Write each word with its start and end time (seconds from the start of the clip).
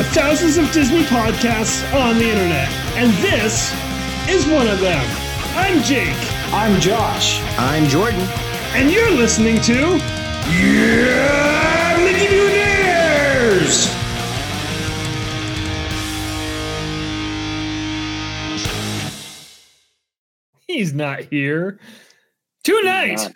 are 0.00 0.04
thousands 0.14 0.56
of 0.56 0.72
Disney 0.72 1.02
podcasts 1.02 1.84
on 1.92 2.16
the 2.16 2.24
internet, 2.24 2.70
and 2.96 3.12
this 3.22 3.70
is 4.30 4.46
one 4.46 4.66
of 4.66 4.80
them. 4.80 5.04
I'm 5.54 5.82
Jake, 5.82 6.16
I'm 6.54 6.80
Josh. 6.80 7.38
I'm 7.58 7.86
Jordan. 7.86 8.20
and 8.72 8.90
you're 8.90 9.10
listening 9.10 9.60
to 9.60 9.98
Yeah, 10.48 11.98
Mickey 12.02 12.28
Mutineers! 12.34 13.94
He's 20.66 20.94
not 20.94 21.24
here 21.24 21.78
tonight. 22.64 23.30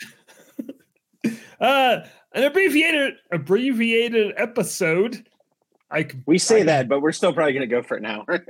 uh, 1.61 2.07
an 2.33 2.45
abbreviated 2.45 3.17
abbreviated 3.31 4.33
episode. 4.39 5.27
I 5.95 6.07
We 6.27 6.39
say 6.39 6.61
I- 6.61 6.65
that, 6.65 6.89
but 6.89 7.01
we're 7.01 7.13
still 7.13 7.33
probably 7.33 7.53
going 7.55 7.69
to 7.69 7.75
go 7.75 7.83
for 7.83 7.97
an 7.97 8.07
hour. 8.07 8.45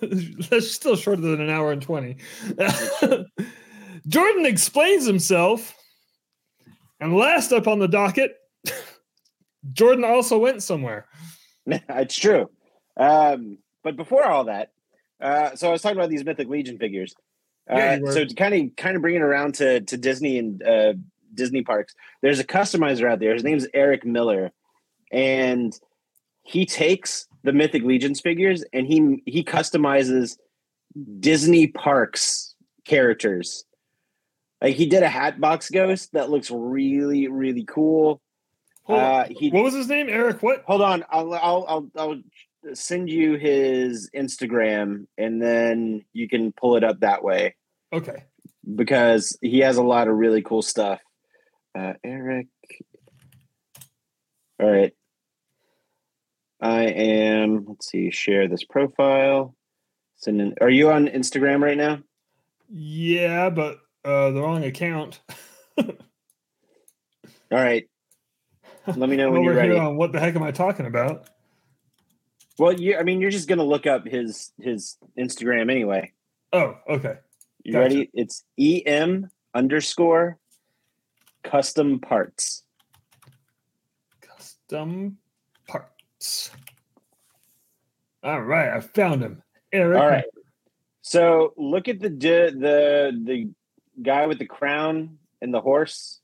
That's 0.00 0.70
still 0.70 0.96
shorter 0.96 1.20
than 1.20 1.40
an 1.42 1.50
hour 1.50 1.72
and 1.72 1.82
20. 1.82 2.16
Jordan 4.08 4.46
explains 4.46 5.06
himself. 5.06 5.76
And 7.00 7.16
last 7.16 7.52
up 7.52 7.66
on 7.66 7.78
the 7.78 7.88
docket, 7.88 8.32
Jordan 9.72 10.04
also 10.04 10.38
went 10.38 10.62
somewhere. 10.62 11.06
it's 11.66 12.16
true. 12.16 12.50
Um, 12.96 13.58
but 13.82 13.96
before 13.96 14.24
all 14.24 14.44
that, 14.44 14.72
uh, 15.20 15.54
so 15.54 15.68
I 15.68 15.72
was 15.72 15.82
talking 15.82 15.96
about 15.98 16.10
these 16.10 16.24
Mythic 16.24 16.48
Legion 16.48 16.78
figures. 16.78 17.14
Uh, 17.70 17.76
Yeah, 17.76 17.98
so 18.06 18.24
to 18.24 18.34
kind 18.34 18.54
of 18.54 18.76
kind 18.76 18.96
of 18.96 19.02
bring 19.02 19.14
it 19.16 19.22
around 19.22 19.54
to 19.56 19.80
to 19.82 19.96
Disney 19.96 20.38
and 20.38 20.62
uh, 20.62 20.92
Disney 21.34 21.62
parks, 21.62 21.94
there's 22.22 22.38
a 22.40 22.44
customizer 22.44 23.10
out 23.10 23.20
there. 23.20 23.32
His 23.34 23.44
name's 23.44 23.66
Eric 23.74 24.04
Miller, 24.04 24.50
and 25.12 25.78
he 26.50 26.66
takes 26.66 27.26
the 27.42 27.52
Mythic 27.52 27.82
Legions 27.82 28.20
figures 28.20 28.64
and 28.72 28.86
he 28.86 29.22
he 29.26 29.44
customizes 29.44 30.36
Disney 31.20 31.68
parks 31.68 32.54
characters. 32.84 33.64
Like 34.60 34.74
he 34.76 34.86
did 34.86 35.02
a 35.02 35.08
Hatbox 35.08 35.70
Ghost 35.70 36.12
that 36.12 36.28
looks 36.30 36.50
really 36.50 37.28
really 37.28 37.64
cool. 37.64 38.20
Uh, 38.88 39.24
he 39.30 39.50
what 39.50 39.62
was 39.62 39.74
his 39.74 39.86
name? 39.86 40.08
Eric 40.08 40.42
what? 40.42 40.64
hold 40.66 40.82
on 40.82 41.04
I'll, 41.08 41.32
I'll 41.32 41.64
i'll 41.68 41.90
i'll 41.96 42.20
send 42.74 43.08
you 43.08 43.36
his 43.36 44.10
instagram 44.14 45.06
and 45.16 45.40
then 45.40 46.04
you 46.12 46.28
can 46.28 46.52
pull 46.52 46.76
it 46.76 46.82
up 46.84 47.00
that 47.00 47.22
way 47.22 47.54
Okay. 47.92 48.24
because 48.74 49.38
he 49.40 49.60
has 49.60 49.76
a 49.78 49.82
lot 49.82 50.08
of 50.08 50.16
really 50.16 50.42
cool 50.42 50.60
stuff 50.60 51.00
uh 51.78 51.94
eric 52.04 52.48
all 54.60 54.70
right 54.70 54.92
i 56.60 56.82
am 56.84 57.64
let's 57.66 57.88
see 57.90 58.10
share 58.10 58.48
this 58.48 58.64
profile 58.64 59.54
send 60.16 60.40
in, 60.40 60.54
are 60.60 60.70
you 60.70 60.90
on 60.90 61.06
instagram 61.08 61.60
right 61.62 61.76
now 61.78 61.98
Yeah, 62.68 63.50
but 63.50 63.78
uh, 64.04 64.30
the 64.30 64.40
wrong 64.40 64.64
account. 64.64 65.20
all 65.78 65.86
right 67.50 67.88
Let 68.86 69.08
me 69.10 69.16
know 69.16 69.30
when 69.30 69.42
you're 69.42 69.54
ready. 69.54 69.76
on 69.76 69.96
what 69.96 70.12
the 70.12 70.20
heck 70.20 70.34
am 70.36 70.42
I 70.42 70.52
talking 70.52 70.86
about? 70.86 71.28
well 72.58 72.72
you 72.72 72.96
i 72.98 73.02
mean 73.02 73.20
you're 73.20 73.30
just 73.30 73.48
gonna 73.48 73.64
look 73.64 73.86
up 73.86 74.06
his 74.06 74.52
his 74.60 74.96
instagram 75.18 75.70
anyway 75.70 76.12
Oh, 76.52 76.74
okay. 76.88 77.18
You 77.62 77.74
Gotcha. 77.74 77.82
ready? 77.94 78.10
It's 78.12 78.42
em 78.58 79.30
underscore 79.54 80.36
custom 81.44 82.00
parts. 82.00 82.64
Custom 84.20 85.18
All 88.22 88.42
right, 88.42 88.70
I 88.70 88.80
found 88.80 89.22
him. 89.22 89.42
Eric. 89.72 90.00
All 90.00 90.08
right. 90.08 90.24
So 91.02 91.54
look 91.56 91.88
at 91.88 92.00
the 92.00 92.10
the 92.10 93.20
the 93.24 93.50
guy 94.02 94.26
with 94.26 94.38
the 94.38 94.46
crown 94.46 95.18
and 95.40 95.52
the 95.54 95.60
horse. 95.60 96.20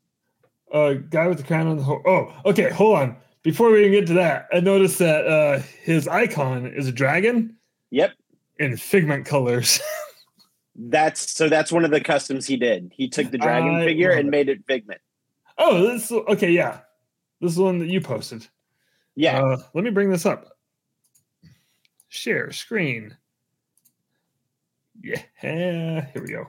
uh 0.72 0.94
guy 0.94 1.26
with 1.28 1.38
the 1.38 1.44
crown 1.44 1.66
on 1.66 1.76
the 1.76 1.82
ho- 1.82 2.02
oh 2.06 2.34
okay 2.44 2.70
hold 2.70 2.98
on 2.98 3.16
before 3.42 3.70
we 3.70 3.80
even 3.80 3.92
get 3.92 4.06
to 4.06 4.14
that 4.14 4.48
i 4.52 4.58
noticed 4.60 4.98
that 4.98 5.24
uh 5.26 5.58
his 5.82 6.08
icon 6.08 6.66
is 6.66 6.88
a 6.88 6.92
dragon 6.92 7.56
Yep, 7.90 8.12
in 8.58 8.76
figment 8.76 9.24
colors 9.26 9.80
that's 10.74 11.30
so 11.30 11.48
that's 11.48 11.70
one 11.70 11.84
of 11.84 11.90
the 11.90 12.00
customs 12.00 12.46
he 12.46 12.56
did. 12.56 12.90
He 12.94 13.08
took 13.08 13.30
the 13.30 13.38
dragon 13.38 13.76
I 13.76 13.84
figure 13.86 14.10
and 14.10 14.28
it. 14.28 14.30
made 14.30 14.48
it 14.48 14.64
figment. 14.66 15.00
oh 15.58 15.82
this 15.82 16.10
okay 16.12 16.50
yeah 16.50 16.80
this 17.40 17.52
is 17.52 17.58
one 17.58 17.78
that 17.78 17.88
you 17.88 18.00
posted 18.00 18.46
Yeah, 19.16 19.42
uh, 19.42 19.56
let 19.74 19.82
me 19.84 19.90
bring 19.90 20.10
this 20.10 20.26
up 20.26 20.46
share 22.08 22.52
screen 22.52 23.16
yeah 25.02 25.20
here 26.12 26.22
we 26.22 26.28
go 26.28 26.46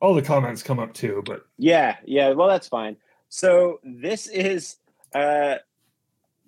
all 0.00 0.14
the 0.14 0.20
comments 0.22 0.62
come 0.62 0.78
up 0.80 0.92
too 0.92 1.22
but 1.24 1.46
yeah, 1.58 1.96
yeah. 2.04 2.30
Well, 2.30 2.48
that's 2.48 2.66
fine. 2.66 2.96
So 3.28 3.78
this 3.84 4.26
is 4.26 4.76
uh 5.14 5.56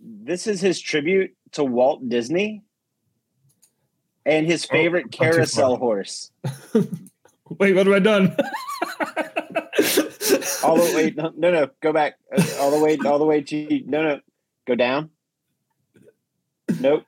this 0.01 0.47
is 0.49 0.61
his 0.61 0.81
tribute 0.81 1.35
to 1.53 1.63
Walt 1.65 2.09
Disney 2.09 2.63
and 4.27 4.45
his 4.45 4.65
Oh, 4.65 4.69
favorite 4.73 5.13
too 5.13 5.19
carousel 5.19 5.77
horse. 5.77 6.33
wait 7.59 7.75
what 7.75 7.87
have 7.87 7.95
i 7.95 7.99
done 8.01 8.37
all 10.65 10.77
the 10.77 10.93
way 10.95 11.13
no 11.17 11.33
no, 11.37 11.51
no 11.51 11.69
go 11.81 11.93
back 11.93 12.15
Uh, 12.37 12.43
all 12.61 12.71
the 12.71 12.79
way 12.83 12.97
all 13.05 13.19
the 13.19 13.25
way 13.25 13.41
to 13.43 13.83
no 13.87 14.03
no 14.03 14.21
go 14.67 14.75
down 14.75 15.11
nope 16.81 17.05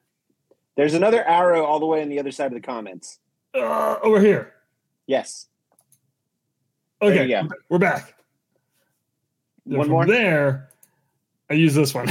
there's 0.77 0.94
another 0.94 1.25
arrow 1.25 1.65
all 1.65 1.81
the 1.81 1.87
way 1.87 2.03
on 2.03 2.09
the 2.09 2.19
other 2.19 2.31
side 2.31 2.47
of 2.47 2.53
the 2.55 2.60
comments 2.60 3.19
uh, 3.55 3.97
over 4.03 4.21
here 4.21 4.53
yes 5.06 5.47
Okay, 7.03 7.26
Yeah, 7.26 7.43
we're 7.69 7.78
back. 7.78 8.15
Then 9.66 9.78
One 9.81 9.91
more? 9.91 10.06
There, 10.06 10.71
I 11.50 11.53
use 11.55 11.75
this 11.75 11.93
one. 11.94 12.10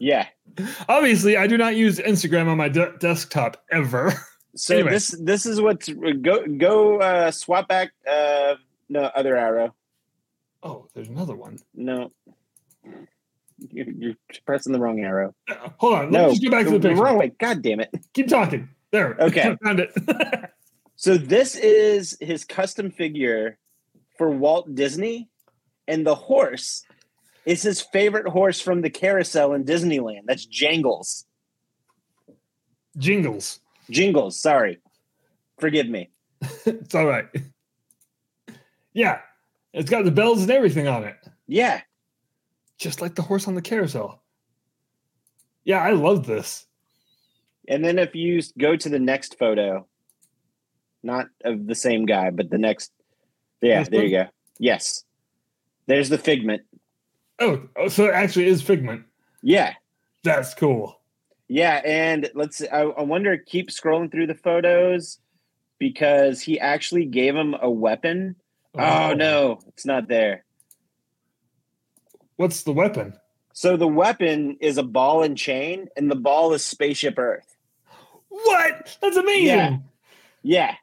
yeah 0.00 0.26
Obviously, 0.88 1.36
I 1.36 1.46
do 1.46 1.58
not 1.58 1.76
use 1.76 1.98
Instagram 1.98 2.48
on 2.48 2.56
my 2.56 2.70
de- 2.70 2.96
desktop 2.98 3.62
ever. 3.70 4.10
so 4.56 4.74
Anyway. 4.74 4.90
this 4.90 5.14
this 5.20 5.44
is 5.44 5.60
what's 5.60 5.86
go 6.22 6.46
go 6.46 6.98
uh 7.00 7.30
swap 7.30 7.68
back 7.68 7.90
uh 8.10 8.54
no 8.88 9.02
other 9.14 9.36
arrow 9.36 9.74
Oh, 10.62 10.86
there's 10.94 11.08
another 11.08 11.34
one. 11.34 11.58
no 11.74 12.10
you're, 13.70 14.14
pressing 14.44 14.72
the 14.72 14.78
wrong 14.80 15.00
arrow 15.00 15.34
Uh, 15.48 15.54
hold 15.78 15.94
on. 15.94 16.10
Let 16.10 16.12
no 16.12 16.28
me 16.28 16.32
just 16.34 16.44
go 16.44 16.50
back 16.50 16.64
to 16.64 16.72
the 16.72 16.78
the 16.78 16.88
picture. 16.90 17.02
wrong 17.02 17.18
way 17.18 17.32
god 17.38 17.62
damn 17.62 17.80
it 17.80 17.90
Keep 18.14 18.28
talking. 18.28 18.68
There. 18.90 19.16
Okay. 19.20 19.56
Found 19.64 19.80
it. 19.80 20.50
So 20.96 21.16
this 21.16 21.56
is 21.56 22.16
his 22.20 22.44
custom 22.44 22.90
figure 22.90 23.56
for 24.18 24.30
Walt 24.30 24.74
Disney, 24.74 25.28
and 25.88 26.06
the 26.06 26.14
horse 26.14 26.84
is 27.46 27.62
his 27.62 27.80
favorite 27.80 28.28
horse 28.28 28.60
from 28.60 28.82
the 28.82 28.90
carousel 28.90 29.54
in 29.54 29.64
Disneyland. 29.64 30.22
That's 30.26 30.44
Jangles. 30.44 31.24
Jingles. 32.98 33.60
Jingles, 33.90 34.38
sorry. 34.40 34.78
Forgive 35.58 35.88
me. 35.88 36.10
it's 36.66 36.94
all 36.94 37.06
right. 37.06 37.26
Yeah, 38.92 39.20
it's 39.72 39.90
got 39.90 40.04
the 40.04 40.10
bells 40.10 40.42
and 40.42 40.50
everything 40.50 40.86
on 40.88 41.04
it, 41.04 41.16
Yeah. 41.46 41.80
just 42.78 43.00
like 43.00 43.14
the 43.14 43.22
horse 43.22 43.46
on 43.48 43.54
the 43.54 43.62
carousel. 43.62 44.22
Yeah, 45.64 45.78
I 45.78 45.90
love 45.92 46.26
this. 46.26 46.66
And 47.68 47.84
then 47.84 47.98
if 47.98 48.14
you 48.14 48.40
go 48.58 48.74
to 48.76 48.88
the 48.88 48.98
next 48.98 49.38
photo, 49.38 49.86
not 51.02 51.28
of 51.44 51.66
the 51.66 51.74
same 51.74 52.06
guy, 52.06 52.30
but 52.30 52.50
the 52.50 52.58
next 52.58 52.92
Yeah, 53.60 53.80
This 53.80 53.88
there 53.90 54.04
you 54.04 54.10
go. 54.10 54.26
Yes. 54.58 55.04
There's 55.86 56.08
the 56.08 56.18
figment. 56.18 56.62
Oh, 57.38 57.68
oh, 57.76 57.88
so 57.88 58.06
it 58.06 58.14
actually 58.14 58.46
is 58.46 58.60
Figment. 58.62 59.04
Yeah. 59.42 59.74
That's 60.24 60.54
cool. 60.54 61.00
Yeah, 61.48 61.80
and 61.84 62.30
let's. 62.34 62.62
I, 62.62 62.80
I 62.82 63.02
wonder. 63.02 63.36
Keep 63.36 63.68
scrolling 63.70 64.10
through 64.10 64.28
the 64.28 64.34
photos 64.34 65.18
because 65.78 66.40
he 66.40 66.58
actually 66.58 67.04
gave 67.04 67.34
him 67.36 67.54
a 67.60 67.68
weapon. 67.70 68.36
Oh, 68.74 69.12
no, 69.14 69.58
it's 69.68 69.84
not 69.84 70.08
there. 70.08 70.44
What's 72.36 72.62
the 72.62 72.72
weapon? 72.72 73.14
So 73.52 73.76
the 73.76 73.86
weapon 73.86 74.56
is 74.60 74.78
a 74.78 74.82
ball 74.82 75.22
and 75.22 75.36
chain, 75.36 75.88
and 75.96 76.10
the 76.10 76.16
ball 76.16 76.54
is 76.54 76.64
Spaceship 76.64 77.18
Earth. 77.18 77.54
What? 78.28 78.96
That's 79.02 79.16
amazing. 79.16 79.46
Yeah. 79.46 79.76
Yeah, 80.44 80.74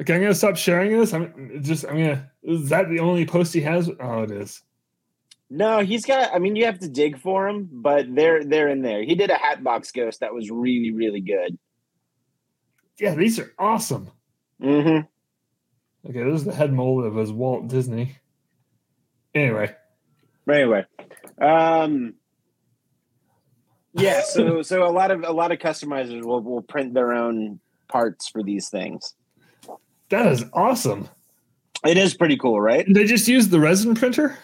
Okay, 0.00 0.14
I'm 0.16 0.20
gonna 0.22 0.34
stop 0.34 0.56
sharing 0.56 0.98
this. 0.98 1.14
I'm 1.14 1.62
just 1.62 1.84
I'm 1.84 1.96
gonna 1.96 2.28
is 2.42 2.70
that 2.70 2.88
the 2.88 2.98
only 2.98 3.24
post 3.24 3.54
he 3.54 3.60
has? 3.60 3.88
Oh 4.00 4.22
it 4.22 4.32
is. 4.32 4.60
no, 5.48 5.78
he's 5.78 6.04
got. 6.04 6.34
I 6.34 6.40
mean, 6.40 6.56
you 6.56 6.64
have 6.64 6.80
to 6.80 6.88
dig 6.88 7.16
for 7.20 7.46
him, 7.48 7.68
but 7.70 8.12
they're 8.12 8.42
they're 8.42 8.68
in 8.68 8.82
there. 8.82 9.04
He 9.04 9.14
did 9.14 9.30
a 9.30 9.36
Hatbox 9.36 9.92
Ghost 9.92 10.18
that 10.20 10.34
was 10.34 10.50
really 10.50 10.90
really 10.90 11.20
good. 11.20 11.56
Yeah, 12.98 13.14
these 13.14 13.38
are 13.38 13.52
awesome. 13.56 14.10
Mm-hmm. 14.60 15.06
Okay, 16.08 16.22
this 16.22 16.40
is 16.40 16.44
the 16.44 16.54
head 16.54 16.72
mold 16.72 17.04
of 17.04 17.14
his 17.16 17.32
Walt 17.32 17.68
Disney. 17.68 18.16
Anyway, 19.34 19.74
Anyway, 20.48 20.84
um, 21.40 22.14
Yeah, 23.94 24.22
so 24.22 24.62
so 24.70 24.86
a 24.86 24.92
lot 24.92 25.10
of 25.10 25.24
a 25.24 25.32
lot 25.32 25.52
of 25.52 25.58
customizers 25.58 26.24
will 26.24 26.42
will 26.42 26.62
print 26.62 26.94
their 26.94 27.12
own 27.12 27.58
parts 27.88 28.28
for 28.28 28.42
these 28.42 28.68
things. 28.68 29.14
That 30.10 30.26
is 30.26 30.44
awesome. 30.52 31.08
It 31.86 31.96
is 31.96 32.14
pretty 32.14 32.36
cool, 32.36 32.60
right? 32.60 32.86
They 32.88 33.04
just 33.04 33.26
use 33.28 33.48
the 33.48 33.60
resin 33.60 33.94
printer. 33.94 34.38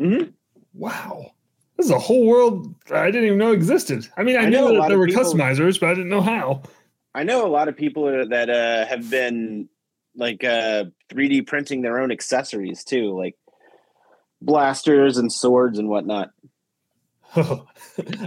Mm-hmm. 0.00 0.30
Wow, 0.74 1.30
this 1.76 1.86
is 1.86 1.92
a 1.92 1.98
whole 1.98 2.26
world 2.26 2.74
I 2.92 3.06
didn't 3.06 3.26
even 3.26 3.38
know 3.38 3.52
existed. 3.52 4.08
I 4.16 4.24
mean, 4.24 4.36
I, 4.36 4.42
I 4.42 4.48
knew 4.48 4.80
that 4.80 4.88
there 4.88 4.98
were 4.98 5.06
people- 5.06 5.22
customizers, 5.22 5.78
but 5.78 5.90
I 5.90 5.94
didn't 5.94 6.10
know 6.10 6.20
how. 6.20 6.62
I 7.14 7.22
know 7.22 7.46
a 7.46 7.48
lot 7.48 7.68
of 7.68 7.76
people 7.76 8.26
that 8.28 8.50
uh, 8.50 8.86
have 8.86 9.08
been 9.08 9.68
like 10.16 10.44
uh, 10.44 10.84
3D 11.10 11.46
printing 11.46 11.82
their 11.82 12.00
own 12.00 12.10
accessories 12.10 12.84
too, 12.84 13.16
like 13.18 13.36
blasters 14.40 15.18
and 15.18 15.32
swords 15.32 15.78
and 15.78 15.88
whatnot. 15.88 16.30
I 17.36 17.42
feel 17.42 17.58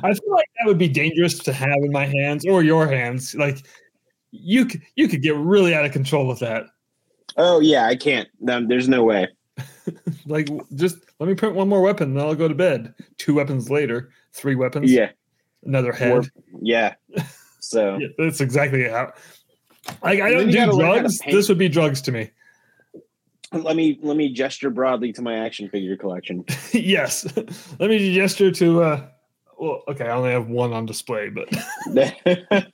like 0.02 0.50
that 0.60 0.66
would 0.66 0.78
be 0.78 0.90
dangerous 0.90 1.40
to 1.40 1.54
have 1.54 1.78
in 1.82 1.92
my 1.92 2.06
hands 2.06 2.46
or 2.46 2.64
your 2.64 2.88
hands. 2.88 3.36
Like 3.36 3.66
you, 4.32 4.70
c- 4.70 4.82
you 4.96 5.08
could 5.08 5.22
get 5.22 5.36
really 5.36 5.74
out 5.74 5.86
of 5.86 5.92
control 5.92 6.28
with 6.28 6.40
that. 6.40 6.66
Oh 7.38 7.60
yeah, 7.60 7.86
I 7.86 7.96
can't. 7.96 8.28
There's 8.40 8.90
no 8.90 9.04
way. 9.04 9.28
Like, 10.26 10.50
just 10.76 10.98
let 11.20 11.30
me 11.30 11.36
print 11.36 11.56
one 11.56 11.70
more 11.70 11.82
weapon, 11.82 12.14
then 12.14 12.26
I'll 12.26 12.36
go 12.36 12.50
to 12.50 12.54
bed. 12.54 12.94
Two 13.18 13.34
weapons 13.34 13.70
later, 13.70 14.10
three 14.34 14.56
weapons, 14.56 14.92
Yeah, 14.92 15.12
another 15.64 15.94
head. 15.94 16.30
Yeah. 16.62 16.96
So 17.60 17.98
Yeah, 17.98 18.08
that's 18.18 18.40
exactly 18.40 18.88
how. 18.88 19.14
Like, 20.04 20.22
I 20.22 20.32
don't 20.32 20.48
do 20.48 20.54
gotta 20.54 20.76
learn 20.76 20.88
how 20.88 20.94
to 20.96 21.00
drugs. 21.02 21.20
This 21.30 21.50
would 21.50 21.58
be 21.58 21.70
drugs 21.70 22.02
to 22.04 22.12
me. 22.12 22.30
let 23.52 23.76
me 23.76 24.00
let 24.02 24.18
me 24.18 24.32
gesture 24.32 24.70
broadly 24.70 25.14
to 25.14 25.22
my 25.22 25.38
action 25.38 25.70
figure 25.70 25.96
collection. 25.98 26.44
yes. 26.72 27.26
Let 27.80 27.90
me 27.90 28.14
gesture 28.14 28.52
to. 28.52 28.84
uh 28.84 29.08
Well, 29.58 29.84
okay, 29.88 30.06
I 30.06 30.12
only 30.12 30.32
have 30.32 30.48
one 30.48 30.74
on 30.74 30.86
display, 30.86 31.30
but 31.30 31.50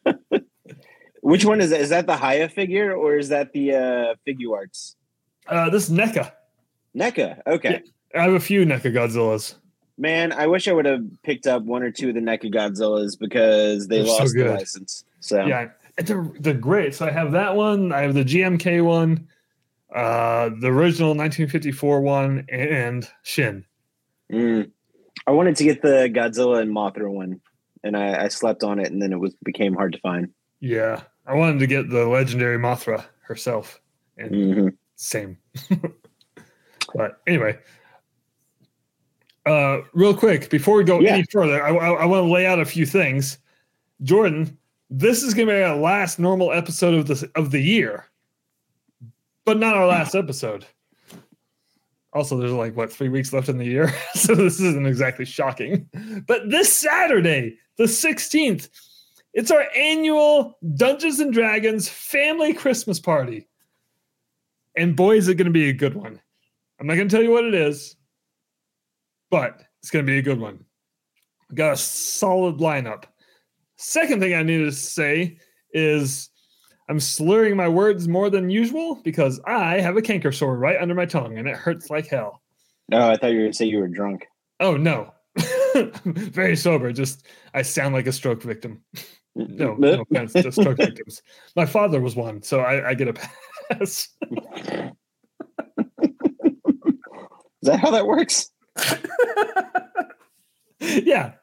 Which 1.22 1.46
one 1.46 1.62
is 1.62 1.70
that? 1.70 1.80
Is 1.80 1.90
that 1.90 2.06
the 2.06 2.18
Hiya 2.18 2.50
figure 2.50 2.94
or 2.94 3.18
is 3.18 3.30
that 3.30 3.54
the 3.54 3.74
uh, 3.74 4.16
Figuarts? 4.28 4.96
uh 5.48 5.70
this 5.70 5.90
is 5.90 5.96
NECA. 5.96 6.31
NECA. 6.96 7.42
Okay. 7.48 7.81
I 8.16 8.24
have 8.24 8.34
a 8.34 8.40
few 8.40 8.66
NECA 8.66 8.94
Godzillas. 8.94 9.56
Man, 9.98 10.31
I 10.31 10.48
wish 10.48 10.68
I 10.68 10.74
would 10.74 10.86
have 10.86 11.04
picked 11.24 11.46
up 11.48 11.64
one 11.64 11.84
or 11.84 11.92
two 11.92 12.10
of 12.10 12.16
the 12.16 12.22
NECA 12.22 12.54
Godzillas 12.54 13.18
because 13.18 13.88
they 13.88 13.98
They're 13.98 14.08
so 14.08 14.18
lost 14.18 14.34
the 14.34 14.46
license. 14.46 15.06
So 15.20 15.46
Yeah, 15.46 15.70
they're 15.98 16.31
they're 16.40 16.54
great. 16.54 16.95
So 16.95 17.06
I 17.06 17.12
have 17.12 17.31
that 17.34 17.56
one. 17.56 17.92
I 17.92 18.01
have 18.01 18.13
the 18.13 18.24
GMK 18.24 18.84
one, 18.84 19.28
uh, 19.94 20.50
the 20.60 20.68
original 20.68 21.10
1954 21.10 22.01
one, 22.01 22.45
and 22.50 23.07
Shin. 23.24 23.66
Mm. 24.31 24.72
I 25.28 25.31
wanted 25.31 25.56
to 25.57 25.63
get 25.63 25.81
the 25.81 26.10
Godzilla 26.13 26.62
and 26.62 26.72
Mothra 26.72 27.10
one, 27.12 27.40
and 27.84 27.95
I, 27.95 28.25
I 28.25 28.28
slept 28.28 28.63
on 28.63 28.80
it, 28.80 28.92
and 28.92 29.01
then 29.01 29.13
it 29.13 29.19
was 29.19 29.36
became 29.44 29.74
hard 29.74 29.94
to 29.94 30.00
find. 30.00 30.30
Yeah, 30.60 31.01
I 31.25 31.36
wanted 31.36 31.60
to 31.60 31.68
get 31.68 31.90
the 31.90 32.06
legendary 32.07 32.57
Mothra 32.57 33.06
herself, 33.22 33.80
and 34.18 34.30
hmm 34.30 34.68
same. 34.96 35.38
but 36.96 37.22
anyway, 37.28 37.57
uh, 39.46 39.80
real 39.94 40.16
quick 40.16 40.50
before 40.50 40.78
we 40.78 40.84
go 40.84 41.00
Yeah. 41.00 41.16
any 41.16 41.24
further, 41.31 41.63
I, 41.63 41.75
I, 41.75 41.89
I 41.89 42.06
want 42.06 42.25
to 42.25 42.31
lay 42.31 42.46
out 42.46 42.60
a 42.60 42.66
few 42.66 42.86
things. 42.86 43.38
Jordan, 44.01 44.57
this 44.89 45.24
is 45.24 45.33
going 45.33 45.47
to 45.47 45.53
be 45.53 45.62
our 45.62 45.75
last 45.75 46.19
normal 46.19 46.51
episode 46.51 46.94
of 46.94 47.07
the 47.07 47.30
of 47.35 47.51
the 47.51 47.62
year, 47.62 48.06
but 49.45 49.57
not 49.57 49.75
our 49.75 49.88
last 49.88 50.15
episode. 50.15 50.65
Also, 52.13 52.38
there's 52.38 52.51
like 52.51 52.75
what 52.75 52.91
three 52.94 53.09
weeks 53.09 53.33
left 53.33 53.50
in 53.50 53.57
the 53.57 53.65
year, 53.65 53.94
so 54.13 54.35
this 54.35 54.59
isn't 54.59 54.85
exactly 54.85 55.25
shocking. 55.25 55.89
But 56.27 56.50
this 56.50 56.71
Saturday, 56.71 57.57
the 57.77 57.85
16th, 57.85 58.69
it's 59.33 59.50
our 59.50 59.65
annual 59.75 60.57
Dungeons 60.75 61.19
and 61.19 61.33
Dragons 61.33 61.89
family 61.89 62.53
Christmas 62.53 63.00
party. 63.00 63.47
And 64.77 64.95
boy, 64.95 65.18
is 65.18 65.27
it 65.27 65.36
going 65.36 65.45
to 65.45 65.51
be 65.51 65.69
a 65.69 65.74
good 65.74 65.95
one. 65.95 66.19
I'm 66.79 66.88
not 66.88 66.95
going 66.95 67.07
to 67.07 67.15
tell 67.15 67.24
you 67.24 67.31
what 67.31 67.45
it 67.45 67.53
is, 67.53 67.95
but 69.31 69.62
it's 69.81 69.91
going 69.91 70.06
to 70.06 70.12
be 70.12 70.19
a 70.19 70.24
good 70.24 70.39
one. 70.39 70.65
We 71.50 71.56
got 71.56 71.74
a 71.74 71.77
solid 71.77 72.57
lineup. 72.57 73.06
Second 73.78 74.20
thing 74.20 74.34
I 74.34 74.44
need 74.44 74.60
to 74.60 74.72
say 74.72 75.38
is 75.74 76.30
I'm 76.90 77.00
slurring 77.00 77.56
my 77.56 77.68
words 77.68 78.08
more 78.08 78.30
than 78.30 78.50
usual 78.50 78.96
because 79.04 79.40
I 79.46 79.80
have 79.80 79.98
a 79.98 80.02
canker 80.02 80.31
sore 80.31 80.58
right 80.58 80.80
under 80.81 80.96
my 80.96 81.06
tongue 81.06 81.38
and 81.38 81.48
it 81.48 81.56
hurts 81.56 81.90
like 81.90 82.08
hell. 82.08 82.42
No, 82.90 83.10
I 83.10 83.18
thought 83.18 83.31
you 83.31 83.38
were 83.38 83.44
going 83.44 83.52
to 83.52 83.58
say 83.58 83.66
you 83.66 83.80
were 83.80 83.88
drunk. 83.88 84.28
Oh, 84.60 84.78
no. 84.78 85.14
Very 86.06 86.56
sober. 86.56 86.92
Just 86.92 87.25
I 87.54 87.62
sound 87.62 87.96
like 87.96 88.08
a 88.08 88.12
stroke 88.12 88.44
victim. 88.44 88.84
No, 89.36 89.74
no 89.75 90.02
offense 90.02 90.34
to 90.34 90.52
stroke 90.52 90.78
victims. 90.78 91.22
My 91.56 91.66
father 91.66 92.00
was 92.02 92.16
one, 92.16 92.44
so 92.44 92.60
I, 92.60 92.90
I 92.90 92.94
get 92.94 93.08
a 93.08 93.14
pass. 93.14 94.10
Is 97.64 97.70
that 97.70 97.80
how 97.80 97.92
that 97.92 98.06
works? 98.06 98.52
yeah, 100.80 101.34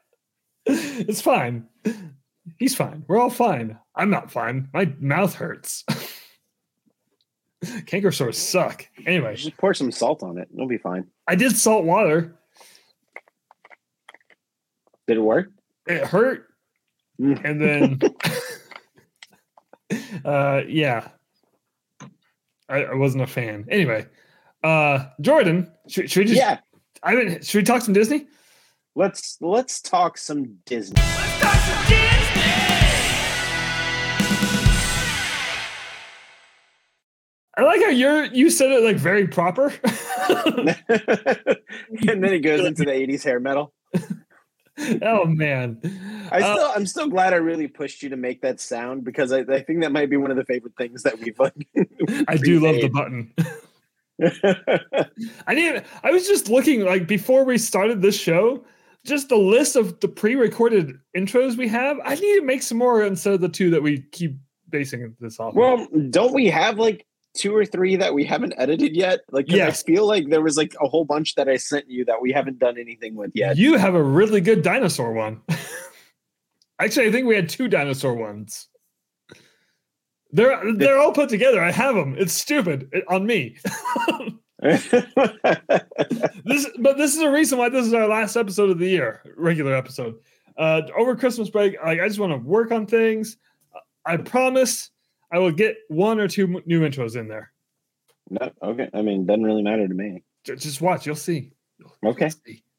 it's 0.65 1.21
fine. 1.21 1.67
He's 2.61 2.75
fine. 2.75 3.03
We're 3.07 3.17
all 3.19 3.31
fine. 3.31 3.79
I'm 3.95 4.11
not 4.11 4.29
fine. 4.29 4.69
My 4.71 4.93
mouth 4.99 5.33
hurts. 5.33 5.83
Canker 7.87 8.11
sores 8.11 8.37
suck. 8.37 8.85
Anyway, 9.07 9.35
Just 9.35 9.57
pour 9.57 9.73
some 9.73 9.91
salt 9.91 10.21
on 10.21 10.37
it. 10.37 10.47
It'll 10.53 10.67
be 10.67 10.77
fine. 10.77 11.07
I 11.27 11.33
did 11.33 11.57
salt 11.57 11.85
water. 11.85 12.35
Did 15.07 15.17
it 15.17 15.21
work? 15.21 15.49
It 15.87 16.05
hurt, 16.05 16.49
Mm. 17.19 17.43
and 17.43 17.59
then, 17.59 17.99
uh, 20.25 20.61
yeah, 20.67 21.07
I, 22.69 22.83
I 22.83 22.93
wasn't 22.93 23.23
a 23.23 23.27
fan. 23.27 23.65
Anyway, 23.69 24.05
uh, 24.63 25.05
Jordan, 25.19 25.71
should, 25.87 26.11
should 26.11 26.19
we 26.19 26.25
just? 26.25 26.37
yeah. 26.37 26.59
I 27.01 27.15
mean, 27.15 27.41
should 27.41 27.57
we 27.57 27.63
talk 27.63 27.81
some 27.81 27.95
Disney? 27.95 28.27
Let's 28.95 29.37
let's 29.41 29.81
talk 29.81 30.19
some 30.19 30.57
Disney. 30.67 31.01
I 37.61 37.63
like 37.63 37.81
how 37.81 37.89
you're 37.89 38.25
you 38.25 38.49
said 38.49 38.71
it 38.71 38.83
like 38.83 38.95
very 38.95 39.27
proper. 39.27 39.65
and 42.07 42.23
then 42.23 42.33
it 42.33 42.39
goes 42.39 42.65
into 42.65 42.83
the 42.85 42.91
80s 42.91 43.23
hair 43.23 43.39
metal. 43.39 43.71
oh 45.03 45.25
man, 45.25 45.79
I 46.31 46.41
Uh, 46.41 46.55
still 46.55 46.71
I'm 46.75 46.85
still 46.87 47.07
glad 47.07 47.33
I 47.33 47.35
really 47.35 47.67
pushed 47.67 48.01
you 48.01 48.09
to 48.09 48.17
make 48.17 48.41
that 48.41 48.59
sound 48.59 49.03
because 49.03 49.31
I, 49.31 49.41
I 49.41 49.61
think 49.61 49.81
that 49.81 49.91
might 49.91 50.09
be 50.09 50.17
one 50.17 50.31
of 50.31 50.37
the 50.37 50.43
favorite 50.45 50.73
things 50.75 51.03
that 51.03 51.19
we've 51.19 51.37
like 51.37 51.53
I 52.27 52.35
do 52.37 52.59
love 52.61 52.77
the 52.81 52.89
button. 52.89 53.31
I 55.45 55.53
need. 55.53 55.83
I 56.03 56.09
was 56.09 56.27
just 56.27 56.49
looking 56.49 56.83
like 56.83 57.07
before 57.07 57.43
we 57.43 57.59
started 57.59 58.01
this 58.01 58.19
show, 58.19 58.65
just 59.05 59.29
the 59.29 59.37
list 59.37 59.75
of 59.75 59.99
the 59.99 60.07
pre-recorded 60.07 60.97
intros 61.15 61.57
we 61.57 61.67
have. 61.67 61.99
I 62.03 62.15
need 62.15 62.39
to 62.39 62.41
make 62.43 62.63
some 62.63 62.79
more 62.79 63.03
instead 63.03 63.33
of 63.33 63.41
the 63.41 63.49
two 63.49 63.69
that 63.69 63.83
we 63.83 64.01
keep 64.11 64.35
basing 64.69 65.15
this 65.19 65.39
off. 65.39 65.49
of. 65.49 65.55
well, 65.55 65.87
don't 66.09 66.33
we 66.33 66.47
have 66.47 66.79
like 66.79 67.05
two 67.33 67.55
or 67.55 67.65
three 67.65 67.95
that 67.95 68.13
we 68.13 68.23
haven't 68.25 68.53
edited 68.57 68.95
yet? 68.95 69.21
Like. 69.31 69.51
I 69.51 69.71
feel 69.71 70.05
like 70.07 70.29
there 70.29 70.41
was 70.41 70.57
like 70.57 70.73
a 70.81 70.87
whole 70.87 71.05
bunch 71.05 71.35
that 71.35 71.47
I 71.49 71.57
sent 71.57 71.89
you 71.89 72.05
that 72.05 72.21
we 72.21 72.31
haven't 72.31 72.59
done 72.59 72.77
anything 72.77 73.15
with 73.15 73.31
yet. 73.33 73.57
you 73.57 73.77
have 73.77 73.95
a 73.95 74.03
really 74.03 74.41
good 74.41 74.61
dinosaur 74.61 75.13
one. 75.13 75.41
Actually, 76.79 77.07
I 77.07 77.11
think 77.11 77.27
we 77.27 77.35
had 77.35 77.47
two 77.47 77.67
dinosaur 77.67 78.13
ones. 78.15 78.67
They're 80.31 80.61
they're 80.75 80.97
all 80.97 81.11
put 81.11 81.29
together. 81.29 81.61
I 81.61 81.71
have 81.71 81.95
them. 81.95 82.15
It's 82.17 82.33
stupid 82.33 82.89
it- 82.91 83.03
on 83.07 83.25
me. 83.25 83.57
this, 84.61 84.89
but 86.79 86.97
this 86.97 87.15
is 87.15 87.21
a 87.21 87.31
reason 87.31 87.57
why 87.57 87.69
this 87.69 87.85
is 87.85 87.93
our 87.93 88.07
last 88.07 88.35
episode 88.35 88.69
of 88.69 88.79
the 88.79 88.87
year, 88.87 89.21
regular 89.35 89.75
episode. 89.75 90.15
Uh, 90.57 90.81
over 90.97 91.15
Christmas 91.15 91.49
break, 91.49 91.75
like 91.83 91.99
I 91.99 92.07
just 92.07 92.19
want 92.19 92.31
to 92.31 92.37
work 92.37 92.71
on 92.71 92.85
things. 92.85 93.37
I 94.05 94.17
promise 94.17 94.89
I 95.31 95.39
will 95.39 95.51
get 95.51 95.77
one 95.87 96.19
or 96.19 96.27
two 96.27 96.61
new 96.65 96.81
intros 96.81 97.15
in 97.15 97.27
there. 97.27 97.51
no, 98.29 98.51
okay. 98.63 98.89
I 98.93 99.01
mean, 99.01 99.25
doesn't 99.25 99.43
really 99.43 99.63
matter 99.63 99.87
to 99.87 99.93
me. 99.93 100.23
Just 100.45 100.81
watch, 100.81 101.05
you'll 101.05 101.15
see. 101.15 101.53
Okay. 102.05 102.25
you'll 102.25 102.31
see. 102.45 102.63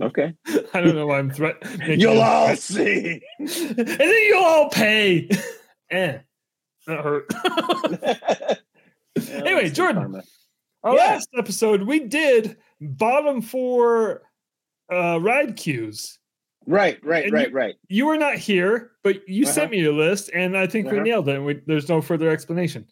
Okay. 0.00 0.32
I 0.72 0.80
don't 0.80 0.94
know 0.94 1.06
why 1.06 1.18
I'm 1.18 1.30
threat. 1.30 1.56
making 1.78 2.00
You'll 2.00 2.22
all 2.22 2.56
see. 2.56 3.20
and 3.38 3.48
then 3.48 4.22
you'll 4.28 4.42
all 4.42 4.70
pay. 4.70 5.28
eh, 5.90 6.18
that 6.86 7.00
hurt. 7.04 7.30
Anyway, 9.30 9.68
Jordan. 9.70 9.96
karma. 10.02 10.22
Our 10.84 10.94
Yeah. 10.94 11.04
last 11.06 11.28
episode, 11.36 11.82
we 11.82 12.00
did 12.00 12.56
bottom 12.80 13.42
four 13.42 14.22
uh, 14.90 15.18
ride 15.20 15.56
queues. 15.56 16.17
Right, 16.70 17.02
right, 17.02 17.24
And 17.24 17.32
right, 17.32 17.48
you- 17.48 17.54
right. 17.54 17.74
You 17.88 18.06
were 18.06 18.18
not 18.18 18.34
here, 18.36 18.90
but 19.02 19.26
you 19.26 19.46
sent 19.46 19.58
Uh-huh. 19.58 19.70
me 19.70 19.78
your 19.80 19.94
list, 19.94 20.30
and 20.34 20.54
I 20.56 20.66
think 20.66 20.86
we 20.90 20.96
Uh-huh. 20.98 21.02
nailed 21.04 21.28
it. 21.30 21.36
And 21.36 21.46
we, 21.46 21.54
there's 21.66 21.88
no 21.88 22.02
further 22.02 22.28
explanation. 22.28 22.84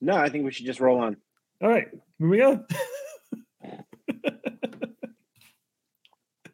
No, 0.00 0.14
I 0.16 0.30
think 0.30 0.46
we 0.46 0.50
should 0.50 0.64
just 0.64 0.80
roll 0.80 0.98
on. 1.00 1.16
All 1.60 1.68
right, 1.68 1.88
moving 2.18 2.40
on. 2.42 2.64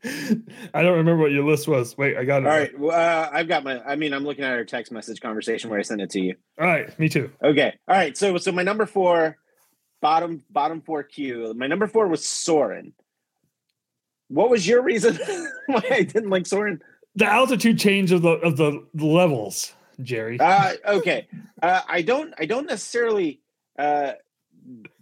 I 0.04 0.82
don't 0.82 0.98
remember 0.98 1.16
what 1.22 1.30
your 1.32 1.44
list 1.44 1.66
was. 1.66 1.96
Wait, 1.96 2.16
I 2.16 2.24
got 2.24 2.42
it. 2.42 2.46
All 2.46 2.52
right. 2.58 2.78
Well, 2.78 2.90
uh, 2.90 3.30
I've 3.32 3.48
got 3.48 3.64
my. 3.64 3.80
I 3.82 3.96
mean, 3.96 4.12
I'm 4.12 4.24
looking 4.24 4.44
at 4.44 4.52
our 4.52 4.64
text 4.64 4.92
message 4.92 5.20
conversation 5.20 5.70
where 5.70 5.78
I 5.78 5.82
sent 5.82 6.00
it 6.02 6.10
to 6.10 6.20
you. 6.20 6.34
All 6.60 6.66
right, 6.66 6.96
me 6.98 7.08
too. 7.08 7.30
Okay. 7.42 7.72
All 7.88 7.96
right. 7.96 8.14
So, 8.16 8.36
so 8.36 8.52
my 8.52 8.62
number 8.62 8.84
four, 8.84 9.38
bottom 10.02 10.42
bottom 10.50 10.82
four 10.82 11.04
Q. 11.04 11.54
My 11.56 11.68
number 11.68 11.86
four 11.86 12.06
was 12.08 12.22
Soarin'. 12.24 12.92
What 14.28 14.50
was 14.50 14.66
your 14.66 14.82
reason 14.82 15.18
why 15.66 15.82
I 15.90 16.02
didn't 16.02 16.30
like 16.30 16.46
Soarin'? 16.46 16.80
The 17.16 17.26
altitude 17.26 17.78
change 17.78 18.10
of 18.10 18.22
the 18.22 18.30
of 18.30 18.56
the 18.56 18.86
levels, 18.94 19.72
Jerry. 20.02 20.38
Uh, 20.40 20.72
okay. 20.86 21.28
Uh, 21.62 21.80
I 21.88 22.02
don't. 22.02 22.34
I 22.38 22.46
don't 22.46 22.66
necessarily 22.66 23.40
uh, 23.78 24.12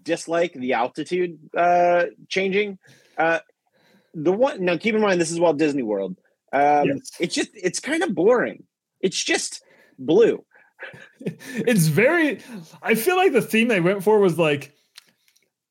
dislike 0.02 0.52
the 0.52 0.74
altitude 0.74 1.38
uh, 1.56 2.06
changing. 2.28 2.78
Uh, 3.16 3.38
the 4.14 4.32
one 4.32 4.64
now, 4.64 4.76
keep 4.76 4.94
in 4.94 5.00
mind 5.00 5.20
this 5.20 5.30
is 5.30 5.40
Walt 5.40 5.56
Disney 5.56 5.82
World. 5.82 6.16
Um, 6.52 6.88
Yes. 6.88 7.10
It's 7.18 7.34
just 7.34 7.50
it's 7.54 7.80
kind 7.80 8.02
of 8.02 8.14
boring. 8.14 8.64
It's 9.00 9.22
just 9.22 9.62
blue. 9.98 10.44
it's 11.20 11.86
very 11.86 12.40
I 12.82 12.94
feel 12.94 13.16
like 13.16 13.32
the 13.32 13.40
theme 13.40 13.68
they 13.68 13.80
went 13.80 14.02
for 14.02 14.18
was 14.18 14.38
like 14.38 14.74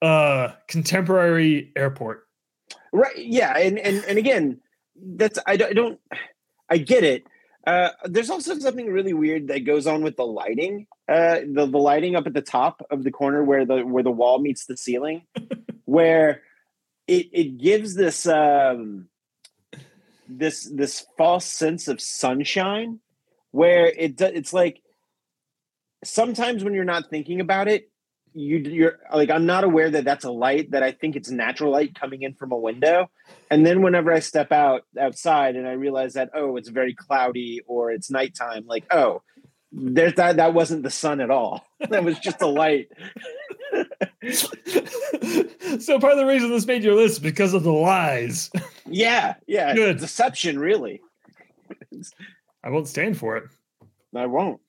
uh 0.02 0.54
contemporary 0.68 1.72
airport. 1.76 2.24
Right. 2.92 3.18
Yeah. 3.18 3.58
And 3.58 3.80
and 3.80 4.04
and 4.06 4.18
again, 4.18 4.60
that's 4.96 5.40
I 5.46 5.58
don't 5.58 5.70
I, 5.70 5.74
don't, 5.74 6.00
I 6.70 6.78
get 6.78 7.04
it. 7.04 7.26
Uh, 7.66 7.90
there's 8.06 8.30
also 8.30 8.58
something 8.58 8.88
really 8.88 9.14
weird 9.14 9.48
that 9.50 9.66
goes 9.66 9.86
on 9.86 10.02
with 10.02 10.18
the 10.18 10.26
lighting. 10.26 10.88
Uh, 11.08 11.42
the 11.54 11.68
the 11.68 11.78
lighting 11.78 12.16
up 12.16 12.26
at 12.26 12.34
the 12.34 12.42
top 12.42 12.86
of 12.90 13.04
the 13.04 13.12
corner 13.12 13.44
where 13.44 13.66
the 13.66 13.86
where 13.86 14.04
the 14.04 14.12
wall 14.12 14.40
meets 14.40 14.66
the 14.66 14.78
ceiling, 14.78 15.24
where 15.86 16.42
it 17.08 17.28
it 17.32 17.58
gives 17.58 17.96
this 17.96 18.26
um 18.26 19.08
this 20.28 20.64
this 20.74 21.06
false 21.18 21.46
sense 21.46 21.88
of 21.88 22.02
sunshine, 22.02 23.00
where 23.52 23.86
it 23.86 24.20
it's 24.20 24.54
like 24.54 24.82
sometimes 26.04 26.64
when 26.64 26.74
you're 26.74 26.84
not 26.84 27.10
thinking 27.12 27.42
about 27.42 27.68
it, 27.68 27.91
you 28.34 28.58
you're 28.58 29.00
like 29.14 29.30
I'm 29.30 29.46
not 29.46 29.64
aware 29.64 29.90
that 29.90 30.06
that's 30.06 30.26
a 30.26 30.32
light 30.32 30.72
that 30.72 30.84
I 30.84 30.92
think 30.92 31.16
it's 31.16 31.30
natural 31.30 31.72
light 31.72 31.96
coming 31.96 32.22
in 32.22 32.34
from 32.34 32.52
a 32.52 32.58
window, 32.58 33.10
and 33.50 33.66
then 33.66 33.82
whenever 33.82 34.12
I 34.12 34.20
step 34.20 34.52
out 34.52 34.84
outside 35.00 35.56
and 35.56 35.68
I 35.68 35.74
realize 35.74 36.14
that 36.14 36.30
oh 36.34 36.58
it's 36.58 36.70
very 36.70 36.94
cloudy 36.94 37.62
or 37.68 37.92
it's 37.92 38.10
nighttime, 38.10 38.66
like 38.66 38.86
oh 38.92 39.22
there's 39.72 40.16
that 40.16 40.38
that 40.38 40.54
wasn't 40.54 40.84
the 40.84 40.90
sun 40.90 41.22
at 41.22 41.30
all. 41.32 41.66
That 41.90 42.04
was 42.04 42.20
just 42.20 42.42
a 42.44 42.48
light. 42.48 42.90
so 44.32 46.00
part 46.00 46.14
of 46.14 46.20
the 46.20 46.28
reason 46.28 46.52
this 46.52 46.68
made 46.68 46.84
your 46.84 46.94
list 46.94 47.14
is 47.14 47.20
because 47.20 47.56
of 47.56 47.64
the 47.64 47.72
lies. 47.72 48.52
Yeah, 48.86 49.34
yeah, 49.48 49.74
Good. 49.74 49.98
deception 49.98 50.60
really. 50.60 51.02
I 52.64 52.70
won't 52.70 52.88
stand 52.88 53.18
for 53.18 53.36
it. 53.38 53.46
I 54.16 54.28
won't. 54.28 54.62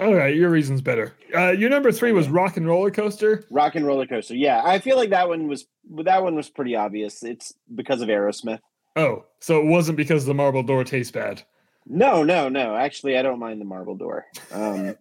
All 0.00 0.14
right, 0.14 0.34
your 0.34 0.50
reason's 0.50 0.80
better. 0.80 1.14
Uh, 1.34 1.50
your 1.50 1.70
number 1.70 1.92
three 1.92 2.12
was 2.12 2.28
Rock 2.28 2.56
and 2.56 2.66
Roller 2.66 2.90
Coaster. 2.90 3.44
Rock 3.50 3.74
and 3.74 3.86
roller 3.86 4.06
coaster. 4.06 4.34
Yeah, 4.34 4.62
I 4.64 4.78
feel 4.78 4.96
like 4.96 5.10
that 5.10 5.28
one 5.28 5.48
was 5.48 5.66
that 5.98 6.22
one 6.22 6.34
was 6.34 6.48
pretty 6.48 6.74
obvious. 6.74 7.22
It's 7.22 7.52
because 7.74 8.00
of 8.00 8.08
Aerosmith. 8.08 8.60
Oh, 8.96 9.26
so 9.40 9.60
it 9.60 9.66
wasn't 9.66 9.98
because 9.98 10.24
the 10.24 10.34
marble 10.34 10.62
door 10.62 10.82
tastes 10.82 11.12
bad. 11.12 11.42
No, 11.86 12.24
no, 12.24 12.48
no. 12.48 12.74
Actually, 12.74 13.16
I 13.16 13.22
don't 13.22 13.38
mind 13.38 13.60
the 13.60 13.66
marble 13.66 13.94
door. 13.94 14.26
Um, 14.50 14.96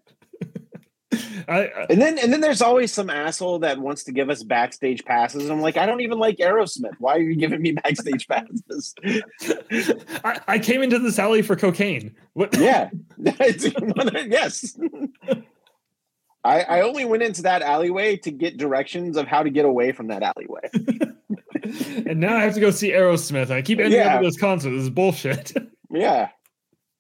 I, 1.48 1.60
I 1.68 1.86
and 1.90 2.02
then 2.02 2.18
and 2.20 2.32
then 2.34 2.42
there's 2.42 2.62
always 2.62 2.92
some 2.92 3.10
asshole 3.10 3.60
that 3.60 3.78
wants 3.80 4.04
to 4.06 4.12
give 4.12 4.30
us 4.30 4.44
backstage 4.44 5.04
passes. 5.06 5.44
And 5.44 5.52
I'm 5.52 5.62
like, 5.62 5.78
I 5.78 5.86
don't 5.86 6.02
even 6.02 6.18
like 6.20 6.38
Aerosmith. 6.38 6.96
Why 7.00 7.14
are 7.16 7.22
you 7.22 7.36
giving 7.36 7.62
me 7.62 7.72
backstage 7.84 8.28
passes? 8.28 8.94
I, 10.24 10.40
I 10.48 10.60
came 10.60 10.82
into 10.82 11.00
this 11.00 11.20
alley 11.20 11.42
for 11.42 11.56
cocaine. 11.56 12.16
What? 12.34 12.56
yeah, 12.60 12.90
yes. 13.18 14.78
I, 16.44 16.62
I 16.62 16.82
only 16.82 17.06
went 17.06 17.24
into 17.24 17.42
that 17.44 17.62
alleyway 17.64 18.18
to 18.18 18.32
get 18.32 18.58
directions 18.58 19.18
of 19.18 19.28
how 19.28 19.42
to 19.44 19.50
get 19.50 19.66
away 19.66 19.92
from 19.92 20.08
that 20.08 20.22
alleyway. 20.22 20.70
and 22.08 22.20
now 22.20 22.36
I 22.38 22.42
have 22.42 22.54
to 22.54 22.60
go 22.60 22.70
see 22.70 22.92
Aerosmith. 22.92 23.50
I 23.50 23.62
keep 23.64 23.80
ending 23.80 24.00
up 24.00 24.08
at 24.08 24.22
this 24.22 24.38
concert. 24.38 24.70
This 24.72 24.82
is 24.84 24.90
bullshit. 24.92 25.54
Yeah. 25.90 26.30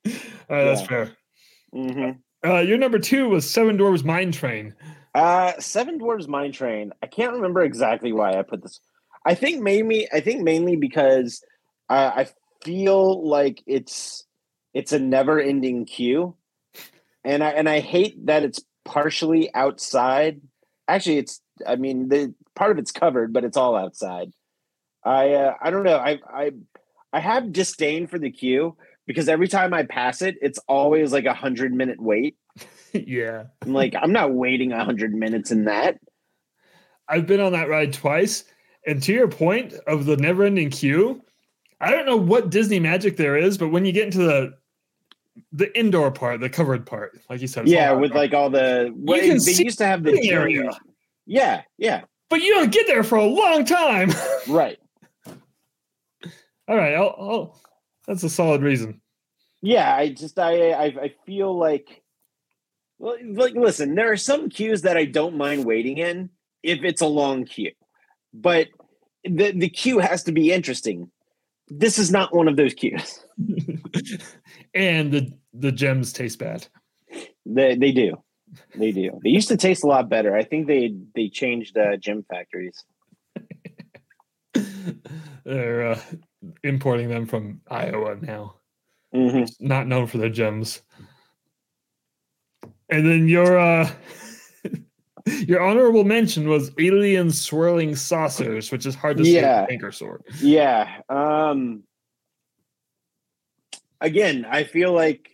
All 0.06 0.12
right, 0.50 0.64
that's 0.66 0.82
Yeah. 0.82 0.88
fair. 0.88 1.12
hmm 1.74 2.12
Uh, 2.46 2.60
your 2.60 2.78
number 2.78 3.00
two 3.00 3.28
was 3.30 3.50
Seven 3.50 3.76
Dwarfs 3.76 4.04
Mine 4.04 4.32
Train. 4.32 4.76
Uh, 5.16 5.54
Seven 5.60 5.98
Dwarves 5.98 6.28
Mine 6.28 6.52
Train. 6.52 6.92
I 7.02 7.08
can't 7.08 7.34
remember 7.34 7.64
exactly 7.64 8.12
why 8.12 8.38
I 8.38 8.44
put 8.44 8.62
this. 8.62 8.80
I 9.26 9.34
think 9.34 9.64
mainly. 9.64 10.08
I 10.14 10.20
think 10.20 10.44
mainly 10.44 10.76
because 10.76 11.44
uh, 11.90 12.12
I 12.16 12.28
feel 12.64 13.28
like 13.28 13.64
it's 13.66 14.26
it's 14.74 14.92
a 14.92 15.00
never-ending 15.00 15.86
queue, 15.86 16.36
and 17.24 17.44
I 17.44 17.52
and 17.52 17.68
I 17.68 17.80
hate 17.80 18.28
that 18.28 18.44
it's 18.44 18.60
partially 18.84 19.52
outside. 19.56 20.42
Actually, 20.88 21.18
it's. 21.20 21.42
I 21.66 21.78
mean, 21.78 22.10
the 22.10 22.36
part 22.56 22.72
of 22.72 22.78
it's 22.78 22.92
covered, 22.92 23.34
but 23.34 23.44
it's 23.44 23.58
all 23.58 23.76
outside. 23.76 24.32
I 25.04 25.32
uh, 25.32 25.54
I 25.60 25.72
don't 25.72 25.84
know. 25.84 25.98
I 25.98 26.20
I 26.32 26.52
I 27.12 27.22
have 27.22 27.54
disdain 27.54 28.06
for 28.06 28.20
the 28.20 28.30
queue 28.30 28.76
because 29.06 29.30
every 29.30 29.48
time 29.48 29.74
I 29.74 29.84
pass 29.84 30.22
it, 30.22 30.38
it's 30.42 30.60
always 30.68 31.12
like 31.12 31.26
a 31.26 31.34
hundred 31.34 31.74
minute 31.74 32.02
wait. 32.02 32.38
yeah. 32.94 33.46
I'm 33.62 33.74
like, 33.74 33.96
I'm 34.00 34.12
not 34.12 34.34
waiting 34.34 34.72
a 34.72 34.84
hundred 34.84 35.14
minutes 35.14 35.52
in 35.52 35.66
that. 35.66 36.00
I've 37.08 37.28
been 37.28 37.40
on 37.40 37.54
that 37.54 37.70
ride 37.70 37.94
twice. 37.94 38.46
And 38.88 39.02
to 39.04 39.14
your 39.14 39.28
point 39.28 39.74
of 39.88 40.06
the 40.06 40.18
never 40.18 40.44
ending 40.44 40.70
queue, 40.70 41.22
I 41.82 41.92
don't 41.92 42.06
know 42.06 42.18
what 42.18 42.50
Disney 42.50 42.80
magic 42.80 43.18
there 43.18 43.38
is, 43.38 43.58
but 43.58 43.70
when 43.70 43.86
you 43.86 43.92
get 43.92 44.06
into 44.06 44.20
the 44.20 44.54
the 45.52 45.78
indoor 45.78 46.12
part, 46.12 46.40
the 46.40 46.50
covered 46.50 46.86
part, 46.86 47.20
like 47.30 47.42
you 47.42 47.48
said, 47.48 47.68
yeah, 47.68 47.92
with 47.92 48.14
like 48.14 48.34
all 48.34 48.50
the 48.50 48.94
well, 48.96 49.20
can 49.20 49.32
they 49.32 49.40
see 49.40 49.64
used 49.64 49.78
to 49.80 49.86
have 49.86 50.04
the 50.04 50.30
area. 50.30 50.70
Yeah, 51.26 51.64
yeah, 51.78 52.04
but 52.30 52.42
you 52.42 52.54
don't 52.54 52.72
get 52.72 52.88
there 52.88 53.04
for 53.04 53.18
a 53.18 53.26
long 53.26 53.66
time. 53.66 54.12
right. 54.48 54.80
all 56.68 56.78
right, 56.78 56.94
I'll, 56.94 57.16
I'll, 57.20 57.62
that's 58.08 58.24
a 58.24 58.30
solid 58.30 58.62
reason. 58.62 59.02
Yeah, 59.62 59.96
I 59.96 60.10
just 60.10 60.38
I 60.38 60.72
I, 60.72 60.86
I 60.86 61.14
feel 61.26 61.58
like 61.58 62.04
well, 63.00 63.18
like 63.34 63.56
listen, 63.56 63.96
there 63.96 64.12
are 64.12 64.18
some 64.18 64.50
queues 64.50 64.84
that 64.84 64.98
I 64.98 65.06
don't 65.06 65.38
mind 65.38 65.66
waiting 65.66 65.98
in 65.98 66.30
if 66.64 66.84
it's 66.84 67.02
a 67.02 67.08
long 67.08 67.46
queue, 67.46 67.74
but 68.34 68.68
the 69.24 69.52
the 69.52 69.70
queue 69.70 70.00
has 70.00 70.24
to 70.24 70.32
be 70.32 70.52
interesting. 70.52 71.12
This 71.68 71.98
is 71.98 72.12
not 72.12 72.34
one 72.34 72.48
of 72.48 72.58
those 72.58 72.74
queues. 72.74 73.26
and 74.74 75.12
the 75.12 75.32
the 75.54 75.72
gems 75.72 76.14
taste 76.14 76.40
bad. 76.40 76.68
They 77.46 77.76
they 77.76 77.92
do, 77.92 78.18
they 78.76 78.92
do. 78.92 79.20
They 79.24 79.30
used 79.32 79.48
to 79.50 79.58
taste 79.58 79.84
a 79.84 79.88
lot 79.88 80.10
better. 80.10 80.36
I 80.36 80.44
think 80.44 80.68
they 80.68 80.96
they 81.16 81.30
changed 81.30 81.78
uh, 81.78 81.98
gem 81.98 82.24
factories. 82.30 82.84
They're 85.44 85.88
uh, 85.88 86.00
importing 86.64 87.10
them 87.10 87.26
from 87.26 87.62
Iowa 87.70 88.18
now. 88.22 88.56
hmm 89.14 89.44
Not 89.60 89.88
known 89.88 90.08
for 90.08 90.18
their 90.18 90.30
gems. 90.30 90.82
And 92.90 93.06
then 93.10 93.28
your 93.28 93.58
uh 93.58 93.90
your 95.26 95.62
honorable 95.62 96.04
mention 96.04 96.48
was 96.48 96.72
alien 96.80 97.32
swirling 97.32 97.96
saucers, 97.96 98.72
which 98.72 98.86
is 98.86 98.96
hard 98.96 99.18
to 99.18 99.26
Yeah. 99.26 99.66
say 99.66 99.74
anchor 99.74 99.92
sword. 99.92 100.24
Yeah. 100.40 101.02
Um 101.10 101.84
again, 104.02 104.46
I 104.50 104.64
feel 104.64 104.94
like 104.94 105.30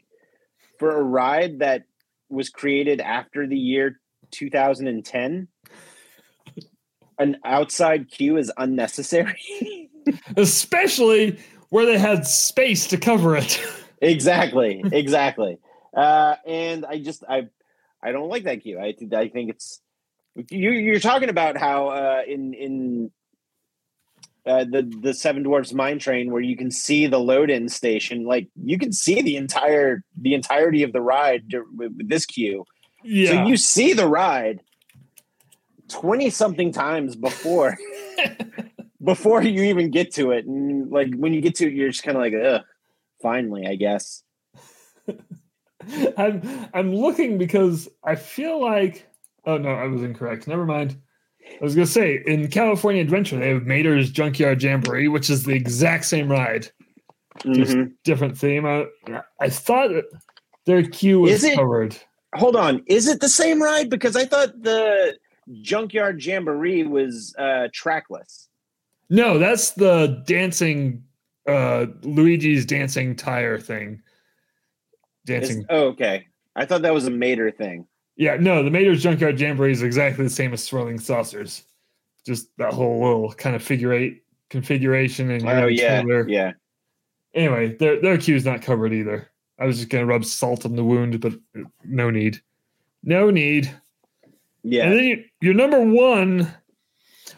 for 0.79 0.97
a 0.97 1.03
ride 1.03 1.59
that 1.59 1.83
was 2.29 2.49
created 2.49 3.01
after 3.01 3.45
the 3.45 3.57
year 3.57 3.99
2010, 4.31 5.47
an 7.19 7.37
outside 7.43 8.09
queue 8.09 8.37
is 8.37 8.51
unnecessary. 8.57 9.39
Especially 10.37 11.39
where 11.69 11.85
they 11.85 11.97
had 11.97 12.27
space 12.27 12.87
to 12.87 12.97
cover 12.97 13.35
it. 13.35 13.61
exactly. 14.01 14.83
Exactly. 14.91 15.57
Uh 15.95 16.35
and 16.45 16.85
I 16.85 16.99
just 16.99 17.23
I 17.27 17.47
I 18.03 18.11
don't 18.11 18.29
like 18.29 18.43
that 18.43 18.61
queue. 18.61 18.79
I 18.79 18.93
think 18.93 19.13
I 19.13 19.27
think 19.29 19.51
it's 19.51 19.81
you 20.49 20.71
you're 20.71 20.99
talking 20.99 21.29
about 21.29 21.57
how 21.57 21.89
uh 21.89 22.21
in 22.27 22.53
in 22.53 23.11
uh, 24.45 24.63
the 24.63 24.81
the 25.01 25.13
Seven 25.13 25.43
Dwarfs 25.43 25.71
Mine 25.71 25.99
Train, 25.99 26.31
where 26.31 26.41
you 26.41 26.57
can 26.57 26.71
see 26.71 27.05
the 27.05 27.19
load-in 27.19 27.69
station, 27.69 28.25
like 28.25 28.47
you 28.55 28.79
can 28.79 28.91
see 28.91 29.21
the 29.21 29.35
entire 29.35 30.03
the 30.19 30.33
entirety 30.33 30.83
of 30.83 30.93
the 30.93 31.01
ride 31.01 31.43
with, 31.75 31.93
with 31.95 32.09
this 32.09 32.25
queue. 32.25 32.65
yeah. 33.03 33.29
So 33.29 33.45
you 33.45 33.57
see 33.57 33.93
the 33.93 34.07
ride 34.07 34.61
twenty 35.87 36.31
something 36.31 36.71
times 36.71 37.15
before 37.15 37.77
before 39.03 39.41
you 39.43 39.63
even 39.63 39.91
get 39.91 40.13
to 40.15 40.31
it, 40.31 40.45
and 40.45 40.91
like 40.91 41.13
when 41.15 41.33
you 41.33 41.41
get 41.41 41.55
to 41.55 41.67
it, 41.67 41.73
you're 41.73 41.89
just 41.89 42.03
kind 42.03 42.17
of 42.17 42.21
like, 42.21 42.33
ugh, 42.33 42.63
finally, 43.21 43.65
I 43.67 43.75
guess. 43.75 44.23
I'm 46.17 46.41
I'm 46.73 46.93
looking 46.95 47.37
because 47.37 47.89
I 48.03 48.15
feel 48.15 48.61
like 48.61 49.07
oh 49.45 49.57
no, 49.57 49.69
I 49.69 49.87
was 49.87 50.03
incorrect. 50.03 50.47
Never 50.47 50.65
mind. 50.65 50.95
I 51.59 51.63
was 51.63 51.73
gonna 51.73 51.87
say 51.87 52.21
in 52.27 52.47
California 52.49 53.01
Adventure 53.01 53.39
they 53.39 53.49
have 53.49 53.63
Mater's 53.65 54.11
Junkyard 54.11 54.61
Jamboree, 54.61 55.07
which 55.07 55.29
is 55.29 55.43
the 55.43 55.53
exact 55.53 56.05
same 56.05 56.29
ride, 56.31 56.69
just 57.51 57.75
Mhm. 57.75 57.93
different 58.03 58.37
theme. 58.37 58.65
I, 58.65 58.85
I 59.39 59.49
thought 59.49 59.89
their 60.67 60.83
queue 60.83 61.21
was 61.21 61.31
Is 61.31 61.43
it- 61.45 61.55
covered. 61.55 61.97
Hold 62.35 62.55
on, 62.55 62.81
is 62.85 63.07
it 63.07 63.19
the 63.19 63.27
same 63.27 63.61
ride? 63.61 63.89
Because 63.89 64.15
I 64.15 64.23
thought 64.25 64.61
the 64.61 65.17
Junkyard 65.61 66.23
Jamboree 66.23 66.83
was 66.83 67.35
uh, 67.37 67.67
trackless. 67.73 68.47
No, 69.11 69.37
that's 69.37 69.71
the 69.71 70.23
dancing 70.25 71.03
uh 71.47 71.85
Luigi's 72.01 72.65
dancing 72.65 73.15
tire 73.15 73.59
thing. 73.59 74.01
Dancing. 75.25 75.65
oh, 75.69 75.87
okay. 75.89 76.27
I 76.55 76.65
thought 76.65 76.81
that 76.81 76.93
was 76.93 77.05
a 77.05 77.11
Mater 77.11 77.51
thing. 77.51 77.85
Yeah, 78.15 78.37
no, 78.39 78.63
the 78.63 78.71
Mater's 78.71 79.03
Junkyard 79.03 79.39
Jamboree 79.39 79.71
is 79.71 79.83
exactly 79.83 80.23
the 80.23 80.29
same 80.29 80.53
as 80.53 80.63
Swirling 80.63 80.99
Saucers. 80.99 81.63
Just 82.25 82.55
that 82.57 82.73
whole 82.73 83.01
little 83.03 83.33
kind 83.33 83.55
of 83.55 83.61
figure 83.63 83.93
eight 83.93 84.23
configuration 84.49 85.29
and 85.31 85.47
Oh 85.47 85.67
yeah, 85.67 86.01
trailer. 86.01 86.27
yeah. 86.27 86.53
Anyway, 87.33 87.75
their 87.75 88.01
their 88.01 88.17
queue's 88.17 88.45
not 88.45 88.61
covered 88.61 88.93
either. 88.93 89.29
I 89.59 89.65
was 89.65 89.77
just 89.77 89.89
gonna 89.89 90.05
rub 90.05 90.25
salt 90.25 90.65
on 90.65 90.75
the 90.75 90.83
wound, 90.83 91.19
but 91.19 91.33
no 91.83 92.09
need. 92.09 92.41
No 93.03 93.29
need. 93.29 93.69
Yeah. 94.63 94.85
And 94.85 94.93
then 94.93 95.03
you, 95.03 95.23
your 95.41 95.53
number 95.53 95.81
one 95.81 96.51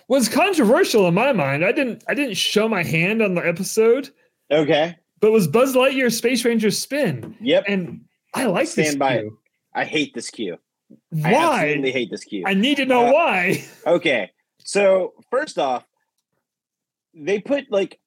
was 0.07 0.29
controversial 0.29 1.07
in 1.07 1.13
my 1.13 1.31
mind. 1.33 1.63
I 1.65 1.71
didn't 1.71 2.03
I 2.07 2.13
didn't 2.13 2.35
show 2.35 2.67
my 2.67 2.83
hand 2.83 3.21
on 3.21 3.35
the 3.35 3.41
episode, 3.47 4.09
Okay. 4.51 4.97
but 5.19 5.31
was 5.31 5.47
Buzz 5.47 5.75
Lightyear 5.75 6.11
Space 6.11 6.43
Ranger 6.45 6.71
spin. 6.71 7.35
Yep. 7.41 7.65
And 7.67 8.01
I 8.33 8.45
like 8.45 8.71
this 8.71 8.87
Stand 8.87 8.99
by 8.99 9.13
it. 9.15 9.33
I 9.73 9.85
hate 9.85 10.13
this 10.13 10.29
queue. 10.29 10.57
I 11.23 11.33
absolutely 11.35 11.91
hate 11.91 12.11
this 12.11 12.23
cue. 12.23 12.43
I 12.45 12.53
need 12.53 12.77
to 12.77 12.85
know 12.85 13.07
Uh, 13.07 13.11
why. 13.13 13.65
Okay. 13.87 14.31
So 14.59 15.13
first 15.31 15.57
off, 15.57 15.85
they 17.13 17.39
put 17.39 17.71
like 17.71 17.99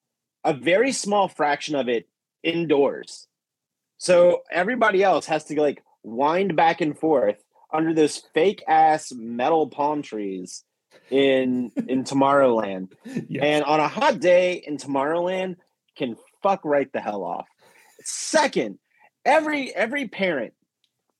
a 0.43 0.53
very 0.53 0.91
small 0.91 1.27
fraction 1.27 1.75
of 1.75 1.89
it 1.89 2.07
indoors. 2.43 3.27
So 3.97 4.43
everybody 4.51 5.03
else 5.03 5.25
has 5.25 5.43
to 5.45 5.59
like 5.59 5.83
wind 6.03 6.55
back 6.55 6.81
and 6.81 6.97
forth 6.97 7.43
under 7.73 7.93
those 7.93 8.17
fake 8.33 8.63
ass 8.67 9.11
metal 9.11 9.67
palm 9.67 10.01
trees 10.01 10.63
in 11.09 11.71
in 11.87 12.03
Tomorrowland. 12.03 12.91
Yeah. 13.29 13.43
And 13.43 13.63
on 13.63 13.79
a 13.79 13.87
hot 13.87 14.19
day 14.19 14.63
in 14.65 14.77
Tomorrowland 14.77 15.55
can 15.97 16.15
fuck 16.43 16.61
right 16.63 16.91
the 16.93 17.01
hell 17.01 17.23
off. 17.23 17.47
Second, 18.01 18.79
every 19.25 19.73
every 19.73 20.07
parent, 20.07 20.53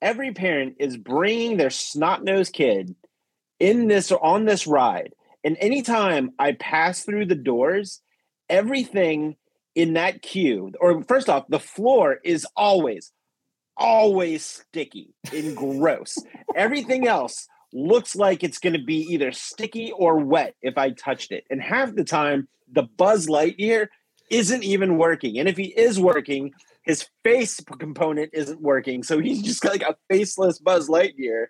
every 0.02 0.34
parent 0.34 0.76
is 0.80 0.96
bringing 0.96 1.58
their 1.58 1.70
snot-nosed 1.70 2.54
kid 2.54 2.96
in 3.60 3.88
this 3.88 4.12
on 4.12 4.46
this 4.46 4.68
ride. 4.68 5.14
And 5.44 5.58
anytime 5.60 6.32
I 6.38 6.54
pass 6.54 7.04
through 7.04 7.26
the 7.26 7.36
doors, 7.36 8.02
everything 8.50 9.36
in 9.76 9.94
that 9.94 10.22
queue, 10.22 10.72
or 10.80 11.04
first 11.04 11.30
off, 11.30 11.48
the 11.48 11.60
floor 11.60 12.20
is 12.24 12.48
always, 12.56 13.12
always 13.76 14.44
sticky 14.44 15.14
and 15.34 15.56
gross. 15.56 16.18
Everything 16.56 17.08
else 17.08 17.48
looks 17.74 18.16
like 18.16 18.44
it's 18.44 18.60
going 18.60 18.74
to 18.74 18.84
be 18.84 19.02
either 19.14 19.32
sticky 19.32 19.92
or 19.92 20.18
wet 20.18 20.56
if 20.62 20.78
I 20.78 20.92
touched 20.92 21.32
it. 21.32 21.44
And 21.50 21.62
half 21.62 21.94
the 21.96 22.04
time, 22.04 22.48
the 22.72 22.84
Buzz 22.84 23.28
Lightyear 23.28 23.88
isn't 24.30 24.64
even 24.64 24.98
working. 24.98 25.38
And 25.40 25.48
if 25.48 25.58
he 25.58 25.66
is 25.66 26.00
working, 26.00 26.52
his 26.84 27.08
face 27.24 27.60
component 27.80 28.32
isn't 28.34 28.62
working. 28.62 29.04
So 29.04 29.20
he's 29.20 29.42
just 29.42 29.64
like 29.66 29.82
a 29.82 29.96
faceless 30.10 30.60
Buzz 30.60 30.90
Lightyear, 30.90 31.48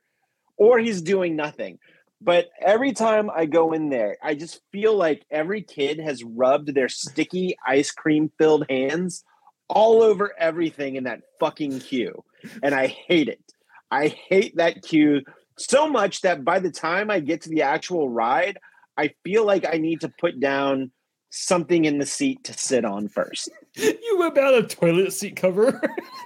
or 0.58 0.80
he's 0.80 1.02
doing 1.02 1.36
nothing. 1.36 1.80
But 2.20 2.50
every 2.60 2.94
time 2.94 3.30
I 3.30 3.46
go 3.46 3.74
in 3.74 3.90
there, 3.90 4.18
I 4.24 4.34
just 4.34 4.62
feel 4.72 4.96
like 4.96 5.26
every 5.30 5.62
kid 5.62 6.00
has 6.00 6.24
rubbed 6.24 6.74
their 6.74 6.90
sticky 6.90 7.58
ice 7.66 7.92
cream 7.92 8.32
filled 8.40 8.66
hands 8.70 9.24
all 9.70 10.02
over 10.02 10.34
everything 10.40 10.96
in 10.96 11.04
that 11.04 11.22
fucking 11.40 11.80
queue. 11.80 12.24
And 12.64 12.74
I 12.74 12.88
hate 12.88 13.28
it. 13.28 13.54
I 13.92 14.08
hate 14.08 14.58
that 14.58 14.82
queue 14.82 15.22
so 15.58 15.90
much 15.90 16.22
that 16.22 16.44
by 16.46 16.60
the 16.60 16.72
time 16.72 17.10
I 17.10 17.20
get 17.20 17.42
to 17.42 17.50
the 17.50 17.64
actual 17.64 18.10
ride, 18.10 18.58
I 18.98 19.14
feel 19.24 19.46
like 19.46 19.66
I 19.72 19.78
need 19.78 20.02
to 20.02 20.10
put 20.20 20.40
down 20.40 20.92
something 21.30 21.86
in 21.86 21.98
the 21.98 22.06
seat 22.06 22.44
to 22.46 22.54
sit 22.54 22.86
on 22.86 23.08
first. 23.10 23.50
You 23.76 24.18
whip 24.18 24.38
out 24.38 24.54
a 24.56 24.64
toilet 24.64 25.14
seat 25.14 25.36
cover 25.36 25.82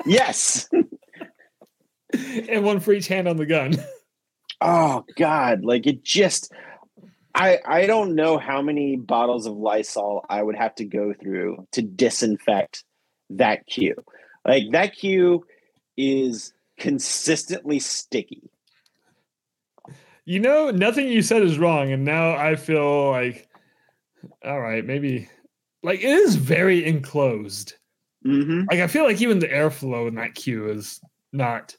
Yes. 0.05 0.69
and 2.13 2.63
one 2.65 2.79
for 2.79 2.93
each 2.93 3.07
hand 3.07 3.27
on 3.27 3.37
the 3.37 3.45
gun. 3.45 3.73
Oh 4.59 5.05
God, 5.17 5.65
like 5.65 5.87
it 5.87 6.03
just 6.03 6.51
I 7.33 7.59
I 7.65 7.87
don't 7.87 8.13
know 8.15 8.37
how 8.37 8.61
many 8.61 8.95
bottles 8.95 9.47
of 9.47 9.57
Lysol 9.57 10.23
I 10.29 10.41
would 10.43 10.55
have 10.55 10.75
to 10.75 10.85
go 10.85 11.13
through 11.13 11.67
to 11.71 11.81
disinfect 11.81 12.83
that 13.31 13.65
queue. 13.65 13.95
Like 14.45 14.65
that 14.71 14.95
queue 14.95 15.45
is 15.97 16.53
consistently 16.77 17.79
sticky. 17.79 18.49
You 20.31 20.39
know, 20.39 20.71
nothing 20.71 21.09
you 21.09 21.21
said 21.23 21.41
is 21.43 21.59
wrong, 21.59 21.91
and 21.91 22.05
now 22.05 22.37
I 22.37 22.55
feel 22.55 23.11
like, 23.11 23.49
all 24.45 24.61
right, 24.61 24.85
maybe, 24.85 25.27
like 25.83 25.99
it 25.99 26.05
is 26.09 26.37
very 26.37 26.85
enclosed. 26.85 27.73
Mm-hmm. 28.25 28.61
Like 28.71 28.79
I 28.79 28.87
feel 28.87 29.03
like 29.03 29.19
even 29.21 29.39
the 29.39 29.49
airflow 29.49 30.07
in 30.07 30.15
that 30.15 30.33
queue 30.33 30.69
is 30.69 31.01
not. 31.33 31.75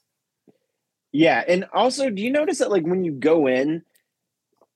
Yeah, 1.13 1.43
and 1.49 1.65
also, 1.73 2.11
do 2.11 2.21
you 2.21 2.31
notice 2.31 2.59
that 2.59 2.71
like 2.71 2.85
when 2.85 3.05
you 3.05 3.13
go 3.13 3.47
in, 3.47 3.85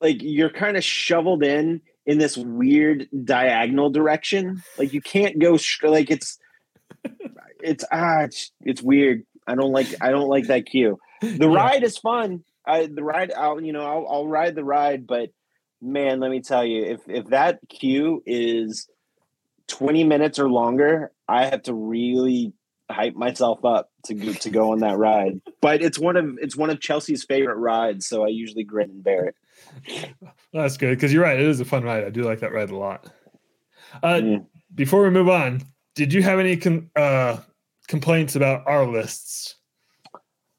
like 0.00 0.22
you're 0.22 0.48
kind 0.48 0.78
of 0.78 0.82
shoveled 0.82 1.42
in 1.44 1.82
in 2.06 2.16
this 2.16 2.38
weird 2.38 3.06
diagonal 3.24 3.90
direction? 3.90 4.62
Like 4.78 4.94
you 4.94 5.02
can't 5.02 5.38
go 5.38 5.58
sh- 5.58 5.82
like 5.82 6.10
it's 6.10 6.38
it's 7.62 7.84
ah 7.92 8.20
it's, 8.22 8.52
it's 8.62 8.80
weird. 8.82 9.26
I 9.46 9.54
don't 9.54 9.72
like 9.72 9.88
I 10.00 10.08
don't 10.12 10.28
like 10.30 10.46
that 10.46 10.64
queue. 10.64 10.98
The 11.20 11.46
Yeah. 11.46 11.54
ride 11.54 11.82
is 11.84 11.98
fun. 11.98 12.42
I 12.66 12.86
the 12.86 13.02
ride 13.04 13.32
I'll 13.32 13.60
you 13.60 13.72
know 13.72 13.84
I'll, 13.84 14.06
I'll 14.08 14.26
ride 14.28 14.54
the 14.54 14.64
ride, 14.64 15.06
but 15.06 15.30
man, 15.80 16.20
let 16.20 16.30
me 16.30 16.40
tell 16.40 16.64
you, 16.64 16.84
if 16.84 17.00
if 17.08 17.26
that 17.28 17.60
queue 17.68 18.22
is 18.26 18.88
twenty 19.68 20.04
minutes 20.04 20.38
or 20.38 20.48
longer, 20.48 21.12
I 21.28 21.46
have 21.46 21.62
to 21.64 21.74
really 21.74 22.52
hype 22.90 23.16
myself 23.16 23.64
up 23.64 23.90
to 24.04 24.14
go, 24.14 24.32
to 24.32 24.48
go 24.50 24.70
on 24.70 24.78
that 24.78 24.96
ride. 24.96 25.40
But 25.60 25.82
it's 25.82 25.98
one 25.98 26.16
of 26.16 26.38
it's 26.40 26.56
one 26.56 26.70
of 26.70 26.80
Chelsea's 26.80 27.24
favorite 27.24 27.56
rides, 27.56 28.06
so 28.06 28.24
I 28.24 28.28
usually 28.28 28.64
grin 28.64 28.90
and 28.90 29.04
bear 29.04 29.32
it. 29.86 30.14
That's 30.52 30.76
good 30.76 30.90
because 30.96 31.12
you're 31.12 31.22
right. 31.22 31.38
It 31.38 31.46
is 31.46 31.60
a 31.60 31.64
fun 31.64 31.82
ride. 31.82 32.04
I 32.04 32.10
do 32.10 32.22
like 32.22 32.40
that 32.40 32.52
ride 32.52 32.70
a 32.70 32.76
lot. 32.76 33.10
Uh, 34.02 34.20
Mm. 34.20 34.46
Before 34.74 35.02
we 35.02 35.10
move 35.10 35.28
on, 35.28 35.62
did 35.94 36.12
you 36.12 36.22
have 36.22 36.38
any 36.38 36.56
con- 36.58 36.90
uh, 36.94 37.38
complaints 37.88 38.36
about 38.36 38.66
our 38.66 38.86
lists? 38.86 39.56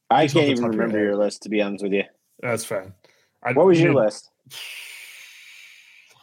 I 0.10 0.28
can't 0.28 0.50
even 0.50 0.64
your 0.64 0.72
remember 0.72 1.00
your 1.00 1.16
list 1.16 1.44
to 1.44 1.50
be 1.50 1.62
honest 1.62 1.84
with 1.84 1.94
you. 1.94 2.04
That's 2.42 2.64
fine. 2.66 2.94
I, 3.44 3.54
What 3.54 3.66
was 3.68 3.80
your 3.80 3.94
made- 3.94 4.04
list? 4.06 4.30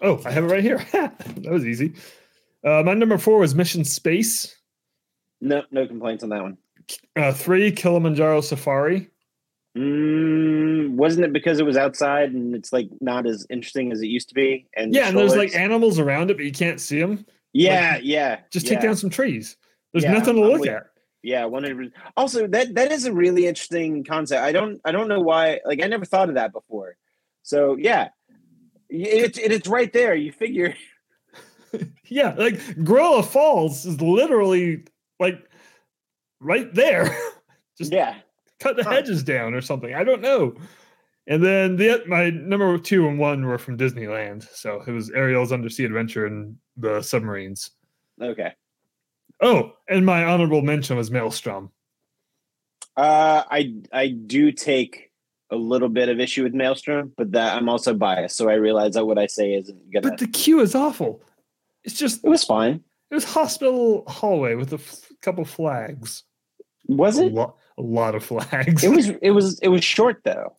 Oh, 0.03 0.21
I 0.27 0.33
have 0.33 0.45
it 0.45 0.49
right 0.49 0.63
here. 0.63 0.79
that 0.93 1.51
was 1.51 1.65
easy. 1.65 1.95
Uh, 2.63 2.83
my 2.85 2.93
number 2.93 3.17
four 3.17 3.39
was 3.39 3.55
Mission 3.55 3.85
Space. 3.85 4.55
No, 5.41 5.63
no 5.71 5.87
complaints 5.87 6.23
on 6.23 6.31
that 6.31 6.43
one. 6.43 6.59
Uh, 7.17 7.33
three, 7.33 7.71
Kilimanjaro 7.73 8.43
Safari. 8.43 9.09
Mm, 9.79 10.91
wasn't 10.91 11.25
it 11.25 11.33
because 11.33 11.59
it 11.59 11.65
was 11.65 11.77
outside 11.77 12.33
and 12.33 12.55
it's 12.55 12.73
like 12.73 12.89
not 13.01 13.27
as 13.27 13.47
interesting 13.51 13.93
as 13.93 14.03
it 14.03 14.07
used 14.09 14.29
to 14.29 14.35
be? 14.35 14.67
And 14.77 14.95
Yeah, 14.95 15.09
and 15.09 15.17
there's 15.17 15.37
like 15.37 15.55
animals 15.55 15.99
around 15.99 16.31
it, 16.31 16.37
but 16.37 16.45
you 16.45 16.53
can't 16.53 16.81
see 16.81 17.01
them. 17.01 17.25
yeah, 17.53 17.97
yeah. 18.03 18.41
Just 18.51 18.67
yeah. 18.67 18.73
take 18.75 18.81
down 18.83 18.97
some 18.97 19.11
trees. 19.11 19.57
There's 19.93 20.05
Yeah, 20.05 20.13
nothing 20.13 20.37
to 20.37 20.43
I'm 20.45 20.51
look 20.51 20.67
at. 20.67 20.87
Yeah, 21.25 21.47
one 21.47 21.65
hundred. 21.65 21.93
Also, 22.19 22.47
that 22.49 22.75
that 22.75 22.93
is 22.93 23.07
a 23.07 23.13
really 23.13 23.47
interesting 23.47 24.05
concept. 24.05 24.43
I 24.43 24.53
don't 24.53 24.81
I 24.85 24.93
don't 24.93 25.09
know 25.09 25.21
why. 25.21 25.61
Like 25.65 25.83
I 25.83 25.87
never 25.87 26.05
thought 26.05 26.29
of 26.29 26.35
that 26.35 26.53
before. 26.53 26.97
So 27.43 27.77
yeah, 27.77 28.09
it, 28.91 29.39
it, 29.39 29.51
it's 29.53 29.67
right 29.69 29.93
there. 29.93 30.15
You 30.15 30.31
figure. 30.33 30.75
Yeah, 32.07 32.35
like 32.37 32.61
Gorilla 32.85 33.25
Falls 33.25 33.85
is 33.85 34.01
literally 34.01 34.85
like 35.19 35.45
right 36.39 36.73
there. 36.73 37.17
Just 37.79 37.91
Yeah. 37.93 38.15
cut 38.61 38.77
the 38.77 38.85
Huh. 38.85 38.91
hedges 38.91 39.25
down 39.25 39.55
or 39.55 39.61
something. 39.61 39.93
I 39.93 40.05
don't 40.05 40.21
know. 40.21 40.55
And 41.27 41.43
then 41.43 41.75
the 41.75 42.05
my 42.07 42.31
number 42.31 42.79
two 42.79 43.09
and 43.09 43.19
one 43.19 43.45
were 43.45 43.59
from 43.59 43.77
Disneyland. 43.77 44.47
So 44.55 44.83
it 44.87 44.93
was 44.93 45.11
Ariel's 45.11 45.51
Undersea 45.51 45.85
Adventure 45.87 46.27
and 46.27 46.57
the 46.77 47.03
submarines. 47.03 47.71
Okay. 48.23 48.53
Oh, 49.41 49.73
and 49.89 50.07
my 50.07 50.25
honorable 50.25 50.63
mention 50.63 50.97
was 50.97 51.11
Maelstrom. 51.11 51.71
Uh, 52.97 53.43
I 53.51 53.75
I 53.93 54.09
do 54.09 54.53
take 54.53 55.11
a 55.51 55.57
little 55.57 55.89
bit 55.89 56.09
of 56.09 56.21
issue 56.21 56.43
with 56.45 56.55
Maelstrom, 56.55 57.13
but 57.17 57.33
that 57.33 57.57
I'm 57.57 57.69
also 57.69 57.93
biased, 57.95 58.37
so 58.37 58.49
I 58.49 58.55
realize 58.55 58.95
that 58.95 59.05
what 59.07 59.19
I 59.19 59.27
say 59.27 59.55
isn't 59.55 59.91
gonna. 59.93 60.09
But 60.11 60.19
the 60.19 60.29
queue 60.29 60.61
is 60.61 60.75
awful. 60.75 61.23
It's 61.83 61.99
just 61.99 62.25
it 62.25 62.29
was 62.29 62.45
fine. 62.45 62.83
it 63.11 63.15
was 63.15 63.25
hospital 63.25 64.05
hallway 64.07 64.55
with 64.55 64.73
a 64.73 64.77
f- 64.77 65.09
couple 65.23 65.45
flags. 65.45 66.23
Was 66.87 67.19
A, 67.19 67.25
it? 67.27 67.33
lo- 67.35 67.57
a 67.77 67.83
lot 67.83 68.15
of 68.15 68.25
flags. 68.25 68.85
It 68.85 68.91
was. 68.91 69.09
It 69.09 69.31
was. 69.31 69.59
It 69.61 69.69
was 69.69 69.85
short 69.85 70.21
though. 70.25 70.57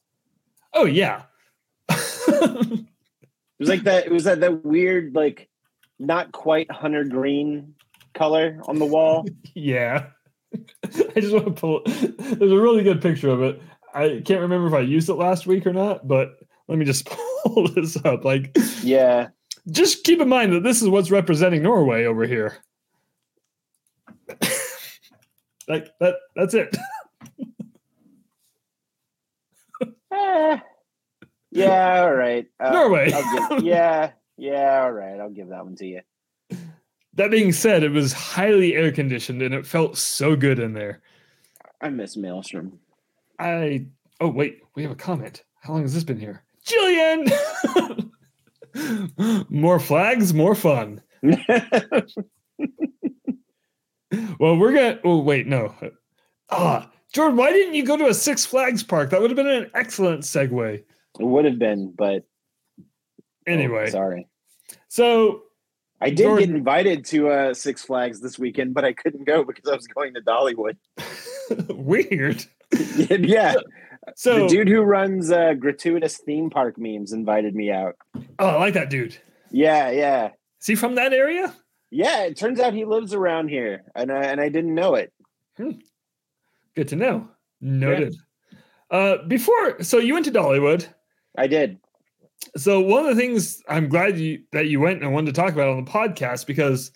oh 0.73 0.85
yeah. 0.85 1.23
It 3.57 3.63
was 3.63 3.69
like 3.69 3.83
that. 3.83 4.05
It 4.05 4.11
was 4.11 4.25
that 4.25 4.41
that 4.41 4.65
weird, 4.65 5.15
like 5.15 5.47
not 5.97 6.33
quite 6.33 6.69
hunter 6.69 7.05
green 7.05 7.75
color 8.15 8.59
on 8.67 8.79
the 8.79 8.85
wall. 8.85 9.27
Yeah. 9.53 10.07
I 10.83 11.19
just 11.19 11.33
want 11.33 11.45
to 11.45 11.51
pull. 11.51 11.81
There's 11.85 12.51
a 12.51 12.57
really 12.59 12.83
good 12.83 13.01
picture 13.01 13.29
of 13.29 13.41
it. 13.41 13.61
I 13.93 14.21
can't 14.25 14.41
remember 14.41 14.67
if 14.67 14.73
I 14.73 14.81
used 14.81 15.09
it 15.09 15.15
last 15.15 15.47
week 15.47 15.65
or 15.65 15.73
not, 15.73 16.07
but 16.07 16.37
let 16.67 16.77
me 16.77 16.85
just 16.85 17.05
pull 17.45 17.67
this 17.69 17.97
up. 18.05 18.25
Like, 18.25 18.55
Yeah, 18.81 19.29
just 19.69 20.03
keep 20.03 20.19
in 20.21 20.29
mind 20.29 20.53
that 20.53 20.63
this 20.63 20.81
is 20.81 20.89
what's 20.89 21.11
representing 21.11 21.63
Norway 21.63 22.05
over 22.05 22.25
here. 22.25 22.57
like 25.67 25.87
that. 25.99 26.15
That's 26.35 26.53
it. 26.53 26.75
Eh. 30.11 30.59
yeah. 31.51 32.01
All 32.01 32.13
right. 32.13 32.45
Uh, 32.59 32.69
Norway. 32.71 33.11
I'll 33.13 33.49
give, 33.57 33.65
yeah, 33.65 34.11
yeah. 34.37 34.81
All 34.83 34.91
right. 34.91 35.19
I'll 35.19 35.29
give 35.29 35.49
that 35.49 35.65
one 35.65 35.75
to 35.77 35.85
you. 35.85 36.01
That 37.15 37.31
being 37.31 37.51
said, 37.53 37.83
it 37.83 37.91
was 37.91 38.11
highly 38.13 38.75
air 38.75 38.91
conditioned 38.91 39.41
and 39.41 39.53
it 39.53 39.65
felt 39.65 39.97
so 39.97 40.35
good 40.35 40.59
in 40.59 40.73
there. 40.73 41.01
I 41.81 41.89
miss 41.89 42.17
Maelstrom. 42.17 42.79
I 43.39 43.87
oh 44.21 44.29
wait, 44.29 44.61
we 44.75 44.83
have 44.83 44.91
a 44.91 44.95
comment. 44.95 45.43
How 45.61 45.73
long 45.73 45.81
has 45.81 45.93
this 45.93 46.03
been 46.03 46.19
here? 46.19 46.43
Jillian! 46.65 47.31
more 49.49 49.79
flags, 49.79 50.33
more 50.33 50.55
fun. 50.55 51.01
Well, 54.39 54.57
we're 54.57 54.71
gonna 54.73 54.99
oh 55.03 55.19
wait, 55.19 55.47
no. 55.47 55.73
Ah, 56.49 56.89
Jordan, 57.11 57.37
why 57.37 57.51
didn't 57.51 57.73
you 57.73 57.85
go 57.85 57.97
to 57.97 58.07
a 58.07 58.13
Six 58.13 58.45
Flags 58.45 58.83
park? 58.83 59.09
That 59.09 59.19
would 59.19 59.29
have 59.29 59.35
been 59.35 59.47
an 59.47 59.69
excellent 59.73 60.21
segue. 60.21 60.75
It 60.75 60.85
would 61.19 61.45
have 61.45 61.59
been, 61.59 61.93
but 61.97 62.23
oh, 62.79 62.83
Anyway, 63.47 63.89
sorry. 63.89 64.27
so 64.87 65.41
I 66.01 66.09
did 66.09 66.17
Jordan- 66.19 66.49
get 66.49 66.55
invited 66.57 67.05
to 67.05 67.29
uh, 67.29 67.53
Six 67.53 67.83
Flags 67.83 68.19
this 68.21 68.37
weekend, 68.37 68.73
but 68.73 68.83
I 68.85 68.93
couldn't 68.93 69.25
go 69.25 69.43
because 69.43 69.69
I 69.69 69.75
was 69.75 69.87
going 69.87 70.13
to 70.15 70.21
Dollywood. 70.21 70.75
weird. 71.69 72.45
yeah, 73.09 73.55
So 74.15 74.39
the 74.41 74.47
dude 74.47 74.67
who 74.67 74.81
runs 74.81 75.31
uh, 75.31 75.53
gratuitous 75.53 76.17
theme 76.17 76.49
park 76.49 76.75
memes 76.77 77.13
invited 77.13 77.55
me 77.55 77.71
out. 77.71 77.95
oh, 78.39 78.47
I 78.47 78.55
like 78.57 78.73
that 78.73 78.89
dude. 78.89 79.17
Yeah, 79.51 79.89
yeah, 79.91 80.29
Is 80.59 80.67
he 80.67 80.75
from 80.75 80.95
that 80.95 81.13
area? 81.13 81.55
yeah. 81.91 82.23
It 82.23 82.35
turns 82.35 82.59
out 82.59 82.73
he 82.73 82.83
lives 82.83 83.13
around 83.13 83.49
here, 83.49 83.83
and 83.95 84.11
I 84.11 84.23
and 84.23 84.41
I 84.41 84.49
didn't 84.49 84.75
know 84.75 84.95
it. 84.95 85.13
Good 86.75 86.87
to 86.89 86.95
know. 86.95 87.29
Noted. 87.61 88.15
Uh, 88.91 89.17
before, 89.27 89.81
so 89.81 89.97
you 89.99 90.13
went 90.13 90.25
to 90.25 90.31
Dollywood. 90.31 90.87
I 91.37 91.47
did. 91.47 91.79
So 92.57 92.79
one 92.79 93.05
of 93.05 93.15
the 93.15 93.21
things 93.21 93.61
I'm 93.67 93.89
glad 93.89 94.17
you 94.17 94.43
that 94.51 94.67
you 94.67 94.79
went 94.79 95.03
and 95.03 95.13
wanted 95.13 95.33
to 95.33 95.41
talk 95.41 95.53
about 95.53 95.69
on 95.69 95.83
the 95.83 95.91
podcast 95.91 96.45
because 96.45 96.91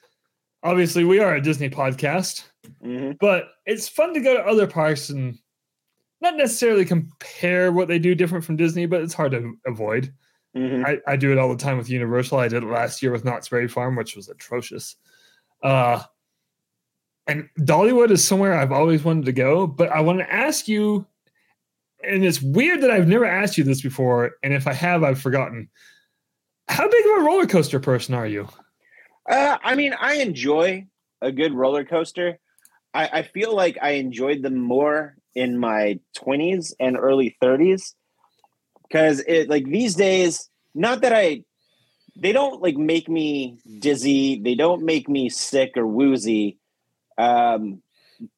obviously 0.63 1.03
we 1.03 1.19
are 1.19 1.35
a 1.35 1.41
Disney 1.41 1.69
podcast, 1.69 2.45
hmm 2.81 3.11
but 3.19 3.49
it's 3.65 3.87
fun 3.89 4.13
to 4.13 4.19
go 4.21 4.33
to 4.35 4.45
other 4.45 4.67
parks 4.67 5.09
and 5.09 5.37
not 6.21 6.35
necessarily 6.35 6.85
compare 6.85 7.71
what 7.71 7.87
they 7.87 7.99
do 7.99 8.15
different 8.15 8.43
from 8.43 8.57
Disney, 8.57 8.85
but 8.85 9.01
it's 9.01 9.13
hard 9.13 9.31
to 9.31 9.55
avoid. 9.65 10.13
hmm 10.55 10.83
I, 10.85 10.99
I 11.07 11.15
do 11.15 11.31
it 11.31 11.37
all 11.37 11.49
the 11.49 11.63
time 11.63 11.77
with 11.77 11.89
Universal. 11.89 12.39
I 12.39 12.47
did 12.47 12.63
it 12.63 12.67
last 12.69 13.01
year 13.01 13.11
with 13.11 13.25
Knott's 13.25 13.49
Berry 13.49 13.67
Farm, 13.67 13.95
which 13.95 14.15
was 14.15 14.29
atrocious. 14.29 14.95
Uh, 15.63 16.01
and 17.27 17.47
Dollywood 17.59 18.11
is 18.11 18.25
somewhere 18.25 18.55
I've 18.55 18.71
always 18.71 19.03
wanted 19.03 19.25
to 19.25 19.31
go, 19.31 19.67
but 19.67 19.89
I 19.89 20.01
want 20.01 20.19
to 20.19 20.33
ask 20.33 20.67
you, 20.67 21.05
and 22.03 22.23
it's 22.23 22.41
weird 22.41 22.81
that 22.81 22.91
I've 22.91 23.07
never 23.07 23.25
asked 23.25 23.57
you 23.57 23.63
this 23.63 23.81
before, 23.81 24.31
and 24.43 24.53
if 24.53 24.67
I 24.67 24.73
have, 24.73 25.03
I've 25.03 25.21
forgotten. 25.21 25.69
How 26.67 26.87
big 26.87 27.05
of 27.05 27.21
a 27.21 27.25
roller 27.25 27.47
coaster 27.47 27.79
person 27.79 28.13
are 28.13 28.27
you? 28.27 28.47
Uh, 29.29 29.57
I 29.63 29.75
mean, 29.75 29.93
I 29.99 30.15
enjoy 30.15 30.87
a 31.21 31.31
good 31.31 31.53
roller 31.53 31.83
coaster. 31.83 32.39
I, 32.93 33.07
I 33.07 33.21
feel 33.23 33.55
like 33.55 33.77
I 33.81 33.91
enjoyed 33.91 34.41
them 34.41 34.59
more 34.59 35.15
in 35.35 35.57
my 35.57 35.99
20s 36.17 36.73
and 36.79 36.97
early 36.97 37.37
30s 37.41 37.93
because 38.87 39.19
it 39.27 39.49
like 39.49 39.65
these 39.65 39.95
days, 39.95 40.49
not 40.73 41.01
that 41.01 41.13
I, 41.13 41.43
they 42.15 42.31
don't 42.31 42.61
like 42.61 42.77
make 42.77 43.07
me 43.07 43.57
dizzy, 43.79 44.39
they 44.39 44.55
don't 44.55 44.83
make 44.83 45.07
me 45.07 45.29
sick 45.29 45.73
or 45.77 45.85
woozy. 45.85 46.57
Um, 47.17 47.81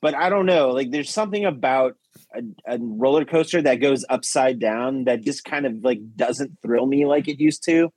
but 0.02 0.14
I 0.14 0.30
don't 0.30 0.46
know, 0.46 0.72
like 0.72 0.92
there's 0.92 1.10
something 1.10 1.46
about 1.46 1.96
a, 2.34 2.42
a 2.66 2.78
roller 2.80 3.26
coaster 3.26 3.62
that 3.62 3.76
goes 3.76 4.06
upside 4.10 4.60
down 4.60 5.06
that 5.06 5.22
just 5.22 5.44
kind 5.44 5.66
of 5.66 5.84
like 5.84 6.00
doesn't 6.16 6.58
thrill 6.62 6.86
me 6.86 7.06
like 7.06 7.28
it 7.28 7.40
used 7.40 7.64
to. 7.66 7.92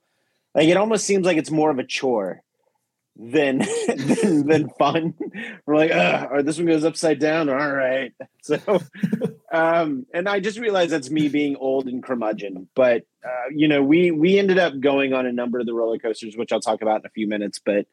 Like 0.53 0.69
it 0.69 0.77
almost 0.77 1.05
seems 1.05 1.25
like 1.25 1.37
it's 1.37 1.51
more 1.51 1.69
of 1.69 1.79
a 1.79 1.83
chore 1.83 2.41
than 3.17 3.59
than, 3.87 4.47
than 4.47 4.69
fun. 4.77 5.13
We're 5.65 5.75
like, 5.75 5.91
or 6.31 6.43
this 6.43 6.57
one 6.57 6.67
goes 6.67 6.83
upside 6.83 7.19
down. 7.19 7.49
All 7.49 7.71
right. 7.71 8.13
So, 8.45 8.59
um, 9.51 10.05
and 10.13 10.29
I 10.29 10.39
just 10.39 10.59
realized 10.59 10.91
that's 10.91 11.09
me 11.09 11.29
being 11.29 11.55
old 11.55 11.87
and 11.87 12.03
curmudgeon. 12.03 12.67
But 12.75 13.05
uh, 13.25 13.49
you 13.49 13.67
know, 13.67 13.81
we 13.81 14.11
we 14.11 14.37
ended 14.37 14.59
up 14.59 14.79
going 14.79 15.13
on 15.13 15.25
a 15.25 15.31
number 15.31 15.57
of 15.57 15.65
the 15.65 15.73
roller 15.73 15.97
coasters, 15.97 16.37
which 16.37 16.51
I'll 16.51 16.59
talk 16.59 16.83
about 16.83 16.99
in 16.99 17.07
a 17.07 17.09
few 17.09 17.27
minutes. 17.27 17.57
But 17.57 17.87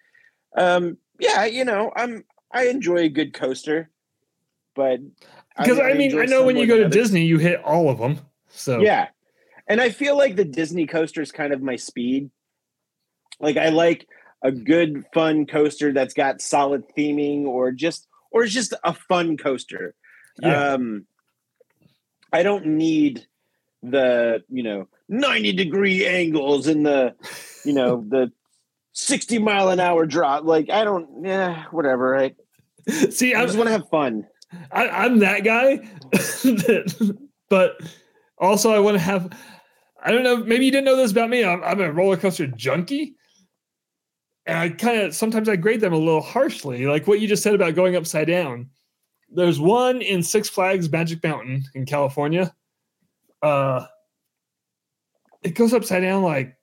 um, 0.55 0.98
yeah, 1.18 1.46
you 1.46 1.64
know, 1.64 1.90
I'm 1.96 2.24
I 2.52 2.66
enjoy 2.66 2.98
a 2.98 3.09
good 3.09 3.33
coaster, 3.33 3.88
but 4.74 5.00
Because 5.56 5.78
I, 5.78 5.94
mean, 5.94 6.18
I 6.18 6.24
know 6.24 6.44
when 6.44 6.56
you 6.56 6.66
go 6.66 6.78
to. 6.78 6.88
Disney, 6.88 7.24
you 7.24 7.38
hit 7.38 7.62
all 7.62 7.88
of 7.88 7.98
them. 7.98 8.18
So 8.48 8.80
Yeah. 8.80 9.08
And 9.66 9.80
I 9.80 9.90
feel 9.90 10.16
like 10.16 10.36
the 10.36 10.44
Disney 10.44 10.86
coaster 10.86 11.22
is 11.22 11.32
kind 11.32 11.52
of 11.52 11.62
my 11.62 11.76
speed. 11.76 12.30
Like 13.40 13.56
I 13.56 13.70
like 13.70 14.06
a 14.42 14.50
good 14.52 15.04
fun 15.14 15.46
coaster 15.46 15.92
that's 15.92 16.14
got 16.14 16.40
solid 16.40 16.84
theming 16.96 17.44
or 17.44 17.72
just 17.72 18.06
or 18.30 18.44
it's 18.44 18.52
just 18.52 18.74
a 18.84 18.92
fun 18.92 19.36
coaster. 19.36 19.94
yeah. 20.40 20.72
Um 20.72 21.06
I 22.32 22.42
don't 22.42 22.66
need 22.66 23.26
the, 23.82 24.42
you 24.48 24.62
know, 24.62 24.88
90 25.08 25.52
degree 25.52 26.06
angles 26.06 26.66
and 26.66 26.84
the, 26.86 27.14
you 27.64 27.74
know, 27.74 28.04
the 28.08 28.32
60 28.92 29.38
mile 29.38 29.68
an 29.68 29.80
hour 29.80 30.06
drop. 30.06 30.44
Like 30.44 30.70
I 30.70 30.84
don't 30.84 31.24
yeah, 31.24 31.64
whatever. 31.70 32.18
I, 32.18 32.34
See, 33.10 33.34
I 33.34 33.44
just 33.44 33.56
want 33.56 33.68
to 33.68 33.72
have 33.72 33.88
fun. 33.90 34.26
I, 34.70 34.88
I'm 34.88 35.18
that 35.20 35.44
guy, 35.44 35.80
but 37.48 37.80
also 38.38 38.72
I 38.72 38.78
want 38.78 38.96
to 38.96 39.02
have. 39.02 39.32
I 40.04 40.10
don't 40.10 40.24
know. 40.24 40.38
Maybe 40.38 40.64
you 40.64 40.70
didn't 40.70 40.86
know 40.86 40.96
this 40.96 41.12
about 41.12 41.30
me. 41.30 41.44
I'm, 41.44 41.62
I'm 41.62 41.80
a 41.80 41.92
roller 41.92 42.16
coaster 42.16 42.46
junkie, 42.46 43.14
and 44.46 44.58
I 44.58 44.68
kind 44.70 45.00
of 45.00 45.14
sometimes 45.14 45.48
I 45.48 45.56
grade 45.56 45.80
them 45.80 45.92
a 45.92 45.98
little 45.98 46.20
harshly, 46.20 46.86
like 46.86 47.06
what 47.06 47.20
you 47.20 47.28
just 47.28 47.42
said 47.42 47.54
about 47.54 47.74
going 47.74 47.96
upside 47.96 48.26
down. 48.26 48.70
There's 49.34 49.60
one 49.60 50.02
in 50.02 50.22
Six 50.22 50.48
Flags 50.48 50.90
Magic 50.90 51.22
Mountain 51.22 51.64
in 51.74 51.86
California. 51.86 52.54
Uh, 53.40 53.86
it 55.42 55.54
goes 55.54 55.72
upside 55.72 56.02
down 56.02 56.22
like 56.22 56.56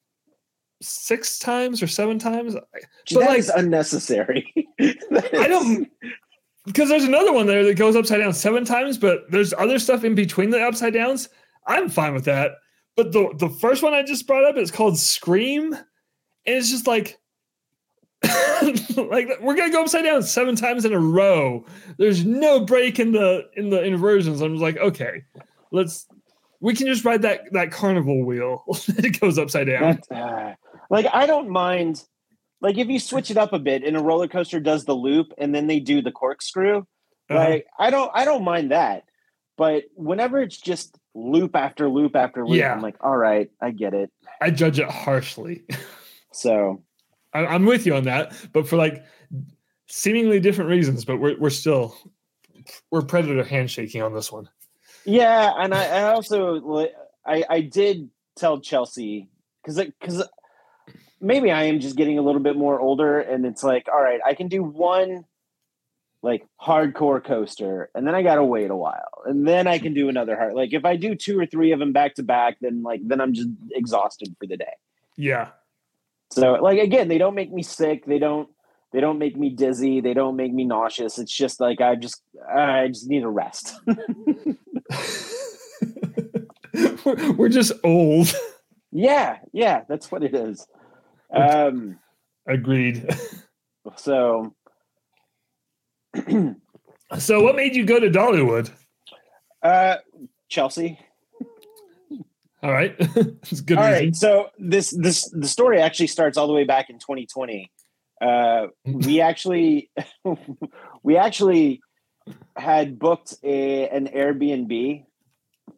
six 0.81 1.39
times 1.39 1.83
or 1.83 1.87
seven 1.87 2.19
times. 2.19 2.53
That 2.53 2.63
like- 3.11 3.39
is 3.39 3.49
unnecessary. 3.49 4.53
That 5.11 5.35
I 5.35 5.47
don't 5.47 5.89
because 6.65 6.89
there's 6.89 7.03
another 7.03 7.33
one 7.33 7.47
there 7.47 7.63
that 7.63 7.77
goes 7.77 7.95
upside 7.95 8.19
down 8.19 8.33
seven 8.33 8.65
times, 8.65 8.97
but 8.97 9.29
there's 9.31 9.53
other 9.53 9.79
stuff 9.79 10.03
in 10.03 10.15
between 10.15 10.49
the 10.49 10.61
upside 10.61 10.93
downs. 10.93 11.29
I'm 11.67 11.89
fine 11.89 12.13
with 12.13 12.25
that. 12.25 12.51
But 12.95 13.11
the 13.11 13.33
the 13.37 13.49
first 13.49 13.81
one 13.81 13.93
I 13.93 14.03
just 14.03 14.27
brought 14.27 14.45
up 14.45 14.57
is 14.57 14.71
called 14.71 14.99
Scream, 14.99 15.73
and 15.73 15.85
it's 16.45 16.69
just 16.69 16.87
like 16.87 17.17
like 18.97 19.29
we're 19.41 19.55
gonna 19.55 19.71
go 19.71 19.83
upside 19.83 20.03
down 20.03 20.23
seven 20.23 20.55
times 20.55 20.83
in 20.83 20.93
a 20.93 20.99
row. 20.99 21.65
There's 21.97 22.25
no 22.25 22.59
break 22.59 22.99
in 22.99 23.13
the 23.13 23.47
in 23.55 23.69
the 23.69 23.81
inversions. 23.81 24.41
I'm 24.41 24.57
like, 24.57 24.77
okay, 24.77 25.23
let's 25.71 26.07
we 26.59 26.75
can 26.75 26.87
just 26.87 27.05
ride 27.05 27.21
that 27.21 27.41
that 27.53 27.71
carnival 27.71 28.25
wheel. 28.25 28.63
it 28.87 29.19
goes 29.19 29.39
upside 29.39 29.67
down. 29.67 30.01
Uh, 30.11 30.55
like 30.89 31.05
I 31.13 31.25
don't 31.25 31.49
mind. 31.49 32.03
Like 32.61 32.77
if 32.77 32.87
you 32.87 32.99
switch 32.99 33.31
it 33.31 33.37
up 33.37 33.53
a 33.53 33.59
bit 33.59 33.83
and 33.83 33.95
a 33.95 34.01
roller 34.01 34.27
coaster 34.27 34.59
does 34.59 34.85
the 34.85 34.93
loop 34.95 35.31
and 35.37 35.53
then 35.55 35.67
they 35.67 35.79
do 35.79 36.01
the 36.01 36.11
corkscrew, 36.11 36.79
Uh-huh. 36.79 37.35
like 37.35 37.67
I 37.77 37.89
don't 37.89 38.11
I 38.13 38.25
don't 38.25 38.43
mind 38.43 38.71
that. 38.71 39.03
But 39.57 39.83
whenever 39.95 40.39
it's 40.41 40.57
just 40.59 40.97
loop 41.13 41.55
after 41.55 41.89
loop 41.89 42.15
after 42.15 42.45
loop, 42.45 42.57
Yeah. 42.57 42.73
I'm 42.73 42.81
like, 42.81 42.95
all 43.01 43.15
right, 43.17 43.49
I 43.61 43.71
get 43.71 43.93
it. 43.93 44.11
I 44.41 44.51
judge 44.51 44.79
it 44.79 44.89
harshly. 44.89 45.63
So 46.31 46.83
I, 47.33 47.45
I'm 47.47 47.65
with 47.65 47.85
you 47.87 47.95
on 47.95 48.03
that, 48.03 48.33
but 48.53 48.67
for 48.67 48.75
like 48.77 49.03
seemingly 49.87 50.39
different 50.39 50.69
reasons. 50.69 51.03
But 51.03 51.17
we're 51.17 51.37
we're 51.39 51.49
still 51.49 51.95
we're 52.91 53.01
predator 53.01 53.43
handshaking 53.43 54.01
on 54.03 54.13
this 54.13 54.31
one. 54.31 54.47
yeah, 55.05 55.53
and 55.57 55.73
I, 55.73 55.85
I 55.85 56.01
also 56.13 56.87
I 57.25 57.43
I 57.49 57.61
did 57.61 58.09
tell 58.35 58.59
Chelsea 58.61 59.27
because 59.63 59.77
because 59.99 60.23
maybe 61.21 61.51
I 61.51 61.63
am 61.63 61.79
just 61.79 61.95
getting 61.95 62.17
a 62.17 62.21
little 62.21 62.41
bit 62.41 62.55
more 62.55 62.79
older, 62.79 63.19
and 63.19 63.45
it's 63.45 63.63
like, 63.63 63.87
all 63.91 64.01
right, 64.01 64.19
I 64.25 64.33
can 64.33 64.47
do 64.47 64.63
one 64.63 65.25
like 66.21 66.45
hardcore 66.61 67.23
coaster, 67.23 67.89
and 67.95 68.05
then 68.05 68.13
I 68.15 68.21
gotta 68.21 68.43
wait 68.43 68.69
a 68.69 68.75
while, 68.75 69.23
and 69.25 69.47
then 69.47 69.67
I 69.67 69.79
can 69.79 69.93
do 69.93 70.09
another 70.09 70.35
hard. 70.35 70.53
Like 70.53 70.73
if 70.73 70.83
I 70.85 70.95
do 70.95 71.15
two 71.15 71.39
or 71.39 71.45
three 71.45 71.71
of 71.71 71.79
them 71.79 71.93
back 71.93 72.15
to 72.15 72.23
back, 72.23 72.57
then 72.61 72.83
like 72.83 73.01
then 73.03 73.21
I'm 73.21 73.33
just 73.33 73.49
exhausted 73.71 74.35
for 74.39 74.47
the 74.47 74.57
day. 74.57 74.73
Yeah, 75.17 75.49
So 76.31 76.53
like 76.53 76.79
again, 76.79 77.07
they 77.07 77.17
don't 77.17 77.35
make 77.35 77.51
me 77.51 77.63
sick. 77.63 78.05
They 78.05 78.19
don't 78.19 78.49
they 78.91 78.99
don't 78.99 79.19
make 79.19 79.37
me 79.37 79.49
dizzy. 79.49 80.01
They 80.01 80.13
don't 80.13 80.35
make 80.35 80.53
me 80.53 80.65
nauseous. 80.65 81.19
It's 81.19 81.35
just 81.35 81.59
like 81.59 81.79
I 81.79 81.95
just 81.95 82.21
I 82.51 82.87
just 82.87 83.07
need 83.07 83.23
a 83.23 83.29
rest. 83.29 83.79
we're, 87.05 87.33
we're 87.33 87.49
just 87.49 87.71
old. 87.83 88.33
yeah, 88.91 89.37
yeah, 89.53 89.83
that's 89.87 90.11
what 90.11 90.23
it 90.23 90.33
is. 90.35 90.67
Um, 91.33 91.99
Agreed. 92.47 93.07
so 93.95 94.53
so, 97.17 97.41
what 97.41 97.55
made 97.55 97.75
you 97.75 97.85
go 97.85 97.99
to 97.99 98.09
Dollywood? 98.09 98.71
uh, 99.61 99.97
Chelsea. 100.47 100.99
All 102.61 102.71
right, 102.71 102.95
it's 102.99 103.61
good. 103.61 103.77
All 103.77 103.85
reason. 103.85 104.05
right, 104.05 104.15
so 104.15 104.49
this 104.57 104.89
this 104.89 105.29
the 105.29 105.47
story 105.47 105.81
actually 105.81 106.07
starts 106.07 106.37
all 106.37 106.47
the 106.47 106.53
way 106.53 106.65
back 106.65 106.89
in 106.89 106.97
2020. 106.97 107.71
Uh, 108.21 108.67
we 108.85 109.21
actually 109.21 109.89
we 111.03 111.15
actually 111.17 111.81
had 112.57 112.99
booked 112.99 113.35
a, 113.43 113.87
an 113.89 114.07
Airbnb 114.07 115.05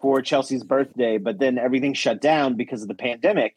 for 0.02 0.22
Chelsea's 0.22 0.64
birthday, 0.64 1.18
but 1.18 1.38
then 1.38 1.60
everything 1.60 1.94
shut 1.94 2.20
down 2.20 2.56
because 2.56 2.82
of 2.82 2.88
the 2.88 2.96
pandemic, 2.96 3.56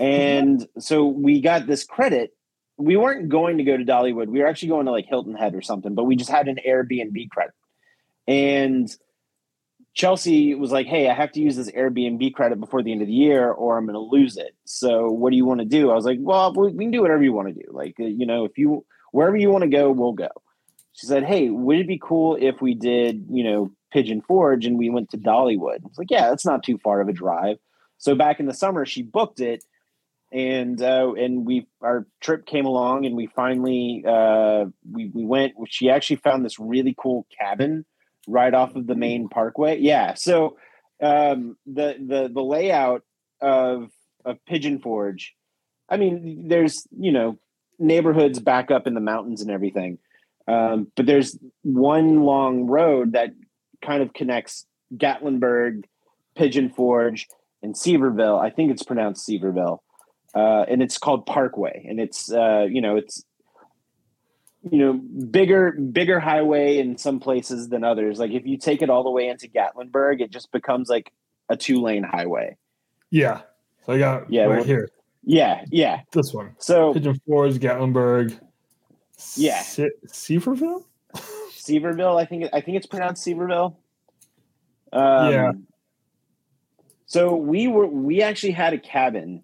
and 0.00 0.66
so 0.78 1.06
we 1.06 1.40
got 1.40 1.66
this 1.66 1.84
credit. 1.84 2.32
We 2.76 2.96
weren't 2.96 3.28
going 3.28 3.58
to 3.58 3.64
go 3.64 3.76
to 3.76 3.84
Dollywood. 3.84 4.28
We 4.28 4.40
were 4.40 4.46
actually 4.46 4.68
going 4.68 4.86
to 4.86 4.92
like 4.92 5.06
Hilton 5.06 5.34
Head 5.34 5.54
or 5.54 5.62
something, 5.62 5.94
but 5.94 6.04
we 6.04 6.16
just 6.16 6.30
had 6.30 6.48
an 6.48 6.58
Airbnb 6.66 7.28
credit, 7.30 7.54
and 8.26 8.88
Chelsea 9.98 10.54
was 10.54 10.70
like, 10.70 10.86
"Hey, 10.86 11.08
I 11.08 11.14
have 11.14 11.32
to 11.32 11.40
use 11.40 11.56
this 11.56 11.72
Airbnb 11.72 12.32
credit 12.32 12.60
before 12.60 12.84
the 12.84 12.92
end 12.92 13.02
of 13.02 13.08
the 13.08 13.12
year, 13.12 13.50
or 13.50 13.76
I'm 13.76 13.84
going 13.84 13.94
to 13.94 13.98
lose 13.98 14.36
it. 14.36 14.54
So, 14.64 15.10
what 15.10 15.30
do 15.30 15.36
you 15.36 15.44
want 15.44 15.58
to 15.58 15.66
do?" 15.66 15.90
I 15.90 15.94
was 15.94 16.04
like, 16.04 16.18
"Well, 16.20 16.52
we 16.54 16.72
can 16.72 16.92
do 16.92 17.02
whatever 17.02 17.24
you 17.24 17.32
want 17.32 17.48
to 17.48 17.54
do. 17.54 17.68
Like, 17.70 17.96
uh, 17.98 18.04
you 18.04 18.24
know, 18.24 18.44
if 18.44 18.56
you 18.56 18.86
wherever 19.10 19.36
you 19.36 19.50
want 19.50 19.62
to 19.62 19.68
go, 19.68 19.90
we'll 19.90 20.12
go." 20.12 20.28
She 20.92 21.08
said, 21.08 21.24
"Hey, 21.24 21.50
would 21.50 21.80
it 21.80 21.88
be 21.88 22.00
cool 22.00 22.36
if 22.40 22.60
we 22.60 22.74
did, 22.74 23.26
you 23.28 23.42
know, 23.42 23.72
Pigeon 23.92 24.20
Forge 24.20 24.66
and 24.66 24.78
we 24.78 24.88
went 24.88 25.10
to 25.10 25.18
Dollywood?" 25.18 25.80
I 25.82 25.88
was 25.88 25.98
like, 25.98 26.12
"Yeah, 26.12 26.30
that's 26.30 26.46
not 26.46 26.62
too 26.62 26.78
far 26.78 27.00
of 27.00 27.08
a 27.08 27.12
drive." 27.12 27.58
So 27.98 28.14
back 28.14 28.40
in 28.40 28.46
the 28.46 28.54
summer, 28.54 28.86
she 28.86 29.02
booked 29.02 29.40
it, 29.40 29.64
and 30.32 30.80
uh, 30.80 31.12
and 31.14 31.44
we 31.44 31.66
our 31.82 32.06
trip 32.20 32.46
came 32.46 32.64
along, 32.64 33.06
and 33.06 33.16
we 33.16 33.26
finally 33.26 34.04
uh, 34.06 34.66
we 34.90 35.10
we 35.12 35.24
went. 35.24 35.54
She 35.68 35.90
actually 35.90 36.16
found 36.16 36.44
this 36.44 36.58
really 36.58 36.94
cool 36.96 37.26
cabin 37.38 37.84
right 38.26 38.54
off 38.54 38.76
of 38.76 38.86
the 38.86 38.94
main 38.94 39.28
parkway. 39.28 39.78
Yeah. 39.78 40.14
So 40.14 40.56
um, 41.02 41.56
the 41.66 41.96
the 41.98 42.30
the 42.32 42.42
layout 42.42 43.02
of 43.40 43.90
of 44.24 44.44
Pigeon 44.46 44.78
Forge, 44.78 45.34
I 45.88 45.96
mean, 45.96 46.48
there's 46.48 46.86
you 46.96 47.12
know 47.12 47.38
neighborhoods 47.78 48.38
back 48.38 48.70
up 48.70 48.86
in 48.86 48.94
the 48.94 49.00
mountains 49.00 49.40
and 49.40 49.50
everything, 49.50 49.98
um, 50.46 50.90
but 50.94 51.06
there's 51.06 51.38
one 51.62 52.22
long 52.22 52.66
road 52.66 53.12
that 53.12 53.30
kind 53.82 54.02
of 54.02 54.12
connects 54.12 54.66
Gatlinburg, 54.94 55.84
Pigeon 56.36 56.70
Forge, 56.70 57.28
and 57.62 57.74
Sevierville. 57.74 58.40
I 58.40 58.50
think 58.50 58.70
it's 58.70 58.82
pronounced 58.82 59.28
Sevierville. 59.28 59.78
Uh, 60.34 60.64
and 60.68 60.82
it's 60.82 60.98
called 60.98 61.24
Parkway, 61.26 61.86
and 61.88 61.98
it's 61.98 62.30
uh, 62.30 62.66
you 62.70 62.80
know 62.80 62.96
it's 62.96 63.24
you 64.70 64.78
know 64.78 64.92
bigger 65.30 65.72
bigger 65.72 66.20
highway 66.20 66.78
in 66.78 66.98
some 66.98 67.20
places 67.20 67.68
than 67.68 67.84
others 67.84 68.18
like 68.18 68.32
if 68.32 68.44
you 68.44 68.58
take 68.58 68.82
it 68.82 68.90
all 68.90 69.04
the 69.04 69.10
way 69.10 69.28
into 69.28 69.46
gatlinburg 69.48 70.20
it 70.20 70.30
just 70.32 70.50
becomes 70.50 70.88
like 70.88 71.12
a 71.48 71.56
two 71.56 71.80
lane 71.80 72.02
highway 72.02 72.56
Yeah. 73.10 73.42
So 73.86 73.92
I 73.92 73.98
got 73.98 74.30
Yeah, 74.32 74.42
right 74.46 74.56
well- 74.56 74.64
here. 74.64 74.90
yeah 75.22 75.64
yeah 75.70 76.00
This 76.12 76.34
one. 76.34 76.56
so 76.58 76.92
Pigeon 76.92 77.20
Forge, 77.24 77.54
Gatlinburg. 77.54 78.38
Yeah. 79.36 79.62
Se- 79.62 79.90
Sevierville? 80.08 80.84
sevierville 81.52 82.20
i 82.20 82.24
think 82.24 82.50
i 82.52 82.60
think 82.60 82.76
it's 82.76 82.86
pronounced 82.86 83.24
sevierville 83.24 83.76
um, 84.92 85.32
Yeah. 85.32 85.52
So 87.08 87.34
we 87.34 87.66
were 87.66 87.86
we 87.86 88.22
actually 88.22 88.52
had 88.52 88.72
a 88.72 88.78
cabin 88.78 89.42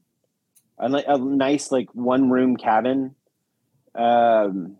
a, 0.79 0.87
a 0.87 1.18
nice 1.18 1.72
like 1.72 1.88
one 1.92 2.31
room 2.31 2.57
cabin 2.57 3.16
um 3.96 4.77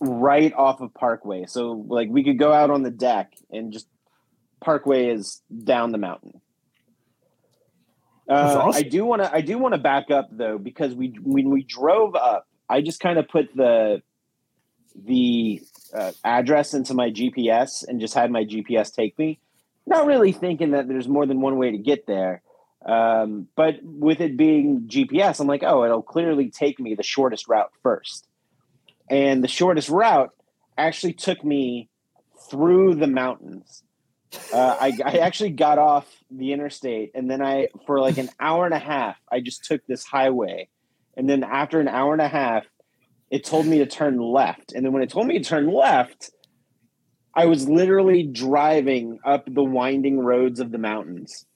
right 0.00 0.52
off 0.52 0.82
of 0.82 0.92
parkway 0.92 1.46
so 1.46 1.84
like 1.88 2.08
we 2.10 2.22
could 2.22 2.38
go 2.38 2.52
out 2.52 2.70
on 2.70 2.82
the 2.82 2.90
deck 2.90 3.32
and 3.50 3.72
just 3.72 3.88
parkway 4.60 5.08
is 5.08 5.40
down 5.64 5.92
the 5.92 5.98
mountain 5.98 6.40
uh, 8.28 8.32
awesome. 8.32 8.78
I 8.78 8.88
do 8.88 9.04
want 9.04 9.22
to. 9.22 9.34
I 9.34 9.42
do 9.42 9.58
want 9.58 9.74
to 9.74 9.78
back 9.78 10.10
up 10.10 10.28
though 10.32 10.56
because 10.56 10.94
we 10.94 11.14
when 11.20 11.50
we 11.50 11.62
drove 11.62 12.14
up, 12.14 12.48
I 12.70 12.80
just 12.80 12.98
kind 12.98 13.18
of 13.18 13.28
put 13.28 13.54
the 13.54 14.00
the 14.94 15.60
uh, 15.92 16.12
address 16.24 16.72
into 16.72 16.94
my 16.94 17.10
GPS 17.10 17.86
and 17.86 18.00
just 18.00 18.14
had 18.14 18.30
my 18.30 18.44
GPS 18.44 18.94
take 18.94 19.18
me. 19.18 19.40
Not 19.86 20.06
really 20.06 20.32
thinking 20.32 20.72
that 20.72 20.88
there's 20.88 21.08
more 21.08 21.26
than 21.26 21.40
one 21.40 21.58
way 21.58 21.70
to 21.70 21.78
get 21.78 22.06
there, 22.06 22.42
um, 22.86 23.48
but 23.56 23.76
with 23.82 24.20
it 24.20 24.36
being 24.36 24.88
GPS, 24.88 25.40
I'm 25.40 25.46
like, 25.46 25.62
oh, 25.62 25.84
it'll 25.84 26.02
clearly 26.02 26.50
take 26.50 26.80
me 26.80 26.94
the 26.94 27.02
shortest 27.02 27.48
route 27.48 27.70
first, 27.82 28.26
and 29.10 29.44
the 29.44 29.48
shortest 29.48 29.88
route 29.88 30.30
actually 30.76 31.12
took 31.12 31.44
me 31.44 31.88
through 32.50 32.94
the 32.94 33.06
mountains. 33.06 33.82
Uh, 34.52 34.76
I, 34.80 34.98
I 35.04 35.18
actually 35.18 35.50
got 35.50 35.78
off 35.78 36.06
the 36.30 36.52
interstate 36.52 37.12
and 37.14 37.30
then 37.30 37.40
I, 37.40 37.68
for 37.86 38.00
like 38.00 38.18
an 38.18 38.30
hour 38.40 38.64
and 38.64 38.74
a 38.74 38.78
half, 38.78 39.16
I 39.30 39.40
just 39.40 39.64
took 39.64 39.86
this 39.86 40.04
highway. 40.04 40.68
And 41.16 41.28
then 41.28 41.44
after 41.44 41.80
an 41.80 41.88
hour 41.88 42.12
and 42.12 42.22
a 42.22 42.28
half, 42.28 42.64
it 43.30 43.44
told 43.44 43.66
me 43.66 43.78
to 43.78 43.86
turn 43.86 44.18
left. 44.18 44.72
And 44.72 44.84
then 44.84 44.92
when 44.92 45.02
it 45.02 45.10
told 45.10 45.26
me 45.26 45.38
to 45.38 45.44
turn 45.44 45.72
left, 45.72 46.30
I 47.36 47.46
was 47.46 47.68
literally 47.68 48.22
driving 48.24 49.18
up 49.24 49.44
the 49.46 49.64
winding 49.64 50.20
roads 50.20 50.60
of 50.60 50.70
the 50.70 50.78
mountains. 50.78 51.46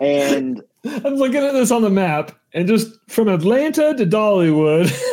And 0.00 0.62
I'm 0.84 1.14
looking 1.14 1.42
at 1.42 1.52
this 1.52 1.70
on 1.70 1.82
the 1.82 1.90
map, 1.90 2.32
and 2.52 2.66
just 2.68 2.88
from 3.08 3.28
Atlanta 3.28 3.94
to 3.96 4.06
Dollywood, 4.06 4.92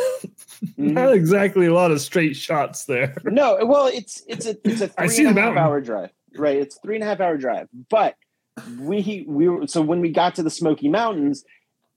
Mhm. 0.78 0.92
not 0.92 1.12
exactly 1.12 1.66
a 1.66 1.74
lot 1.74 1.90
of 1.90 2.00
straight 2.00 2.36
shots 2.36 2.84
there. 2.84 3.16
no, 3.24 3.58
well, 3.64 3.86
it's 3.88 4.22
it's 4.28 4.46
a 4.46 4.56
it's 4.62 4.80
a 4.80 4.84
I 4.96 5.06
three 5.06 5.08
see 5.08 5.24
and 5.26 5.36
a 5.36 5.40
half 5.42 5.56
hour 5.56 5.80
drive. 5.80 6.10
Right. 6.36 6.56
It's 6.56 6.78
three 6.78 6.94
and 6.94 7.02
a 7.02 7.06
half 7.08 7.18
hour 7.20 7.36
drive. 7.36 7.68
But 7.90 8.14
we 8.78 9.24
we 9.26 9.48
were 9.48 9.66
so 9.66 9.82
when 9.82 10.00
we 10.00 10.10
got 10.10 10.36
to 10.36 10.44
the 10.44 10.50
Smoky 10.50 10.88
Mountains, 10.88 11.44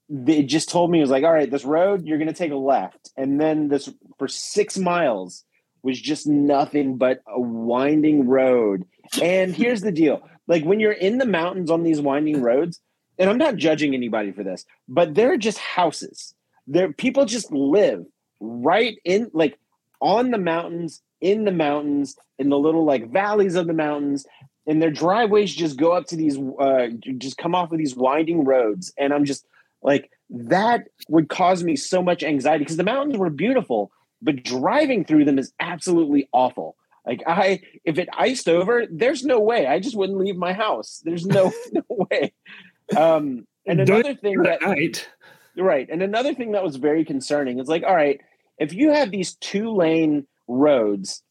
they 0.10 0.42
just 0.42 0.68
told 0.70 0.90
me 0.90 0.98
it 0.98 1.02
was 1.02 1.12
like, 1.12 1.24
all 1.24 1.32
right, 1.32 1.50
this 1.52 1.64
road, 1.64 2.06
you're 2.08 2.18
gonna 2.18 2.34
take 2.34 2.52
a 2.52 2.56
left. 2.56 3.12
And 3.16 3.40
then 3.40 3.68
this 3.68 3.88
for 4.18 4.28
six 4.28 4.80
miles 4.80 5.44
was 5.86 6.02
just 6.02 6.26
nothing 6.26 6.98
but 6.98 7.21
a 7.28 7.39
winding 7.39 8.28
road. 8.28 8.86
And 9.21 9.56
here's 9.56 9.82
the 9.82 9.91
deal. 9.91 10.28
Like 10.48 10.63
when 10.63 10.80
you're 10.80 10.91
in 10.91 11.19
the 11.19 11.28
mountains 11.28 11.69
on 11.69 11.84
these 11.84 12.02
winding 12.02 12.41
roads, 12.41 12.82
and 13.19 13.30
I'm 13.30 13.38
not 13.38 13.56
judging 13.56 13.93
anybody 13.93 14.32
for 14.32 14.43
this, 14.43 14.65
but 14.88 15.13
they're 15.13 15.38
just 15.38 15.60
houses. 15.60 16.34
There 16.65 16.91
people 16.91 17.26
just 17.26 17.52
live 17.52 18.04
right 18.39 18.98
in 19.06 19.30
like 19.32 19.60
on 20.02 20.32
the 20.32 20.39
mountains, 20.39 21.04
in 21.21 21.45
the 21.45 21.52
mountains, 21.52 22.17
in 22.39 22.50
the 22.50 22.58
little 22.58 22.84
like 22.84 23.12
valleys 23.12 23.54
of 23.54 23.67
the 23.67 23.74
mountains, 23.74 24.26
and 24.65 24.82
their 24.82 24.89
driveways 24.89 25.54
just 25.54 25.78
go 25.78 25.91
up 25.91 26.08
to 26.08 26.15
these 26.15 26.39
uh 26.60 26.88
just 27.19 27.38
come 27.38 27.54
off 27.54 27.71
of 27.71 27.78
these 27.78 27.95
winding 27.95 28.43
roads. 28.43 28.91
And 28.98 29.13
I'm 29.13 29.24
just 29.24 29.45
like 29.84 30.10
that 30.32 30.88
would 31.10 31.30
cause 31.30 31.63
me 31.63 31.76
so 31.76 32.02
much 32.02 32.24
anxiety 32.24 32.63
because 32.63 32.78
the 32.78 32.84
mountains 32.84 33.17
were 33.17 33.30
beautiful, 33.30 33.91
but 34.26 34.44
driving 34.44 35.06
through 35.06 35.24
them 35.24 35.40
is 35.40 35.54
absolutely 35.60 36.28
awful. 36.34 36.76
Like 37.06 37.24
I, 37.28 37.62
if 37.86 38.00
it 38.00 38.10
iced 38.12 38.50
over, 38.50 38.86
there's 38.90 39.24
no 39.24 39.40
way. 39.40 39.68
I 39.68 39.80
just 39.80 39.96
wouldn't 39.96 40.18
leave 40.18 40.36
my 40.36 40.52
house. 40.52 41.02
There's 41.06 41.26
no 41.26 41.54
no 41.72 41.84
way. 41.88 42.34
Um, 42.98 43.48
and 43.68 43.80
another 43.80 44.16
thing 44.16 44.42
that 44.42 44.64
At 44.64 44.70
night. 44.70 45.10
Right. 45.56 45.88
And 45.90 46.02
another 46.02 46.34
thing 46.34 46.52
that 46.52 46.64
was 46.64 46.76
very 46.76 47.06
concerning 47.06 47.60
is 47.60 47.68
like, 47.68 47.84
all 47.84 47.96
right, 47.96 48.20
if 48.58 48.74
you 48.74 48.92
have 48.92 49.12
these 49.12 49.36
two 49.36 49.72
lane 49.72 50.28
roads, 50.48 51.24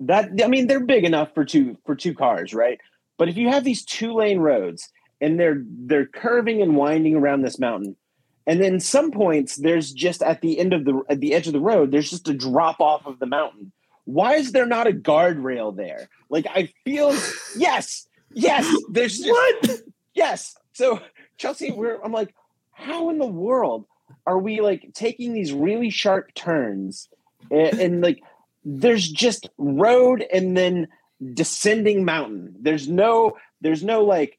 that 0.00 0.30
I 0.42 0.48
mean, 0.48 0.66
they're 0.66 0.80
big 0.80 1.04
enough 1.04 1.32
for 1.34 1.44
two 1.44 1.76
for 1.84 1.94
two 1.94 2.14
cars, 2.14 2.54
right? 2.54 2.80
But 3.18 3.28
if 3.28 3.36
you 3.36 3.50
have 3.50 3.64
these 3.64 3.84
two 3.84 4.14
lane 4.14 4.38
roads 4.38 4.90
and 5.20 5.38
they're 5.38 5.62
they're 5.66 6.06
curving 6.06 6.62
and 6.62 6.76
winding 6.76 7.14
around 7.14 7.42
this 7.42 7.58
mountain, 7.58 7.96
and 8.46 8.60
then 8.60 8.80
some 8.80 9.10
points 9.10 9.56
there's 9.56 9.92
just 9.92 10.22
at 10.22 10.40
the 10.40 10.58
end 10.58 10.72
of 10.72 10.84
the 10.84 11.02
at 11.08 11.20
the 11.20 11.34
edge 11.34 11.46
of 11.46 11.52
the 11.52 11.60
road, 11.60 11.90
there's 11.90 12.10
just 12.10 12.28
a 12.28 12.34
drop 12.34 12.80
off 12.80 13.06
of 13.06 13.18
the 13.18 13.26
mountain. 13.26 13.72
Why 14.04 14.34
is 14.34 14.52
there 14.52 14.66
not 14.66 14.86
a 14.86 14.92
guardrail 14.92 15.76
there? 15.76 16.08
Like 16.30 16.46
I 16.48 16.72
feel 16.84 17.14
yes, 17.56 18.06
yes, 18.32 18.66
there's 18.90 19.18
just 19.18 19.30
What? 19.30 19.80
Yes. 20.14 20.56
So 20.72 21.00
Chelsea, 21.38 21.72
we're 21.72 22.00
I'm 22.02 22.12
like, 22.12 22.34
how 22.72 23.10
in 23.10 23.18
the 23.18 23.26
world 23.26 23.86
are 24.26 24.38
we 24.38 24.60
like 24.60 24.92
taking 24.94 25.32
these 25.32 25.52
really 25.52 25.90
sharp 25.90 26.32
turns 26.34 27.08
and, 27.50 27.78
and 27.80 28.00
like 28.00 28.22
there's 28.64 29.08
just 29.08 29.48
road 29.58 30.24
and 30.32 30.56
then 30.56 30.88
descending 31.34 32.04
mountain. 32.04 32.54
There's 32.60 32.88
no 32.88 33.36
there's 33.60 33.82
no 33.82 34.04
like 34.04 34.38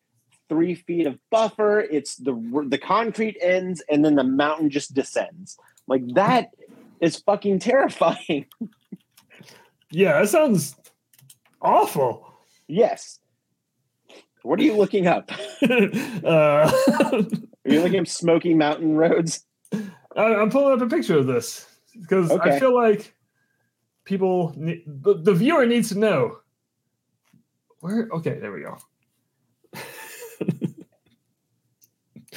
three 0.50 0.76
feet 0.76 1.08
of 1.08 1.18
buffer. 1.30 1.80
It's 1.80 2.16
the 2.16 2.34
the 2.68 2.78
concrete 2.78 3.38
ends, 3.42 3.84
and 3.90 4.04
then 4.04 4.16
the 4.16 4.24
mountain 4.24 4.70
just 4.70 4.94
descends. 4.94 5.58
Like 5.88 6.04
that 6.14 6.50
is 7.02 7.18
fucking 7.18 7.60
terrifying. 7.60 8.46
Yeah, 9.90 10.20
that 10.20 10.28
sounds 10.28 10.76
awful. 11.62 12.34
yes. 12.68 13.20
What 14.44 14.60
are 14.60 14.64
you 14.64 14.76
looking 14.76 15.08
up? 15.08 15.32
uh, 15.64 16.72
Are 17.68 17.74
you 17.74 17.82
looking 17.82 18.00
up 18.00 18.08
Smoky 18.08 18.54
Mountain 18.54 18.96
roads? 18.96 19.46
I, 19.74 20.36
I'm 20.36 20.50
pulling 20.50 20.74
up 20.74 20.82
a 20.82 20.88
picture 20.94 21.18
of 21.18 21.28
this 21.28 21.66
because 21.94 22.32
I 22.32 22.60
feel 22.60 22.74
like 22.74 23.14
people, 24.06 24.54
the, 24.58 24.82
the 25.22 25.34
viewer 25.34 25.66
needs 25.66 25.90
to 25.90 25.98
know 25.98 26.38
where. 27.80 28.08
Okay, 28.14 28.40
there 28.40 28.52
we 28.52 28.62
go. 28.62 28.78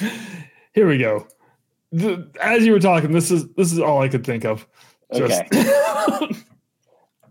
Here 0.73 0.87
we 0.87 0.97
go. 0.97 1.27
The- 1.91 2.29
as 2.41 2.65
you 2.65 2.71
were 2.73 2.79
talking, 2.79 3.11
this 3.11 3.31
is 3.31 3.47
this 3.57 3.71
is 3.73 3.79
all 3.79 4.01
I 4.01 4.07
could 4.09 4.25
think 4.25 4.45
of. 4.45 4.65
Just- 5.13 5.43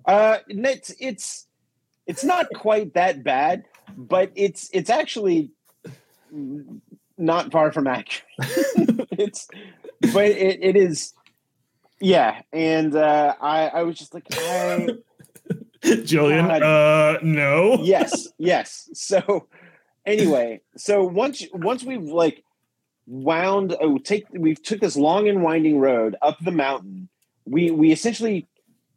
Uh, 0.06 0.38
it's 0.48 0.92
it's 0.98 1.46
it's 2.06 2.24
not 2.24 2.46
quite 2.56 2.94
that 2.94 3.22
bad, 3.22 3.64
but 3.96 4.32
it's 4.34 4.68
it's 4.72 4.90
actually 4.90 5.50
not 7.16 7.52
far 7.52 7.70
from 7.70 7.86
accurate. 7.86 8.24
it's 9.12 9.46
but 10.12 10.24
it, 10.24 10.58
it 10.62 10.74
is 10.76 11.12
yeah, 12.00 12.42
and 12.52 12.96
uh, 12.96 13.36
I 13.40 13.68
I 13.68 13.82
was 13.84 13.98
just 13.98 14.12
like 14.14 14.24
I 14.32 14.88
Jillian, 15.84 16.48
God. 16.48 16.62
uh, 16.62 17.18
no. 17.22 17.78
yes 17.82 18.28
yes 18.38 18.88
so 18.94 19.46
anyway 20.04 20.60
so 20.76 21.04
once 21.04 21.44
once 21.52 21.84
we've 21.84 22.02
like 22.02 22.42
wound 23.06 23.76
oh, 23.80 23.98
take 23.98 24.26
we've 24.30 24.62
took 24.62 24.80
this 24.80 24.96
long 24.96 25.28
and 25.28 25.42
winding 25.42 25.78
road 25.78 26.16
up 26.22 26.38
the 26.40 26.50
mountain. 26.52 27.08
We 27.44 27.70
we 27.70 27.92
essentially 27.92 28.46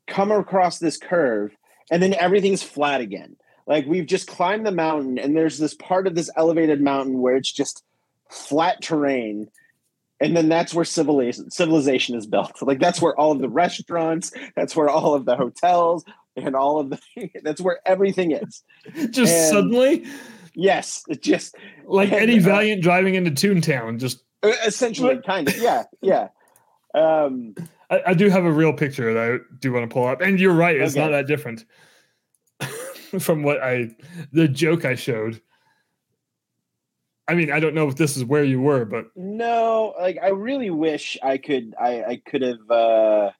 come 0.08 0.32
across 0.32 0.80
this 0.80 0.98
curve 0.98 1.56
and 1.92 2.02
then 2.02 2.13
everything's 2.13 2.63
flat 2.63 3.02
again. 3.02 3.36
Like 3.66 3.86
we've 3.86 4.06
just 4.06 4.28
climbed 4.28 4.66
the 4.66 4.72
mountain 4.72 5.18
and 5.18 5.36
there's 5.36 5.58
this 5.58 5.74
part 5.74 6.08
of 6.08 6.16
this 6.16 6.30
elevated 6.36 6.82
mountain 6.82 7.20
where 7.22 7.36
it's 7.36 7.52
just 7.52 7.84
flat 8.30 8.82
terrain 8.82 9.50
and 10.20 10.36
then 10.36 10.50
that's 10.50 10.74
where 10.74 10.86
civilization 10.86 11.50
civilization 11.52 12.16
is 12.16 12.28
built. 12.28 12.62
Like 12.62 12.80
that's 12.80 13.02
where 13.02 13.16
all 13.20 13.32
of 13.32 13.39
the 13.39 13.50
restaurants 13.50 14.32
that's 14.56 14.76
where 14.76 14.89
all 14.89 15.13
of 15.13 15.26
the 15.26 15.36
hotels 15.36 16.04
and 16.36 16.56
all 16.56 16.80
of 16.80 16.89
the 16.89 17.00
that's 17.44 17.62
where 17.62 17.80
everything 17.86 18.32
is. 18.32 18.63
Just 19.10 19.34
And- 19.34 19.50
suddenly, 19.50 20.06
yes 20.56 21.04
it 21.08 21.22
just 21.22 21.56
like 21.86 22.12
Eddie 22.13 22.39
uh, 22.39 22.44
Valiant 22.44 22.82
driving 22.82 23.16
into 23.16 23.32
Toontown. 23.32 24.00
Just 24.00 24.24
essentially 24.44 25.20
kind 25.26 25.48
of 25.48 25.58
yeah 25.58 25.84
yeah 26.02 26.28
um 26.94 27.56
I, 27.89 28.02
I 28.08 28.13
do 28.13 28.30
have 28.30 28.46
a 28.46 28.52
real 28.52 28.74
picture 28.74 29.13
that 29.13 29.34
I 29.34 29.56
do 29.60 29.72
want 29.72 29.89
to 29.89 29.94
pull 29.94 30.08
up, 30.08 30.22
and 30.22 30.39
you're 30.39 30.54
right; 30.54 30.76
it's 30.76 30.96
not 30.96 31.12
that 31.12 31.28
different 31.28 31.66
from 33.20 33.44
what 33.44 33.62
I 33.62 33.96
the 34.32 34.48
joke 34.48 34.86
I 34.86 34.96
showed. 34.96 35.42
I 37.28 37.36
mean, 37.36 37.52
I 37.52 37.60
don't 37.60 37.74
know 37.74 37.88
if 37.88 37.96
this 37.96 38.18
is 38.18 38.26
where 38.26 38.44
you 38.44 38.60
were, 38.60 38.84
but 38.84 39.06
no 39.16 39.94
like 40.00 40.18
i 40.22 40.30
really 40.30 40.70
wish 40.70 41.18
i 41.24 41.38
could 41.38 41.74
i 41.80 42.04
i 42.04 42.22
could 42.26 42.42
have 42.42 42.70
uh 42.70 43.32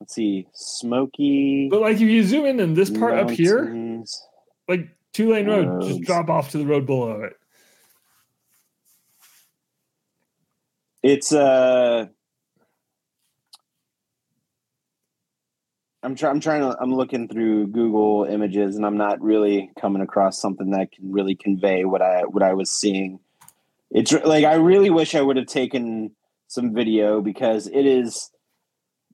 let's 0.00 0.14
see 0.14 0.46
smoky 0.54 1.68
but 1.70 1.80
like 1.80 1.96
if 1.96 2.00
you 2.00 2.24
zoom 2.24 2.46
in 2.46 2.60
in 2.60 2.74
this 2.74 2.90
part 2.90 3.14
up 3.14 3.30
here, 3.30 4.04
like 4.68 4.88
two 5.12 5.32
lane 5.32 5.46
road, 5.46 5.82
just 5.82 6.02
drop 6.02 6.28
off 6.28 6.50
to 6.50 6.58
the 6.58 6.66
road 6.66 6.86
below 6.86 7.22
it. 7.22 7.34
it's 11.02 11.32
uh 11.32 12.06
I'm, 16.02 16.14
trying 16.14 16.32
I'm 16.32 16.40
trying 16.40 16.60
to 16.62 16.76
i'm 16.80 16.94
looking 16.94 17.28
through 17.28 17.68
google 17.68 18.24
images 18.24 18.76
and 18.76 18.84
i'm 18.84 18.96
not 18.96 19.20
really 19.20 19.70
coming 19.80 20.02
across 20.02 20.40
something 20.40 20.70
that 20.70 20.92
can 20.92 21.12
really 21.12 21.34
convey 21.34 21.84
what 21.84 22.02
i 22.02 22.22
what 22.22 22.42
i 22.42 22.54
was 22.54 22.70
seeing 22.70 23.20
it's 23.90 24.12
like 24.12 24.44
i 24.44 24.54
really 24.54 24.90
wish 24.90 25.14
i 25.14 25.20
would 25.20 25.36
have 25.36 25.46
taken 25.46 26.14
some 26.48 26.74
video 26.74 27.20
because 27.20 27.66
it 27.66 27.86
is 27.86 28.30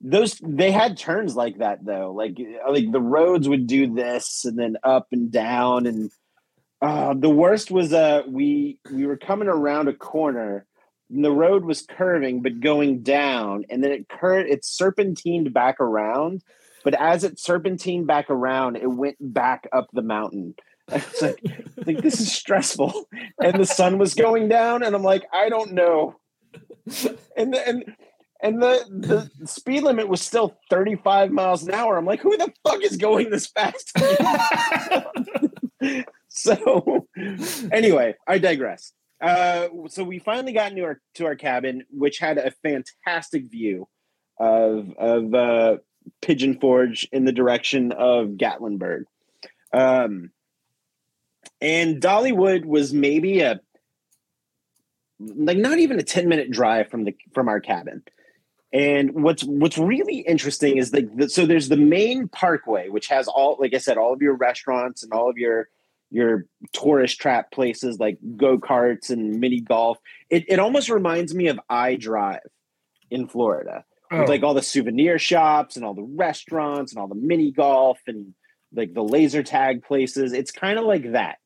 those 0.01 0.39
they 0.43 0.71
had 0.71 0.97
turns 0.97 1.37
like 1.37 1.59
that 1.59 1.85
though. 1.85 2.13
Like 2.13 2.39
like 2.69 2.91
the 2.91 3.01
roads 3.01 3.49
would 3.49 3.67
do 3.67 3.95
this 3.95 4.45
and 4.45 4.59
then 4.59 4.77
up 4.83 5.09
and 5.13 5.31
down 5.31 5.87
and 5.87 6.11
uh 6.83 7.15
the 7.15 7.31
worst 7.31 7.71
was 7.71 7.93
uh 7.93 8.23
we 8.29 8.79
we 8.93 9.07
were 9.07 9.17
coming 9.17 9.49
around 9.49 9.89
a 9.89 9.95
corner 9.95 10.67
and 11.11 11.25
the 11.25 11.33
road 11.33 11.65
was 11.65 11.83
curving 11.83 12.43
but 12.43 12.61
going 12.61 13.03
down 13.03 13.65
and 13.71 13.83
then 13.83 13.91
it 13.91 14.09
cur 14.09 14.39
it 14.39 14.65
serpentined 14.65 15.55
back 15.55 15.81
around 15.81 16.43
but 16.85 16.95
as 16.95 17.25
it 17.25 17.39
serpentined 17.39 18.07
back 18.07 18.29
around 18.29 18.77
it 18.77 18.91
went 18.91 19.17
back 19.21 19.67
up 19.73 19.89
the 19.93 20.03
mountain. 20.03 20.55
I 20.89 20.97
was 20.97 21.35
like, 21.85 22.03
this 22.03 22.21
is 22.21 22.33
stressful. 22.33 23.09
And 23.43 23.59
the 23.59 23.67
sun 23.67 23.99
was 23.99 24.15
going 24.15 24.49
down 24.49 24.85
and 24.85 24.95
i'm 24.95 25.03
like 25.03 25.25
i 25.33 25.49
don't 25.49 25.73
know. 25.73 26.17
And 27.37 27.55
and 27.55 27.97
and 28.43 28.63
the 28.63 28.85
the 28.89 29.47
speed 29.47 29.83
limit 29.83 30.09
was 30.09 30.21
still 30.21 30.59
35 30.71 31.31
miles 31.31 31.67
an 31.67 31.75
hour. 31.75 31.97
I'm 31.97 32.05
like 32.05 32.21
who 32.21 32.37
the 32.37 32.53
fuck 32.65 32.83
is 32.83 32.97
going 32.97 33.31
this 33.31 33.47
fast? 33.47 33.97
So 36.37 37.09
anyway 37.73 38.15
i 38.27 38.39
digress. 38.39 38.93
Uh, 39.23 39.69
so 39.89 40.05
we 40.05 40.19
finally 40.19 40.53
got 40.53 40.71
into 40.71 40.85
our 40.85 41.01
to 41.15 41.25
our 41.25 41.35
cabin 41.35 41.85
which 41.91 42.19
had 42.19 42.37
a 42.37 42.51
fantastic 42.63 43.51
view 43.51 43.89
of 44.39 44.93
of 44.99 45.35
uh, 45.35 45.79
pigeon 46.21 46.61
forge 46.61 47.09
in 47.11 47.25
the 47.25 47.33
direction 47.33 47.93
of 47.93 48.29
gatlinburg. 48.37 49.05
Um, 49.73 50.31
and 51.63 52.03
dollywood 52.03 52.67
was 52.67 52.93
maybe 52.93 53.41
a 53.41 53.61
like 55.19 55.57
not 55.57 55.79
even 55.79 55.99
a 55.99 56.03
10 56.03 56.29
minute 56.29 56.51
drive 56.51 56.91
from 56.91 57.05
the 57.05 57.17
from 57.33 57.49
our 57.49 57.61
cabin 57.61 58.03
and 58.73 59.13
what's 59.23 59.45
what's 59.45 59.79
really 59.79 60.19
interesting 60.19 60.77
is 60.77 60.93
like 60.93 61.15
the, 61.17 61.29
so 61.29 61.47
there's 61.47 61.69
the 61.69 61.77
main 61.77 62.29
parkway 62.29 62.89
which 62.89 63.07
has 63.07 63.29
all 63.29 63.57
like 63.61 63.75
i 63.75 63.79
said 63.79 63.97
all 63.97 64.13
of 64.13 64.21
your 64.21 64.35
restaurants 64.35 65.03
and 65.03 65.13
all 65.13 65.31
of 65.31 65.39
your 65.39 65.69
your 66.11 66.47
tourist 66.73 67.21
trap 67.21 67.51
places 67.51 67.99
like 67.99 68.17
go-karts 68.37 69.11
and 69.11 69.41
mini 69.41 69.61
golf. 69.61 69.99
It, 70.31 70.45
it 70.47 70.61
almost 70.61 70.89
reminds 70.89 71.35
me 71.35 71.49
of 71.49 71.59
i 71.69 71.97
drive 71.97 72.41
in 73.11 73.29
florida 73.29 73.85
Oh, 74.11 74.21
with 74.21 74.29
like 74.29 74.43
all 74.43 74.55
the 74.55 74.63
souvenir 74.63 75.19
shops 75.19 75.77
and 75.77 75.85
all 75.85 75.95
the 75.95 76.03
restaurants 76.03 76.93
and 76.93 77.01
all 77.01 77.09
the 77.09 77.17
mini 77.17 77.51
golf 77.51 77.99
and 78.07 78.35
like 78.73 78.95
the 78.95 79.03
laser 79.03 79.43
tag 79.43 79.83
places. 79.83 80.33
It's 80.33 80.53
kind 80.53 80.79
of 80.79 80.85
like 80.85 81.13
that. 81.13 81.39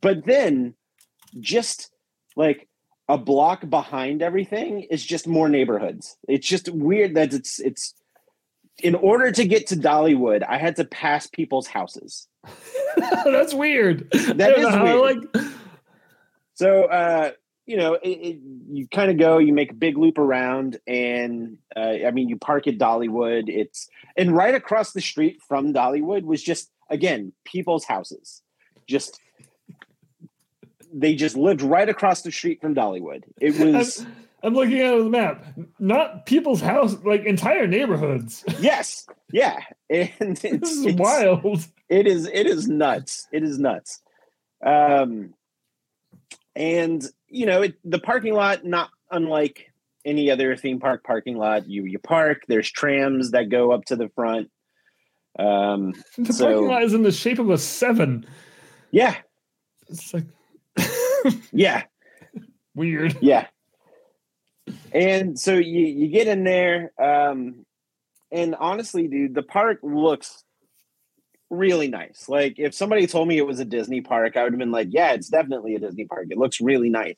But 0.00 0.24
then 0.24 0.74
just 1.40 1.90
like 2.36 2.68
a 3.08 3.18
block 3.18 3.68
behind 3.68 4.22
everything 4.22 4.82
is 4.82 5.04
just 5.04 5.26
more 5.26 5.48
neighborhoods 5.48 6.16
it's 6.28 6.46
just 6.46 6.68
weird 6.68 7.14
that 7.14 7.32
it's 7.34 7.58
it's 7.60 7.94
in 8.82 8.94
order 8.94 9.30
to 9.32 9.44
get 9.44 9.66
to 9.66 9.76
dollywood 9.76 10.42
i 10.48 10.56
had 10.58 10.76
to 10.76 10.84
pass 10.84 11.26
people's 11.26 11.66
houses 11.66 12.28
that's 13.24 13.54
weird. 13.54 14.08
I 14.14 14.32
That 14.32 14.38
don't 14.38 14.58
is 14.58 14.62
know 14.62 14.70
how 14.70 14.86
I 14.86 14.94
weird. 14.96 15.28
like 15.34 15.44
So, 16.54 16.84
uh, 16.84 17.32
you 17.66 17.76
know, 17.76 17.94
it, 17.94 18.08
it, 18.08 18.38
you 18.70 18.88
kind 18.88 19.10
of 19.10 19.18
go, 19.18 19.38
you 19.38 19.52
make 19.52 19.70
a 19.70 19.74
big 19.74 19.96
loop 19.96 20.18
around, 20.18 20.78
and 20.86 21.58
uh, 21.76 21.80
I 22.06 22.10
mean, 22.10 22.28
you 22.28 22.36
park 22.36 22.66
at 22.66 22.78
Dollywood. 22.78 23.44
It's 23.48 23.88
and 24.16 24.36
right 24.36 24.54
across 24.54 24.92
the 24.92 25.00
street 25.00 25.40
from 25.46 25.72
Dollywood 25.72 26.24
was 26.24 26.42
just 26.42 26.70
again 26.90 27.32
people's 27.44 27.84
houses. 27.84 28.42
Just 28.88 29.20
they 30.92 31.14
just 31.14 31.36
lived 31.36 31.62
right 31.62 31.88
across 31.88 32.22
the 32.22 32.30
street 32.32 32.60
from 32.60 32.74
Dollywood. 32.74 33.22
It 33.40 33.58
was 33.58 34.04
I'm 34.42 34.54
looking 34.54 34.80
at 34.80 34.96
the 34.98 35.04
map. 35.08 35.44
Not 35.78 36.26
people's 36.26 36.60
house, 36.60 36.96
like 37.04 37.24
entire 37.24 37.66
neighborhoods. 37.66 38.44
yes, 38.60 39.06
yeah, 39.32 39.58
and 39.88 40.10
it's, 40.20 40.42
This 40.42 40.70
is 40.72 40.86
it's- 40.86 40.98
wild. 40.98 41.64
it 41.88 42.06
is 42.06 42.26
it 42.26 42.46
is 42.46 42.68
nuts 42.68 43.26
it 43.32 43.42
is 43.42 43.58
nuts 43.58 44.00
um 44.64 45.34
and 46.56 47.04
you 47.28 47.46
know 47.46 47.62
it, 47.62 47.74
the 47.84 47.98
parking 47.98 48.34
lot 48.34 48.64
not 48.64 48.88
unlike 49.10 49.66
any 50.04 50.30
other 50.30 50.56
theme 50.56 50.80
park 50.80 51.04
parking 51.04 51.36
lot 51.36 51.68
you 51.68 51.84
you 51.84 51.98
park 51.98 52.42
there's 52.48 52.70
trams 52.70 53.32
that 53.32 53.48
go 53.48 53.72
up 53.72 53.84
to 53.84 53.96
the 53.96 54.08
front 54.14 54.50
um 55.38 55.92
The 56.18 56.32
So- 56.32 56.44
parking 56.46 56.68
lot 56.68 56.82
is 56.82 56.94
in 56.94 57.02
the 57.02 57.12
shape 57.12 57.38
of 57.38 57.50
a 57.50 57.58
seven. 57.58 58.26
yeah 58.90 59.16
It's 59.88 60.12
like 60.14 60.24
yeah 61.52 61.82
weird. 62.74 63.16
yeah 63.20 63.46
and 64.92 65.38
so 65.38 65.54
you 65.54 65.86
you 65.86 66.08
get 66.08 66.26
in 66.26 66.44
there 66.44 66.92
um 67.00 67.64
and 68.30 68.54
honestly 68.54 69.08
dude 69.08 69.34
the 69.34 69.42
park 69.42 69.78
looks 69.82 70.44
really 71.52 71.88
nice. 71.88 72.28
Like 72.28 72.54
if 72.58 72.74
somebody 72.74 73.06
told 73.06 73.28
me 73.28 73.38
it 73.38 73.46
was 73.46 73.60
a 73.60 73.64
Disney 73.64 74.00
park, 74.00 74.36
I 74.36 74.42
would 74.42 74.54
have 74.54 74.58
been 74.58 74.72
like, 74.72 74.88
yeah, 74.90 75.12
it's 75.12 75.28
definitely 75.28 75.74
a 75.76 75.78
Disney 75.78 76.06
park. 76.06 76.26
It 76.30 76.38
looks 76.38 76.60
really 76.60 76.88
nice. 76.88 77.16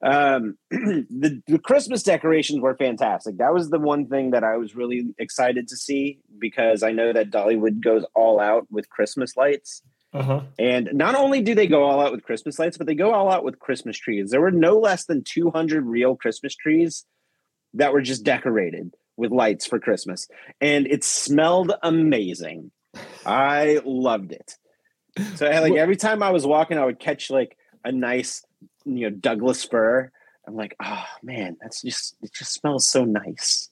Um, 0.00 0.56
the, 0.70 1.42
the 1.46 1.58
Christmas 1.58 2.02
decorations 2.02 2.60
were 2.60 2.76
fantastic. 2.76 3.38
That 3.38 3.52
was 3.52 3.68
the 3.70 3.78
one 3.78 4.06
thing 4.06 4.30
that 4.30 4.44
I 4.44 4.56
was 4.56 4.74
really 4.74 5.14
excited 5.18 5.68
to 5.68 5.76
see 5.76 6.20
because 6.38 6.82
I 6.82 6.92
know 6.92 7.12
that 7.12 7.30
Dollywood 7.30 7.80
goes 7.80 8.04
all 8.14 8.40
out 8.40 8.66
with 8.70 8.88
Christmas 8.88 9.36
lights. 9.36 9.82
Uh-huh. 10.12 10.42
And 10.58 10.90
not 10.94 11.14
only 11.14 11.42
do 11.42 11.54
they 11.54 11.66
go 11.66 11.84
all 11.84 12.00
out 12.00 12.12
with 12.12 12.24
Christmas 12.24 12.58
lights, 12.58 12.78
but 12.78 12.86
they 12.86 12.94
go 12.94 13.12
all 13.12 13.30
out 13.30 13.44
with 13.44 13.58
Christmas 13.58 13.98
trees. 13.98 14.30
There 14.30 14.40
were 14.40 14.50
no 14.50 14.78
less 14.78 15.04
than 15.04 15.22
200 15.22 15.84
real 15.84 16.16
Christmas 16.16 16.54
trees 16.54 17.04
that 17.74 17.92
were 17.92 18.00
just 18.00 18.24
decorated 18.24 18.94
with 19.16 19.32
lights 19.32 19.66
for 19.66 19.78
Christmas. 19.78 20.28
And 20.60 20.86
it 20.86 21.04
smelled 21.04 21.72
amazing. 21.82 22.70
I 23.26 23.80
loved 23.84 24.32
it. 24.32 24.54
So 25.34 25.46
like 25.46 25.74
every 25.74 25.96
time 25.96 26.22
I 26.22 26.30
was 26.30 26.46
walking, 26.46 26.78
I 26.78 26.84
would 26.84 27.00
catch 27.00 27.28
like 27.28 27.56
a 27.84 27.92
nice, 27.92 28.44
you 28.84 29.10
know, 29.10 29.10
Douglas 29.10 29.64
fir. 29.64 30.10
I'm 30.46 30.56
like, 30.56 30.76
oh 30.82 31.04
man, 31.22 31.56
that's 31.60 31.82
just 31.82 32.16
it 32.22 32.32
just 32.32 32.54
smells 32.54 32.86
so 32.86 33.04
nice. 33.04 33.68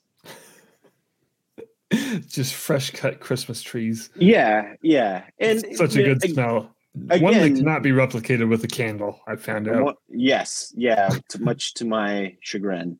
just 2.28 2.54
fresh 2.54 2.90
cut 2.90 3.20
Christmas 3.20 3.62
trees. 3.62 4.10
Yeah, 4.16 4.74
yeah. 4.82 5.24
And 5.38 5.64
It's 5.64 5.78
such 5.78 5.96
a 5.96 6.02
good 6.02 6.24
ag- 6.24 6.32
smell. 6.32 6.74
One 6.94 7.34
that 7.34 7.54
cannot 7.54 7.82
be 7.82 7.90
replicated 7.90 8.48
with 8.48 8.64
a 8.64 8.68
candle, 8.68 9.20
I 9.26 9.36
found 9.36 9.68
out. 9.68 9.84
Well, 9.84 9.98
yes, 10.08 10.72
yeah, 10.76 11.10
to, 11.28 11.42
much 11.42 11.74
to 11.74 11.84
my 11.84 12.36
chagrin. 12.40 12.98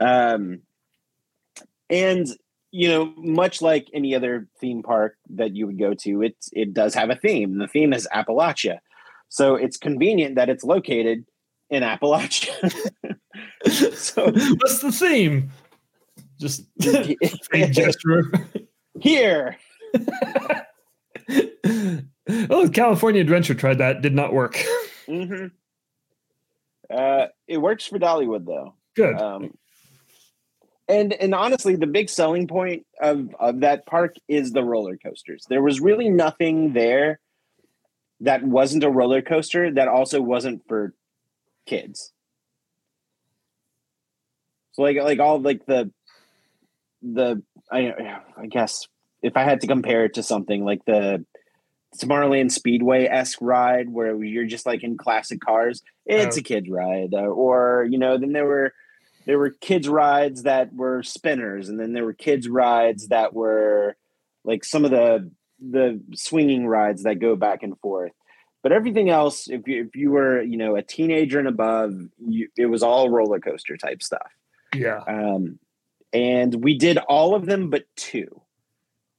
Um, 0.00 0.60
and 1.88 2.26
you 2.72 2.88
know, 2.88 3.12
much 3.16 3.62
like 3.62 3.88
any 3.94 4.14
other 4.14 4.48
theme 4.60 4.82
park 4.82 5.16
that 5.30 5.54
you 5.54 5.66
would 5.66 5.78
go 5.78 5.94
to, 5.94 6.22
it 6.22 6.36
it 6.52 6.74
does 6.74 6.94
have 6.94 7.08
a 7.08 7.16
theme. 7.16 7.58
The 7.58 7.68
theme 7.68 7.94
is 7.94 8.06
Appalachia, 8.14 8.78
so 9.28 9.54
it's 9.54 9.78
convenient 9.78 10.34
that 10.34 10.50
it's 10.50 10.64
located 10.64 11.24
in 11.70 11.82
Appalachia. 11.82 12.52
so 13.94 14.24
What's 14.30 14.80
the 14.80 14.92
theme? 14.92 15.50
Just 16.42 16.64
gesture. 16.80 18.32
here, 18.98 19.56
oh, 22.50 22.68
California 22.72 23.20
Adventure 23.20 23.54
tried 23.54 23.78
that. 23.78 24.02
Did 24.02 24.12
not 24.12 24.32
work. 24.32 24.54
Mm-hmm. 25.06 25.46
uh, 26.90 27.26
it 27.46 27.58
works 27.58 27.86
for 27.86 28.00
Dollywood 28.00 28.44
though. 28.44 28.74
Good. 28.96 29.14
Um, 29.14 29.56
and 30.88 31.12
and 31.12 31.32
honestly, 31.32 31.76
the 31.76 31.86
big 31.86 32.08
selling 32.08 32.48
point 32.48 32.86
of 33.00 33.32
of 33.38 33.60
that 33.60 33.86
park 33.86 34.16
is 34.26 34.50
the 34.50 34.64
roller 34.64 34.96
coasters. 34.96 35.46
There 35.48 35.62
was 35.62 35.80
really 35.80 36.08
nothing 36.08 36.72
there 36.72 37.20
that 38.18 38.42
wasn't 38.42 38.82
a 38.82 38.90
roller 38.90 39.22
coaster 39.22 39.70
that 39.70 39.86
also 39.86 40.20
wasn't 40.20 40.66
for 40.66 40.92
kids. 41.66 42.12
So 44.72 44.82
like 44.82 44.96
like 44.96 45.20
all 45.20 45.40
like 45.40 45.66
the 45.66 45.92
the 47.02 47.42
I 47.70 48.20
I 48.36 48.46
guess 48.46 48.86
if 49.22 49.36
I 49.36 49.42
had 49.44 49.60
to 49.62 49.66
compare 49.66 50.04
it 50.04 50.14
to 50.14 50.22
something 50.22 50.64
like 50.64 50.84
the 50.84 51.24
Tomorrowland 51.98 52.50
Speedway 52.50 53.04
esque 53.06 53.38
ride 53.42 53.88
where 53.90 54.22
you're 54.24 54.46
just 54.46 54.64
like 54.66 54.82
in 54.82 54.96
classic 54.96 55.40
cars, 55.40 55.82
it's 56.06 56.36
Oh. 56.36 56.40
a 56.40 56.42
kid's 56.42 56.68
ride. 56.70 57.12
Uh, 57.12 57.26
or 57.26 57.86
you 57.90 57.98
know, 57.98 58.16
then 58.18 58.32
there 58.32 58.46
were 58.46 58.72
there 59.26 59.38
were 59.38 59.50
kids 59.50 59.88
rides 59.88 60.44
that 60.44 60.72
were 60.74 61.02
spinners, 61.02 61.68
and 61.68 61.78
then 61.78 61.92
there 61.92 62.04
were 62.04 62.14
kids 62.14 62.48
rides 62.48 63.08
that 63.08 63.34
were 63.34 63.96
like 64.44 64.64
some 64.64 64.84
of 64.84 64.90
the 64.90 65.30
the 65.60 66.00
swinging 66.14 66.66
rides 66.66 67.02
that 67.04 67.20
go 67.20 67.36
back 67.36 67.62
and 67.62 67.78
forth. 67.80 68.12
But 68.62 68.72
everything 68.72 69.10
else, 69.10 69.48
if 69.48 69.68
you 69.68 69.84
if 69.84 69.94
you 69.96 70.10
were 70.10 70.40
you 70.42 70.56
know 70.56 70.76
a 70.76 70.82
teenager 70.82 71.38
and 71.38 71.48
above, 71.48 71.92
you, 72.26 72.48
it 72.56 72.66
was 72.66 72.82
all 72.82 73.10
roller 73.10 73.38
coaster 73.40 73.76
type 73.76 74.02
stuff. 74.02 74.30
yeah. 74.74 75.00
Um, 75.06 75.58
and 76.12 76.62
we 76.62 76.76
did 76.76 76.98
all 76.98 77.34
of 77.34 77.46
them 77.46 77.70
but 77.70 77.84
two. 77.96 78.42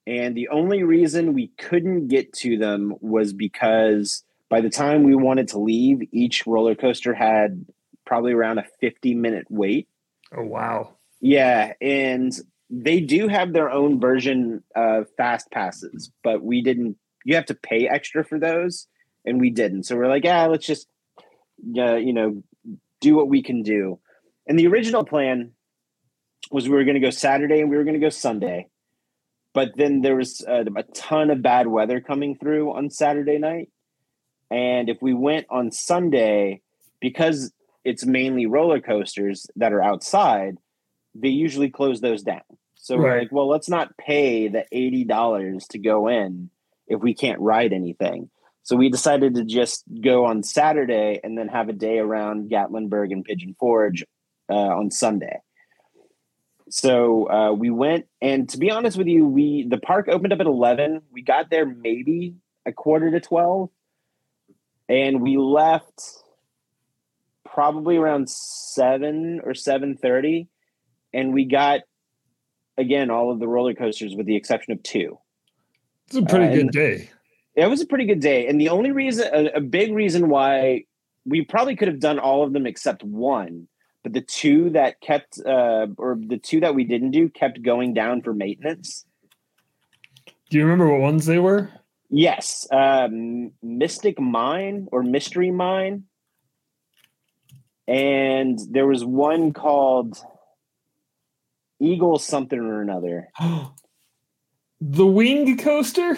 And 0.05 0.35
the 0.35 0.49
only 0.49 0.83
reason 0.83 1.33
we 1.33 1.47
couldn't 1.57 2.07
get 2.07 2.33
to 2.33 2.57
them 2.57 2.93
was 2.99 3.33
because 3.33 4.23
by 4.49 4.61
the 4.61 4.69
time 4.69 5.03
we 5.03 5.15
wanted 5.15 5.47
to 5.49 5.59
leave, 5.59 6.01
each 6.11 6.45
roller 6.45 6.75
coaster 6.75 7.13
had 7.13 7.65
probably 8.05 8.33
around 8.33 8.57
a 8.57 8.65
50 8.81 9.15
minute 9.15 9.47
wait. 9.49 9.87
Oh 10.35 10.43
wow. 10.43 10.95
Yeah. 11.21 11.73
And 11.79 12.33
they 12.69 12.99
do 12.99 13.27
have 13.27 13.53
their 13.53 13.69
own 13.69 13.99
version 13.99 14.63
of 14.75 15.07
fast 15.15 15.49
passes, 15.51 16.11
but 16.23 16.43
we 16.43 16.61
didn't, 16.61 16.97
you 17.23 17.35
have 17.35 17.45
to 17.45 17.55
pay 17.55 17.87
extra 17.87 18.25
for 18.25 18.37
those. 18.37 18.87
And 19.25 19.39
we 19.39 19.51
didn't. 19.51 19.83
So 19.83 19.95
we're 19.95 20.09
like, 20.09 20.25
yeah, 20.25 20.45
let's 20.47 20.65
just, 20.65 20.87
uh, 21.77 21.95
you 21.95 22.11
know, 22.11 22.43
do 22.99 23.15
what 23.15 23.29
we 23.29 23.41
can 23.41 23.63
do. 23.63 23.99
And 24.47 24.59
the 24.59 24.67
original 24.67 25.05
plan 25.05 25.53
was 26.51 26.67
we 26.67 26.75
were 26.75 26.83
going 26.83 26.95
to 26.95 26.99
go 26.99 27.09
Saturday 27.09 27.61
and 27.61 27.69
we 27.69 27.77
were 27.77 27.83
going 27.83 27.95
to 27.95 27.99
go 27.99 28.09
Sunday. 28.09 28.67
But 29.53 29.75
then 29.75 30.01
there 30.01 30.15
was 30.15 30.43
uh, 30.47 30.63
a 30.75 30.83
ton 30.83 31.29
of 31.29 31.41
bad 31.41 31.67
weather 31.67 32.01
coming 32.01 32.35
through 32.35 32.73
on 32.73 32.89
Saturday 32.89 33.37
night. 33.37 33.69
And 34.49 34.89
if 34.89 35.01
we 35.01 35.13
went 35.13 35.47
on 35.49 35.71
Sunday, 35.71 36.61
because 36.99 37.51
it's 37.83 38.05
mainly 38.05 38.45
roller 38.45 38.79
coasters 38.79 39.47
that 39.55 39.73
are 39.73 39.81
outside, 39.81 40.57
they 41.15 41.29
usually 41.29 41.69
close 41.69 42.01
those 42.01 42.23
down. 42.23 42.41
So 42.75 42.97
we're 42.97 43.17
like, 43.17 43.31
well, 43.31 43.47
let's 43.47 43.69
not 43.69 43.95
pay 43.97 44.49
the 44.49 44.65
$80 44.73 45.67
to 45.69 45.79
go 45.79 46.07
in 46.09 46.49
if 46.87 46.99
we 47.01 47.13
can't 47.13 47.39
ride 47.39 47.71
anything. 47.71 48.29
So 48.63 48.75
we 48.75 48.89
decided 48.89 49.35
to 49.35 49.45
just 49.45 49.83
go 50.01 50.25
on 50.25 50.43
Saturday 50.43 51.19
and 51.23 51.37
then 51.37 51.47
have 51.47 51.69
a 51.69 51.73
day 51.73 51.99
around 51.99 52.49
Gatlinburg 52.49 53.11
and 53.11 53.23
Pigeon 53.23 53.55
Forge 53.59 54.03
uh, 54.49 54.53
on 54.53 54.91
Sunday. 54.91 55.39
So 56.75 57.29
uh, 57.29 57.53
we 57.53 57.69
went, 57.69 58.07
and 58.19 58.49
to 58.49 58.57
be 58.57 58.71
honest 58.71 58.97
with 58.97 59.05
you, 59.05 59.27
we 59.27 59.67
the 59.69 59.77
park 59.77 60.07
opened 60.07 60.33
up 60.33 60.39
at 60.39 60.47
eleven. 60.47 61.03
We 61.11 61.21
got 61.21 61.51
there 61.51 61.67
maybe 61.67 62.37
a 62.65 62.71
quarter 62.71 63.11
to 63.11 63.19
twelve, 63.19 63.69
and 64.89 65.21
we 65.21 65.37
left 65.37 66.01
probably 67.45 67.97
around 67.97 68.27
seven 68.27 69.39
or 69.43 69.53
seven 69.53 69.97
thirty, 69.97 70.47
and 71.13 71.31
we 71.31 71.45
got 71.45 71.81
again 72.75 73.11
all 73.11 73.31
of 73.31 73.39
the 73.39 73.47
roller 73.47 73.75
coasters 73.75 74.15
with 74.15 74.25
the 74.25 74.35
exception 74.35 74.73
of 74.73 74.81
two. 74.81 75.19
It's 76.07 76.15
a 76.15 76.23
pretty 76.23 76.47
Uh, 76.47 76.55
good 76.55 76.71
day. 76.71 77.11
It 77.55 77.67
was 77.67 77.81
a 77.81 77.85
pretty 77.85 78.05
good 78.05 78.19
day, 78.19 78.47
and 78.47 78.59
the 78.59 78.69
only 78.69 78.91
reason, 78.91 79.27
a, 79.31 79.57
a 79.57 79.61
big 79.61 79.93
reason 79.93 80.27
why 80.27 80.85
we 81.23 81.45
probably 81.45 81.75
could 81.75 81.87
have 81.87 81.99
done 81.99 82.17
all 82.17 82.43
of 82.43 82.51
them 82.51 82.65
except 82.65 83.03
one, 83.03 83.67
but 84.03 84.13
the 84.13 84.21
two 84.21 84.69
that 84.71 84.99
kept, 85.01 85.39
uh, 85.45 85.87
or 85.97 86.17
the 86.19 86.37
two 86.37 86.59
that 86.59 86.75
we 86.75 86.83
didn't 86.83 87.11
do, 87.11 87.29
kept 87.29 87.61
going 87.61 87.93
down 87.93 88.21
for 88.21 88.33
maintenance. 88.33 89.05
Do 90.49 90.57
you 90.57 90.63
remember 90.63 90.89
what 90.89 90.99
ones 91.01 91.25
they 91.25 91.39
were? 91.39 91.69
Yes, 92.09 92.67
um, 92.71 93.51
Mystic 93.63 94.19
Mine 94.19 94.87
or 94.91 95.01
Mystery 95.01 95.49
Mine, 95.49 96.03
and 97.87 98.59
there 98.69 98.85
was 98.85 99.03
one 99.03 99.51
called 99.51 100.17
Eagle 101.79 102.19
something 102.19 102.59
or 102.59 102.81
another. 102.81 103.29
the 104.81 105.05
wing 105.07 105.57
coaster? 105.57 106.17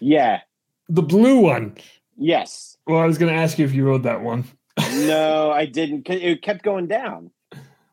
Yeah, 0.00 0.40
The 0.88 1.02
blue 1.02 1.38
one. 1.40 1.76
yes. 2.16 2.76
Well, 2.86 3.00
I 3.00 3.06
was 3.06 3.18
going 3.18 3.32
to 3.32 3.38
ask 3.40 3.58
you 3.58 3.64
if 3.64 3.72
you 3.74 3.84
rode 3.86 4.02
that 4.02 4.22
one. 4.22 4.44
No, 4.78 5.50
I 5.50 5.66
didn't. 5.66 6.08
It 6.08 6.42
kept 6.42 6.62
going 6.62 6.86
down. 6.86 7.30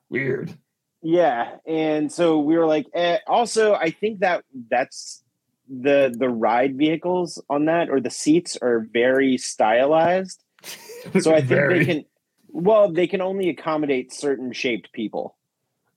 Weird. 0.09 0.53
Yeah, 1.01 1.57
and 1.65 2.11
so 2.11 2.39
we 2.39 2.57
were 2.57 2.65
like, 2.65 2.87
eh. 2.93 3.19
also, 3.27 3.73
I 3.75 3.91
think 3.91 4.19
that 4.19 4.43
that's 4.69 5.23
the 5.69 6.13
the 6.17 6.29
ride 6.29 6.77
vehicles 6.77 7.41
on 7.49 7.65
that 7.65 7.89
or 7.89 7.99
the 7.99 8.09
seats 8.09 8.57
are 8.61 8.87
very 8.91 9.37
stylized. 9.37 10.43
So 11.21 11.31
I 11.31 11.37
think 11.37 11.49
Very. 11.49 11.79
they 11.79 11.85
can, 11.85 12.05
well, 12.49 12.91
they 12.91 13.05
can 13.07 13.21
only 13.21 13.49
accommodate 13.49 14.11
certain 14.11 14.51
shaped 14.51 14.91
people. 14.91 15.37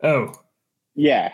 Oh, 0.03 0.33
Yeah, 0.95 1.33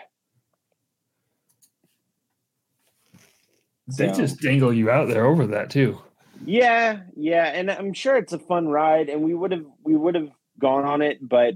they 3.87 4.07
So- 4.07 4.13
just 4.15 4.39
dangle 4.41 4.73
you 4.73 4.89
out 4.89 5.09
there 5.09 5.25
over 5.25 5.45
that 5.47 5.69
too. 5.69 6.01
Yeah, 6.47 7.01
yeah, 7.15 7.45
and 7.47 7.69
I'm 7.69 7.93
sure 7.93 8.15
it's 8.17 8.33
a 8.33 8.39
fun 8.39 8.67
ride, 8.69 9.09
and 9.09 9.21
we 9.21 9.33
would 9.33 9.51
have 9.51 9.65
we 9.83 9.95
would 9.95 10.15
have 10.15 10.29
gone 10.57 10.85
on 10.85 11.01
it, 11.01 11.19
but 11.21 11.55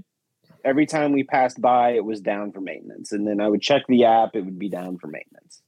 every 0.64 0.86
time 0.86 1.12
we 1.12 1.24
passed 1.24 1.60
by, 1.60 1.90
it 1.92 2.04
was 2.04 2.20
down 2.20 2.52
for 2.52 2.60
maintenance, 2.60 3.10
and 3.10 3.26
then 3.26 3.40
I 3.40 3.48
would 3.48 3.62
check 3.62 3.82
the 3.88 4.04
app, 4.04 4.36
it 4.36 4.44
would 4.44 4.58
be 4.58 4.68
down 4.68 4.98
for 4.98 5.08
maintenance. 5.08 5.62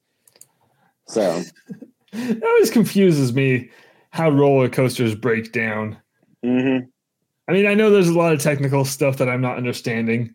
So. 1.06 1.42
It 2.16 2.44
always 2.44 2.70
confuses 2.70 3.32
me 3.34 3.70
how 4.10 4.30
roller 4.30 4.68
coasters 4.68 5.16
break 5.16 5.50
down. 5.50 5.96
mhm. 6.44 6.86
I 7.48 7.52
mean, 7.52 7.66
I 7.66 7.74
know 7.74 7.90
there's 7.90 8.08
a 8.08 8.14
lot 8.16 8.32
of 8.32 8.40
technical 8.40 8.84
stuff 8.84 9.16
that 9.16 9.28
I'm 9.28 9.40
not 9.40 9.56
understanding, 9.56 10.32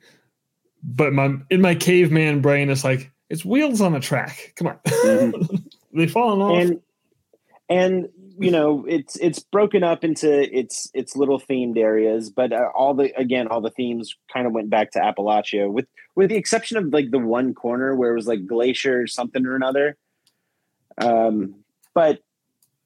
but 0.84 1.14
my 1.14 1.36
in 1.50 1.62
my 1.62 1.74
caveman 1.76 2.42
brain, 2.42 2.70
it's 2.70 2.84
like 2.84 3.10
it's 3.30 3.46
wheels 3.46 3.80
on 3.80 3.96
a 3.96 4.02
track. 4.02 4.52
Come 4.58 4.68
on, 4.68 4.80
Mhm. 4.86 5.64
they 5.94 6.06
falling 6.08 6.42
off. 6.42 6.62
and 6.62 6.82
and 7.70 8.10
you 8.40 8.52
know 8.52 8.86
it's 8.88 9.18
it's 9.18 9.40
broken 9.40 9.84
up 9.84 10.04
into 10.04 10.58
its 10.58 10.90
its 10.94 11.16
little 11.16 11.40
themed 11.40 11.78
areas 11.78 12.30
but 12.30 12.54
uh, 12.54 12.70
all 12.74 12.94
the 12.94 13.12
again 13.20 13.48
all 13.48 13.60
the 13.60 13.70
themes 13.72 14.16
kind 14.32 14.48
of 14.48 14.54
went 14.54 14.70
back 14.70 14.92
to 14.92 15.00
appalachia 15.00 15.70
with 15.70 15.86
with 16.16 16.30
the 16.30 16.38
exception 16.38 16.78
of 16.78 16.86
like 16.94 17.12
the 17.12 17.20
one 17.20 17.54
corner 17.54 17.96
where 17.96 18.12
it 18.12 18.16
was 18.16 18.28
like 18.28 18.48
glacier 18.48 19.08
something 19.08 19.46
or 19.46 19.56
another. 19.56 19.98
Um 20.98 21.56
but 21.94 22.20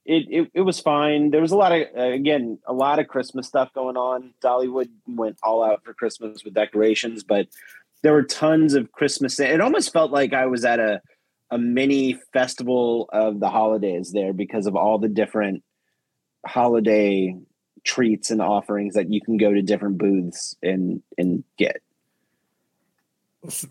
it, 0.06 0.28
it, 0.30 0.52
it 0.54 0.62
was 0.62 0.82
fine. 0.82 1.32
There 1.32 1.42
was 1.42 1.52
a 1.52 1.56
lot 1.56 1.72
of 1.72 1.88
uh, 1.96 2.02
again 2.02 2.58
a 2.66 2.74
lot 2.74 3.00
of 3.00 3.08
christmas 3.08 3.48
stuff 3.48 3.72
going 3.74 3.96
on. 3.96 4.34
Dollywood 4.44 4.90
went 5.08 5.38
all 5.44 5.64
out 5.64 5.84
for 5.84 5.94
christmas 5.94 6.44
with 6.44 6.54
decorations 6.54 7.24
but 7.24 7.48
there 8.02 8.14
were 8.14 8.24
tons 8.24 8.74
of 8.74 8.92
christmas 8.92 9.40
it 9.40 9.62
almost 9.62 9.94
felt 9.94 10.12
like 10.12 10.34
i 10.34 10.46
was 10.46 10.66
at 10.66 10.78
a 10.78 11.02
a 11.54 11.58
mini 11.60 12.20
festival 12.34 13.08
of 13.14 13.40
the 13.40 13.50
holidays 13.50 14.12
there 14.12 14.34
because 14.34 14.66
of 14.66 14.76
all 14.76 14.98
the 14.98 15.08
different 15.08 15.64
holiday 16.44 17.36
treats 17.84 18.32
and 18.32 18.42
offerings 18.42 18.96
that 18.96 19.14
you 19.14 19.22
can 19.22 19.38
go 19.38 19.54
to 19.54 19.62
different 19.62 20.00
booths 20.00 20.56
and 20.64 21.04
and 21.16 21.44
get. 21.60 21.82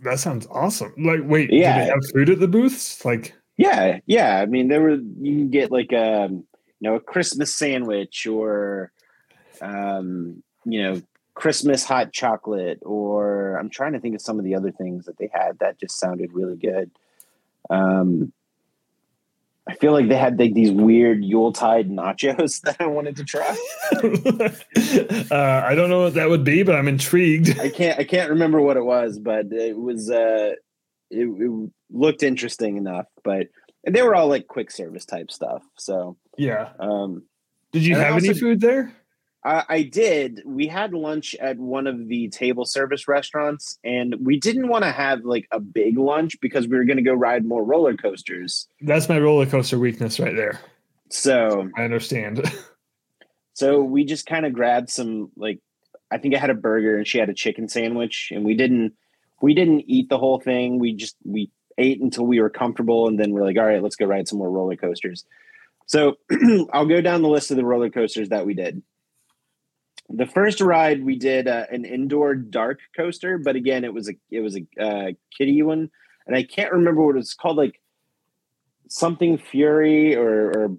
That 0.03 0.20
sounds 0.20 0.47
awesome. 0.49 0.95
Like, 0.97 1.22
wait, 1.24 1.53
yeah, 1.53 1.78
do 1.78 1.85
they 1.85 1.91
have 1.91 2.11
food 2.14 2.30
at 2.30 2.39
the 2.39 2.47
booths? 2.47 3.05
Like, 3.05 3.35
yeah, 3.57 3.99
yeah. 4.07 4.41
I 4.41 4.47
mean, 4.47 4.68
there 4.68 4.80
were 4.80 4.95
you 4.95 5.39
can 5.39 5.51
get 5.51 5.72
like 5.72 5.91
a 5.91 6.26
um, 6.26 6.45
you 6.78 6.89
know 6.89 6.95
a 6.95 7.01
Christmas 7.01 7.53
sandwich 7.53 8.28
or 8.28 8.93
um, 9.61 10.45
you 10.64 10.85
know 10.85 11.03
Christmas 11.35 11.83
hot 11.83 12.12
chocolate 12.12 12.78
or 12.83 13.57
I'm 13.57 13.70
trying 13.70 13.95
to 13.95 14.01
think 14.01 14.14
of 14.14 14.20
some 14.20 14.39
of 14.39 14.45
the 14.45 14.55
other 14.55 14.70
things 14.70 15.07
that 15.07 15.18
they 15.18 15.30
had 15.33 15.59
that 15.59 15.80
just 15.80 15.99
sounded 15.99 16.33
really 16.33 16.57
good. 16.57 16.93
Um, 17.73 18.33
I 19.66 19.75
feel 19.75 19.93
like 19.93 20.09
they 20.09 20.16
had 20.16 20.39
like 20.39 20.55
these 20.55 20.70
weird 20.70 21.25
Yuletide 21.25 21.89
nachos 21.89 22.61
that 22.62 22.77
I 22.81 22.87
wanted 22.87 23.16
to 23.16 23.25
try. 23.25 23.57
uh, 25.31 25.62
I 25.64 25.75
don't 25.75 25.89
know 25.89 26.03
what 26.03 26.14
that 26.14 26.29
would 26.29 26.45
be, 26.45 26.62
but 26.62 26.75
I'm 26.75 26.89
intrigued. 26.89 27.59
I 27.59 27.70
can't 27.70 27.99
I 27.99 28.05
can't 28.05 28.31
remember 28.31 28.61
what 28.61 28.77
it 28.77 28.85
was, 28.85 29.18
but 29.18 29.47
it 29.53 29.77
was 29.77 30.11
uh, 30.11 30.53
it, 31.11 31.27
it 31.27 31.70
looked 31.91 32.23
interesting 32.23 32.77
enough. 32.77 33.07
But 33.23 33.49
and 33.85 33.95
they 33.95 34.03
were 34.03 34.14
all 34.14 34.29
like 34.29 34.49
quick 34.49 34.70
service 34.70 35.05
type 35.05 35.31
stuff. 35.31 35.62
So 35.79 36.16
yeah. 36.37 36.70
Um, 36.79 37.25
Did 37.70 37.85
you 37.85 37.95
have 37.97 38.14
also, 38.14 38.31
any 38.31 38.39
food 38.39 38.61
there? 38.61 38.93
I, 39.45 39.64
I 39.68 39.82
did. 39.82 40.43
We 40.45 40.66
had 40.66 40.93
lunch 40.93 41.34
at 41.40 41.59
one 41.59 41.86
of 41.86 42.09
the 42.09 42.28
table 42.28 42.64
service 42.64 43.09
restaurants, 43.09 43.78
and 43.84 44.14
we 44.20 44.38
didn't 44.38 44.68
want 44.68 44.84
to 44.84 44.93
have 44.93 45.24
like 45.24 45.49
a 45.51 45.61
big 45.61 45.99
lunch 45.99 46.40
because 46.40 46.68
we 46.68 46.76
were 46.76 46.84
going 46.84 46.99
to 46.99 47.03
go 47.03 47.12
ride 47.12 47.45
more 47.45 47.64
roller 47.64 47.97
coasters. 47.97 48.68
That's 48.80 49.09
my 49.09 49.18
roller 49.18 49.47
coaster 49.47 49.78
weakness 49.78 50.20
right 50.20 50.36
there. 50.36 50.61
So 51.11 51.68
I 51.76 51.82
understand. 51.82 52.43
so 53.55 53.82
we 53.82 54.05
just 54.05 54.26
kind 54.26 54.47
of 54.47 54.53
grabbed 54.53 54.90
some 54.90 55.30
like 55.36 55.61
I 56.11 56.18
think 56.18 56.34
I 56.34 56.38
had 56.38 56.51
a 56.51 56.55
burger 56.55 56.97
and 56.99 57.07
she 57.07 57.18
had 57.18 57.28
a 57.28 57.34
chicken 57.34 57.68
sandwich, 57.68 58.30
and 58.32 58.45
we 58.45 58.55
didn't 58.55 58.95
we 59.40 59.55
didn't 59.55 59.84
eat 59.88 60.09
the 60.09 60.18
whole 60.18 60.38
thing. 60.38 60.78
We 60.78 60.95
just 60.95 61.16
we 61.24 61.51
ate 61.78 62.01
until 62.01 62.26
we 62.26 62.40
were 62.40 62.51
comfortable, 62.51 63.09
and 63.09 63.18
then 63.18 63.32
we're 63.32 63.45
like, 63.45 63.59
all 63.59 63.66
right, 63.66 63.82
let's 63.82 63.97
go 63.97 64.07
ride 64.07 64.28
some 64.28 64.38
more 64.38 64.51
roller 64.51 64.76
coasters. 64.76 65.24
So 65.86 66.18
I'll 66.72 66.86
go 66.86 67.01
down 67.01 67.22
the 67.22 67.28
list 67.28 67.51
of 67.51 67.57
the 67.57 67.64
roller 67.64 67.90
coasters 67.90 68.28
that 68.28 68.47
we 68.47 68.55
did 68.55 68.82
the 70.14 70.26
first 70.26 70.60
ride 70.60 71.04
we 71.04 71.16
did 71.16 71.48
uh, 71.48 71.66
an 71.70 71.84
indoor 71.84 72.34
dark 72.34 72.80
coaster, 72.96 73.38
but 73.38 73.56
again, 73.56 73.84
it 73.84 73.92
was 73.92 74.08
a 74.08 74.14
it 74.30 74.40
was 74.40 74.56
a 74.56 74.82
uh, 74.82 75.12
kiddie 75.36 75.62
one, 75.62 75.90
and 76.26 76.36
I 76.36 76.42
can't 76.42 76.72
remember 76.72 77.04
what 77.04 77.16
it's 77.16 77.34
called, 77.34 77.56
like 77.56 77.80
something 78.88 79.38
Fury 79.38 80.14
or, 80.14 80.50
or 80.50 80.76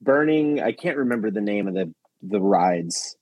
Burning. 0.00 0.60
I 0.60 0.72
can't 0.72 0.96
remember 0.96 1.30
the 1.30 1.40
name 1.40 1.68
of 1.68 1.74
the 1.74 1.92
the 2.22 2.40
rides. 2.40 3.16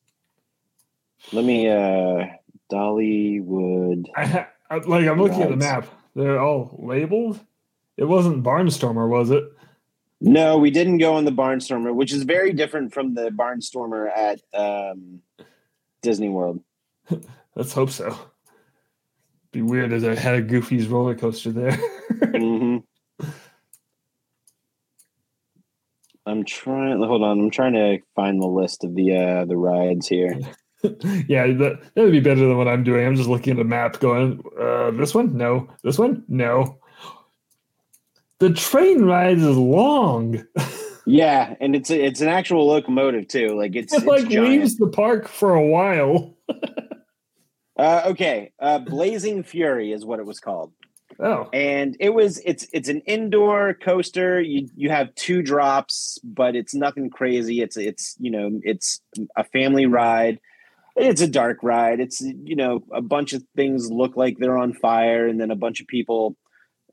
Let 1.32 1.44
me 1.44 1.68
uh 1.68 2.26
Dollywood. 2.70 4.06
I, 4.14 4.46
I, 4.70 4.76
like 4.78 5.06
I'm 5.06 5.20
looking 5.20 5.40
rides. 5.40 5.42
at 5.42 5.50
the 5.50 5.56
map. 5.56 5.86
They're 6.14 6.40
all 6.40 6.78
labeled. 6.82 7.40
It 7.96 8.04
wasn't 8.04 8.44
Barnstormer, 8.44 9.08
was 9.08 9.30
it? 9.30 9.44
No, 10.20 10.56
we 10.58 10.70
didn't 10.70 10.98
go 10.98 11.14
on 11.14 11.24
the 11.24 11.30
Barnstormer, 11.30 11.94
which 11.94 12.12
is 12.12 12.22
very 12.22 12.52
different 12.52 12.92
from 12.92 13.14
the 13.14 13.30
Barnstormer 13.30 14.08
at 14.14 14.40
um, 14.54 15.20
Disney 16.06 16.28
World. 16.28 16.62
Let's 17.56 17.72
hope 17.72 17.90
so. 17.90 18.16
Be 19.50 19.60
weird 19.60 19.92
as 19.92 20.04
I 20.04 20.14
had 20.14 20.36
a 20.36 20.42
Goofy's 20.42 20.86
roller 20.86 21.16
coaster 21.16 21.50
there. 21.50 21.72
mm-hmm. 22.12 23.26
I'm 26.26 26.44
trying. 26.44 27.02
Hold 27.02 27.22
on. 27.22 27.40
I'm 27.40 27.50
trying 27.50 27.72
to 27.72 27.98
find 28.14 28.40
the 28.40 28.46
list 28.46 28.84
of 28.84 28.94
the 28.94 29.16
uh, 29.16 29.44
the 29.46 29.56
rides 29.56 30.06
here. 30.06 30.38
yeah, 31.28 31.46
that 31.46 31.80
would 31.96 32.12
be 32.12 32.20
better 32.20 32.40
than 32.40 32.56
what 32.56 32.68
I'm 32.68 32.84
doing. 32.84 33.04
I'm 33.04 33.16
just 33.16 33.28
looking 33.28 33.52
at 33.52 33.56
the 33.56 33.64
map, 33.64 33.98
going, 33.98 34.42
uh, 34.60 34.92
"This 34.92 35.14
one, 35.14 35.36
no. 35.36 35.68
This 35.82 35.98
one, 35.98 36.24
no." 36.28 36.78
The 38.38 38.52
train 38.52 39.04
ride 39.04 39.38
is 39.38 39.56
long. 39.56 40.44
Yeah, 41.06 41.54
and 41.60 41.76
it's 41.76 41.88
it's 41.88 42.20
an 42.20 42.28
actual 42.28 42.66
locomotive 42.66 43.28
too. 43.28 43.56
Like 43.56 43.76
it's, 43.76 43.92
it 43.92 44.04
like 44.04 44.28
giant. 44.28 44.48
leaves 44.48 44.76
the 44.76 44.88
park 44.88 45.28
for 45.28 45.54
a 45.54 45.64
while. 45.64 46.36
uh, 47.78 48.02
okay, 48.06 48.52
uh, 48.58 48.80
Blazing 48.80 49.44
Fury 49.44 49.92
is 49.92 50.04
what 50.04 50.18
it 50.18 50.26
was 50.26 50.40
called. 50.40 50.72
Oh, 51.20 51.48
and 51.52 51.96
it 52.00 52.10
was 52.10 52.42
it's 52.44 52.66
it's 52.72 52.88
an 52.88 53.00
indoor 53.06 53.74
coaster. 53.74 54.40
You 54.40 54.68
you 54.74 54.90
have 54.90 55.14
two 55.14 55.42
drops, 55.42 56.18
but 56.24 56.56
it's 56.56 56.74
nothing 56.74 57.08
crazy. 57.08 57.62
It's 57.62 57.76
it's 57.76 58.16
you 58.18 58.32
know 58.32 58.60
it's 58.64 59.00
a 59.36 59.44
family 59.44 59.86
ride. 59.86 60.40
It's 60.96 61.20
a 61.20 61.28
dark 61.28 61.58
ride. 61.62 62.00
It's 62.00 62.20
you 62.20 62.56
know 62.56 62.84
a 62.92 63.00
bunch 63.00 63.32
of 63.32 63.44
things 63.54 63.92
look 63.92 64.16
like 64.16 64.38
they're 64.38 64.58
on 64.58 64.74
fire, 64.74 65.28
and 65.28 65.40
then 65.40 65.52
a 65.52 65.56
bunch 65.56 65.80
of 65.80 65.86
people, 65.86 66.36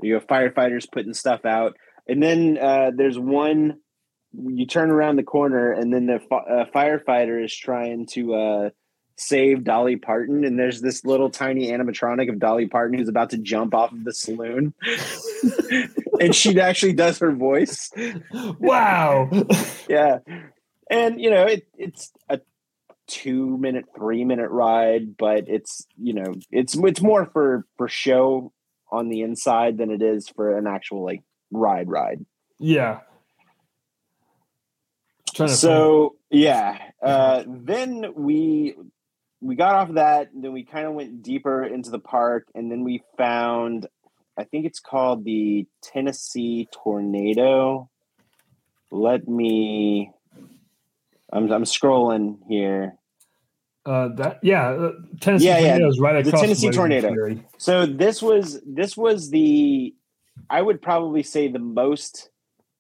you 0.02 0.14
know, 0.14 0.20
firefighters 0.20 0.90
putting 0.90 1.16
stuff 1.16 1.46
out. 1.46 1.76
And 2.08 2.22
then 2.22 2.58
uh, 2.62 2.92
there's 2.96 3.18
one 3.18 3.80
you 4.34 4.66
turn 4.66 4.90
around 4.90 5.18
the 5.18 5.24
corner 5.24 5.72
and 5.72 5.94
then 5.94 6.08
the 6.08 6.16
uh, 6.16 6.66
firefighter 6.74 7.44
is 7.44 7.56
trying 7.56 8.08
to 8.08 8.34
uh, 8.34 8.70
save 9.16 9.64
Dolly 9.64 9.96
Parton, 9.96 10.44
and 10.44 10.58
there's 10.58 10.82
this 10.82 11.06
little 11.06 11.30
tiny 11.30 11.68
animatronic 11.70 12.30
of 12.30 12.40
Dolly 12.40 12.68
Parton 12.68 12.98
who's 12.98 13.08
about 13.08 13.30
to 13.32 13.38
jump 13.38 13.74
off 13.74 13.92
of 13.92 14.04
the 14.04 14.14
saloon, 14.14 14.74
and 16.20 16.36
she 16.36 16.60
actually 16.60 16.94
does 16.94 17.20
her 17.20 17.32
voice. 17.32 17.92
Wow! 18.60 19.30
yeah, 19.90 20.20
and 20.90 21.22
you 21.22 21.30
know 21.30 21.46
it, 21.46 21.68
it's 21.78 22.12
a 22.30 22.42
two 23.08 23.58
minute, 23.58 23.86
three 23.96 24.26
minute 24.26 24.50
ride, 24.50 25.16
but 25.18 25.48
it's 25.48 25.86
you 25.98 26.14
know 26.14 26.34
it's 26.52 26.76
it's 26.76 27.02
more 27.02 27.26
for 27.28 27.66
for 27.78 27.88
show 27.88 28.52
on 28.92 29.10
the 29.10 29.22
inside 29.22 29.78
than 29.78 29.92
it 29.92 30.02
is 30.02 30.30
for 30.30 30.58
an 30.58 30.68
actual 30.68 31.04
like 31.04 31.22
ride 31.52 31.90
ride. 31.90 32.26
Yeah 32.60 33.02
so 35.34 36.16
yeah 36.30 36.78
uh, 37.02 37.44
then 37.48 38.14
we 38.16 38.76
we 39.42 39.56
got 39.56 39.76
off 39.76 39.90
of 39.90 39.96
that 39.96 40.30
then 40.34 40.54
we 40.54 40.64
kind 40.64 40.88
of 40.88 40.94
went 40.94 41.22
deeper 41.22 41.64
into 41.64 41.90
the 41.90 42.00
park 42.00 42.48
and 42.56 42.72
then 42.72 42.84
we 42.84 43.04
found 43.18 43.88
i 44.38 44.44
think 44.44 44.66
it's 44.66 44.80
called 44.80 45.26
the 45.26 45.68
tennessee 45.82 46.68
tornado 46.72 47.90
let 48.92 49.28
me 49.28 50.12
i'm, 51.32 51.52
I'm 51.52 51.64
scrolling 51.64 52.38
here 52.48 52.98
uh, 53.86 54.08
that 54.16 54.40
yeah, 54.42 54.70
uh, 54.70 54.92
Tennessee 55.20 55.48
yeah, 55.48 55.60
tornado 55.60 55.84
yeah. 55.84 55.90
is 55.90 56.00
right 56.00 56.16
across 56.16 56.40
the 56.40 56.48
Tennessee 56.48 56.70
tornado. 56.70 57.38
So 57.58 57.86
this 57.86 58.22
was 58.22 58.62
this 58.66 58.96
was 58.96 59.30
the 59.30 59.94
I 60.50 60.62
would 60.62 60.82
probably 60.82 61.22
say 61.22 61.50
the 61.50 61.60
most 61.60 62.30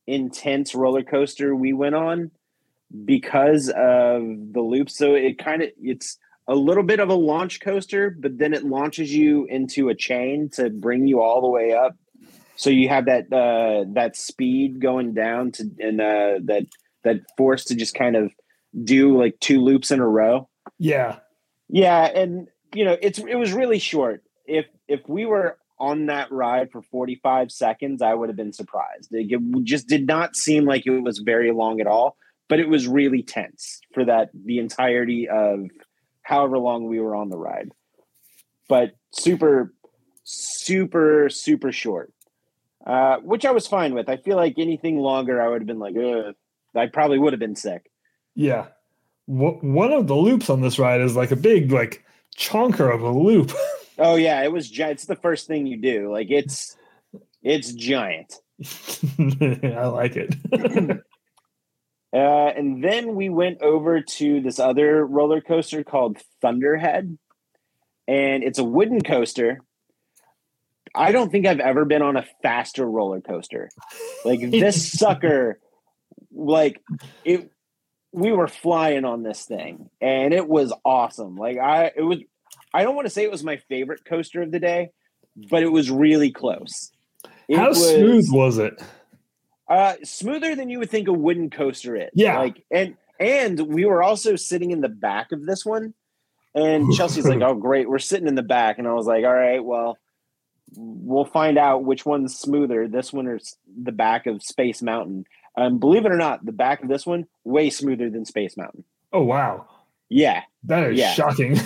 intense 0.08 0.74
roller 0.74 1.04
coaster 1.04 1.54
we 1.54 1.74
went 1.74 1.95
on 1.95 2.32
because 3.06 3.70
of 3.70 4.22
the 4.54 4.62
loop. 4.62 4.89
So 4.89 5.16
it 5.16 5.38
kind 5.38 5.64
of 5.64 5.70
it's 5.82 6.18
a 6.48 6.56
little 6.56 6.84
bit 6.84 7.00
of 7.00 7.10
a 7.10 7.16
launch 7.16 7.62
coaster, 7.62 8.10
but 8.10 8.38
then 8.38 8.54
it 8.54 8.64
launches 8.64 9.14
you 9.14 9.46
into 9.46 9.89
a 9.89 9.96
chain 9.96 10.50
to 10.54 10.70
bring 10.70 11.08
you 11.08 11.22
all 11.22 11.41
the 11.41 11.50
way 11.50 11.74
up. 11.74 11.96
So 12.56 12.70
you 12.70 12.89
have 12.89 13.06
that 13.06 13.32
uh, 13.34 13.86
that 13.94 14.16
speed 14.16 14.80
going 14.80 15.14
down 15.14 15.52
to 15.54 15.70
and 15.80 16.00
uh, 16.00 16.39
that 16.46 16.68
that 17.04 17.22
force 17.38 17.66
to 17.66 17.76
just 17.76 17.96
kind 17.96 18.16
of 18.16 18.32
do 18.84 19.18
like 19.18 19.39
two 19.39 19.62
loops 19.62 19.91
in 19.91 20.00
a 20.00 20.08
row. 20.08 20.50
Yeah, 20.78 21.18
yeah, 21.70 22.06
and 22.06 22.48
you 22.76 22.86
know 22.86 22.96
it's 23.02 23.20
it 23.20 23.36
was 23.36 23.54
really 23.54 23.80
short. 23.80 24.24
If 24.46 24.68
if 24.88 25.02
we 25.08 25.26
were 25.26 25.58
on 25.80 26.06
that 26.06 26.32
ride 26.32 26.72
for 26.72 26.82
45 26.82 27.52
seconds, 27.52 28.02
I 28.02 28.14
would 28.14 28.30
have 28.30 28.36
been 28.36 28.54
surprised. 28.54 29.10
It 29.12 29.64
just 29.64 29.88
did 29.88 30.06
not 30.06 30.36
seem 30.36 30.66
like 30.66 30.86
it 30.86 31.00
was 31.00 31.20
very 31.20 31.52
long 31.52 31.82
at 31.82 31.88
all 31.88 32.16
but 32.50 32.60
it 32.60 32.68
was 32.70 32.88
really 32.88 33.24
tense 33.24 33.80
for 33.94 34.06
that 34.06 34.30
the 34.34 34.60
entirety 34.60 35.28
of 35.30 35.66
however 36.22 36.58
long 36.58 36.88
we 36.88 37.00
were 37.00 37.16
on 37.16 37.30
the 37.30 37.38
ride. 37.38 37.70
But 38.70 38.91
super, 39.12 39.74
super, 40.24 41.30
super 41.30 41.72
short, 41.72 42.14
uh, 42.86 43.18
which 43.18 43.46
I 43.46 43.52
was 43.52 43.68
fine 43.68 43.94
with. 43.94 44.10
I 44.10 44.18
feel 44.18 44.38
like 44.38 44.56
anything 44.58 44.98
longer, 45.00 45.41
I 45.41 45.48
would 45.50 45.62
have 45.62 45.68
been 45.68 45.80
like, 45.80 45.96
Ugh. 45.98 46.36
I 46.76 46.88
probably 46.88 47.20
would 47.20 47.34
have 47.34 47.39
been 47.39 47.56
sick. 47.56 47.89
Yeah. 48.36 48.68
W- 49.28 49.60
one 49.62 49.91
of 49.91 50.08
the 50.08 50.16
loops 50.16 50.50
on 50.50 50.62
this 50.62 50.80
ride 50.80 51.02
is 51.02 51.16
like 51.16 51.32
a 51.32 51.36
big 51.36 51.72
like 51.72 52.04
chonker 52.38 52.94
of 52.94 53.02
a 53.02 53.12
loop. 53.12 53.52
Oh 54.00 54.16
yeah, 54.16 54.41
it 54.44 54.52
was. 54.52 54.72
gi- 54.72 54.82
It's 54.86 55.06
the 55.06 55.16
first 55.16 55.46
thing 55.46 55.68
you 55.68 55.78
do. 55.78 56.12
Like 56.12 56.32
it's 56.32 56.76
it's 57.44 57.72
giant. 57.74 58.34
I 59.20 59.86
like 59.86 60.16
it. 60.16 60.34
Uh, 62.14 62.47
and 62.55 62.84
then 62.84 63.16
we 63.16 63.30
went 63.30 63.61
over 63.61 64.01
to 64.01 64.39
this 64.41 64.59
other 64.59 65.03
roller 65.05 65.41
coaster 65.41 65.84
called 65.84 66.18
Thunderhead, 66.41 67.18
and 68.07 68.43
it's 68.43 68.59
a 68.59 68.64
wooden 68.64 69.01
coaster. 69.01 69.59
I 70.95 71.11
don't 71.11 71.32
think 71.32 71.47
I've 71.47 71.59
ever 71.59 71.86
been 71.86 72.03
on 72.03 72.18
a 72.18 72.26
faster 72.43 72.86
roller 72.86 73.20
coaster. 73.20 73.70
Like 74.24 74.41
this 74.51 74.91
sucker, 74.99 75.59
like 76.32 76.82
it. 77.26 77.49
We 78.11 78.32
were 78.32 78.47
flying 78.47 79.05
on 79.05 79.24
this 79.24 79.43
thing, 79.45 79.89
and 79.99 80.36
it 80.36 80.47
was 80.47 80.72
awesome. 80.86 81.36
Like 81.36 81.57
I, 81.57 81.91
it 81.95 82.03
was. 82.03 82.20
I 82.72 82.84
don't 82.84 82.95
want 82.95 83.07
to 83.07 83.09
say 83.11 83.24
it 83.24 83.32
was 83.32 83.43
my 83.43 83.57
favorite 83.70 84.05
coaster 84.05 84.43
of 84.43 84.51
the 84.51 84.59
day, 84.59 84.91
but 85.49 85.64
it 85.64 85.72
was 85.72 85.89
really 85.89 86.32
close. 86.32 86.91
It 87.47 87.57
How 87.57 87.70
was- 87.70 87.89
smooth 87.89 88.28
was 88.30 88.57
it? 88.59 88.80
Uh, 89.74 89.95
smoother 90.03 90.55
than 90.55 90.69
you 90.69 90.80
would 90.80 90.89
think 90.89 91.07
a 91.07 91.13
wooden 91.13 91.49
coaster 91.49 91.95
is. 91.95 92.09
Yeah. 92.13 92.38
Like 92.39 92.63
and 92.71 92.95
and 93.19 93.59
we 93.59 93.86
were 93.86 94.03
also 94.03 94.36
sitting 94.36 94.71
in 94.71 94.82
the 94.82 94.89
back 94.89 95.32
of 95.32 95.45
this 95.45 95.65
one, 95.65 95.93
and 96.55 96.91
Chelsea's 96.95 97.28
like, 97.28 97.41
"Oh, 97.41 97.55
great, 97.55 97.89
we're 97.89 97.99
sitting 97.99 98.28
in 98.28 98.36
the 98.36 98.41
back," 98.43 98.78
and 98.80 98.88
I 98.88 98.93
was 98.93 99.05
like, 99.07 99.24
"All 99.24 99.34
right, 99.34 99.63
well, 99.63 99.97
we'll 100.76 101.26
find 101.26 101.57
out 101.57 101.84
which 101.84 102.05
one's 102.05 102.36
smoother, 102.38 102.88
this 102.88 103.13
one 103.13 103.28
or 103.28 103.39
the 103.82 103.91
back 103.91 104.26
of 104.28 104.43
Space 104.43 104.82
Mountain." 104.82 105.26
Um, 105.55 105.78
believe 105.78 106.05
it 106.05 106.11
or 106.11 106.17
not, 106.17 106.43
the 106.45 106.51
back 106.51 106.82
of 106.82 106.89
this 106.89 107.05
one 107.05 107.28
way 107.43 107.69
smoother 107.69 108.09
than 108.09 108.26
Space 108.26 108.57
Mountain. 108.57 108.84
Oh 109.11 109.24
wow. 109.24 109.67
Yeah, 110.09 110.41
That 110.63 110.91
is 110.91 110.99
Yeah. 110.99 111.13
shocking. 111.13 111.57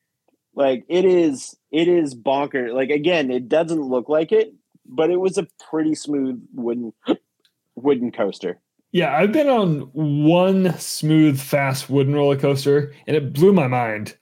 like 0.54 0.84
it 0.88 1.04
is. 1.04 1.56
It 1.70 1.88
is 1.88 2.14
bonker. 2.14 2.72
Like 2.72 2.90
again, 2.90 3.30
it 3.30 3.48
doesn't 3.48 3.80
look 3.80 4.08
like 4.08 4.32
it, 4.32 4.52
but 4.86 5.10
it 5.10 5.18
was 5.20 5.38
a 5.38 5.46
pretty 5.70 5.94
smooth 5.94 6.42
wooden 6.54 6.92
wooden 7.82 8.10
coaster. 8.12 8.60
Yeah, 8.92 9.16
I've 9.16 9.32
been 9.32 9.48
on 9.48 9.80
one 9.92 10.76
smooth, 10.78 11.38
fast 11.38 11.88
wooden 11.88 12.14
roller 12.14 12.36
coaster, 12.36 12.92
and 13.06 13.16
it 13.16 13.32
blew 13.32 13.52
my 13.52 13.68
mind 13.68 14.16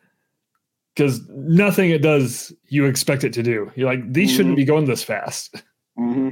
because 0.94 1.26
nothing 1.28 1.90
it 1.90 2.02
does 2.02 2.52
you 2.68 2.84
expect 2.84 3.24
it 3.24 3.32
to 3.34 3.42
do. 3.42 3.70
You're 3.76 3.88
like, 3.88 4.12
these 4.12 4.30
shouldn't 4.30 4.54
Mhm. 4.54 4.56
be 4.58 4.64
going 4.64 4.84
this 4.84 5.02
fast. 5.02 5.62
hmm 5.96 6.30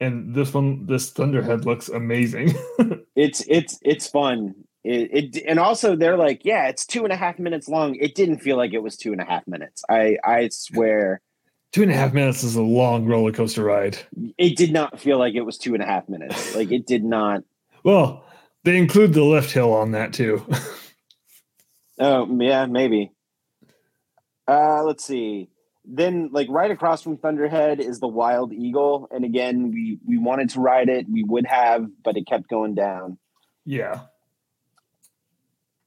And 0.00 0.34
this 0.34 0.52
one, 0.52 0.86
this 0.86 1.10
Thunderhead 1.10 1.64
looks 1.64 1.88
amazing. 1.88 2.54
it's 3.16 3.44
it's 3.48 3.78
it's 3.82 4.08
fun. 4.08 4.54
It, 4.82 5.36
it 5.36 5.44
and 5.46 5.60
also 5.60 5.94
they're 5.94 6.16
like, 6.16 6.44
yeah, 6.44 6.66
it's 6.68 6.84
two 6.84 7.04
and 7.04 7.12
a 7.12 7.16
half 7.16 7.38
minutes 7.38 7.68
long. 7.68 7.94
It 7.94 8.16
didn't 8.16 8.38
feel 8.40 8.56
like 8.56 8.72
it 8.72 8.82
was 8.82 8.96
two 8.96 9.12
and 9.12 9.20
a 9.20 9.24
half 9.24 9.46
minutes. 9.46 9.84
I 9.88 10.16
I 10.24 10.48
swear, 10.48 11.20
Two 11.72 11.82
and 11.82 11.90
a 11.90 11.94
half 11.94 12.12
minutes 12.12 12.42
is 12.44 12.54
a 12.54 12.62
long 12.62 13.06
roller 13.06 13.32
coaster 13.32 13.64
ride. 13.64 13.96
it 14.36 14.56
did 14.56 14.72
not 14.72 15.00
feel 15.00 15.18
like 15.18 15.34
it 15.34 15.40
was 15.40 15.56
two 15.56 15.72
and 15.74 15.82
a 15.82 15.86
half 15.86 16.08
minutes. 16.08 16.54
Like 16.54 16.70
it 16.70 16.86
did 16.86 17.02
not. 17.02 17.44
Well, 17.82 18.24
they 18.64 18.76
include 18.76 19.14
the 19.14 19.24
lift 19.24 19.50
hill 19.50 19.72
on 19.72 19.92
that 19.92 20.12
too. 20.12 20.46
Oh 21.98 22.26
yeah, 22.40 22.66
maybe. 22.66 23.12
Uh, 24.48 24.82
let's 24.82 25.04
see. 25.04 25.50
Then, 25.84 26.30
like 26.32 26.48
right 26.50 26.70
across 26.70 27.02
from 27.02 27.16
Thunderhead 27.16 27.80
is 27.80 28.00
the 28.00 28.08
Wild 28.08 28.52
Eagle, 28.52 29.08
and 29.10 29.24
again, 29.24 29.70
we 29.70 29.98
we 30.04 30.18
wanted 30.18 30.50
to 30.50 30.60
ride 30.60 30.88
it. 30.88 31.06
We 31.08 31.22
would 31.22 31.46
have, 31.46 31.86
but 32.02 32.16
it 32.16 32.26
kept 32.26 32.48
going 32.48 32.74
down. 32.74 33.18
yeah. 33.64 34.00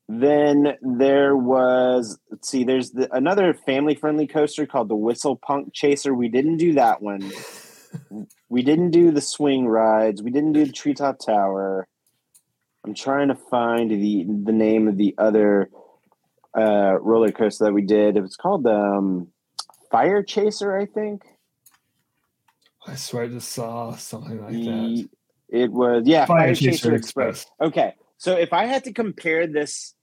Then 0.07 0.77
there 0.81 1.35
was 1.35 2.19
let's 2.29 2.49
see, 2.49 2.63
there's 2.63 2.91
the, 2.91 3.13
another 3.15 3.53
family 3.53 3.95
friendly 3.95 4.27
coaster 4.27 4.65
called 4.65 4.89
the 4.89 4.95
Whistle 4.95 5.35
Punk 5.35 5.73
Chaser. 5.73 6.13
We 6.13 6.29
didn't 6.29 6.57
do 6.57 6.73
that 6.73 7.01
one. 7.01 7.31
We 8.49 8.61
didn't 8.61 8.91
do 8.91 9.11
the 9.11 9.21
swing 9.21 9.67
rides. 9.67 10.21
We 10.21 10.31
didn't 10.31 10.53
do 10.53 10.65
the 10.65 10.71
Treetop 10.71 11.17
Tower. 11.19 11.87
I'm 12.85 12.93
trying 12.93 13.29
to 13.29 13.35
find 13.35 13.89
the 13.89 14.25
the 14.43 14.51
name 14.51 14.87
of 14.87 14.97
the 14.97 15.15
other 15.17 15.69
uh, 16.55 16.99
roller 17.01 17.31
coaster 17.31 17.65
that 17.65 17.73
we 17.73 17.81
did. 17.81 18.15
It 18.15 18.21
was 18.21 18.35
called 18.35 18.67
um, 18.67 19.29
Fire 19.91 20.23
Chaser, 20.23 20.77
I 20.77 20.85
think. 20.85 21.23
I 22.87 22.95
swear 22.95 23.23
I 23.23 23.27
just 23.27 23.51
saw 23.51 23.95
something 23.95 24.41
like 24.41 24.53
that. 24.53 25.09
It 25.49 25.71
was 25.71 26.03
yeah, 26.05 26.25
Fire 26.25 26.47
Fire, 26.47 26.55
Chaser 26.55 26.71
Chaser, 26.71 26.95
Express. 26.95 27.41
Express. 27.41 27.67
Okay, 27.67 27.95
so 28.17 28.35
if 28.37 28.53
I 28.53 28.65
had 28.65 28.83
to 28.85 28.93
compare 28.93 29.47
this 29.47 29.93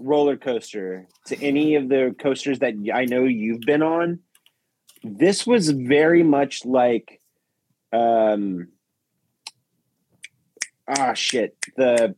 roller 0.00 0.36
coaster 0.36 1.06
to 1.26 1.42
any 1.42 1.74
of 1.74 1.88
the 1.88 2.14
coasters 2.18 2.60
that 2.60 2.74
I 2.94 3.04
know 3.04 3.24
you've 3.24 3.60
been 3.62 3.82
on, 3.82 4.20
this 5.02 5.46
was 5.46 5.70
very 5.70 6.22
much 6.22 6.64
like, 6.64 7.20
um, 7.92 8.68
ah, 10.88 11.14
shit, 11.14 11.56
the 11.76 12.14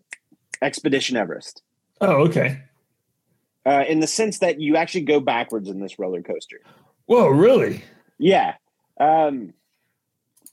Expedition 0.62 1.16
Everest, 1.16 1.62
Oh, 2.00 2.26
okay. 2.26 2.62
uh, 3.66 3.84
in 3.88 4.00
the 4.00 4.06
sense 4.06 4.40
that 4.40 4.60
you 4.60 4.76
actually 4.76 5.02
go 5.02 5.20
backwards 5.20 5.68
in 5.68 5.80
this 5.80 5.98
roller 5.98 6.22
coaster. 6.22 6.60
Whoa, 7.06 7.28
really? 7.28 7.82
Yeah. 8.18 8.54
Um 8.98 9.54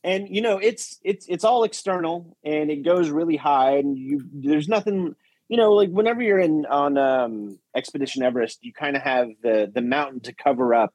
and 0.07 0.29
you 0.35 0.41
know 0.41 0.57
it's 0.57 0.97
it's 1.03 1.25
it's 1.27 1.43
all 1.43 1.63
external 1.63 2.37
and 2.43 2.71
it 2.71 2.83
goes 2.83 3.09
really 3.09 3.35
high 3.35 3.77
and 3.77 3.97
you 3.97 4.23
there's 4.33 4.67
nothing 4.69 5.13
you 5.49 5.57
know 5.57 5.73
like 5.73 5.89
whenever 5.89 6.21
you're 6.21 6.39
in 6.39 6.65
on 6.65 6.97
um 6.97 7.59
expedition 7.75 8.23
everest 8.23 8.59
you 8.63 8.71
kind 8.73 8.95
of 8.95 9.01
have 9.01 9.27
the 9.43 9.69
the 9.73 9.81
mountain 9.81 10.19
to 10.21 10.33
cover 10.33 10.73
up 10.73 10.93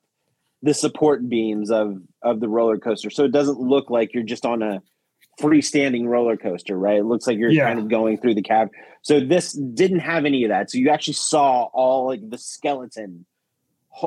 the 0.63 0.75
support 0.75 1.29
beams 1.29 1.71
of 1.71 1.99
of 2.23 2.41
the 2.41 2.49
roller 2.49 2.79
coaster. 2.79 3.11
So 3.11 3.25
it 3.25 3.33
doesn't 3.33 3.59
look 3.59 3.91
like 3.91 4.15
you're 4.15 4.23
just 4.23 4.47
on 4.47 4.63
a 4.63 4.81
freestanding 5.41 6.07
roller 6.07 6.37
coaster 6.37 6.79
right? 6.79 6.99
It 6.99 7.05
looks 7.05 7.27
like 7.27 7.37
you're 7.39 7.51
Yeah. 7.51 7.67
kind 7.67 7.79
of 7.81 7.89
going 7.89 8.19
through 8.19 8.35
the 8.35 8.43
cab 8.43 8.69
so 9.03 9.19
this 9.19 9.53
didn't 9.53 9.99
have 10.01 10.25
any 10.25 10.45
of 10.45 10.51
that. 10.51 10.71
So 10.71 10.79
you 10.79 10.91
actually 10.91 11.15
saw 11.15 11.65
all 11.65 12.07
like 12.07 12.23
the 12.29 12.39
skeleton 12.39 13.27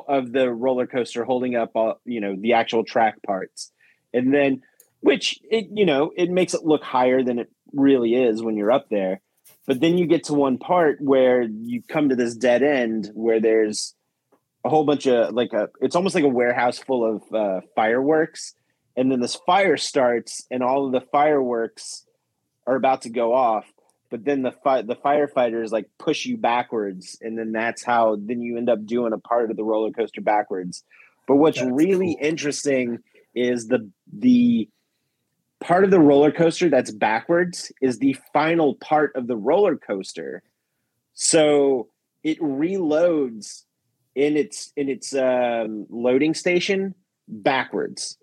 of 0.07 0.31
the 0.31 0.51
roller 0.51 0.87
coaster 0.87 1.25
holding 1.25 1.55
up 1.55 1.71
all 1.75 1.99
you 2.05 2.21
know 2.21 2.35
the 2.39 2.53
actual 2.53 2.83
track 2.83 3.21
parts. 3.23 3.71
And 4.13 4.33
then 4.33 4.61
which 5.05 5.39
it 5.51 5.67
you 5.71 5.85
know 5.85 6.11
it 6.15 6.31
makes 6.31 6.55
it 6.55 6.63
look 6.63 6.83
higher 6.83 7.21
than 7.21 7.37
it 7.37 7.49
really 7.73 8.15
is 8.15 8.41
when 8.41 8.57
you're 8.57 8.71
up 8.71 8.89
there. 8.89 9.21
But 9.67 9.79
then 9.79 9.97
you 9.97 10.07
get 10.07 10.25
to 10.25 10.33
one 10.33 10.57
part 10.57 10.97
where 10.99 11.43
you 11.43 11.83
come 11.87 12.09
to 12.09 12.15
this 12.15 12.35
dead 12.35 12.63
end 12.63 13.11
where 13.13 13.39
there's 13.39 13.93
a 14.63 14.69
whole 14.69 14.83
bunch 14.83 15.05
of 15.05 15.33
like 15.33 15.53
a 15.53 15.69
it's 15.79 15.95
almost 15.95 16.15
like 16.15 16.23
a 16.23 16.29
warehouse 16.29 16.79
full 16.79 17.03
of 17.15 17.33
uh, 17.33 17.61
fireworks. 17.75 18.55
And 18.97 19.11
then 19.11 19.19
this 19.19 19.35
fire 19.35 19.77
starts 19.77 20.45
and 20.49 20.63
all 20.63 20.87
of 20.87 20.91
the 20.91 21.01
fireworks 21.11 22.05
are 22.65 22.75
about 22.75 23.03
to 23.03 23.09
go 23.09 23.33
off 23.33 23.65
but 24.09 24.23
then 24.23 24.43
the 24.43 24.53
fi- 24.63 24.83
the 24.83 24.95
firefighters 24.95 25.71
like 25.71 25.89
push 25.97 26.25
you 26.25 26.37
backwards. 26.37 27.17
And 27.21 27.37
then 27.37 27.51
that's 27.51 27.83
how 27.83 28.17
then 28.19 28.41
you 28.41 28.57
end 28.57 28.69
up 28.69 28.85
doing 28.85 29.13
a 29.13 29.17
part 29.17 29.51
of 29.51 29.57
the 29.57 29.63
roller 29.63 29.91
coaster 29.91 30.21
backwards. 30.21 30.83
But 31.27 31.35
what's 31.35 31.59
That's 31.59 31.71
really 31.71 32.15
cool. 32.19 32.27
interesting 32.27 32.99
is 33.35 33.67
the 33.67 33.89
the 34.11 34.69
part 35.65 35.83
of 35.83 35.89
the 35.89 35.99
roller 35.99 36.31
coaster 36.31 36.69
that's 36.69 36.91
backwards 36.91 37.71
is 37.81 37.97
the 37.97 38.15
final 38.33 38.75
part 38.75 39.11
of 39.15 39.25
the 39.25 39.35
roller 39.35 39.75
coaster 39.75 40.43
so 41.13 41.87
it 42.23 42.39
reloads 42.39 43.63
in 44.13 44.37
its 44.37 44.71
in 44.77 44.89
its 44.89 45.13
um, 45.15 45.87
loading 45.89 46.33
station 46.33 46.93
backwards 47.27 48.17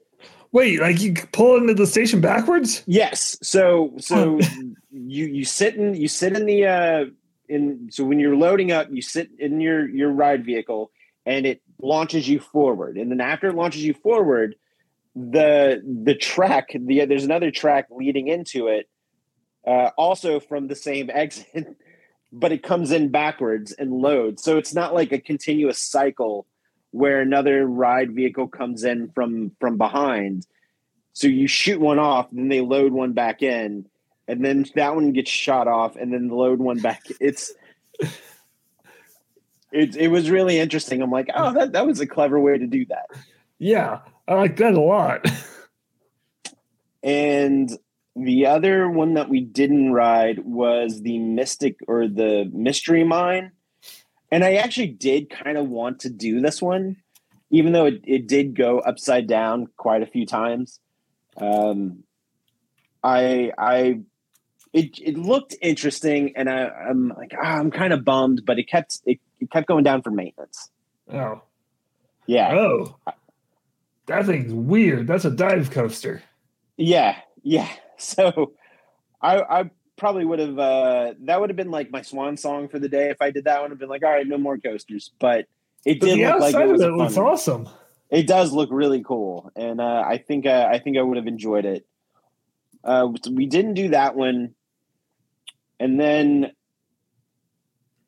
Wait, 0.53 0.81
like 0.81 1.01
you 1.01 1.15
pull 1.33 1.57
into 1.57 1.73
the 1.73 1.87
station 1.87 2.21
backwards? 2.21 2.83
Yes. 2.87 3.39
So 3.43 3.95
so 3.99 4.39
you 4.91 5.27
you 5.27 5.45
sit 5.47 5.77
in 5.77 5.95
you 5.95 6.09
sit 6.09 6.37
in 6.37 6.45
the 6.45 6.67
uh 6.67 7.05
in 7.49 7.89
so 7.91 8.05
when 8.05 8.21
you're 8.21 8.37
loading 8.37 8.71
up, 8.71 8.89
you 8.91 9.01
sit 9.01 9.31
in 9.39 9.63
your 9.63 9.89
your 9.89 10.11
ride 10.11 10.45
vehicle 10.45 10.91
and 11.25 11.47
it 11.47 11.63
launches 11.81 12.29
you 12.29 12.39
forward. 12.39 12.99
And 12.99 13.11
then 13.11 13.23
after 13.23 13.49
it 13.49 13.55
launches 13.55 13.83
you 13.83 13.95
forward, 13.95 14.55
the 15.15 15.83
the 16.05 16.15
track, 16.15 16.69
the 16.75 17.05
there's 17.05 17.25
another 17.25 17.51
track 17.51 17.87
leading 17.91 18.29
into 18.29 18.69
it, 18.69 18.89
uh, 19.67 19.91
also 19.97 20.41
from 20.41 20.69
the 20.69 20.77
same 20.77 21.11
exit, 21.15 21.77
but 22.33 22.53
it 22.53 22.63
comes 22.63 22.93
in 22.93 23.11
backwards 23.11 23.73
and 23.73 23.93
loads. 23.93 24.43
So 24.43 24.59
it's 24.59 24.75
not 24.75 24.95
like 24.95 25.13
a 25.13 25.19
continuous 25.19 25.79
cycle 25.79 26.47
where 26.91 27.21
another 27.21 27.67
ride 27.67 28.15
vehicle 28.15 28.49
comes 28.49 28.85
in 28.85 29.11
from 29.11 29.53
from 29.61 29.79
behind. 29.79 30.47
So 31.15 31.27
you 31.27 31.47
shoot 31.47 31.79
one 31.79 31.99
off, 31.99 32.29
then 32.33 32.49
they 32.49 32.63
load 32.63 32.93
one 32.93 33.13
back 33.13 33.43
in, 33.43 33.87
and 34.27 34.43
then 34.43 34.65
that 34.77 34.95
one 34.95 35.13
gets 35.13 35.31
shot 35.31 35.69
off, 35.69 35.95
and 35.97 36.13
then 36.13 36.29
load 36.29 36.59
one 36.59 36.81
back. 36.81 37.03
It's 37.21 37.53
it, 39.73 39.97
it 39.97 40.09
was 40.09 40.31
really 40.31 40.59
interesting. 40.59 41.01
I'm 41.03 41.11
like, 41.11 41.29
oh, 41.35 41.53
that, 41.55 41.73
that 41.73 41.87
was 41.87 42.01
a 42.01 42.07
clever 42.07 42.39
way 42.39 42.59
to 42.59 42.67
do 42.67 42.85
that. 42.87 43.07
Yeah, 43.59 44.01
I 44.29 44.35
like 44.35 44.57
that 44.57 44.75
a 44.75 44.81
lot. 44.81 45.27
And 47.03 47.71
the 48.15 48.47
other 48.47 48.89
one 48.89 49.15
that 49.15 49.29
we 49.29 49.41
didn't 49.41 49.93
ride 49.93 50.39
was 50.45 51.03
the 51.03 51.19
Mystic 51.19 51.79
or 51.89 52.07
the 52.07 52.49
Mystery 52.53 53.05
Mine. 53.05 53.53
And 54.31 54.45
I 54.45 54.55
actually 54.55 54.89
did 54.89 55.31
kind 55.31 55.59
of 55.59 55.69
want 55.69 56.01
to 56.01 56.11
do 56.11 56.41
this 56.41 56.63
one, 56.63 56.97
even 57.51 57.73
though 57.73 57.87
it, 57.87 58.01
it 58.05 58.29
did 58.29 58.57
go 58.57 58.79
upside 58.79 59.27
down 59.27 59.69
quite 59.77 60.03
a 60.03 60.07
few 60.07 60.25
times. 60.25 60.81
Um, 61.37 62.05
I 63.03 63.53
I 63.59 64.01
it, 64.73 64.99
it 65.03 65.19
looked 65.19 65.55
interesting, 65.61 66.33
and 66.37 66.49
I, 66.49 66.69
I'm 66.69 67.09
like 67.09 67.35
ah, 67.39 67.59
I'm 67.59 67.71
kind 67.71 67.93
of 67.93 68.05
bummed, 68.05 68.43
but 68.47 68.59
it 68.59 68.69
kept 68.69 69.01
it, 69.05 69.19
it 69.41 69.51
kept 69.51 69.67
going 69.67 69.85
down 69.85 70.03
for 70.03 70.11
maintenance. 70.11 70.71
Oh, 71.13 71.43
Yeah, 72.27 72.55
oh, 72.55 72.97
that 74.13 74.27
thing's 74.27 74.53
weird. 74.53 75.07
That's 75.07 75.25
a 75.25 75.31
dive 75.31 75.71
coaster. 75.71 76.23
yeah, 76.77 77.17
yeah. 77.43 77.69
So 77.99 78.53
I 79.21 79.41
I 79.43 79.71
probably 79.97 80.25
would 80.25 80.41
have 80.41 80.59
uh, 80.59 81.15
that 81.21 81.41
would 81.41 81.51
have 81.51 81.57
been 81.57 81.71
like 81.71 81.93
my 81.93 82.03
swan 82.03 82.37
song 82.37 82.69
for 82.69 82.81
the 82.81 82.89
day 82.89 83.11
if 83.11 83.23
I 83.23 83.31
did 83.31 83.45
that 83.45 83.61
one. 83.63 83.71
I've 83.71 83.79
been 83.79 83.89
like, 83.89 84.03
all 84.05 84.11
right, 84.11 84.27
no 84.27 84.39
more 84.39 84.59
coasters, 84.59 85.13
but 85.21 85.47
it 85.85 86.01
But 86.01 86.07
did 86.07 86.19
look 86.19 86.41
like 86.41 86.55
it 86.57 86.67
was 86.67 86.81
it 86.81 86.91
looks 86.93 87.17
one. 87.17 87.27
awesome. 87.27 87.69
It 88.11 88.27
does 88.27 88.53
look 88.53 88.71
really 88.73 89.05
cool, 89.05 89.53
and 89.55 89.81
uh, 89.81 90.03
I 90.05 90.19
think 90.19 90.47
uh, 90.47 90.69
I 90.69 90.81
think 90.81 90.99
I 90.99 91.03
would 91.03 91.17
have 91.17 91.29
enjoyed 91.29 91.65
it. 91.65 91.87
Uh, 92.83 93.09
we 93.31 93.47
didn't 93.47 93.75
do 93.75 93.91
that 93.91 94.17
one, 94.17 94.55
and 95.79 96.01
then 96.01 96.51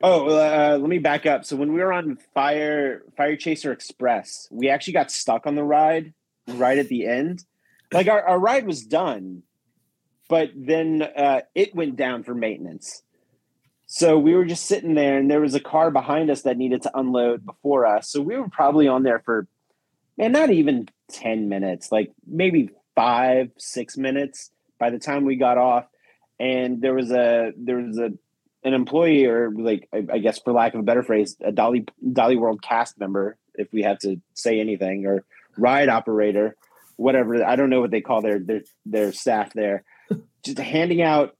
oh, 0.05 0.29
uh, 0.29 0.79
let 0.79 0.89
me 0.89 0.99
back 0.99 1.25
up. 1.25 1.45
So 1.45 1.57
when 1.57 1.73
we 1.73 1.81
were 1.81 1.93
on 1.93 2.19
Fire 2.35 3.03
Fire 3.17 3.37
Chaser 3.37 3.73
Express, 3.73 4.47
we 4.51 4.69
actually 4.69 4.93
got 4.93 5.11
stuck 5.11 5.47
on 5.47 5.55
the 5.55 5.65
ride 5.65 6.13
right 6.47 6.79
at 6.79 6.89
the 6.89 7.07
end. 7.07 7.45
Like 7.93 8.09
our, 8.09 8.23
our 8.23 8.39
ride 8.39 8.67
was 8.67 8.85
done, 8.85 9.43
but 10.29 10.51
then 10.55 11.03
uh, 11.03 11.41
it 11.55 11.75
went 11.75 11.97
down 11.97 12.23
for 12.23 12.35
maintenance. 12.35 13.03
So 13.87 14.19
we 14.19 14.35
were 14.35 14.45
just 14.45 14.67
sitting 14.67 14.95
there, 14.95 15.19
and 15.19 15.31
there 15.31 15.41
was 15.41 15.55
a 15.55 15.61
car 15.61 15.91
behind 15.91 16.31
us 16.31 16.43
that 16.43 16.57
needed 16.57 16.83
to 16.83 16.99
unload 16.99 17.47
before 17.47 17.87
us. 17.87 18.11
So 18.11 18.21
we 18.21 18.37
were 18.37 18.49
probably 18.49 18.89
on 18.89 19.05
there 19.05 19.21
for 19.21 19.47
man, 20.17 20.33
not 20.33 20.51
even 20.51 20.89
10 21.13 21.49
minutes, 21.49 21.91
like 21.91 22.13
maybe 22.27 22.71
five, 22.95 23.51
six 23.57 23.97
minutes 23.97 24.51
by 24.79 24.91
the 24.91 24.99
time 24.99 25.25
we 25.25 25.37
got 25.37 25.59
off. 25.59 25.87
And 26.39 26.83
there 26.83 26.95
was 26.95 27.11
a, 27.11 27.53
there 27.57 27.77
was 27.77 27.99
a, 27.99 28.11
an 28.65 28.75
employee 28.75 29.27
or 29.27 29.51
like, 29.51 29.89
I, 29.93 30.05
I 30.15 30.19
guess 30.19 30.39
for 30.39 30.53
lack 30.53 30.75
of 30.75 30.81
a 30.81 30.85
better 30.85 31.03
phrase, 31.03 31.37
a 31.45 31.53
Dolly, 31.53 31.87
Dolly 32.13 32.37
World 32.37 32.63
cast 32.63 32.99
member, 32.99 33.37
if 33.55 33.73
we 33.73 33.83
have 33.83 33.99
to 34.01 34.21
say 34.33 34.59
anything 34.59 35.07
or 35.07 35.25
ride 35.57 35.89
operator, 35.89 36.57
whatever. 36.97 37.45
I 37.45 37.57
don't 37.57 37.71
know 37.71 37.81
what 37.81 37.91
they 37.91 38.01
call 38.01 38.23
their, 38.23 38.39
their, 38.39 38.63
their 38.87 39.13
staff 39.13 39.53
there 39.53 39.85
just 40.45 40.59
handing 40.59 41.03
out 41.03 41.37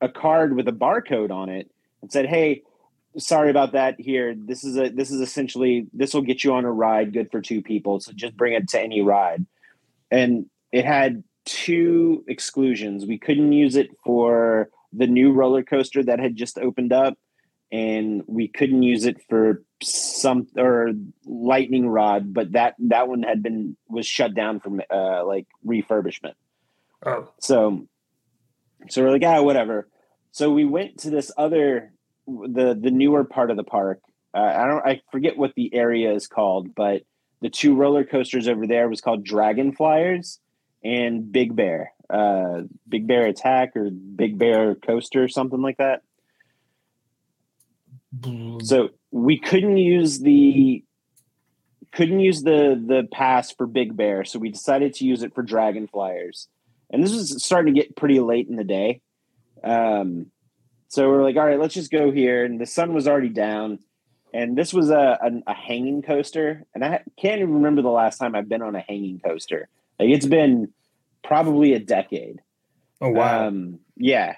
a 0.00 0.08
card 0.08 0.54
with 0.54 0.68
a 0.68 0.72
barcode 0.72 1.30
on 1.30 1.48
it 1.48 1.70
and 2.02 2.12
said, 2.12 2.26
Hey, 2.26 2.62
sorry 3.18 3.50
about 3.50 3.72
that 3.72 3.98
here 3.98 4.34
this 4.36 4.62
is 4.62 4.76
a 4.76 4.90
this 4.90 5.10
is 5.10 5.20
essentially 5.20 5.86
this 5.92 6.12
will 6.12 6.22
get 6.22 6.44
you 6.44 6.52
on 6.52 6.64
a 6.64 6.70
ride 6.70 7.12
good 7.12 7.30
for 7.30 7.40
two 7.40 7.62
people 7.62 7.98
so 7.98 8.12
just 8.12 8.36
bring 8.36 8.52
it 8.52 8.68
to 8.68 8.80
any 8.80 9.00
ride 9.00 9.46
and 10.10 10.46
it 10.70 10.84
had 10.84 11.24
two 11.46 12.24
exclusions 12.28 13.06
we 13.06 13.18
couldn't 13.18 13.52
use 13.52 13.76
it 13.76 13.88
for 14.04 14.68
the 14.96 15.06
new 15.06 15.32
roller 15.32 15.62
coaster 15.62 16.02
that 16.02 16.18
had 16.18 16.36
just 16.36 16.58
opened 16.58 16.92
up 16.92 17.18
and 17.72 18.22
we 18.26 18.48
couldn't 18.48 18.82
use 18.82 19.04
it 19.04 19.20
for 19.28 19.62
some 19.82 20.46
or 20.56 20.92
lightning 21.24 21.86
rod 21.88 22.32
but 22.32 22.52
that 22.52 22.74
that 22.78 23.08
one 23.08 23.22
had 23.22 23.42
been 23.42 23.76
was 23.88 24.06
shut 24.06 24.34
down 24.34 24.60
from 24.60 24.80
uh 24.90 25.24
like 25.24 25.46
refurbishment 25.66 26.34
Oh, 27.04 27.28
so, 27.40 27.86
so 28.88 29.02
we're 29.02 29.10
like, 29.10 29.22
ah, 29.24 29.42
whatever. 29.42 29.88
So 30.32 30.50
we 30.50 30.64
went 30.64 30.98
to 31.00 31.10
this 31.10 31.30
other, 31.36 31.92
the 32.26 32.76
the 32.78 32.90
newer 32.90 33.24
part 33.24 33.50
of 33.50 33.56
the 33.56 33.64
park. 33.64 34.00
Uh, 34.34 34.38
I 34.38 34.66
don't, 34.66 34.86
I 34.86 35.00
forget 35.12 35.36
what 35.36 35.54
the 35.54 35.72
area 35.74 36.12
is 36.12 36.26
called, 36.26 36.74
but 36.74 37.02
the 37.40 37.48
two 37.48 37.74
roller 37.74 38.04
coasters 38.04 38.48
over 38.48 38.66
there 38.66 38.88
was 38.88 39.00
called 39.00 39.24
Dragon 39.24 39.72
Flyers 39.72 40.40
and 40.84 41.30
Big 41.30 41.54
Bear, 41.54 41.92
uh, 42.10 42.62
Big 42.88 43.06
Bear 43.06 43.26
Attack 43.26 43.76
or 43.76 43.90
Big 43.90 44.38
Bear 44.38 44.74
Coaster 44.74 45.22
or 45.22 45.28
something 45.28 45.62
like 45.62 45.78
that. 45.78 46.02
So 48.62 48.90
we 49.10 49.38
couldn't 49.38 49.76
use 49.76 50.20
the 50.20 50.82
couldn't 51.92 52.20
use 52.20 52.42
the 52.42 52.82
the 52.84 53.08
pass 53.12 53.52
for 53.52 53.66
Big 53.66 53.96
Bear, 53.96 54.24
so 54.24 54.38
we 54.38 54.50
decided 54.50 54.94
to 54.94 55.04
use 55.04 55.22
it 55.22 55.34
for 55.34 55.42
Dragon 55.42 55.86
Flyers. 55.86 56.48
And 56.90 57.02
this 57.02 57.12
was 57.12 57.42
starting 57.42 57.74
to 57.74 57.80
get 57.80 57.96
pretty 57.96 58.20
late 58.20 58.48
in 58.48 58.56
the 58.56 58.64
day. 58.64 59.00
Um, 59.62 60.26
so 60.88 61.08
we're 61.08 61.22
like, 61.22 61.36
all 61.36 61.44
right, 61.44 61.58
let's 61.58 61.74
just 61.74 61.90
go 61.90 62.12
here. 62.12 62.44
And 62.44 62.60
the 62.60 62.66
sun 62.66 62.94
was 62.94 63.08
already 63.08 63.28
down. 63.28 63.80
And 64.32 64.56
this 64.56 64.72
was 64.72 64.90
a, 64.90 65.18
a, 65.20 65.50
a 65.50 65.54
hanging 65.54 66.02
coaster. 66.02 66.64
And 66.74 66.84
I 66.84 67.02
can't 67.20 67.40
even 67.40 67.54
remember 67.54 67.82
the 67.82 67.90
last 67.90 68.18
time 68.18 68.34
I've 68.34 68.48
been 68.48 68.62
on 68.62 68.76
a 68.76 68.80
hanging 68.80 69.18
coaster. 69.18 69.68
Like 69.98 70.10
it's 70.10 70.26
been 70.26 70.72
probably 71.26 71.74
a 71.74 71.78
decade. 71.78 72.40
oh 73.00 73.10
wow. 73.10 73.48
Um, 73.48 73.80
yeah, 73.96 74.36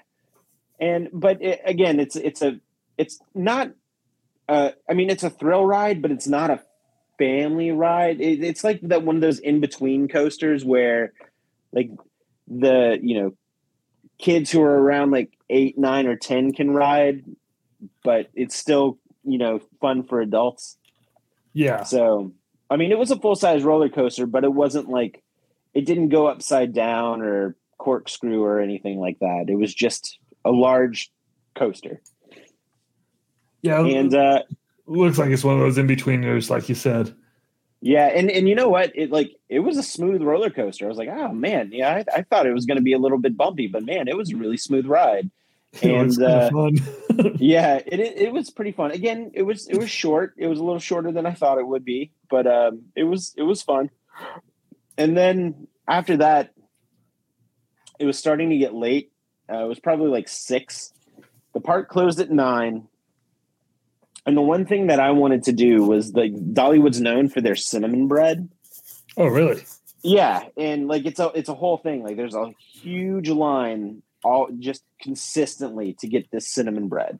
and 0.79 1.09
but 1.13 1.41
it, 1.41 1.61
again, 1.65 1.99
it's 1.99 2.15
it's 2.15 2.41
a 2.41 2.59
it's 2.97 3.19
not. 3.33 3.71
Uh, 4.47 4.71
I 4.89 4.93
mean, 4.93 5.11
it's 5.11 5.23
a 5.23 5.29
thrill 5.29 5.63
ride, 5.63 6.01
but 6.01 6.11
it's 6.11 6.27
not 6.27 6.49
a 6.49 6.61
family 7.19 7.71
ride. 7.71 8.19
It, 8.19 8.43
it's 8.43 8.63
like 8.63 8.81
that 8.81 9.03
one 9.03 9.15
of 9.15 9.21
those 9.21 9.37
in 9.37 9.59
between 9.59 10.07
coasters 10.07 10.65
where, 10.65 11.13
like, 11.71 11.91
the 12.47 12.97
you 13.01 13.21
know, 13.21 13.33
kids 14.17 14.51
who 14.51 14.63
are 14.63 14.79
around 14.79 15.11
like 15.11 15.37
eight, 15.51 15.77
nine, 15.77 16.07
or 16.07 16.15
ten 16.15 16.51
can 16.51 16.71
ride, 16.71 17.23
but 18.03 18.29
it's 18.33 18.55
still 18.55 18.97
you 19.23 19.37
know 19.37 19.59
fun 19.79 20.03
for 20.03 20.19
adults. 20.19 20.77
yeah. 21.53 21.83
So, 21.83 22.33
I 22.69 22.77
mean, 22.77 22.91
it 22.91 22.97
was 22.97 23.11
a 23.11 23.19
full 23.19 23.35
size 23.35 23.63
roller 23.63 23.89
coaster, 23.89 24.25
but 24.25 24.43
it 24.43 24.53
wasn't 24.53 24.89
like 24.89 25.21
it 25.73 25.85
didn't 25.85 26.09
go 26.09 26.27
upside 26.27 26.73
down 26.73 27.21
or 27.21 27.55
corkscrew 27.77 28.43
or 28.43 28.59
anything 28.59 28.99
like 28.99 29.19
that. 29.19 29.45
It 29.47 29.55
was 29.55 29.73
just 29.73 30.19
a 30.43 30.51
large 30.51 31.11
coaster. 31.55 32.01
Yeah. 33.61 33.85
And 33.85 34.13
uh, 34.13 34.43
looks 34.85 35.17
like 35.17 35.29
it's 35.29 35.43
one 35.43 35.55
of 35.55 35.61
those 35.61 35.77
in 35.77 35.87
betweeners, 35.87 36.49
like 36.49 36.69
you 36.69 36.75
said. 36.75 37.15
yeah, 37.81 38.07
and 38.07 38.29
and 38.29 38.49
you 38.49 38.55
know 38.55 38.69
what? 38.69 38.91
It 38.95 39.11
like 39.11 39.31
it 39.47 39.59
was 39.59 39.77
a 39.77 39.83
smooth 39.83 40.21
roller 40.21 40.49
coaster. 40.49 40.85
I 40.85 40.89
was 40.89 40.97
like, 40.97 41.09
oh 41.09 41.31
man, 41.31 41.69
yeah, 41.71 41.95
I, 41.95 42.19
I 42.19 42.21
thought 42.23 42.45
it 42.45 42.53
was 42.53 42.65
going 42.65 42.77
to 42.77 42.83
be 42.83 42.93
a 42.93 42.97
little 42.99 43.17
bit 43.17 43.37
bumpy, 43.37 43.67
but 43.67 43.85
man, 43.85 44.07
it 44.07 44.17
was 44.17 44.31
a 44.31 44.37
really 44.37 44.57
smooth 44.57 44.85
ride. 44.85 45.29
And, 45.83 46.19
uh, 46.19 46.49
fun. 46.49 46.77
Yeah, 47.37 47.79
it, 47.85 47.99
it 47.99 48.17
it 48.17 48.33
was 48.33 48.49
pretty 48.49 48.71
fun. 48.71 48.89
Again, 48.89 49.31
it 49.35 49.43
was 49.43 49.67
it 49.67 49.77
was 49.77 49.89
short. 49.89 50.33
It 50.35 50.47
was 50.47 50.57
a 50.57 50.63
little 50.63 50.79
shorter 50.79 51.11
than 51.11 51.27
I 51.27 51.33
thought 51.33 51.59
it 51.59 51.67
would 51.67 51.85
be, 51.85 52.11
but 52.27 52.47
um, 52.47 52.85
it 52.95 53.03
was 53.03 53.35
it 53.37 53.43
was 53.43 53.61
fun. 53.61 53.91
And 54.99 55.17
then 55.17 55.67
after 55.87 56.17
that, 56.17 56.53
it 57.99 58.05
was 58.05 58.19
starting 58.19 58.49
to 58.49 58.57
get 58.57 58.75
late. 58.75 59.11
Uh, 59.51 59.63
it 59.63 59.67
was 59.67 59.79
probably 59.79 60.09
like 60.09 60.27
six. 60.27 60.93
The 61.53 61.61
park 61.61 61.89
closed 61.89 62.19
at 62.19 62.29
nine. 62.29 62.87
And 64.25 64.35
the 64.35 64.41
one 64.41 64.65
thing 64.65 64.87
that 64.87 64.99
I 64.99 65.11
wanted 65.11 65.43
to 65.45 65.53
do 65.53 65.85
was 65.85 66.11
the 66.11 66.29
Dollywood's 66.29 66.99
known 66.99 67.29
for 67.29 67.39
their 67.39 67.55
cinnamon 67.55 68.07
bread. 68.07 68.49
oh, 69.17 69.25
really? 69.25 69.63
Yeah, 70.03 70.43
and 70.55 70.87
like 70.87 71.05
it's 71.05 71.19
a 71.19 71.31
it's 71.35 71.49
a 71.49 71.53
whole 71.53 71.77
thing. 71.77 72.03
Like 72.03 72.15
there's 72.15 72.35
a 72.35 72.53
huge 72.59 73.29
line 73.29 74.01
all 74.23 74.47
just 74.59 74.83
consistently 75.01 75.93
to 75.99 76.07
get 76.07 76.29
this 76.31 76.47
cinnamon 76.47 76.87
bread. 76.87 77.19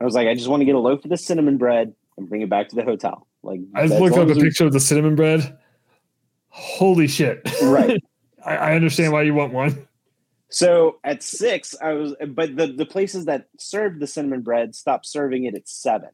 I 0.00 0.04
was 0.04 0.14
like, 0.14 0.26
I 0.26 0.34
just 0.34 0.48
want 0.48 0.60
to 0.60 0.64
get 0.64 0.74
a 0.74 0.80
loaf 0.80 1.04
of 1.04 1.10
this 1.10 1.24
cinnamon 1.24 1.58
bread 1.58 1.94
and 2.16 2.28
bring 2.28 2.42
it 2.42 2.48
back 2.48 2.68
to 2.70 2.76
the 2.76 2.82
hotel. 2.82 3.26
Like 3.42 3.60
I 3.74 3.82
as 3.82 3.90
looked 3.90 4.16
up 4.16 4.28
a 4.28 4.34
picture 4.34 4.66
of 4.66 4.72
the 4.72 4.80
cinnamon 4.80 5.14
bread. 5.14 5.58
Holy 6.58 7.06
shit! 7.06 7.40
Right. 7.62 8.02
I, 8.44 8.56
I 8.56 8.74
understand 8.74 9.12
why 9.12 9.22
you 9.22 9.34
want 9.34 9.52
one. 9.52 9.86
So 10.50 10.98
at 11.04 11.22
six, 11.22 11.74
I 11.80 11.92
was, 11.92 12.14
but 12.28 12.56
the 12.56 12.68
the 12.68 12.86
places 12.86 13.26
that 13.26 13.48
served 13.58 14.00
the 14.00 14.06
cinnamon 14.06 14.42
bread 14.42 14.74
stopped 14.74 15.06
serving 15.06 15.44
it 15.44 15.54
at 15.54 15.68
seven. 15.68 16.10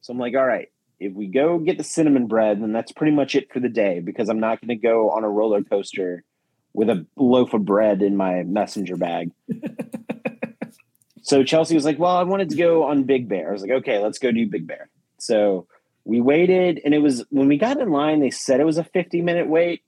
So 0.00 0.12
I'm 0.12 0.18
like, 0.18 0.34
all 0.34 0.46
right, 0.46 0.68
if 1.00 1.12
we 1.12 1.26
go 1.26 1.58
get 1.58 1.78
the 1.78 1.84
cinnamon 1.84 2.26
bread, 2.26 2.62
then 2.62 2.72
that's 2.72 2.92
pretty 2.92 3.12
much 3.12 3.34
it 3.34 3.52
for 3.52 3.60
the 3.60 3.68
day 3.68 4.00
because 4.00 4.28
I'm 4.28 4.40
not 4.40 4.60
going 4.60 4.68
to 4.68 4.76
go 4.76 5.10
on 5.10 5.24
a 5.24 5.28
roller 5.28 5.62
coaster 5.62 6.24
with 6.72 6.88
a 6.88 7.06
loaf 7.16 7.54
of 7.54 7.64
bread 7.64 8.02
in 8.02 8.16
my 8.16 8.42
messenger 8.42 8.96
bag. 8.96 9.30
so 11.22 11.42
Chelsea 11.42 11.74
was 11.74 11.84
like, 11.84 11.98
well, 11.98 12.16
I 12.16 12.22
wanted 12.22 12.50
to 12.50 12.56
go 12.56 12.84
on 12.84 13.04
Big 13.04 13.28
Bear. 13.28 13.48
I 13.48 13.52
was 13.52 13.62
like, 13.62 13.70
okay, 13.70 13.98
let's 13.98 14.18
go 14.18 14.30
do 14.30 14.48
Big 14.48 14.66
Bear. 14.66 14.88
So 15.18 15.66
we 16.04 16.20
waited, 16.20 16.80
and 16.84 16.92
it 16.94 16.98
was 16.98 17.24
when 17.30 17.48
we 17.48 17.56
got 17.58 17.80
in 17.80 17.90
line, 17.90 18.20
they 18.20 18.30
said 18.30 18.60
it 18.60 18.64
was 18.66 18.78
a 18.78 18.84
50 18.84 19.22
minute 19.22 19.48
wait. 19.48 19.82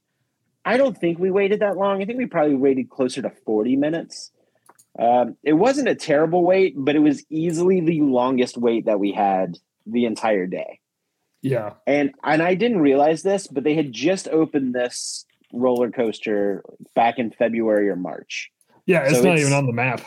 I 0.64 0.76
don't 0.78 0.96
think 0.96 1.18
we 1.18 1.30
waited 1.30 1.60
that 1.60 1.76
long. 1.76 2.02
I 2.02 2.06
think 2.06 2.18
we 2.18 2.26
probably 2.26 2.56
waited 2.56 2.90
closer 2.90 3.22
to 3.22 3.30
40 3.30 3.76
minutes. 3.76 4.32
Um, 4.98 5.36
it 5.44 5.52
wasn't 5.52 5.88
a 5.88 5.94
terrible 5.94 6.42
wait, 6.44 6.74
but 6.76 6.96
it 6.96 7.00
was 7.00 7.22
easily 7.28 7.80
the 7.80 8.00
longest 8.00 8.56
wait 8.56 8.86
that 8.86 8.98
we 8.98 9.12
had 9.12 9.58
the 9.86 10.06
entire 10.06 10.46
day. 10.46 10.80
Yeah. 11.42 11.74
And 11.86 12.12
and 12.24 12.42
I 12.42 12.54
didn't 12.54 12.80
realize 12.80 13.22
this, 13.22 13.46
but 13.46 13.62
they 13.62 13.74
had 13.74 13.92
just 13.92 14.26
opened 14.26 14.74
this 14.74 15.26
roller 15.52 15.90
coaster 15.90 16.64
back 16.94 17.18
in 17.18 17.30
February 17.30 17.88
or 17.90 17.96
March. 17.96 18.50
Yeah, 18.86 19.02
it's 19.02 19.18
So 19.18 19.22
not 19.22 19.34
it's- 19.34 19.40
even 19.42 19.52
on 19.52 19.66
the 19.66 19.72
map. 19.72 20.00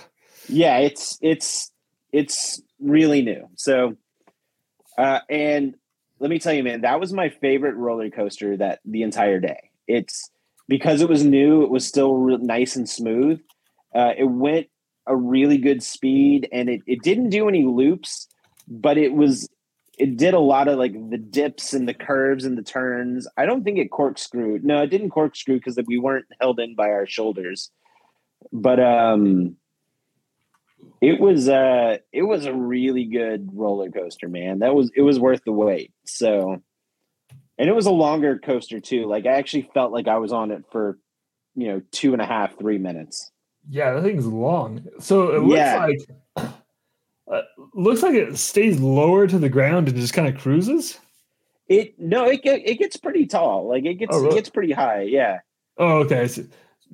Yeah, 0.49 0.79
it's 0.79 1.19
it's 1.21 1.71
it's 2.11 2.61
really 2.79 3.21
new. 3.21 3.47
So, 3.55 3.95
uh, 4.97 5.19
and 5.29 5.75
let 6.19 6.29
me 6.29 6.39
tell 6.39 6.53
you, 6.53 6.63
man, 6.63 6.81
that 6.81 6.99
was 6.99 7.13
my 7.13 7.29
favorite 7.29 7.75
roller 7.75 8.09
coaster 8.09 8.57
that 8.57 8.79
the 8.85 9.03
entire 9.03 9.39
day. 9.39 9.71
It's 9.87 10.29
because 10.67 11.01
it 11.01 11.09
was 11.09 11.23
new. 11.23 11.63
It 11.63 11.69
was 11.69 11.85
still 11.87 12.15
real 12.15 12.37
nice 12.37 12.75
and 12.75 12.87
smooth. 12.87 13.41
Uh, 13.93 14.13
it 14.17 14.25
went 14.25 14.67
a 15.07 15.15
really 15.15 15.57
good 15.57 15.81
speed, 15.81 16.47
and 16.51 16.69
it 16.69 16.81
it 16.85 17.01
didn't 17.01 17.29
do 17.29 17.49
any 17.49 17.65
loops, 17.65 18.27
but 18.67 18.97
it 18.97 19.13
was 19.13 19.49
it 19.97 20.15
did 20.15 20.33
a 20.33 20.39
lot 20.39 20.67
of 20.67 20.77
like 20.77 20.93
the 21.09 21.17
dips 21.17 21.73
and 21.73 21.87
the 21.87 21.93
curves 21.93 22.45
and 22.45 22.57
the 22.57 22.63
turns. 22.63 23.27
I 23.35 23.45
don't 23.45 23.63
think 23.63 23.77
it 23.77 23.91
corkscrewed. 23.91 24.63
No, 24.63 24.81
it 24.81 24.87
didn't 24.87 25.09
corkscrew 25.09 25.57
because 25.57 25.77
we 25.87 25.97
weren't 25.97 26.25
held 26.39 26.59
in 26.59 26.75
by 26.75 26.89
our 26.89 27.05
shoulders. 27.05 27.71
But 28.53 28.79
um 28.79 29.57
it 31.01 31.19
was 31.19 31.47
uh 31.49 31.97
it 32.11 32.23
was 32.23 32.45
a 32.45 32.53
really 32.53 33.05
good 33.05 33.49
roller 33.53 33.89
coaster, 33.89 34.27
man. 34.27 34.59
That 34.59 34.75
was 34.75 34.91
it 34.95 35.01
was 35.01 35.19
worth 35.19 35.41
the 35.45 35.51
wait. 35.51 35.91
So 36.05 36.61
and 37.57 37.69
it 37.69 37.75
was 37.75 37.85
a 37.85 37.91
longer 37.91 38.37
coaster 38.39 38.79
too. 38.79 39.05
Like 39.05 39.25
I 39.25 39.33
actually 39.33 39.69
felt 39.73 39.91
like 39.91 40.07
I 40.07 40.17
was 40.17 40.31
on 40.33 40.51
it 40.51 40.63
for 40.71 40.97
you 41.55 41.67
know 41.67 41.81
two 41.91 42.13
and 42.13 42.21
a 42.21 42.25
half, 42.25 42.57
three 42.57 42.77
minutes. 42.77 43.31
Yeah, 43.69 43.93
that 43.93 44.03
thing's 44.03 44.25
long. 44.27 44.85
So 44.99 45.35
it 45.35 45.39
looks 45.43 45.57
Yeah. 45.57 45.87
like 46.37 46.49
uh, 47.31 47.41
looks 47.73 48.01
like 48.01 48.15
it 48.15 48.37
stays 48.37 48.79
lower 48.79 49.27
to 49.27 49.37
the 49.37 49.49
ground 49.49 49.87
and 49.87 49.97
just 49.97 50.13
kind 50.13 50.27
of 50.27 50.41
cruises. 50.41 50.97
It 51.67 51.99
no, 51.99 52.25
it 52.25 52.41
it 52.43 52.79
gets 52.79 52.97
pretty 52.97 53.27
tall. 53.27 53.67
Like 53.67 53.85
it 53.85 53.95
gets 53.95 54.15
Oh, 54.15 54.19
really? 54.19 54.31
it 54.31 54.35
gets 54.35 54.49
pretty 54.49 54.73
high. 54.73 55.01
Yeah. 55.03 55.39
Oh, 55.77 55.99
okay. 55.99 56.27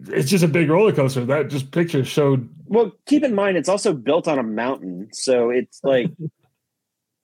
It's, 0.07 0.29
just 0.29 0.43
a 0.43 0.47
big 0.47 0.69
roller 0.69 0.91
coaster. 0.91 1.25
That 1.25 1.49
just 1.49 1.71
picture 1.71 2.03
showed. 2.03 2.49
Well, 2.65 2.91
keep 3.05 3.23
in 3.23 3.33
mind 3.33 3.57
it's 3.57 3.69
also 3.69 3.93
built 3.93 4.27
on 4.27 4.39
a 4.39 4.43
mountain, 4.43 5.09
so 5.13 5.49
it's 5.49 5.81
like 5.83 6.11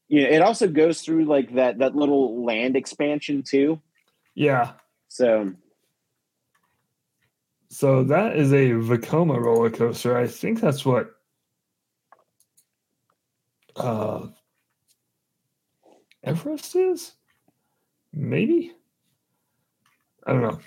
you 0.07 0.24
know, 0.24 0.30
it 0.30 0.41
also 0.41 0.67
goes 0.67 1.01
through 1.01 1.26
like 1.26 1.55
that 1.55 1.80
that 1.80 1.95
little 1.95 2.43
land 2.43 2.76
expansion 2.76 3.43
too. 3.43 3.82
Yeah. 4.36 4.74
So 5.09 5.53
So 7.69 8.03
that 8.05 8.36
is 8.36 8.51
a 8.51 8.72
Vekoma 8.72 9.38
roller 9.39 9.69
coaster. 9.69 10.17
I 10.17 10.28
think 10.28 10.59
that's 10.59 10.86
what. 10.86 11.11
Uh, 13.76 14.28
Everest 16.24 16.76
is. 16.76 17.13
Maybe. 18.13 18.74
I 20.26 20.34
don't 20.34 20.41
know. 20.41 20.59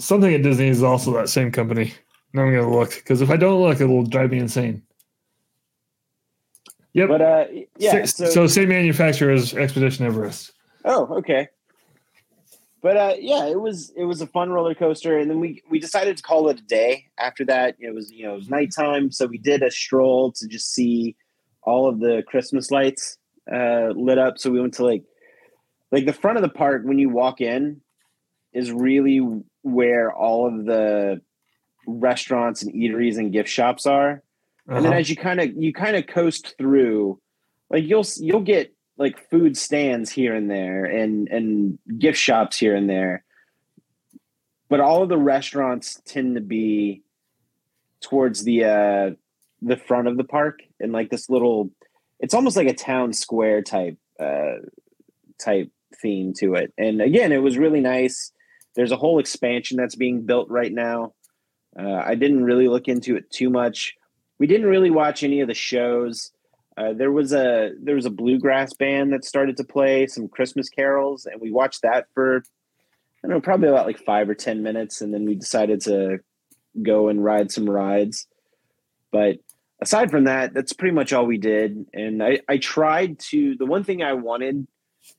Something 0.00 0.34
at 0.34 0.42
Disney 0.42 0.68
is 0.68 0.82
also 0.82 1.12
that 1.14 1.28
same 1.28 1.52
company. 1.52 1.92
Now 2.32 2.42
I'm 2.42 2.54
gonna 2.54 2.70
look 2.70 2.94
because 2.94 3.20
if 3.20 3.30
I 3.30 3.36
don't 3.36 3.60
look, 3.60 3.80
it'll 3.80 4.04
drive 4.04 4.30
me 4.30 4.38
insane. 4.38 4.82
Yep. 6.92 7.08
but 7.08 7.22
uh 7.22 7.44
yeah, 7.78 8.04
Sa- 8.04 8.26
so, 8.26 8.46
same 8.48 8.70
manufacturer 8.70 9.30
as 9.30 9.54
Expedition 9.54 10.06
Everest. 10.06 10.52
Oh, 10.84 11.18
okay. 11.18 11.48
But 12.82 12.96
uh, 12.96 13.14
yeah, 13.18 13.46
it 13.46 13.60
was 13.60 13.92
it 13.94 14.04
was 14.04 14.22
a 14.22 14.26
fun 14.26 14.50
roller 14.50 14.74
coaster, 14.74 15.18
and 15.18 15.30
then 15.30 15.38
we 15.38 15.62
we 15.68 15.78
decided 15.78 16.16
to 16.16 16.22
call 16.22 16.48
it 16.48 16.60
a 16.60 16.62
day. 16.62 17.06
After 17.18 17.44
that, 17.44 17.76
it 17.78 17.94
was 17.94 18.10
you 18.10 18.24
know 18.24 18.32
it 18.32 18.36
was 18.36 18.48
nighttime, 18.48 19.12
so 19.12 19.26
we 19.26 19.36
did 19.36 19.62
a 19.62 19.70
stroll 19.70 20.32
to 20.32 20.48
just 20.48 20.72
see 20.72 21.14
all 21.62 21.88
of 21.88 22.00
the 22.00 22.22
Christmas 22.26 22.70
lights 22.70 23.18
uh, 23.52 23.88
lit 23.94 24.16
up. 24.16 24.38
So 24.38 24.50
we 24.50 24.60
went 24.60 24.74
to 24.74 24.84
like 24.84 25.04
like 25.92 26.06
the 26.06 26.14
front 26.14 26.38
of 26.38 26.42
the 26.42 26.48
park 26.48 26.82
when 26.84 26.98
you 26.98 27.10
walk 27.10 27.42
in 27.42 27.82
is 28.54 28.72
really 28.72 29.20
where 29.62 30.12
all 30.12 30.46
of 30.46 30.64
the 30.64 31.20
restaurants 31.86 32.62
and 32.62 32.72
eateries 32.74 33.18
and 33.18 33.32
gift 33.32 33.48
shops 33.48 33.86
are. 33.86 34.22
And 34.66 34.84
then 34.84 34.92
Uh-huh. 34.92 35.00
as 35.00 35.10
you 35.10 35.16
kind 35.16 35.40
of 35.40 35.50
you 35.56 35.72
kind 35.72 35.96
of 35.96 36.06
coast 36.06 36.54
through 36.58 37.20
like 37.70 37.84
you'll 37.84 38.06
you'll 38.18 38.40
get 38.42 38.74
like 38.96 39.28
food 39.30 39.56
stands 39.56 40.10
here 40.10 40.34
and 40.34 40.50
there 40.50 40.84
and 40.84 41.28
and 41.28 41.78
gift 41.98 42.18
shops 42.18 42.58
here 42.58 42.74
and 42.76 42.88
there. 42.88 43.24
But 44.68 44.80
all 44.80 45.02
of 45.02 45.08
the 45.08 45.16
restaurants 45.18 46.00
tend 46.04 46.36
to 46.36 46.40
be 46.40 47.02
towards 48.00 48.44
the 48.44 48.64
uh 48.64 49.10
the 49.62 49.76
front 49.76 50.08
of 50.08 50.16
the 50.16 50.24
park 50.24 50.60
and 50.78 50.92
like 50.92 51.10
this 51.10 51.28
little 51.28 51.70
it's 52.18 52.34
almost 52.34 52.56
like 52.56 52.68
a 52.68 52.74
town 52.74 53.12
square 53.12 53.62
type 53.62 53.96
uh 54.20 54.56
type 55.38 55.70
theme 56.00 56.32
to 56.34 56.54
it. 56.54 56.72
And 56.78 57.00
again 57.02 57.32
it 57.32 57.42
was 57.42 57.58
really 57.58 57.80
nice 57.80 58.32
there's 58.74 58.92
a 58.92 58.96
whole 58.96 59.18
expansion 59.18 59.76
that's 59.76 59.94
being 59.94 60.22
built 60.22 60.48
right 60.48 60.72
now 60.72 61.12
uh, 61.78 62.02
i 62.04 62.14
didn't 62.14 62.44
really 62.44 62.68
look 62.68 62.88
into 62.88 63.16
it 63.16 63.30
too 63.30 63.50
much 63.50 63.94
we 64.40 64.46
didn't 64.46 64.66
really 64.66 64.90
watch 64.90 65.22
any 65.22 65.42
of 65.42 65.48
the 65.48 65.54
shows. 65.54 66.32
Uh, 66.76 66.94
there 66.94 67.12
was 67.12 67.32
a 67.32 67.72
there 67.80 67.94
was 67.94 68.06
a 68.06 68.10
bluegrass 68.10 68.72
band 68.72 69.12
that 69.12 69.24
started 69.24 69.58
to 69.58 69.64
play 69.64 70.06
some 70.06 70.28
Christmas 70.28 70.68
carols, 70.68 71.26
and 71.26 71.40
we 71.40 71.52
watched 71.52 71.82
that 71.82 72.06
for 72.14 72.38
I 73.22 73.28
don't 73.28 73.32
know, 73.32 73.40
probably 73.40 73.68
about 73.68 73.86
like 73.86 73.98
five 73.98 74.28
or 74.28 74.34
ten 74.34 74.62
minutes, 74.62 75.02
and 75.02 75.12
then 75.12 75.26
we 75.26 75.34
decided 75.34 75.82
to 75.82 76.20
go 76.82 77.08
and 77.08 77.22
ride 77.22 77.52
some 77.52 77.68
rides. 77.68 78.26
But 79.12 79.40
aside 79.82 80.10
from 80.10 80.24
that, 80.24 80.54
that's 80.54 80.72
pretty 80.72 80.94
much 80.94 81.12
all 81.12 81.26
we 81.26 81.36
did. 81.36 81.86
And 81.92 82.22
I, 82.22 82.40
I 82.48 82.56
tried 82.56 83.18
to 83.30 83.56
the 83.56 83.66
one 83.66 83.84
thing 83.84 84.02
I 84.02 84.14
wanted 84.14 84.66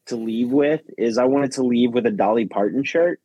to 0.07 0.15
leave 0.15 0.49
with 0.49 0.81
is 0.97 1.19
I 1.19 1.25
wanted 1.25 1.51
to 1.53 1.63
leave 1.63 1.91
with 1.91 2.07
a 2.07 2.11
Dolly 2.11 2.47
Parton 2.47 2.83
shirt. 2.83 3.19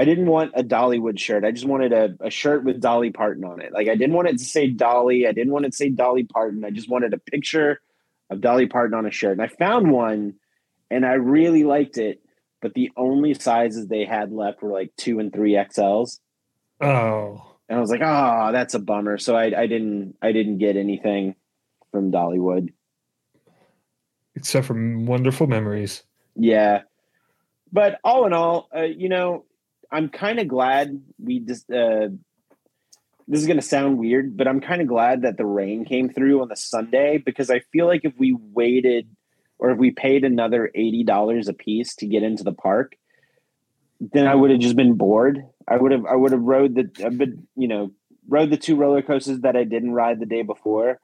I 0.00 0.04
didn't 0.06 0.28
want 0.28 0.52
a 0.54 0.64
Dollywood 0.64 1.18
shirt. 1.18 1.44
I 1.44 1.50
just 1.50 1.66
wanted 1.66 1.92
a, 1.92 2.16
a 2.20 2.30
shirt 2.30 2.64
with 2.64 2.80
Dolly 2.80 3.10
Parton 3.10 3.44
on 3.44 3.60
it. 3.60 3.70
Like 3.74 3.86
I 3.88 3.96
didn't 3.96 4.14
want 4.14 4.28
it 4.28 4.38
to 4.38 4.44
say 4.44 4.66
Dolly. 4.66 5.26
I 5.26 5.32
didn't 5.32 5.52
want 5.52 5.66
it 5.66 5.72
to 5.72 5.76
say 5.76 5.90
Dolly 5.90 6.24
Parton. 6.24 6.64
I 6.64 6.70
just 6.70 6.88
wanted 6.88 7.12
a 7.12 7.18
picture 7.18 7.82
of 8.30 8.40
Dolly 8.40 8.66
Parton 8.66 8.96
on 8.96 9.04
a 9.04 9.10
shirt. 9.10 9.32
And 9.32 9.42
I 9.42 9.48
found 9.48 9.90
one 9.90 10.36
and 10.90 11.04
I 11.04 11.14
really 11.14 11.64
liked 11.64 11.98
it. 11.98 12.22
But 12.62 12.72
the 12.72 12.90
only 12.96 13.34
sizes 13.34 13.88
they 13.88 14.06
had 14.06 14.32
left 14.32 14.62
were 14.62 14.72
like 14.72 14.90
two 14.96 15.18
and 15.18 15.30
three 15.30 15.52
XLs. 15.52 16.18
Oh, 16.80 17.56
And 17.68 17.76
I 17.76 17.80
was 17.82 17.90
like, 17.90 18.00
oh, 18.02 18.52
that's 18.52 18.72
a 18.72 18.78
bummer. 18.78 19.18
So 19.18 19.36
I, 19.36 19.46
I 19.62 19.66
didn't 19.66 20.16
I 20.22 20.32
didn't 20.32 20.58
get 20.58 20.76
anything 20.78 21.34
from 21.92 22.10
Dollywood. 22.10 22.72
except 24.34 24.66
for 24.66 24.74
wonderful 24.74 25.46
memories. 25.46 26.04
Yeah. 26.36 26.82
But 27.70 27.98
all 28.02 28.26
in 28.26 28.32
all, 28.32 28.68
uh, 28.74 28.82
you 28.82 29.08
know, 29.10 29.44
I'm 29.92 30.08
kind 30.08 30.38
of 30.38 30.48
glad 30.48 31.02
we 31.18 31.40
just. 31.40 31.70
Uh, 31.70 32.08
this 33.26 33.40
is 33.40 33.46
going 33.46 33.60
to 33.60 33.66
sound 33.66 33.98
weird, 33.98 34.36
but 34.36 34.48
I'm 34.48 34.60
kind 34.60 34.82
of 34.82 34.88
glad 34.88 35.22
that 35.22 35.36
the 35.36 35.46
rain 35.46 35.84
came 35.84 36.08
through 36.08 36.42
on 36.42 36.48
the 36.48 36.56
Sunday 36.56 37.16
because 37.18 37.48
I 37.48 37.60
feel 37.72 37.86
like 37.86 38.00
if 38.02 38.12
we 38.18 38.36
waited 38.36 39.08
or 39.58 39.70
if 39.70 39.78
we 39.78 39.92
paid 39.92 40.24
another 40.24 40.70
eighty 40.74 41.04
dollars 41.04 41.46
a 41.48 41.52
piece 41.52 41.94
to 41.96 42.06
get 42.06 42.24
into 42.24 42.42
the 42.42 42.52
park, 42.52 42.96
then 44.00 44.26
I 44.26 44.34
would 44.34 44.50
have 44.50 44.60
just 44.60 44.76
been 44.76 44.94
bored. 44.94 45.44
I 45.68 45.76
would 45.76 45.92
have 45.92 46.06
I 46.06 46.16
would 46.16 46.32
have 46.32 46.40
rode 46.40 46.74
the 46.74 46.90
I've 47.04 47.18
been, 47.18 47.46
you 47.56 47.68
know 47.68 47.92
rode 48.28 48.50
the 48.50 48.56
two 48.56 48.76
roller 48.76 49.02
coasters 49.02 49.40
that 49.40 49.56
I 49.56 49.64
didn't 49.64 49.92
ride 49.92 50.20
the 50.20 50.26
day 50.26 50.42
before, 50.42 50.98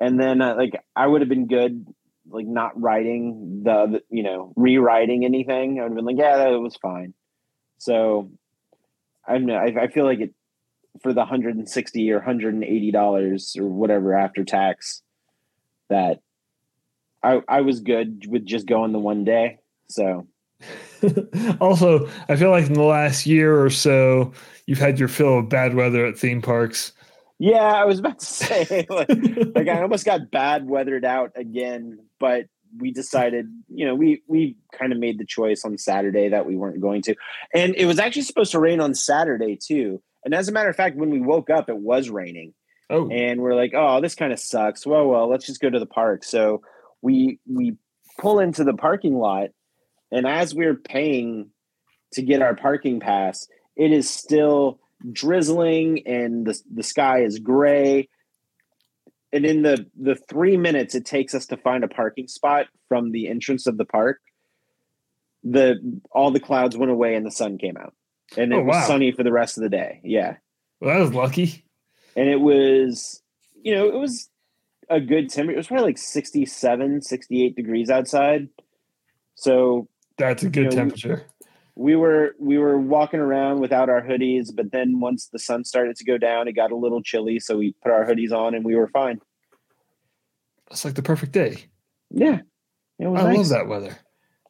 and 0.00 0.18
then 0.18 0.40
uh, 0.40 0.54
like 0.56 0.72
I 0.96 1.06
would 1.06 1.20
have 1.20 1.28
been 1.28 1.48
good 1.48 1.86
like 2.30 2.46
not 2.46 2.80
writing 2.80 3.62
the, 3.64 3.86
the 3.86 4.02
you 4.08 4.22
know 4.22 4.52
rewriting 4.56 5.24
anything. 5.24 5.78
I 5.78 5.82
would 5.82 5.90
have 5.90 5.96
been 5.96 6.04
like 6.04 6.18
yeah 6.18 6.36
that 6.38 6.50
was 6.60 6.76
fine. 6.76 7.14
So 7.82 8.30
I 9.26 9.32
don't 9.32 9.46
know. 9.46 9.56
I, 9.56 9.74
I 9.82 9.88
feel 9.88 10.04
like 10.04 10.20
it 10.20 10.32
for 11.02 11.12
the 11.12 11.24
hundred 11.24 11.56
and 11.56 11.68
sixty 11.68 12.12
or 12.12 12.20
hundred 12.20 12.54
and 12.54 12.62
eighty 12.62 12.92
dollars 12.92 13.56
or 13.58 13.66
whatever 13.66 14.14
after 14.14 14.44
tax 14.44 15.02
that 15.88 16.20
I 17.24 17.42
I 17.48 17.62
was 17.62 17.80
good 17.80 18.24
with 18.28 18.46
just 18.46 18.66
going 18.66 18.92
the 18.92 19.00
one 19.00 19.24
day. 19.24 19.58
So 19.88 20.28
also, 21.60 22.08
I 22.28 22.36
feel 22.36 22.50
like 22.50 22.68
in 22.68 22.74
the 22.74 22.82
last 22.82 23.26
year 23.26 23.60
or 23.60 23.68
so, 23.68 24.32
you've 24.66 24.78
had 24.78 25.00
your 25.00 25.08
fill 25.08 25.40
of 25.40 25.48
bad 25.48 25.74
weather 25.74 26.06
at 26.06 26.16
theme 26.16 26.40
parks. 26.40 26.92
yeah, 27.40 27.64
I 27.64 27.84
was 27.84 27.98
about 27.98 28.20
to 28.20 28.26
say 28.26 28.86
like, 28.90 29.08
like 29.56 29.66
I 29.66 29.82
almost 29.82 30.04
got 30.04 30.30
bad 30.30 30.68
weathered 30.68 31.04
out 31.04 31.32
again, 31.34 31.98
but 32.20 32.46
we 32.78 32.92
decided, 32.92 33.46
you 33.68 33.86
know, 33.86 33.94
we 33.94 34.22
we 34.26 34.56
kind 34.78 34.92
of 34.92 34.98
made 34.98 35.18
the 35.18 35.26
choice 35.26 35.64
on 35.64 35.78
Saturday 35.78 36.30
that 36.30 36.46
we 36.46 36.56
weren't 36.56 36.80
going 36.80 37.02
to. 37.02 37.14
And 37.54 37.74
it 37.76 37.86
was 37.86 37.98
actually 37.98 38.22
supposed 38.22 38.52
to 38.52 38.60
rain 38.60 38.80
on 38.80 38.94
Saturday 38.94 39.56
too. 39.56 40.02
And 40.24 40.34
as 40.34 40.48
a 40.48 40.52
matter 40.52 40.68
of 40.68 40.76
fact, 40.76 40.96
when 40.96 41.10
we 41.10 41.20
woke 41.20 41.50
up, 41.50 41.68
it 41.68 41.76
was 41.76 42.08
raining. 42.08 42.54
oh, 42.90 43.08
and 43.10 43.40
we're 43.40 43.54
like, 43.54 43.72
oh, 43.74 44.00
this 44.00 44.14
kind 44.14 44.32
of 44.32 44.38
sucks. 44.38 44.86
Well, 44.86 45.06
well, 45.06 45.28
let's 45.28 45.46
just 45.46 45.60
go 45.60 45.70
to 45.70 45.78
the 45.78 45.86
park. 45.86 46.24
So 46.24 46.62
we 47.00 47.40
we 47.46 47.76
pull 48.18 48.38
into 48.38 48.64
the 48.64 48.74
parking 48.74 49.16
lot, 49.18 49.48
and 50.10 50.26
as 50.26 50.54
we're 50.54 50.76
paying 50.76 51.50
to 52.12 52.22
get 52.22 52.42
our 52.42 52.54
parking 52.54 53.00
pass, 53.00 53.48
it 53.76 53.92
is 53.92 54.08
still 54.08 54.78
drizzling, 55.10 56.06
and 56.06 56.46
the 56.46 56.58
the 56.72 56.82
sky 56.82 57.24
is 57.24 57.38
gray. 57.38 58.08
And 59.32 59.46
in 59.46 59.62
the 59.62 59.86
the 59.98 60.14
three 60.28 60.56
minutes 60.56 60.94
it 60.94 61.06
takes 61.06 61.34
us 61.34 61.46
to 61.46 61.56
find 61.56 61.84
a 61.84 61.88
parking 61.88 62.28
spot 62.28 62.66
from 62.88 63.12
the 63.12 63.28
entrance 63.28 63.66
of 63.66 63.78
the 63.78 63.84
park, 63.86 64.20
the 65.44 65.76
all 66.10 66.30
the 66.30 66.40
clouds 66.40 66.76
went 66.76 66.92
away 66.92 67.14
and 67.14 67.24
the 67.26 67.30
sun 67.30 67.58
came 67.58 67.76
out, 67.76 67.94
and 68.36 68.52
it 68.52 68.56
Oh, 68.56 68.62
was 68.62 68.86
sunny 68.86 69.10
for 69.12 69.22
the 69.24 69.32
rest 69.32 69.56
of 69.56 69.62
the 69.62 69.70
day. 69.70 70.00
Yeah. 70.04 70.36
Well, 70.80 70.94
that 70.96 71.02
was 71.02 71.14
lucky. 71.14 71.64
and 72.16 72.28
it 72.28 72.40
was 72.40 73.22
you 73.62 73.74
know 73.74 73.88
it 73.88 73.94
was 73.94 74.28
a 74.90 75.00
good 75.00 75.30
temperature 75.30 75.54
it 75.54 75.56
was 75.56 75.68
probably 75.68 75.86
like 75.86 75.98
67 75.98 77.00
68 77.02 77.56
degrees 77.56 77.88
outside 77.88 78.48
so 79.36 79.88
That's 80.18 80.42
a 80.42 80.50
good 80.50 80.64
You 80.64 80.70
know, 80.70 80.76
temperature. 80.76 81.26
We 81.74 81.96
were 81.96 82.34
we 82.38 82.58
were 82.58 82.78
walking 82.78 83.20
around 83.20 83.60
without 83.60 83.88
our 83.88 84.02
hoodies 84.02 84.54
but 84.54 84.70
then 84.72 85.00
once 85.00 85.28
the 85.32 85.38
sun 85.38 85.64
started 85.64 85.96
to 85.96 86.04
go 86.04 86.18
down 86.18 86.46
it 86.48 86.52
got 86.52 86.70
a 86.70 86.76
little 86.76 87.02
chilly 87.02 87.38
so 87.40 87.56
we 87.56 87.74
put 87.82 87.90
our 87.92 88.04
hoodies 88.06 88.30
on 88.32 88.54
and 88.54 88.64
we 88.64 88.74
were 88.76 88.88
fine 88.88 89.18
It's 90.70 90.84
like 90.84 90.94
the 90.94 91.02
perfect 91.02 91.32
day. 91.32 91.56
yeah 92.10 92.40
it 92.98 93.06
was 93.06 93.20
I 93.22 93.28
nice. 93.28 93.36
love 93.38 93.48
that 93.50 93.68
weather. 93.68 93.96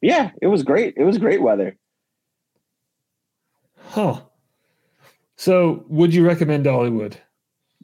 yeah 0.01 0.31
it 0.41 0.49
was 0.49 0.63
great 0.65 0.95
it 0.97 1.05
was 1.05 1.19
great 1.19 1.41
weather 1.43 1.77
Huh. 3.85 4.21
So, 5.37 5.85
would 5.89 6.15
you 6.15 6.25
recommend 6.27 6.65
Dollywood? 6.67 7.15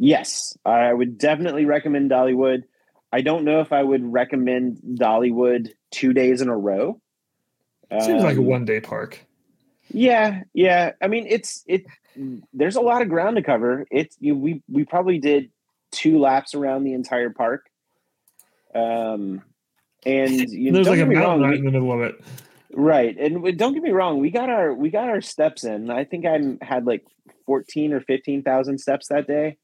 yes 0.00 0.56
i 0.64 0.92
would 0.92 1.18
definitely 1.18 1.64
recommend 1.64 2.08
dollywood 2.08 2.62
i 3.12 3.20
don't 3.20 3.42
know 3.44 3.60
if 3.60 3.72
i 3.72 3.82
would 3.82 4.04
recommend 4.04 4.78
dollywood 4.94 5.70
two 5.90 6.12
days 6.12 6.40
in 6.40 6.48
a 6.48 6.56
row 6.56 7.00
Seems 8.00 8.22
like 8.22 8.36
a 8.36 8.40
Um, 8.40 8.46
one 8.46 8.64
day 8.64 8.80
park. 8.80 9.18
Yeah, 9.90 10.42
yeah. 10.52 10.92
I 11.00 11.08
mean, 11.08 11.26
it's 11.28 11.64
it. 11.66 11.84
There's 12.52 12.76
a 12.76 12.80
lot 12.80 13.02
of 13.02 13.08
ground 13.08 13.36
to 13.36 13.42
cover. 13.42 13.86
It's 13.90 14.16
you. 14.20 14.36
We 14.36 14.62
we 14.68 14.84
probably 14.84 15.18
did 15.18 15.50
two 15.90 16.18
laps 16.18 16.54
around 16.54 16.84
the 16.84 16.92
entire 16.94 17.30
park. 17.30 17.66
Um, 18.74 19.42
and 20.04 20.32
you 20.50 20.72
There's 20.72 20.88
like 20.88 21.00
a 21.00 21.06
mountain 21.06 21.22
wrong, 21.22 21.42
right 21.42 21.58
in 21.58 21.64
the 21.64 21.70
middle 21.70 21.92
of 21.92 22.00
it. 22.02 22.20
right? 22.72 23.16
And 23.16 23.56
don't 23.58 23.74
get 23.74 23.82
me 23.82 23.90
wrong. 23.90 24.18
We 24.18 24.30
got 24.30 24.50
our 24.50 24.74
we 24.74 24.90
got 24.90 25.08
our 25.08 25.20
steps 25.20 25.64
in. 25.64 25.90
I 25.90 26.04
think 26.04 26.26
I 26.26 26.38
had 26.64 26.86
like 26.86 27.04
fourteen 27.46 27.92
or 27.92 28.00
fifteen 28.00 28.42
thousand 28.42 28.78
steps 28.78 29.08
that 29.08 29.26
day. 29.26 29.58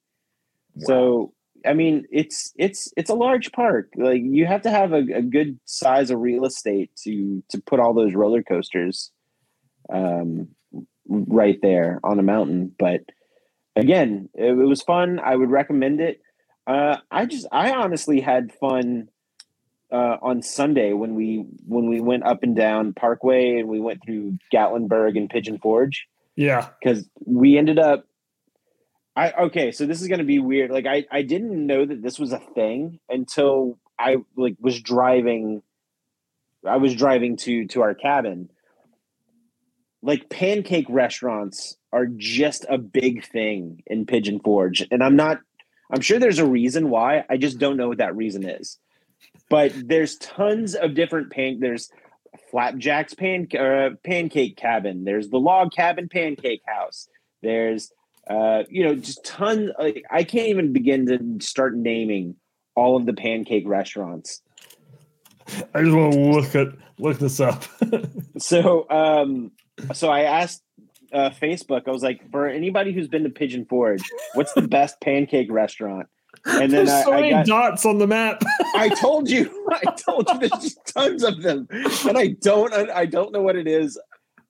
So 0.79 1.33
I 1.64 1.72
mean, 1.72 2.05
it's 2.11 2.53
it's 2.57 2.93
it's 2.97 3.11
a 3.11 3.14
large 3.14 3.53
park. 3.53 3.91
Like 3.97 4.22
you 4.22 4.47
have 4.47 4.62
to 4.62 4.70
have 4.70 4.93
a, 4.93 5.03
a 5.14 5.22
good 5.22 5.59
size 5.64 6.11
of 6.11 6.20
real 6.20 6.45
estate 6.45 6.91
to 7.05 7.43
to 7.51 7.61
put 7.62 7.81
all 7.81 7.95
those 7.95 8.14
roller 8.14 8.43
coasters, 8.43 9.11
um, 9.91 10.49
right 11.09 11.59
there 11.62 12.01
on 12.03 12.18
a 12.18 12.22
mountain. 12.22 12.74
But 12.78 13.01
again, 13.76 14.28
it, 14.35 14.51
it 14.51 14.55
was 14.55 14.82
fun. 14.82 15.18
I 15.18 15.37
would 15.37 15.51
recommend 15.51 16.01
it. 16.01 16.20
Uh, 16.66 16.97
I 17.11 17.26
just 17.26 17.47
I 17.53 17.72
honestly 17.72 18.20
had 18.20 18.53
fun 18.53 19.09
uh, 19.93 20.16
on 20.22 20.43
Sunday 20.43 20.93
when 20.93 21.14
we 21.14 21.45
when 21.66 21.89
we 21.89 22.01
went 22.01 22.24
up 22.24 22.43
and 22.43 22.57
down 22.57 22.95
Parkway 22.95 23.59
and 23.59 23.68
we 23.68 23.80
went 23.80 24.03
through 24.05 24.39
Gatlinburg 24.53 25.16
and 25.16 25.28
Pigeon 25.28 25.59
Forge 25.59 26.09
Yeah. 26.37 26.68
because 26.80 27.09
we 27.26 27.59
ended 27.59 27.78
up 27.78 28.07
i 29.16 29.30
okay 29.32 29.70
so 29.70 29.87
this 29.87 30.03
is 30.03 30.09
going 30.09 30.18
to 30.18 30.24
be 30.24 30.41
weird 30.41 30.72
like 30.72 30.87
i 30.87 31.05
i 31.12 31.22
didn't 31.22 31.64
know 31.64 31.85
that 31.87 32.03
this 32.03 32.18
was 32.18 32.32
a 32.32 32.41
thing 32.41 32.99
until 33.09 33.78
i 33.97 34.16
like 34.37 34.57
was 34.59 34.80
driving 34.82 35.62
i 36.66 36.76
was 36.78 36.97
driving 36.97 37.37
to 37.37 37.64
to 37.68 37.80
our 37.82 37.95
cabin 37.95 38.51
like 40.05 40.28
pancake 40.28 40.86
restaurants 40.88 41.76
are 41.92 42.07
just 42.07 42.66
a 42.68 42.78
big 42.78 43.26
thing 43.26 43.82
in 43.86 44.07
pigeon 44.07 44.38
forge 44.38 44.86
and 44.90 45.02
i'm 45.02 45.16
not 45.16 45.40
i'm 45.90 46.00
sure 46.00 46.18
there's 46.18 46.38
a 46.38 46.46
reason 46.46 46.90
why 46.90 47.24
i 47.30 47.36
just 47.36 47.59
don't 47.59 47.76
know 47.76 47.88
what 47.88 47.98
that 47.98 48.14
reason 48.14 48.48
is 48.48 48.78
but 49.48 49.72
there's 49.88 50.16
tons 50.18 50.74
of 50.74 50.94
different 50.94 51.32
pan 51.32 51.59
there's 51.59 51.90
flapjack's 52.50 53.14
pan 53.14 53.48
uh, 53.59 53.90
pancake 54.05 54.57
cabin 54.57 55.05
there's 55.05 55.30
the 55.30 55.38
log 55.38 55.72
cabin 55.72 56.09
pancake 56.09 56.62
house 56.66 57.09
there's 57.42 57.90
uh 58.28 58.62
you 58.68 58.84
know 58.84 58.94
just 58.94 59.24
tons. 59.24 59.70
like 59.78 60.05
i 60.11 60.22
can't 60.22 60.48
even 60.48 60.72
begin 60.72 61.07
to 61.07 61.44
start 61.44 61.74
naming 61.74 62.36
all 62.74 62.96
of 62.96 63.07
the 63.07 63.12
pancake 63.12 63.66
restaurants 63.66 64.42
I 65.74 65.82
just 65.82 65.94
want 65.94 66.14
to 66.14 66.20
look 66.20 66.55
at 66.55 66.68
look 66.98 67.18
this 67.18 67.38
up. 67.38 67.64
so 68.38 68.88
um 68.88 69.52
so 69.93 70.09
i 70.11 70.22
asked 70.22 70.62
uh 71.12 71.31
facebook 71.31 71.83
i 71.87 71.91
was 71.91 72.03
like 72.03 72.31
for 72.31 72.49
anybody 72.49 72.93
who's 72.93 73.09
been 73.09 73.25
to 73.25 73.31
pigeon 73.31 73.64
forge 73.66 74.03
what's 74.35 74.53
the 74.55 74.62
best 74.62 75.01
pancake 75.01 75.51
restaurant 75.51 76.09
and 76.47 76.72
then 76.72 76.87
There's 76.87 76.91
I, 76.91 77.03
so 77.05 77.12
I 77.12 77.20
many 77.20 77.31
got 77.31 77.47
dots 77.47 77.87
on 77.87 77.99
the 77.99 78.07
map. 78.07 78.43
I 78.75 78.89
told 78.89 79.31
you, 79.31 79.66
I 79.70 79.93
told 79.93 80.29
you, 80.29 80.39
there's 80.41 80.62
just 80.62 80.87
tons 80.87 81.22
of 81.22 81.43
them, 81.43 81.66
and 81.70 82.18
I 82.18 82.29
don't, 82.41 82.72
I 82.75 83.07
don't 83.07 83.33
know 83.33 83.43
what 83.43 83.57
it 83.57 83.66
is 83.66 83.99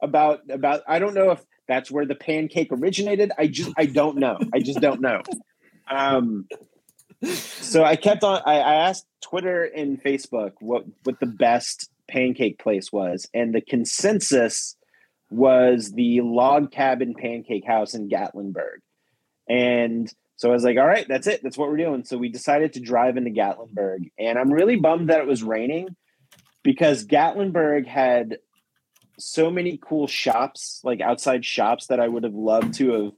about. 0.02 0.40
About 0.50 0.82
I 0.88 0.98
don't 0.98 1.14
know 1.14 1.30
if 1.30 1.44
that's 1.68 1.90
where 1.90 2.06
the 2.06 2.14
pancake 2.14 2.68
originated. 2.72 3.32
I 3.38 3.46
just, 3.46 3.72
I 3.76 3.86
don't 3.86 4.18
know. 4.18 4.38
I 4.52 4.60
just 4.60 4.80
don't 4.80 5.00
know. 5.00 5.22
Um, 5.88 6.48
so 7.24 7.84
I 7.84 7.96
kept 7.96 8.24
on. 8.24 8.42
I, 8.44 8.58
I 8.58 8.74
asked 8.88 9.06
Twitter 9.22 9.64
and 9.64 10.02
Facebook 10.02 10.52
what 10.60 10.84
what 11.04 11.20
the 11.20 11.26
best 11.26 11.90
pancake 12.08 12.58
place 12.58 12.92
was, 12.92 13.28
and 13.32 13.54
the 13.54 13.60
consensus 13.60 14.76
was 15.30 15.92
the 15.92 16.20
Log 16.20 16.70
Cabin 16.70 17.14
Pancake 17.14 17.66
House 17.66 17.94
in 17.94 18.08
Gatlinburg, 18.08 18.78
and 19.48 20.12
so 20.36 20.50
I 20.50 20.52
was 20.52 20.64
like, 20.64 20.78
all 20.78 20.86
right, 20.86 21.06
that's 21.06 21.26
it. 21.26 21.42
That's 21.42 21.56
what 21.56 21.68
we're 21.68 21.76
doing. 21.76 22.04
So 22.04 22.18
we 22.18 22.28
decided 22.28 22.72
to 22.72 22.80
drive 22.80 23.16
into 23.16 23.30
Gatlinburg. 23.30 24.10
And 24.18 24.38
I'm 24.38 24.52
really 24.52 24.76
bummed 24.76 25.10
that 25.10 25.20
it 25.20 25.26
was 25.26 25.42
raining 25.42 25.94
because 26.62 27.06
Gatlinburg 27.06 27.86
had 27.86 28.38
so 29.18 29.50
many 29.50 29.78
cool 29.80 30.08
shops, 30.08 30.80
like 30.82 31.00
outside 31.00 31.44
shops 31.44 31.86
that 31.86 32.00
I 32.00 32.08
would 32.08 32.24
have 32.24 32.34
loved 32.34 32.74
to 32.74 32.92
have 32.92 33.12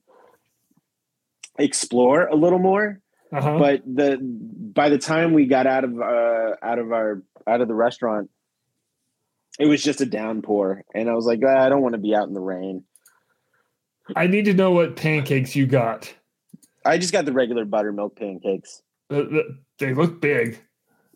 explore 1.59 2.27
a 2.27 2.37
little 2.37 2.59
more. 2.59 3.01
Uh-huh. 3.33 3.59
But 3.59 3.83
the 3.87 4.19
by 4.21 4.91
the 4.91 4.99
time 4.99 5.33
we 5.33 5.47
got 5.47 5.67
out 5.67 5.85
of 5.85 5.99
uh 5.99 6.55
out 6.63 6.79
of 6.79 6.93
our 6.93 7.23
out 7.47 7.61
of 7.61 7.69
the 7.69 7.75
restaurant, 7.75 8.31
it 9.59 9.67
was 9.67 9.83
just 9.83 10.01
a 10.01 10.07
downpour. 10.07 10.85
And 10.95 11.09
I 11.09 11.15
was 11.15 11.27
like, 11.27 11.41
"Ah, 11.47 11.65
I 11.65 11.69
don't 11.69 11.83
want 11.83 11.95
to 11.95 12.01
be 12.01 12.15
out 12.15 12.29
in 12.29 12.35
the 12.35 12.41
rain. 12.41 12.85
I 14.15 14.27
need 14.27 14.45
to 14.45 14.55
know 14.55 14.71
what 14.71 14.97
pancakes 14.97 15.57
you 15.57 15.67
got. 15.67 16.13
I 16.85 16.99
just 16.99 17.13
got 17.13 17.25
the 17.25 17.33
regular 17.33 17.65
buttermilk 17.65 18.17
pancakes. 18.17 18.83
They 19.11 19.95
look 19.95 20.21
big. 20.21 20.59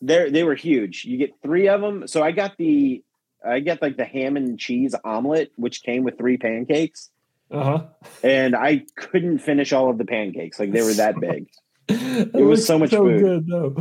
They 0.03 0.31
they 0.31 0.43
were 0.45 0.55
huge. 0.55 1.05
You 1.05 1.17
get 1.19 1.35
three 1.43 1.69
of 1.69 1.81
them. 1.81 2.07
So 2.09 2.23
I 2.23 2.33
got 2.33 2.57
the 2.57 3.03
I 3.45 3.61
got 3.61 3.81
like 3.83 3.97
the 3.97 4.05
ham 4.05 4.37
and 4.37 4.59
cheese 4.59 4.95
omelet, 5.05 5.53
which 5.57 5.83
came 5.83 6.03
with 6.05 6.19
three 6.19 6.37
pancakes, 6.37 7.11
Uh 7.51 7.63
huh. 7.65 7.87
and 8.25 8.57
I 8.57 8.85
couldn't 8.97 9.39
finish 9.39 9.73
all 9.73 9.89
of 9.91 9.99
the 9.99 10.05
pancakes. 10.05 10.59
Like 10.59 10.73
they 10.73 10.83
were 10.83 10.95
that 10.95 11.21
big. 11.21 11.49
It 11.89 12.35
was 12.35 12.67
so 12.67 12.79
much 12.79 12.91
food. 12.91 13.21
good 13.21 13.47
though. 13.47 13.77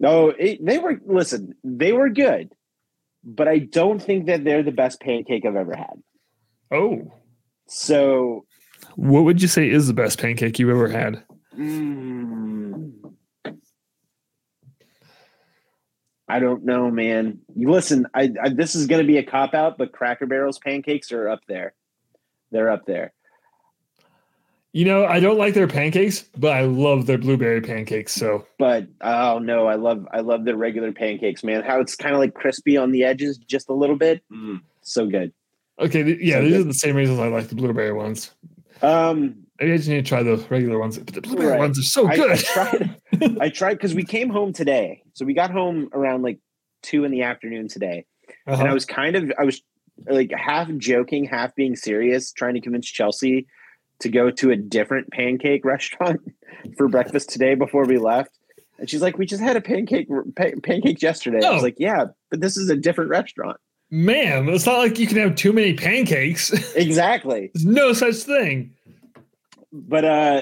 No, 0.00 0.28
it, 0.30 0.64
they 0.64 0.78
were. 0.78 1.00
Listen, 1.06 1.54
they 1.64 1.92
were 1.92 2.08
good, 2.10 2.54
but 3.26 3.48
I 3.48 3.58
don't 3.58 4.00
think 4.00 4.26
that 4.26 4.44
they're 4.44 4.62
the 4.62 4.70
best 4.70 5.00
pancake 5.00 5.44
I've 5.44 5.56
ever 5.56 5.74
had. 5.76 6.00
Oh, 6.70 7.12
So 7.66 8.46
what 8.94 9.24
would 9.24 9.42
you 9.42 9.48
say 9.48 9.68
is 9.68 9.88
the 9.88 9.92
best 9.94 10.20
pancake 10.20 10.58
you've 10.58 10.70
ever 10.70 10.88
had? 10.88 11.22
mm, 11.58 12.92
I 16.28 16.38
don't 16.38 16.64
know, 16.64 16.90
man. 16.90 17.40
You 17.54 17.70
listen. 17.70 18.06
I, 18.14 18.32
I 18.42 18.48
this 18.48 18.74
is 18.74 18.86
going 18.86 19.00
to 19.02 19.06
be 19.06 19.18
a 19.18 19.22
cop 19.24 19.54
out, 19.54 19.76
but 19.78 19.92
Cracker 19.92 20.26
Barrel's 20.26 20.58
pancakes 20.58 21.12
are 21.12 21.28
up 21.28 21.40
there. 21.48 21.74
They're 22.50 22.70
up 22.70 22.86
there. 22.86 23.12
You 24.76 24.84
know, 24.84 25.06
I 25.06 25.20
don't 25.20 25.38
like 25.38 25.54
their 25.54 25.66
pancakes, 25.66 26.26
but 26.36 26.52
I 26.52 26.64
love 26.64 27.06
their 27.06 27.16
blueberry 27.16 27.62
pancakes. 27.62 28.12
So 28.12 28.44
But 28.58 28.86
oh 29.00 29.38
no, 29.38 29.66
I 29.66 29.76
love 29.76 30.06
I 30.12 30.20
love 30.20 30.44
the 30.44 30.54
regular 30.54 30.92
pancakes, 30.92 31.42
man. 31.42 31.62
How 31.62 31.80
it's 31.80 31.96
kind 31.96 32.14
of 32.14 32.20
like 32.20 32.34
crispy 32.34 32.76
on 32.76 32.92
the 32.92 33.02
edges, 33.02 33.38
just 33.38 33.70
a 33.70 33.72
little 33.72 33.96
bit. 33.96 34.22
Mm, 34.30 34.60
so 34.82 35.06
good. 35.06 35.32
okay, 35.80 36.02
th- 36.02 36.20
yeah, 36.20 36.34
So 36.34 36.42
these 36.42 36.52
good. 36.52 36.60
are 36.60 36.64
the 36.64 36.74
same 36.74 36.94
reasons 36.94 37.18
I 37.20 37.28
like 37.28 37.48
the 37.48 37.54
blueberry 37.54 37.94
ones. 37.94 38.32
Um, 38.82 39.46
Maybe 39.58 39.72
I 39.72 39.76
just 39.78 39.88
need 39.88 40.04
to 40.04 40.08
try 40.10 40.22
the 40.22 40.36
regular 40.50 40.78
ones, 40.78 40.98
but 40.98 41.14
the 41.14 41.22
blueberry 41.22 41.52
Right. 41.52 41.58
ones 41.60 41.78
are 41.78 41.82
so 41.82 42.06
I, 42.06 42.12
I 42.12 42.16
good. 42.18 42.38
tried. 42.40 43.00
I 43.40 43.48
tried 43.48 43.74
because 43.78 43.94
we 43.94 44.04
came 44.04 44.28
home 44.28 44.52
today, 44.52 45.02
so 45.14 45.24
we 45.24 45.32
got 45.32 45.50
home 45.50 45.88
around 45.94 46.20
like 46.20 46.38
two 46.82 47.04
in 47.04 47.12
the 47.12 47.22
afternoon 47.22 47.68
today, 47.68 48.04
and 48.46 48.56
I 48.56 48.64
Uh-huh. 48.64 48.74
was 48.74 48.84
kind 48.84 49.16
of 49.16 49.32
I 49.38 49.44
was 49.44 49.62
like 50.06 50.32
half 50.36 50.68
joking, 50.76 51.24
half 51.24 51.54
being 51.54 51.76
serious, 51.76 52.30
trying 52.30 52.52
to 52.56 52.60
convince 52.60 52.86
Chelsea 52.86 53.46
to 54.00 54.08
go 54.08 54.30
to 54.30 54.50
a 54.50 54.56
different 54.56 55.10
pancake 55.10 55.64
restaurant 55.64 56.20
for 56.76 56.88
breakfast 56.88 57.30
today 57.30 57.54
before 57.54 57.84
we 57.86 57.98
left. 57.98 58.38
And 58.78 58.90
she's 58.90 59.00
like, 59.02 59.16
"We 59.18 59.24
just 59.26 59.42
had 59.42 59.56
a 59.56 59.60
pancake 59.60 60.08
pa- 60.36 60.50
pancakes 60.62 61.02
yesterday." 61.02 61.44
I 61.44 61.50
was 61.52 61.60
Oh. 61.62 61.64
like, 61.64 61.76
"Yeah, 61.78 62.06
but 62.30 62.40
this 62.40 62.56
is 62.56 62.68
a 62.68 62.76
different 62.76 63.10
restaurant." 63.10 63.58
Man, 63.90 64.48
it's 64.48 64.66
not 64.66 64.78
like 64.78 64.98
you 64.98 65.06
can 65.06 65.16
have 65.18 65.34
too 65.36 65.52
many 65.52 65.72
pancakes. 65.74 66.52
Exactly. 66.76 67.50
There's 67.54 67.64
no 67.64 67.92
such 67.92 68.16
thing. 68.16 68.72
but 69.72 70.04
uh 70.04 70.40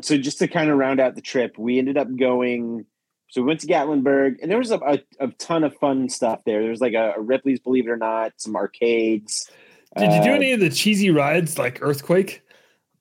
so 0.00 0.16
just 0.16 0.38
to 0.38 0.48
kind 0.48 0.70
of 0.70 0.76
round 0.78 1.00
out 1.00 1.14
the 1.14 1.20
trip 1.20 1.56
we 1.58 1.78
ended 1.78 1.96
up 1.96 2.08
going 2.16 2.84
so 3.30 3.40
we 3.42 3.46
went 3.46 3.60
to 3.60 3.66
gatlinburg 3.66 4.36
and 4.42 4.50
there 4.50 4.58
was 4.58 4.70
a, 4.72 4.78
a, 4.78 4.98
a 5.20 5.28
ton 5.38 5.62
of 5.64 5.74
fun 5.76 6.08
stuff 6.08 6.40
there 6.44 6.60
there 6.60 6.70
was 6.70 6.80
like 6.80 6.94
a, 6.94 7.12
a 7.16 7.20
ripley's 7.20 7.60
believe 7.60 7.86
it 7.86 7.90
or 7.90 7.96
not 7.96 8.32
some 8.36 8.56
arcades 8.56 9.48
Did 9.96 10.12
you 10.12 10.22
do 10.24 10.30
Uh, 10.32 10.34
any 10.34 10.52
of 10.52 10.60
the 10.60 10.70
cheesy 10.70 11.10
rides 11.10 11.58
like 11.58 11.78
Earthquake? 11.82 12.41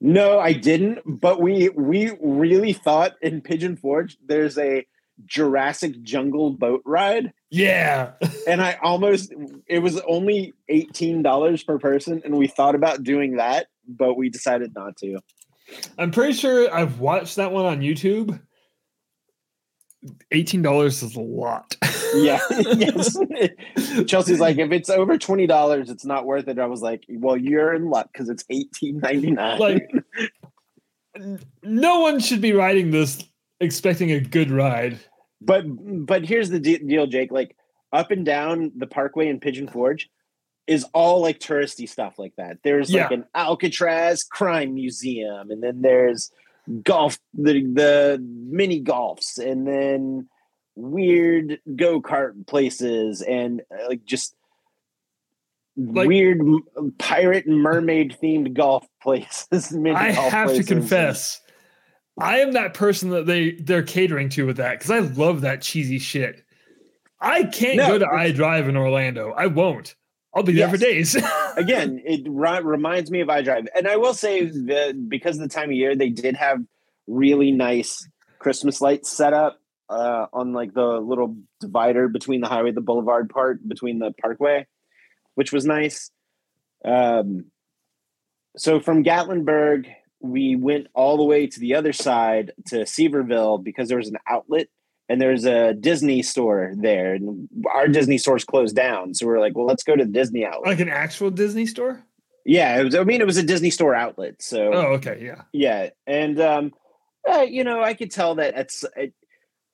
No, 0.02 0.39
I 0.39 0.54
didn't. 0.54 0.99
But 1.06 1.39
we 1.39 1.70
we 1.70 2.12
really 2.20 2.74
thought 2.74 3.14
in 3.22 3.41
Pigeon 3.41 3.76
Forge 3.78 4.18
there's 4.26 4.58
a 4.58 4.86
Jurassic 5.26 6.02
Jungle 6.02 6.49
boat 6.52 6.82
ride, 6.84 7.32
Yeah. 7.52 8.14
and 8.47 8.60
I 8.62 8.80
almost 8.82 9.32
it 9.68 9.80
was 9.80 9.99
only 10.02 10.54
eighteen 10.68 11.22
dollars 11.22 11.64
per 11.64 11.78
person, 11.78 12.22
and 12.26 12.36
we 12.36 12.47
thought 12.47 12.74
about 12.74 13.04
doing 13.04 13.36
that, 13.38 13.68
but 13.88 14.16
we 14.18 14.30
decided 14.30 14.74
not 14.74 14.97
to. 14.97 15.20
I'm 15.97 16.10
pretty 16.12 16.34
sure 16.34 16.74
I've 16.74 16.99
watched 16.99 17.36
that 17.36 17.52
one 17.52 17.66
on 17.66 17.82
YouTube. 17.82 18.41
$18 20.32 20.86
is 20.86 21.16
a 21.16 21.20
lot. 21.20 21.76
Yeah, 22.14 22.39
yes. 22.49 23.18
Chelsea's 24.06 24.41
like, 24.41 24.58
if 24.58 24.70
it's 24.74 24.89
over 24.89 25.18
twenty 25.18 25.47
dollars, 25.47 25.89
it's 25.89 26.04
not 26.04 26.26
worth 26.26 26.49
it. 26.49 26.60
I 26.60 26.66
was 26.66 26.82
like, 26.82 27.06
well, 27.08 27.38
you're 27.38 27.74
in 27.74 27.89
luck 27.89 28.10
because 28.12 28.28
it's 28.28 28.43
eighteen 28.49 28.97
ninety 28.99 29.32
nine. 29.32 29.58
like 29.58 29.89
no 31.64 31.99
one 32.02 32.20
should 32.20 32.41
be 32.41 32.52
riding 32.52 32.91
this 32.91 33.24
expecting 33.62 34.12
a 34.12 34.20
good 34.20 34.52
ride. 34.52 34.99
But 35.39 35.64
but 36.06 36.26
here's 36.26 36.49
the 36.49 36.60
de- 36.60 36.80
deal, 36.80 37.08
Jake. 37.08 37.32
Like 37.32 37.56
up 37.93 38.12
and 38.12 38.26
down 38.26 38.74
the 38.76 38.88
Parkway 38.88 39.28
in 39.30 39.39
Pigeon 39.39 39.70
Forge 39.70 40.10
is 40.68 40.86
all 40.93 41.22
like 41.22 41.39
touristy 41.39 41.88
stuff 41.88 42.20
like 42.20 42.34
that. 42.38 42.58
There's 42.64 42.91
like 42.93 43.10
Yeah. 43.10 43.18
an 43.20 43.26
Alcatraz 43.36 44.24
crime 44.26 44.74
museum, 44.74 45.49
and 45.49 45.64
then 45.64 45.82
there's 45.82 46.30
golf 46.84 47.20
the 47.34 47.53
the 47.64 48.20
mini 48.22 48.82
golfs, 48.84 49.38
and 49.38 49.68
then 49.68 50.28
weird 50.76 51.59
go 51.76 52.01
kart 52.01 52.45
places, 52.47 53.22
and 53.22 53.62
uh, 53.72 53.88
like 53.88 54.03
just 54.05 54.36
Like- 55.78 56.07
weird 56.07 56.39
m- 56.39 56.93
pirate 56.97 57.47
mermaid 57.47 58.18
themed 58.22 58.53
golf 58.53 58.86
places. 59.01 59.72
mini 59.72 59.95
I 59.95 60.14
golf 60.14 60.32
have 60.32 60.53
to 60.55 60.64
confess, 60.64 61.41
I 62.20 62.39
am 62.39 62.53
that 62.53 62.74
person 62.74 63.09
that 63.12 63.26
they 63.26 63.51
they're 63.53 63.84
catering 63.84 64.30
to 64.30 64.45
with 64.45 64.57
that 64.57 64.78
because 64.80 64.91
I 64.91 64.99
love 64.99 65.41
that 65.41 65.62
cheesy 65.62 65.99
shit. 65.99 66.43
I 67.20 67.43
can't 67.43 67.78
No, 67.78 67.88
go 67.88 67.99
to 67.99 68.05
iDrive 68.05 68.68
in 68.68 68.76
Orlando. 68.76 69.32
I 69.32 69.45
won't. 69.47 69.95
I'll 70.34 70.43
be 70.43 70.53
there 70.53 70.69
for 70.69 70.77
days. 70.77 71.15
again, 71.57 72.01
it 72.05 72.21
ri- 72.27 72.61
reminds 72.61 73.11
me 73.11 73.21
of 73.21 73.27
iDrive, 73.27 73.67
and 73.75 73.88
I 73.88 73.97
will 73.97 74.13
say 74.13 74.45
that 74.45 75.09
because 75.09 75.38
of 75.38 75.41
the 75.41 75.53
time 75.53 75.69
of 75.69 75.75
year, 75.75 75.95
they 75.95 76.09
did 76.09 76.36
have 76.36 76.59
really 77.07 77.51
nice 77.51 78.07
Christmas 78.39 78.79
lights 78.79 79.11
set 79.11 79.34
up 79.34 79.59
uh, 79.89 80.27
on 80.32 80.53
like 80.53 80.73
the 80.73 80.86
little 80.86 81.36
divider 81.59 82.07
between 82.07 82.39
the 82.39 82.47
highway, 82.47 82.71
the 82.71 82.82
boulevard 82.82 83.29
part 83.29 83.67
between 83.67 83.99
the 83.99 84.13
parkway, 84.21 84.65
which 85.36 85.51
was 85.51 85.65
nice. 85.65 86.11
Um, 86.86 87.45
so 88.57 88.79
from 88.79 89.03
Gatlinburg, 89.03 89.88
we 90.21 90.55
went 90.55 90.88
all 90.93 91.17
the 91.17 91.23
way 91.23 91.47
to 91.47 91.59
the 91.59 91.75
other 91.75 91.93
side 91.93 92.53
to 92.67 92.77
Sevierville 92.82 93.63
because 93.63 93.89
there 93.89 93.97
was 93.97 94.07
an 94.07 94.17
outlet 94.27 94.67
and 95.12 95.22
there's 95.22 95.45
a 95.45 95.74
Disney 95.74 96.22
store 96.22 96.74
there, 96.76 97.14
and 97.16 97.49
our 97.74 97.88
Disney 97.88 98.18
store's 98.18 98.45
closed 98.45 98.76
down. 98.76 99.14
So 99.14 99.26
we're 99.28 99.39
like, 99.39 99.55
well, 99.55 99.66
let's 99.66 99.84
go 99.84 99.95
to 99.95 100.05
the 100.05 100.12
Disney 100.12 100.45
outlet. 100.45 100.66
like 100.72 100.80
an 100.80 100.89
actual 100.89 101.30
Disney 101.32 101.66
store? 101.66 102.03
Yeah, 102.45 102.80
it 102.80 102.84
was. 102.86 102.95
I 102.95 103.03
mean, 103.03 103.22
it 103.22 103.28
was 103.28 103.38
a 103.38 103.43
Disney 103.43 103.70
store 103.70 103.93
outlet. 103.93 104.41
So 104.41 104.74
Oh, 104.74 104.86
okay, 104.93 105.20
yeah. 105.22 105.41
yeah, 105.53 105.89
and 106.07 106.39
um, 106.39 106.72
uh, 107.30 107.41
you 107.41 107.64
know, 107.64 107.84
I 107.84 107.93
could 107.93 108.12
tell 108.12 108.36
that 108.36 108.57
it's. 108.57 108.86
It, 108.95 109.14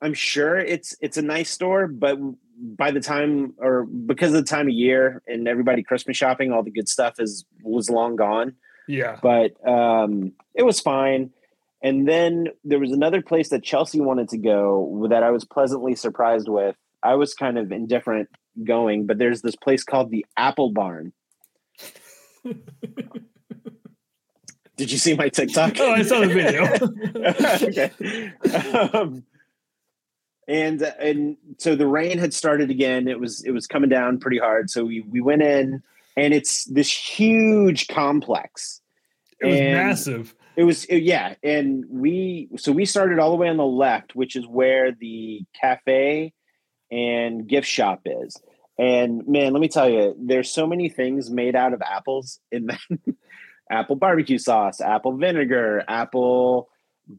I'm 0.01 0.13
sure 0.13 0.57
it's 0.57 0.95
it's 1.01 1.17
a 1.17 1.21
nice 1.23 1.49
store, 1.49 1.87
but 1.87 2.17
by 2.59 2.91
the 2.91 2.99
time 2.99 3.53
or 3.57 3.85
because 3.85 4.29
of 4.33 4.35
the 4.35 4.49
time 4.49 4.67
of 4.67 4.73
year 4.73 5.23
and 5.27 5.47
everybody 5.47 5.81
Christmas 5.81 6.17
shopping, 6.17 6.51
all 6.51 6.61
the 6.63 6.71
good 6.71 6.89
stuff 6.89 7.19
is 7.19 7.45
was 7.63 7.89
long 7.89 8.15
gone. 8.15 8.53
Yeah. 8.87 9.17
But 9.21 9.53
um, 9.67 10.33
it 10.55 10.63
was 10.63 10.79
fine. 10.79 11.31
And 11.81 12.07
then 12.07 12.47
there 12.63 12.79
was 12.79 12.91
another 12.91 13.21
place 13.21 13.49
that 13.49 13.63
Chelsea 13.63 14.01
wanted 14.01 14.29
to 14.29 14.37
go 14.37 15.07
that 15.09 15.23
I 15.23 15.31
was 15.31 15.45
pleasantly 15.45 15.95
surprised 15.95 16.47
with. 16.47 16.75
I 17.03 17.15
was 17.15 17.33
kind 17.35 17.57
of 17.57 17.71
indifferent 17.71 18.29
going, 18.63 19.05
but 19.05 19.17
there's 19.19 19.41
this 19.41 19.55
place 19.55 19.83
called 19.83 20.09
the 20.09 20.25
Apple 20.35 20.71
Barn. 20.71 21.13
Did 24.75 24.91
you 24.91 24.97
see 24.97 25.15
my 25.15 25.29
TikTok? 25.29 25.73
Oh, 25.79 25.91
I 25.91 26.03
saw 26.03 26.19
the 26.19 26.27
video. 26.27 26.63
okay. 28.51 28.91
Um, 28.93 29.23
and 30.47 30.81
and 30.81 31.37
so 31.57 31.75
the 31.75 31.87
rain 31.87 32.19
had 32.19 32.33
started 32.33 32.69
again. 32.69 33.07
It 33.07 33.19
was 33.19 33.43
it 33.43 33.51
was 33.51 33.65
coming 33.67 33.89
down 33.89 34.19
pretty 34.19 34.37
hard. 34.37 34.69
So 34.69 34.85
we 34.85 35.01
we 35.01 35.19
went 35.19 35.41
in, 35.41 35.81
and 36.15 36.33
it's 36.33 36.65
this 36.65 36.91
huge 36.91 37.87
complex. 37.87 38.81
It 39.41 39.47
was 39.47 39.55
And- 39.55 39.73
massive. 39.73 40.35
It 40.57 40.63
was 40.63 40.89
yeah, 40.89 41.35
and 41.43 41.85
we 41.87 42.49
so 42.57 42.71
we 42.71 42.85
started 42.85 43.19
all 43.19 43.29
the 43.29 43.37
way 43.37 43.47
on 43.47 43.57
the 43.57 43.65
left, 43.65 44.15
which 44.15 44.35
is 44.35 44.47
where 44.47 44.91
the 44.91 45.45
cafe 45.59 46.33
and 46.91 47.47
gift 47.47 47.67
shop 47.67 48.01
is. 48.05 48.35
And 48.79 49.27
man, 49.27 49.53
let 49.53 49.61
me 49.61 49.67
tell 49.67 49.87
you, 49.87 50.15
there's 50.19 50.51
so 50.51 50.65
many 50.65 50.89
things 50.89 51.29
made 51.29 51.55
out 51.55 51.73
of 51.73 51.81
apples 51.83 52.39
in 52.51 52.67
that 52.67 52.79
apple 53.71 53.97
barbecue 53.97 54.39
sauce, 54.39 54.81
apple 54.81 55.15
vinegar, 55.15 55.83
apple 55.87 56.69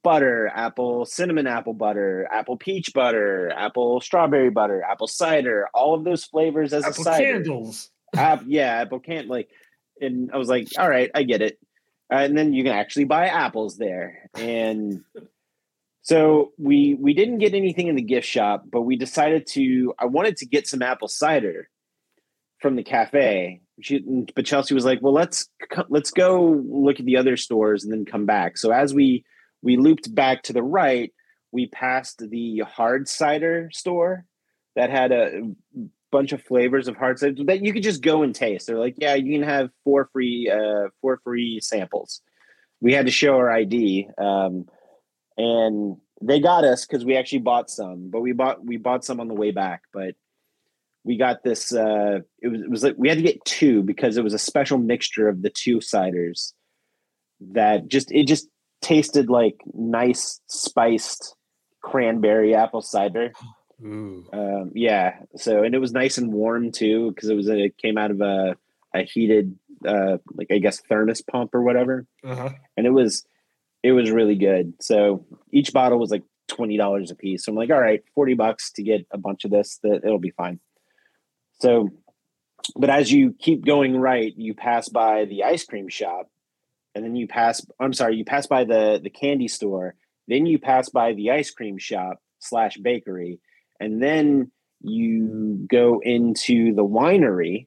butter, 0.03 0.51
apple 0.55 1.05
cinnamon 1.05 1.47
apple 1.47 1.75
butter, 1.75 2.29
apple 2.33 2.57
peach 2.57 2.93
butter, 2.93 3.51
apple 3.51 4.01
strawberry 4.01 4.51
butter, 4.51 4.83
apple 4.83 5.07
cider, 5.07 5.69
all 5.73 5.95
of 5.95 6.05
those 6.05 6.25
flavors 6.25 6.73
as 6.73 6.85
Apple 6.85 7.03
a 7.03 7.05
cider 7.05 7.33
candles. 7.35 7.91
app, 8.17 8.43
yeah, 8.47 8.81
Apple 8.81 9.01
can't 9.01 9.29
like, 9.29 9.49
and 10.01 10.31
I 10.33 10.37
was 10.37 10.49
like, 10.49 10.69
all 10.79 10.89
right, 10.89 11.11
I 11.15 11.23
get 11.23 11.43
it. 11.43 11.59
And 12.11 12.37
then 12.37 12.53
you 12.55 12.65
can 12.65 12.73
actually 12.73 13.05
buy 13.05 13.27
apples 13.27 13.77
there, 13.77 14.31
and 14.35 15.05
so 16.01 16.53
we 16.57 16.95
we 16.95 17.13
didn't 17.13 17.37
get 17.37 17.53
anything 17.53 17.89
in 17.89 17.97
the 17.97 18.03
gift 18.03 18.27
shop, 18.27 18.65
but 18.71 18.81
we 18.81 18.97
decided 18.97 19.47
to. 19.49 19.93
I 19.99 20.07
wanted 20.07 20.39
to 20.39 20.47
get 20.47 20.67
some 20.67 20.81
apple 20.81 21.09
cider 21.09 21.69
from 22.61 22.77
the 22.77 22.83
cafe. 22.83 23.61
She, 23.81 24.01
but 24.35 24.47
Chelsea 24.47 24.75
was 24.75 24.87
like, 24.87 25.03
well, 25.03 25.13
let's 25.13 25.51
let's 25.91 26.11
go 26.11 26.63
look 26.67 26.99
at 26.99 27.05
the 27.05 27.19
other 27.19 27.37
stores 27.37 27.85
and 27.85 27.93
then 27.93 28.07
come 28.07 28.25
back. 28.25 28.57
So 28.57 28.71
as 28.71 28.95
we 28.95 29.27
we 29.63 29.77
looped 29.77 30.15
back 30.15 30.45
to 30.45 30.55
the 30.55 30.63
right, 30.63 31.13
we 31.53 31.67
passed 31.67 32.23
the 32.27 32.61
hard 32.61 33.07
cider 33.07 33.69
store 33.73 34.25
that 34.77 34.91
had 34.91 35.13
a 35.13 35.43
bunch 36.11 36.33
of 36.33 36.43
flavors 36.43 36.89
of 36.89 36.97
hard 36.97 37.19
cider 37.19 37.45
that 37.45 37.65
you 37.65 37.73
could 37.73 37.83
just 37.83 38.03
go 38.03 38.23
and 38.23 38.35
taste. 38.35 38.67
They're 38.67 38.79
like, 38.79 38.95
yeah, 38.99 39.15
you 39.15 39.39
can 39.39 39.49
have 39.49 39.71
four 39.85 40.09
free 40.13 40.51
uh 40.51 40.89
four 41.01 41.21
free 41.25 41.61
samples. 41.61 42.21
We 42.81 42.93
had 42.93 43.07
to 43.07 43.13
show 43.13 43.37
our 43.37 43.51
ID. 43.51 44.09
Um 44.19 44.67
and 45.37 45.97
they 46.21 46.41
got 46.41 46.65
us 46.65 46.85
because 46.85 47.05
we 47.05 47.17
actually 47.17 47.41
bought 47.41 47.71
some, 47.71 48.11
but 48.11 48.21
we 48.21 48.33
bought 48.33 48.65
we 48.65 48.77
bought 48.77 49.05
some 49.05 49.21
on 49.21 49.29
the 49.29 49.35
way 49.35 49.51
back. 49.51 49.83
But 49.93 50.15
we 51.05 51.17
got 51.17 51.43
this 51.43 51.73
uh 51.73 52.21
it 52.41 52.49
was 52.49 52.61
it 52.61 52.71
was 52.71 52.83
like 52.83 52.95
we 52.97 53.09
had 53.09 53.19
to 53.19 53.23
get 53.23 53.45
two 53.45 53.83
because 53.83 54.17
it 54.17 54.25
was 54.25 54.35
a 54.35 54.39
special 54.39 54.79
mixture 54.79 55.29
of 55.29 55.43
the 55.43 55.51
two 55.51 55.79
ciders 55.79 56.53
that 57.53 57.89
just 57.89 58.11
it 58.13 58.25
just 58.25 58.49
tasted 58.81 59.29
like 59.29 59.57
nice 59.75 60.41
spiced 60.47 61.35
cranberry 61.83 62.55
apple 62.55 62.83
cider. 62.83 63.33
Um, 63.83 64.73
yeah. 64.75 65.17
So 65.37 65.63
and 65.63 65.75
it 65.75 65.79
was 65.79 65.93
nice 65.93 66.19
and 66.19 66.33
warm 66.33 66.73
too 66.73 67.11
because 67.11 67.29
it 67.29 67.35
was 67.35 67.49
a, 67.49 67.57
it 67.67 67.79
came 67.79 67.97
out 67.99 68.11
of 68.11 68.21
a 68.21 68.57
a 68.95 69.03
heated 69.03 69.57
uh 69.87 70.19
like 70.35 70.49
I 70.51 70.59
guess 70.59 70.81
thermos 70.81 71.21
pump 71.23 71.55
or 71.55 71.63
whatever, 71.63 72.07
Uh-huh. 72.25 72.51
and 72.77 72.87
it 72.87 72.91
was 72.91 73.25
it 73.83 73.93
was 73.93 74.11
really 74.11 74.35
good. 74.35 74.75
So 74.81 75.25
each 75.53 75.73
bottle 75.73 75.99
was 75.99 76.11
like 76.11 76.25
twenty 76.49 76.77
dollars 76.77 77.11
a 77.11 77.15
piece. 77.15 77.45
So 77.45 77.53
I'm 77.53 77.57
like, 77.57 77.71
all 77.71 77.81
right, 77.81 78.03
forty 78.15 78.35
bucks 78.35 78.73
to 78.73 78.83
get 78.83 79.07
a 79.13 79.19
bunch 79.19 79.45
of 79.45 79.51
this. 79.53 79.79
That 79.83 80.01
it'll 80.05 80.19
be 80.19 80.31
fine. 80.31 80.59
So, 81.61 81.91
but 82.77 82.91
as 82.91 83.13
you 83.13 83.35
keep 83.39 83.65
going 83.65 83.97
right, 83.97 84.33
you 84.37 84.55
pass 84.55 84.89
by 84.89 85.25
the 85.27 85.45
ice 85.45 85.65
cream 85.65 85.89
shop, 85.89 86.31
and 86.95 87.05
then 87.05 87.15
you 87.15 87.29
pass. 87.29 87.65
I'm 87.79 87.93
sorry, 87.93 88.17
you 88.17 88.25
pass 88.25 88.47
by 88.47 88.65
the 88.65 88.99
the 89.03 89.11
candy 89.11 89.49
store. 89.49 89.95
Then 90.27 90.47
you 90.47 90.59
pass 90.59 90.89
by 90.89 91.13
the 91.15 91.31
ice 91.31 91.51
cream 91.51 91.79
shop 91.79 92.21
slash 92.39 92.77
bakery, 92.77 93.41
and 93.81 94.03
then 94.03 94.51
you 94.81 95.67
go 95.69 96.01
into 96.01 96.75
the 96.75 96.85
winery. 96.85 97.67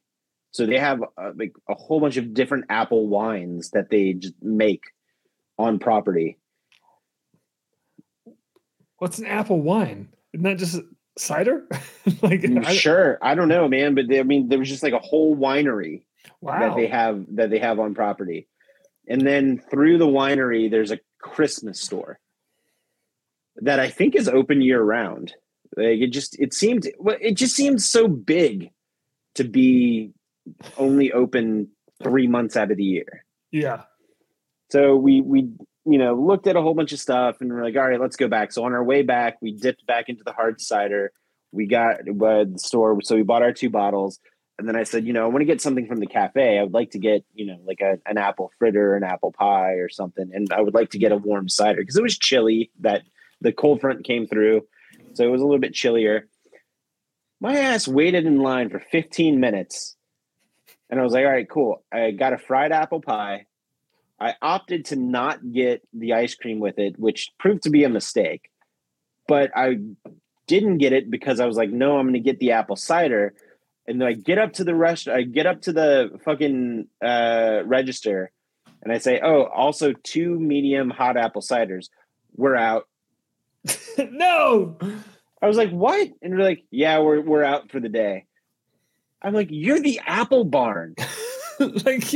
So 0.52 0.66
they 0.66 0.78
have 0.78 1.02
uh, 1.02 1.32
like 1.36 1.54
a 1.70 1.74
whole 1.74 2.00
bunch 2.00 2.18
of 2.18 2.34
different 2.34 2.66
apple 2.70 3.08
wines 3.08 3.72
that 3.72 3.90
they 3.90 4.14
just 4.14 4.36
make 4.42 4.84
on 5.58 5.80
property. 5.80 6.38
What's 8.98 9.20
an 9.20 9.26
apple 9.26 9.62
wine? 9.62 10.10
Isn't 10.34 10.44
that 10.44 10.58
just 10.58 10.80
cider? 11.18 11.68
like 12.22 12.46
I- 12.46 12.76
sure, 12.76 13.18
I 13.22 13.36
don't 13.36 13.48
know, 13.48 13.68
man, 13.68 13.96
but 13.96 14.08
they, 14.08 14.20
I 14.20 14.24
mean, 14.24 14.50
there 14.50 14.60
was 14.60 14.70
just 14.70 14.84
like 14.84 14.94
a 14.94 15.00
whole 15.00 15.36
winery 15.36 16.04
wow. 16.42 16.60
that 16.60 16.76
they 16.76 16.88
have 16.88 17.26
that 17.36 17.50
they 17.50 17.60
have 17.60 17.80
on 17.80 17.96
property, 17.96 18.48
and 19.08 19.26
then 19.26 19.62
through 19.70 19.98
the 19.98 20.08
winery, 20.08 20.70
there's 20.70 20.92
a 20.92 21.00
Christmas 21.20 21.80
store 21.80 22.20
that 23.58 23.80
I 23.80 23.90
think 23.90 24.16
is 24.16 24.28
open 24.28 24.62
year 24.62 24.82
round. 24.82 25.34
Like 25.76 26.00
it 26.00 26.08
just 26.08 26.40
it 26.40 26.54
seemed 26.54 26.90
well, 27.00 27.18
it 27.20 27.36
just 27.36 27.56
seemed 27.56 27.82
so 27.82 28.08
big 28.08 28.72
to 29.36 29.44
be 29.44 30.12
only 30.78 31.12
open 31.12 31.70
three 32.04 32.28
months 32.28 32.58
out 32.58 32.72
of 32.72 32.78
the 32.78 32.84
year. 32.84 33.26
yeah. 33.52 33.84
So 34.70 34.96
we 34.96 35.22
we 35.22 35.50
you 35.86 35.98
know 35.98 36.16
looked 36.16 36.48
at 36.48 36.56
a 36.56 36.62
whole 36.62 36.74
bunch 36.74 36.92
of 36.92 37.00
stuff 37.00 37.42
and 37.42 37.52
we're 37.52 37.64
like, 37.64 37.76
all 37.76 37.88
right, 37.88 38.00
let's 38.00 38.16
go 38.16 38.28
back. 38.28 38.52
So 38.52 38.64
on 38.64 38.74
our 38.74 38.84
way 38.84 39.02
back, 39.02 39.38
we 39.42 39.52
dipped 39.52 39.86
back 39.86 40.10
into 40.10 40.24
the 40.24 40.34
hard 40.34 40.62
cider. 40.62 41.12
We 41.52 41.68
got 41.68 42.02
uh, 42.02 42.46
the 42.46 42.54
store, 42.58 43.02
so 43.02 43.16
we 43.16 43.24
bought 43.24 43.42
our 43.42 43.52
two 43.52 43.70
bottles. 43.70 44.20
And 44.58 44.68
then 44.68 44.76
I 44.76 44.84
said, 44.84 45.08
you 45.08 45.14
know, 45.14 45.24
I 45.24 45.28
want 45.28 45.40
to 45.40 45.46
get 45.46 45.60
something 45.60 45.88
from 45.88 46.00
the 46.00 46.06
cafe. 46.06 46.60
I 46.60 46.64
would 46.64 46.74
like 46.74 46.92
to 46.92 47.00
get, 47.00 47.26
you 47.34 47.48
know, 47.48 47.58
like 47.66 47.82
a, 47.82 47.98
an 48.06 48.20
apple 48.20 48.52
fritter, 48.60 48.96
an 48.96 49.04
apple 49.04 49.32
pie, 49.32 49.74
or 49.74 49.90
something. 49.90 50.30
And 50.34 50.54
I 50.54 50.62
would 50.62 50.76
like 50.76 50.92
to 50.92 51.00
get 51.00 51.12
a 51.12 51.18
warm 51.18 51.50
cider 51.50 51.82
because 51.82 51.98
it 51.98 52.04
was 52.04 52.18
chilly. 52.18 52.70
That 52.82 53.02
the 53.42 53.52
cold 53.52 53.82
front 53.82 54.06
came 54.06 54.28
through, 54.28 54.62
so 55.14 55.24
it 55.24 55.32
was 55.32 55.42
a 55.42 55.46
little 55.46 55.60
bit 55.60 55.74
chillier. 55.74 56.28
My 57.40 57.58
ass 57.58 57.88
waited 57.88 58.26
in 58.26 58.40
line 58.40 58.70
for 58.70 58.80
15 58.80 59.40
minutes, 59.40 59.96
and 60.90 61.00
I 61.00 61.04
was 61.04 61.14
like, 61.14 61.26
all 61.26 61.32
right, 61.32 61.50
cool. 61.50 61.84
I 61.92 62.12
got 62.12 62.34
a 62.34 62.38
fried 62.38 62.72
apple 62.72 63.02
pie. 63.02 63.46
I 64.20 64.36
opted 64.42 64.86
to 64.86 64.96
not 64.96 65.52
get 65.52 65.82
the 65.94 66.14
ice 66.14 66.36
cream 66.36 66.60
with 66.60 66.78
it, 66.78 67.00
which 67.00 67.32
proved 67.40 67.64
to 67.64 67.72
be 67.72 67.84
a 67.84 67.90
mistake. 67.90 68.52
But 69.28 69.52
I 69.56 69.80
didn't 70.46 70.78
get 70.78 70.94
it 70.94 71.10
because 71.10 71.40
I 71.40 71.46
was 71.46 71.58
like, 71.58 71.72
no, 71.72 71.98
I'm 71.98 72.06
going 72.06 72.14
to 72.14 72.20
get 72.20 72.40
the 72.40 72.52
apple 72.52 72.76
cider 72.76 73.34
and 73.88 74.00
then 74.00 74.08
I 74.08 74.14
get 74.14 74.38
up 74.38 74.54
to 74.54 74.64
the 74.64 74.76
rush. 74.76 75.08
I 75.08 75.24
get 75.24 75.46
up 75.46 75.62
to 75.64 75.74
the 75.74 76.20
fucking 76.24 76.88
uh, 77.04 77.62
register, 77.66 78.32
and 78.82 78.94
I 78.94 79.00
say, 79.00 79.20
"Oh, 79.22 79.44
also 79.44 79.94
two 80.04 80.40
medium 80.40 80.90
hot 80.90 81.18
apple 81.18 81.42
ciders. 81.42 81.90
We're 82.36 82.56
out." 82.56 82.88
no, 84.12 84.78
I 85.42 85.48
was 85.48 85.58
like, 85.58 85.72
"What?" 85.72 86.10
And 86.22 86.34
they're 86.34 86.46
like, 86.46 86.64
"Yeah, 86.72 87.00
we're 87.00 87.22
we're 87.22 87.44
out 87.44 87.72
for 87.72 87.80
the 87.80 87.90
day." 87.90 88.26
I'm 89.22 89.34
like, 89.34 89.48
"You're 89.52 89.80
the 89.80 90.00
Apple 90.06 90.44
Barn." 90.44 90.96
like, 91.60 92.14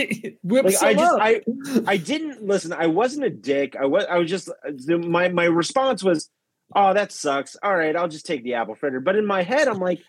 like 0.63 0.81
I 0.81 0.93
just 0.93 1.13
up. 1.13 1.19
I 1.21 1.41
I 1.85 1.97
didn't 1.97 2.43
listen. 2.43 2.73
I 2.73 2.87
wasn't 2.87 3.25
a 3.25 3.29
dick. 3.29 3.75
I 3.75 3.85
was 3.85 4.05
I 4.09 4.17
was 4.17 4.29
just 4.29 4.49
my 4.87 5.29
my 5.29 5.45
response 5.45 6.03
was, 6.03 6.29
"Oh, 6.75 6.93
that 6.93 7.11
sucks. 7.11 7.55
All 7.61 7.75
right, 7.75 7.95
I'll 7.95 8.07
just 8.07 8.25
take 8.25 8.43
the 8.43 8.55
apple 8.55 8.75
fritter." 8.75 8.99
But 8.99 9.15
in 9.15 9.25
my 9.25 9.43
head, 9.43 9.67
I'm 9.67 9.79
like 9.79 10.01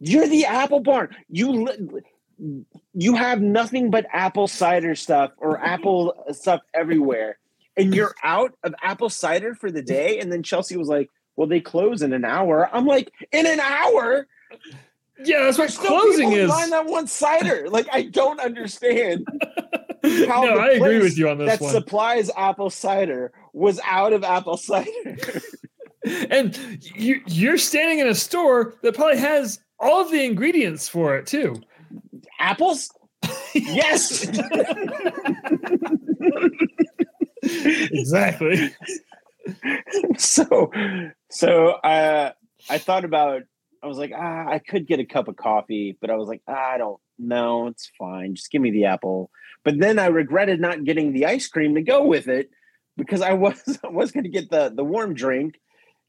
you're 0.00 0.28
the 0.28 0.46
apple 0.46 0.80
barn. 0.80 1.16
You 1.28 2.02
you 2.92 3.14
have 3.14 3.40
nothing 3.40 3.90
but 3.90 4.06
apple 4.12 4.48
cider 4.48 4.94
stuff 4.94 5.32
or 5.38 5.58
apple 5.58 6.26
stuff 6.32 6.60
everywhere, 6.74 7.38
and 7.76 7.94
you're 7.94 8.14
out 8.22 8.54
of 8.62 8.74
apple 8.82 9.10
cider 9.10 9.54
for 9.54 9.70
the 9.70 9.82
day. 9.82 10.18
And 10.18 10.30
then 10.30 10.42
Chelsea 10.42 10.76
was 10.76 10.88
like, 10.88 11.10
"Well, 11.36 11.48
they 11.48 11.60
close 11.60 12.02
in 12.02 12.12
an 12.12 12.24
hour." 12.24 12.68
I'm 12.72 12.86
like, 12.86 13.10
"In 13.32 13.46
an 13.46 13.60
hour." 13.60 14.26
Yeah, 15.22 15.44
that's 15.44 15.58
what 15.58 15.70
closing 15.72 16.32
is. 16.32 16.50
Find 16.50 16.72
that 16.72 16.86
one 16.86 17.06
cider. 17.06 17.68
Like 17.68 17.86
I 17.92 18.02
don't 18.02 18.40
understand. 18.40 19.26
How 20.28 20.44
no, 20.44 20.58
I 20.58 20.72
agree 20.72 20.98
with 20.98 21.16
you 21.16 21.30
on 21.30 21.38
this 21.38 21.48
that 21.48 21.60
one. 21.62 21.72
supplies 21.72 22.30
apple 22.36 22.68
cider 22.68 23.32
was 23.54 23.80
out 23.84 24.12
of 24.12 24.22
apple 24.22 24.58
cider. 24.58 25.16
and 26.30 26.58
you, 26.94 27.22
you're 27.26 27.56
standing 27.56 28.00
in 28.00 28.08
a 28.08 28.14
store 28.14 28.74
that 28.82 28.94
probably 28.94 29.18
has 29.18 29.60
all 29.78 30.02
of 30.02 30.10
the 30.10 30.22
ingredients 30.22 30.88
for 30.88 31.16
it 31.16 31.26
too. 31.26 31.56
Apples? 32.38 32.90
yes. 33.54 34.26
Exactly. 37.92 38.74
So 40.16 40.70
so 41.30 41.72
uh 41.72 42.32
I 42.70 42.78
thought 42.78 43.04
about 43.04 43.42
I 43.82 43.86
was 43.86 43.98
like, 43.98 44.12
ah, 44.16 44.46
I 44.48 44.58
could 44.58 44.86
get 44.86 45.00
a 45.00 45.04
cup 45.04 45.28
of 45.28 45.36
coffee, 45.36 45.98
but 46.00 46.08
I 46.08 46.16
was 46.16 46.28
like, 46.28 46.40
ah, 46.48 46.72
I 46.72 46.78
don't 46.78 46.98
know, 47.18 47.66
it's 47.66 47.90
fine. 47.98 48.36
Just 48.36 48.50
give 48.50 48.62
me 48.62 48.70
the 48.70 48.86
apple. 48.86 49.30
But 49.62 49.78
then 49.78 49.98
I 49.98 50.06
regretted 50.06 50.62
not 50.62 50.84
getting 50.84 51.12
the 51.12 51.26
ice 51.26 51.46
cream 51.46 51.74
to 51.74 51.82
go 51.82 52.06
with 52.06 52.26
it 52.26 52.48
because 52.96 53.20
I 53.20 53.32
was 53.44 53.60
I 53.84 53.88
was 53.88 54.12
going 54.12 54.24
to 54.24 54.30
get 54.30 54.50
the 54.50 54.72
the 54.74 54.84
warm 54.84 55.12
drink 55.12 55.60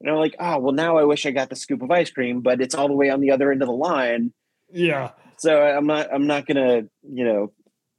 and 0.01 0.09
I'm 0.09 0.17
like, 0.17 0.35
oh, 0.39 0.59
well, 0.59 0.73
now 0.73 0.97
I 0.97 1.03
wish 1.03 1.25
I 1.25 1.31
got 1.31 1.49
the 1.49 1.55
scoop 1.55 1.81
of 1.81 1.91
ice 1.91 2.09
cream, 2.09 2.41
but 2.41 2.61
it's 2.61 2.75
all 2.75 2.87
the 2.87 2.93
way 2.93 3.09
on 3.09 3.21
the 3.21 3.31
other 3.31 3.51
end 3.51 3.61
of 3.61 3.67
the 3.67 3.73
line. 3.73 4.33
Yeah. 4.71 5.11
So 5.37 5.61
I'm 5.61 5.87
not, 5.87 6.13
I'm 6.13 6.27
not 6.27 6.45
gonna, 6.45 6.83
you 7.03 7.25
know, 7.25 7.53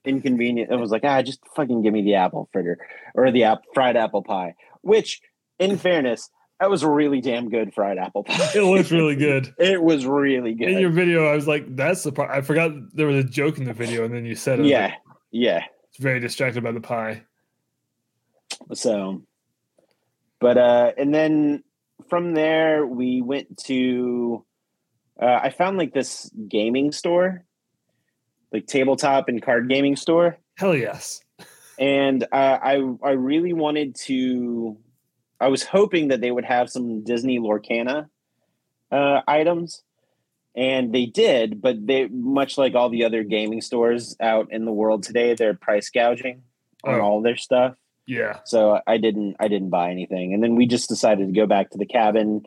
inconvenient. 0.07 0.71
It 0.71 0.77
was 0.77 0.91
like, 0.91 1.03
ah, 1.05 1.23
just 1.23 1.41
fucking 1.55 1.83
give 1.83 1.93
me 1.93 2.03
the 2.03 2.15
apple 2.15 2.49
fritter 2.53 2.79
or 3.15 3.31
the 3.31 3.45
app, 3.45 3.63
fried 3.75 3.97
apple 3.97 4.23
pie. 4.23 4.55
Which, 4.83 5.21
in 5.59 5.77
fairness, 5.79 6.31
that 6.61 6.71
was 6.71 6.85
really 6.85 7.21
damn 7.21 7.51
good 7.51 7.75
fried 7.75 7.99
apple 7.99 8.25
pie. 8.25 8.53
It 8.55 8.63
looks 8.63 8.91
really 8.91 9.17
good. 9.17 9.55
it 9.59 9.83
was 9.83 10.07
really 10.07 10.55
good. 10.55 10.69
In 10.69 10.79
your 10.79 10.91
video, 10.91 11.27
I 11.27 11.35
was 11.35 11.47
like, 11.47 11.77
that's 11.77 12.03
the 12.03 12.13
part. 12.13 12.31
I 12.31 12.41
forgot 12.41 12.73
there 12.95 13.07
was 13.07 13.25
a 13.25 13.29
joke 13.29 13.59
in 13.59 13.65
the 13.65 13.75
video, 13.75 14.05
and 14.05 14.15
then 14.15 14.25
you 14.25 14.35
said 14.35 14.61
it. 14.61 14.67
Yeah. 14.67 14.95
Yeah. 15.31 15.65
It's 15.91 15.99
very 15.99 16.21
distracted 16.21 16.63
by 16.63 16.73
the 16.73 16.81
pie. 16.81 17.23
So, 18.73 19.23
but, 20.41 20.57
uh, 20.57 20.93
and 20.97 21.15
then 21.15 21.63
from 22.09 22.35
there, 22.35 22.87
we 22.87 23.23
went 23.23 23.59
to. 23.65 24.45
Uh, 25.21 25.41
I 25.45 25.51
found 25.51 25.79
like 25.79 25.95
this 25.95 26.31
gaming 26.47 26.93
store, 26.93 27.46
like 28.53 28.67
tabletop 28.67 29.29
and 29.29 29.43
card 29.43 29.69
gaming 29.69 29.97
store. 29.97 30.39
Hell 30.57 30.75
yes. 30.75 31.21
And 31.79 32.25
uh, 32.25 32.59
I 32.63 32.83
I 33.03 33.11
really 33.11 33.53
wanted 33.53 33.95
to. 34.07 34.79
I 35.39 35.49
was 35.49 35.63
hoping 35.63 36.09
that 36.09 36.23
they 36.23 36.31
would 36.31 36.47
have 36.47 36.71
some 36.71 37.05
Disney 37.05 37.39
Lorcana 37.39 38.09
uh, 38.91 39.21
items, 39.29 39.83
and 40.55 40.95
they 40.95 41.05
did. 41.07 41.61
But 41.61 41.87
they, 41.87 42.07
much 42.07 42.57
like 42.57 42.75
all 42.75 42.89
the 42.89 43.05
other 43.05 43.23
gaming 43.23 43.61
stores 43.61 44.17
out 44.21 44.51
in 44.51 44.65
the 44.65 44.73
world 44.73 45.03
today, 45.03 45.35
they're 45.35 45.53
price 45.53 45.91
gouging 45.91 46.43
on 46.85 46.95
oh. 46.95 47.01
all 47.01 47.23
their 47.23 47.37
stuff. 47.37 47.75
Yeah. 48.07 48.39
So 48.45 48.81
I 48.87 48.99
didn't 48.99 49.37
I 49.41 49.49
didn't 49.49 49.71
buy 49.71 49.91
anything. 49.91 50.33
And 50.33 50.43
then 50.43 50.55
we 50.55 50.67
just 50.67 50.89
decided 50.89 51.27
to 51.27 51.39
go 51.39 51.47
back 51.47 51.71
to 51.71 51.79
the 51.79 51.87
cabin. 51.87 52.47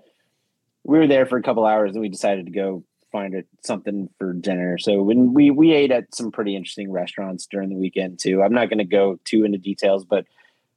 We 0.83 0.97
were 0.97 1.07
there 1.07 1.25
for 1.25 1.37
a 1.37 1.43
couple 1.43 1.65
hours 1.65 1.91
and 1.91 2.01
we 2.01 2.09
decided 2.09 2.45
to 2.45 2.51
go 2.51 2.83
find 3.11 3.33
it 3.33 3.47
something 3.63 4.09
for 4.17 4.33
dinner. 4.33 4.77
So 4.77 5.01
when 5.01 5.33
we 5.33 5.51
we 5.51 5.73
ate 5.73 5.91
at 5.91 6.13
some 6.13 6.31
pretty 6.31 6.55
interesting 6.55 6.91
restaurants 6.91 7.47
during 7.47 7.69
the 7.69 7.75
weekend 7.75 8.19
too. 8.19 8.41
I'm 8.41 8.53
not 8.53 8.69
going 8.69 8.79
to 8.79 8.85
go 8.85 9.19
too 9.25 9.43
into 9.43 9.57
details, 9.57 10.05
but 10.05 10.25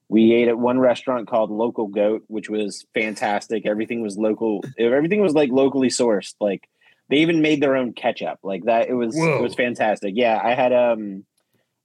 we 0.09 0.33
ate 0.35 0.49
at 0.49 0.59
one 0.59 0.79
restaurant 0.79 1.29
called 1.29 1.51
Local 1.51 1.87
Goat, 1.87 2.25
which 2.27 2.51
was 2.51 2.85
fantastic. 2.93 3.65
Everything 3.67 4.03
was 4.03 4.19
local. 4.19 4.63
Everything 4.79 5.21
was 5.23 5.35
like 5.35 5.51
locally 5.51 5.89
sourced. 5.89 6.35
Like 6.41 6.69
they 7.09 7.17
even 7.19 7.41
made 7.41 7.63
their 7.63 7.77
own 7.77 7.93
ketchup. 7.93 8.39
Like 8.43 8.65
that. 8.65 8.89
It 8.89 8.95
was 8.95 9.15
Whoa. 9.15 9.39
it 9.39 9.43
was 9.43 9.55
fantastic. 9.55 10.15
Yeah, 10.17 10.41
I 10.43 10.55
had 10.55 10.73
um 10.73 11.25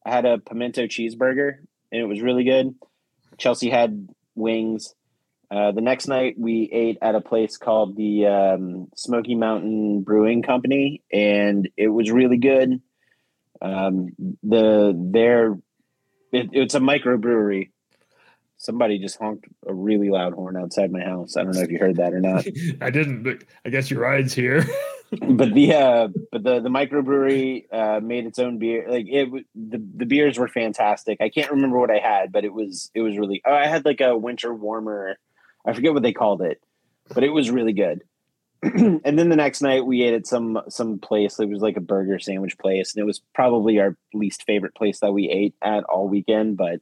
I 0.06 0.12
had 0.12 0.26
a 0.26 0.40
pimento 0.40 0.88
cheeseburger 0.88 1.60
and 1.92 2.02
it 2.02 2.06
was 2.06 2.22
really 2.22 2.44
good. 2.44 2.76
Chelsea 3.38 3.70
had 3.70 4.10
wings. 4.36 4.94
Uh, 5.50 5.72
the 5.72 5.82
next 5.82 6.08
night, 6.08 6.36
we 6.38 6.70
ate 6.74 6.98
at 7.02 7.16
a 7.16 7.22
place 7.22 7.58
called 7.58 7.96
the 7.96 8.26
um, 8.26 8.88
Smoky 8.96 9.36
Mountain 9.36 10.02
Brewing 10.02 10.42
Company, 10.42 11.02
and 11.12 11.70
it 11.78 11.88
was 11.88 12.12
really 12.12 12.38
good. 12.38 12.82
Um, 13.62 14.10
the 14.44 14.94
their 14.96 15.58
it, 16.32 16.50
it's 16.52 16.76
a 16.76 16.80
microbrewery. 16.80 17.72
Somebody 18.58 18.98
just 18.98 19.20
honked 19.20 19.46
a 19.68 19.74
really 19.74 20.10
loud 20.10 20.34
horn 20.34 20.58
outside 20.58 20.92
my 20.92 21.02
house. 21.02 21.38
I 21.38 21.44
don't 21.44 21.54
know 21.54 21.62
if 21.62 21.72
you 21.72 21.78
heard 21.78 21.98
that 21.98 22.14
or 22.14 22.20
not. 22.20 22.46
I 22.82 22.90
didn't, 22.90 23.24
but 23.24 23.44
I 23.64 23.70
guess 23.70 23.90
your 23.90 24.02
ride's 24.02 24.34
here. 24.34 24.66
but 25.12 25.54
the 25.54 25.74
uh, 25.74 26.08
but 26.32 26.44
the 26.44 26.60
the 26.60 26.70
microbrewery 26.70 27.66
uh, 27.72 28.00
made 28.02 28.26
its 28.26 28.40
own 28.40 28.58
beer. 28.58 28.86
Like 28.90 29.06
it, 29.08 29.30
the 29.56 29.78
the 29.96 30.06
beers 30.06 30.38
were 30.38 30.48
fantastic. 30.48 31.22
I 31.22 31.30
can't 31.30 31.52
remember 31.52 31.80
what 31.80 31.92
I 31.92 32.00
had, 32.00 32.32
but 32.32 32.44
it 32.44 32.54
was 32.54 32.92
it 32.94 33.02
was 33.02 33.18
really. 33.18 33.42
Oh, 33.46 33.54
I 33.54 33.68
had 33.68 33.86
like 33.86 34.02
a 34.02 34.18
winter 34.18 34.54
warmer. 34.54 35.18
I 35.68 35.74
forget 35.74 35.94
what 35.94 36.02
they 36.02 36.14
called 36.14 36.42
it, 36.42 36.62
but 37.14 37.24
it 37.24 37.30
was 37.30 37.52
really 37.52 37.74
good. 37.74 38.04
and 38.64 39.20
then 39.20 39.30
the 39.30 39.36
next 39.36 39.62
night 39.62 39.86
we 39.86 40.02
ate 40.02 40.16
at 40.16 40.26
some 40.26 40.60
some 40.70 40.98
place. 40.98 41.40
It 41.40 41.50
was 41.50 41.62
like 41.62 41.78
a 41.78 41.82
burger 41.82 42.18
sandwich 42.18 42.58
place, 42.58 42.96
and 42.96 43.02
it 43.02 43.06
was 43.06 43.22
probably 43.36 43.80
our 43.80 43.96
least 44.14 44.44
favorite 44.44 44.74
place 44.74 45.00
that 45.02 45.14
we 45.14 45.30
ate 45.30 45.54
at 45.62 45.84
all 45.84 46.08
weekend. 46.08 46.58
But 46.58 46.80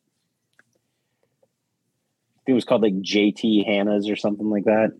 it 2.47 2.53
was 2.53 2.63
called 2.63 2.83
like 2.83 2.93
JT 2.93 3.65
Hannah's 3.65 4.09
or 4.09 4.15
something 4.15 4.49
like 4.49 4.65
that. 4.65 4.93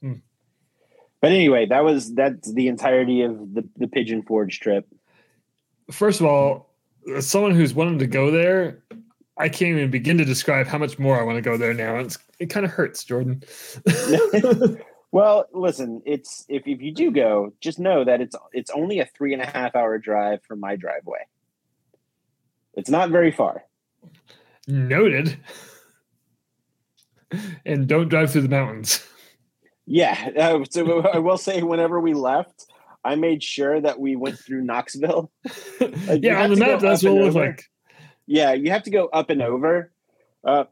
Hmm. 0.00 0.14
But 1.20 1.32
anyway, 1.32 1.66
that 1.66 1.84
was 1.84 2.14
that's 2.14 2.52
the 2.52 2.68
entirety 2.68 3.22
of 3.22 3.54
the, 3.54 3.68
the 3.76 3.88
Pigeon 3.88 4.22
Forge 4.22 4.60
trip. 4.60 4.86
First 5.90 6.20
of 6.20 6.26
all, 6.26 6.70
as 7.14 7.26
someone 7.26 7.54
who's 7.54 7.74
wanted 7.74 7.98
to 8.00 8.06
go 8.06 8.30
there, 8.30 8.84
I 9.40 9.48
can't 9.48 9.76
even 9.76 9.90
begin 9.90 10.18
to 10.18 10.24
describe 10.24 10.66
how 10.66 10.78
much 10.78 10.98
more 10.98 11.18
I 11.18 11.24
want 11.24 11.36
to 11.36 11.42
go 11.42 11.56
there 11.56 11.74
now. 11.74 11.96
It's, 11.96 12.18
it 12.38 12.46
kind 12.46 12.66
of 12.66 12.72
hurts, 12.72 13.02
Jordan. 13.04 13.42
well, 15.12 15.46
listen, 15.52 16.02
it's 16.04 16.44
if, 16.48 16.66
if 16.66 16.80
you 16.80 16.92
do 16.92 17.10
go, 17.10 17.52
just 17.60 17.78
know 17.78 18.04
that 18.04 18.20
it's 18.20 18.36
it's 18.52 18.70
only 18.70 19.00
a 19.00 19.06
three 19.06 19.32
and 19.32 19.42
a 19.42 19.46
half 19.46 19.74
hour 19.74 19.98
drive 19.98 20.40
from 20.46 20.60
my 20.60 20.76
driveway. 20.76 21.20
It's 22.74 22.90
not 22.90 23.10
very 23.10 23.32
far. 23.32 23.64
Noted. 24.66 25.38
And 27.64 27.86
don't 27.86 28.08
drive 28.08 28.32
through 28.32 28.40
the 28.40 28.48
mountains. 28.48 29.06
Yeah. 29.86 30.30
Uh, 30.36 30.64
so 30.68 31.06
I 31.06 31.18
will 31.18 31.38
say, 31.38 31.62
whenever 31.62 32.00
we 32.00 32.12
left, 32.12 32.66
I 33.04 33.14
made 33.14 33.44
sure 33.44 33.80
that 33.80 34.00
we 34.00 34.16
went 34.16 34.36
through 34.36 34.62
Knoxville. 34.62 35.30
Like, 35.80 36.24
yeah, 36.24 36.42
on 36.42 36.50
the 36.50 36.56
map, 36.56 36.80
that's 36.80 37.04
what 37.04 37.12
it 37.12 37.22
looked 37.22 37.36
like. 37.36 37.69
Yeah, 38.30 38.52
you 38.52 38.70
have 38.70 38.84
to 38.84 38.90
go 38.90 39.06
up 39.08 39.28
and 39.30 39.42
over, 39.42 39.90
uh, 40.44 40.64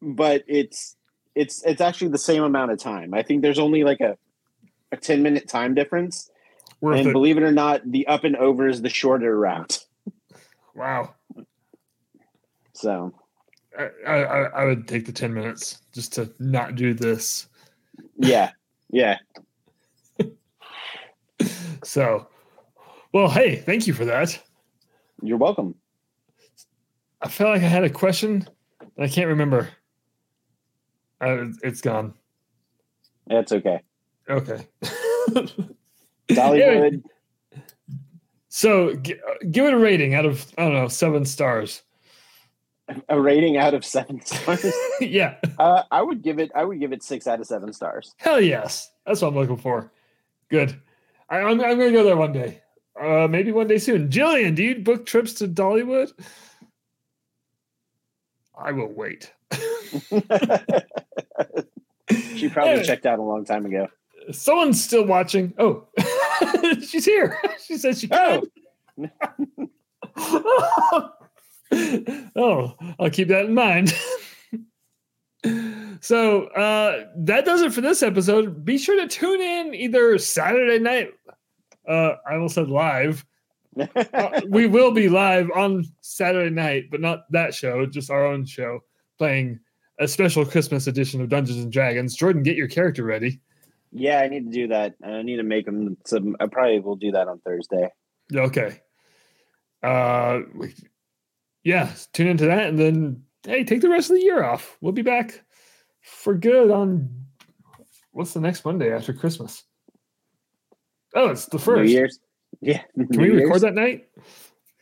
but 0.00 0.42
it's 0.48 0.96
it's 1.34 1.62
it's 1.66 1.82
actually 1.82 2.08
the 2.12 2.16
same 2.18 2.42
amount 2.42 2.72
of 2.72 2.78
time. 2.78 3.12
I 3.12 3.22
think 3.22 3.42
there's 3.42 3.58
only 3.58 3.84
like 3.84 4.00
a 4.00 4.16
a 4.90 4.96
ten 4.96 5.22
minute 5.22 5.48
time 5.48 5.74
difference, 5.74 6.30
Worth 6.80 7.00
and 7.00 7.08
it. 7.08 7.12
believe 7.12 7.36
it 7.36 7.42
or 7.42 7.52
not, 7.52 7.82
the 7.84 8.06
up 8.06 8.24
and 8.24 8.36
over 8.36 8.68
is 8.68 8.80
the 8.80 8.88
shorter 8.88 9.38
route. 9.38 9.84
Wow. 10.74 11.14
So 12.72 13.12
I, 13.78 13.90
I, 14.06 14.42
I 14.62 14.64
would 14.64 14.88
take 14.88 15.04
the 15.04 15.12
10 15.12 15.34
minutes 15.34 15.82
just 15.92 16.14
to 16.14 16.32
not 16.38 16.74
do 16.74 16.94
this. 16.94 17.48
yeah, 18.16 18.52
yeah. 18.90 19.18
So, 21.84 22.28
well, 23.12 23.28
hey, 23.28 23.56
thank 23.56 23.86
you 23.86 23.92
for 23.92 24.06
that. 24.06 24.40
You're 25.20 25.36
welcome. 25.36 25.74
I 27.22 27.28
felt 27.28 27.50
like 27.50 27.62
I 27.62 27.68
had 27.68 27.84
a 27.84 27.90
question, 27.90 28.46
and 28.80 29.04
I 29.04 29.08
can't 29.08 29.28
remember. 29.28 29.68
Uh, 31.20 31.46
it's 31.62 31.80
gone. 31.80 32.14
That's 33.28 33.52
okay. 33.52 33.80
Okay. 34.28 34.66
Dollywood. 36.28 37.02
so, 38.48 38.94
g- 38.96 39.14
give 39.50 39.66
it 39.66 39.72
a 39.72 39.78
rating 39.78 40.14
out 40.14 40.26
of 40.26 40.52
I 40.58 40.64
don't 40.64 40.74
know 40.74 40.88
seven 40.88 41.24
stars. 41.24 41.82
a 43.08 43.20
rating 43.20 43.56
out 43.56 43.74
of 43.74 43.84
seven 43.84 44.20
stars. 44.24 44.66
yeah, 45.00 45.36
uh, 45.58 45.82
I 45.90 46.02
would 46.02 46.22
give 46.22 46.38
it. 46.38 46.50
I 46.54 46.64
would 46.64 46.80
give 46.80 46.92
it 46.92 47.02
six 47.02 47.26
out 47.26 47.40
of 47.40 47.46
seven 47.46 47.72
stars. 47.72 48.14
hell 48.18 48.40
yes. 48.40 48.90
That's 49.06 49.22
what 49.22 49.28
I'm 49.28 49.34
looking 49.34 49.56
for. 49.56 49.90
Good. 50.48 50.80
I, 51.28 51.38
I'm 51.38 51.60
I'm 51.60 51.78
gonna 51.78 51.92
go 51.92 52.04
there 52.04 52.16
one 52.16 52.32
day. 52.32 52.60
Uh, 53.00 53.26
maybe 53.28 53.52
one 53.52 53.68
day 53.68 53.78
soon. 53.78 54.08
Jillian, 54.08 54.54
do 54.54 54.62
you 54.62 54.76
book 54.76 55.06
trips 55.06 55.32
to 55.34 55.48
Dollywood? 55.48 56.12
I 58.54 58.72
will 58.72 58.92
wait. 58.92 59.32
she 62.36 62.48
probably 62.48 62.84
checked 62.84 63.06
out 63.06 63.18
a 63.18 63.22
long 63.22 63.44
time 63.44 63.66
ago. 63.66 63.88
Someone's 64.30 64.82
still 64.82 65.04
watching. 65.04 65.52
Oh, 65.58 65.86
she's 66.86 67.04
here. 67.04 67.38
She 67.64 67.78
says 67.78 68.00
she 68.00 68.08
can. 68.08 68.42
oh, 72.36 72.74
I'll 72.98 73.10
keep 73.10 73.28
that 73.28 73.46
in 73.46 73.54
mind. 73.54 73.94
so 76.00 76.46
uh, 76.48 77.06
that 77.16 77.44
does 77.44 77.62
it 77.62 77.72
for 77.72 77.80
this 77.80 78.02
episode. 78.02 78.64
Be 78.64 78.78
sure 78.78 79.00
to 79.00 79.06
tune 79.06 79.40
in 79.40 79.74
either 79.74 80.18
Saturday 80.18 80.80
night. 80.80 81.12
Uh, 81.88 82.16
I 82.28 82.34
almost 82.34 82.56
said 82.56 82.68
live. 82.68 83.24
Uh, 83.78 84.40
we 84.48 84.66
will 84.66 84.90
be 84.90 85.08
live 85.08 85.50
on 85.54 85.84
Saturday 86.00 86.50
night, 86.54 86.84
but 86.90 87.00
not 87.00 87.30
that 87.30 87.54
show, 87.54 87.86
just 87.86 88.10
our 88.10 88.26
own 88.26 88.44
show, 88.44 88.80
playing 89.18 89.58
a 89.98 90.08
special 90.08 90.44
Christmas 90.44 90.86
edition 90.86 91.20
of 91.20 91.28
Dungeons 91.28 91.62
and 91.62 91.72
Dragons. 91.72 92.14
Jordan, 92.14 92.42
get 92.42 92.56
your 92.56 92.68
character 92.68 93.04
ready. 93.04 93.40
yeah, 93.92 94.20
I 94.20 94.28
need 94.28 94.46
to 94.46 94.52
do 94.52 94.68
that. 94.68 94.94
I 95.04 95.22
need 95.22 95.36
to 95.36 95.42
make 95.42 95.66
them 95.66 95.96
some. 96.06 96.36
I 96.40 96.46
probably 96.46 96.80
will 96.80 96.96
do 96.96 97.12
that 97.12 97.28
on 97.28 97.38
Thursday. 97.40 97.88
Okay. 98.34 98.80
Uh, 99.82 100.40
yeah, 101.64 101.90
tune 102.12 102.28
into 102.28 102.46
that, 102.46 102.68
and 102.68 102.78
then 102.78 103.22
hey, 103.44 103.64
take 103.64 103.80
the 103.80 103.88
rest 103.88 104.10
of 104.10 104.16
the 104.16 104.22
year 104.22 104.42
off. 104.44 104.76
We'll 104.80 104.92
be 104.92 105.02
back 105.02 105.42
for 106.00 106.34
good 106.34 106.70
on 106.70 107.08
what's 108.12 108.32
the 108.34 108.40
next 108.40 108.64
Monday 108.64 108.92
after 108.92 109.12
Christmas? 109.12 109.64
Oh, 111.14 111.28
it's 111.28 111.46
the 111.46 111.58
New 111.58 111.64
first. 111.64 111.90
Year's. 111.90 112.18
Yeah. 112.60 112.82
Can 112.94 113.20
we 113.20 113.30
record 113.30 113.62
that 113.62 113.74
night? 113.74 114.08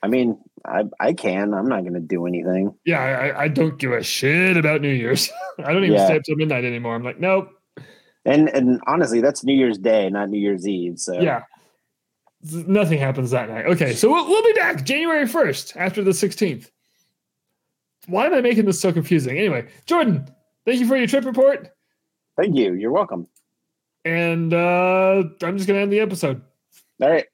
I 0.02 0.08
mean, 0.08 0.38
I 0.64 0.84
I 0.98 1.12
can. 1.12 1.54
I'm 1.54 1.66
not 1.68 1.80
going 1.82 1.94
to 1.94 2.00
do 2.00 2.26
anything. 2.26 2.74
Yeah, 2.84 3.00
I, 3.00 3.44
I- 3.44 3.48
don't 3.48 3.78
give 3.78 3.92
a 3.92 4.02
shit 4.02 4.56
about 4.56 4.80
New 4.80 4.92
Year's. 4.92 5.30
I 5.58 5.72
don't 5.72 5.84
even 5.84 5.96
Yeah. 5.98 6.06
stay 6.06 6.16
up 6.16 6.22
till 6.24 6.36
midnight 6.36 6.64
anymore. 6.64 6.94
I'm 6.94 7.02
like, 7.04 7.20
nope. 7.20 7.50
And 8.24 8.48
and 8.50 8.80
honestly, 8.86 9.20
that's 9.20 9.44
New 9.44 9.54
Year's 9.54 9.78
Day, 9.78 10.08
not 10.10 10.28
New 10.30 10.38
Year's 10.40 10.66
Eve. 10.68 10.98
So 10.98 11.20
Yeah. 11.20 11.42
Nothing 12.52 12.98
happens 12.98 13.30
that 13.32 13.50
night. 13.50 13.66
Okay, 13.66 13.92
so 13.94 14.10
we'll, 14.10 14.26
we'll 14.26 14.42
be 14.42 14.54
back 14.54 14.82
January 14.84 15.26
1st 15.26 15.76
after 15.76 16.02
the 16.02 16.12
16th. 16.12 16.70
Why 18.06 18.24
am 18.24 18.32
I 18.32 18.40
making 18.40 18.64
this 18.64 18.80
so 18.80 18.94
confusing? 18.94 19.36
Anyway, 19.36 19.68
Jordan, 19.84 20.26
thank 20.64 20.80
you 20.80 20.86
for 20.86 20.96
your 20.96 21.06
trip 21.06 21.26
report. 21.26 21.68
Thank 22.38 22.56
you. 22.56 22.72
You're 22.72 22.92
welcome. 22.92 23.26
And 24.06 24.54
uh, 24.54 25.22
I'm 25.42 25.58
just 25.58 25.68
going 25.68 25.76
to 25.76 25.82
end 25.82 25.92
the 25.92 26.00
episode. 26.00 26.40
All 27.02 27.10
right. 27.10 27.26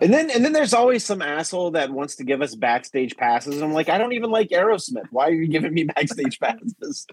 And 0.00 0.12
then 0.12 0.30
and 0.30 0.44
then 0.44 0.52
there's 0.52 0.74
always 0.74 1.04
some 1.04 1.22
asshole 1.22 1.72
that 1.72 1.90
wants 1.90 2.16
to 2.16 2.24
give 2.24 2.42
us 2.42 2.54
backstage 2.54 3.16
passes. 3.16 3.62
I'm 3.62 3.72
like, 3.72 3.88
I 3.88 3.98
don't 3.98 4.12
even 4.12 4.30
like 4.30 4.48
Aerosmith. 4.48 5.06
Why 5.10 5.28
are 5.28 5.32
you 5.32 5.46
giving 5.46 5.72
me 5.72 5.84
backstage 5.96 6.40
passes? 6.40 7.06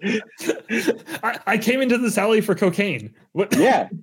I, 1.23 1.39
I 1.45 1.57
came 1.57 1.81
into 1.81 1.97
this 1.97 2.18
alley 2.18 2.41
for 2.41 2.55
cocaine. 2.55 3.13
What? 3.34 3.55
yeah. 3.55 3.89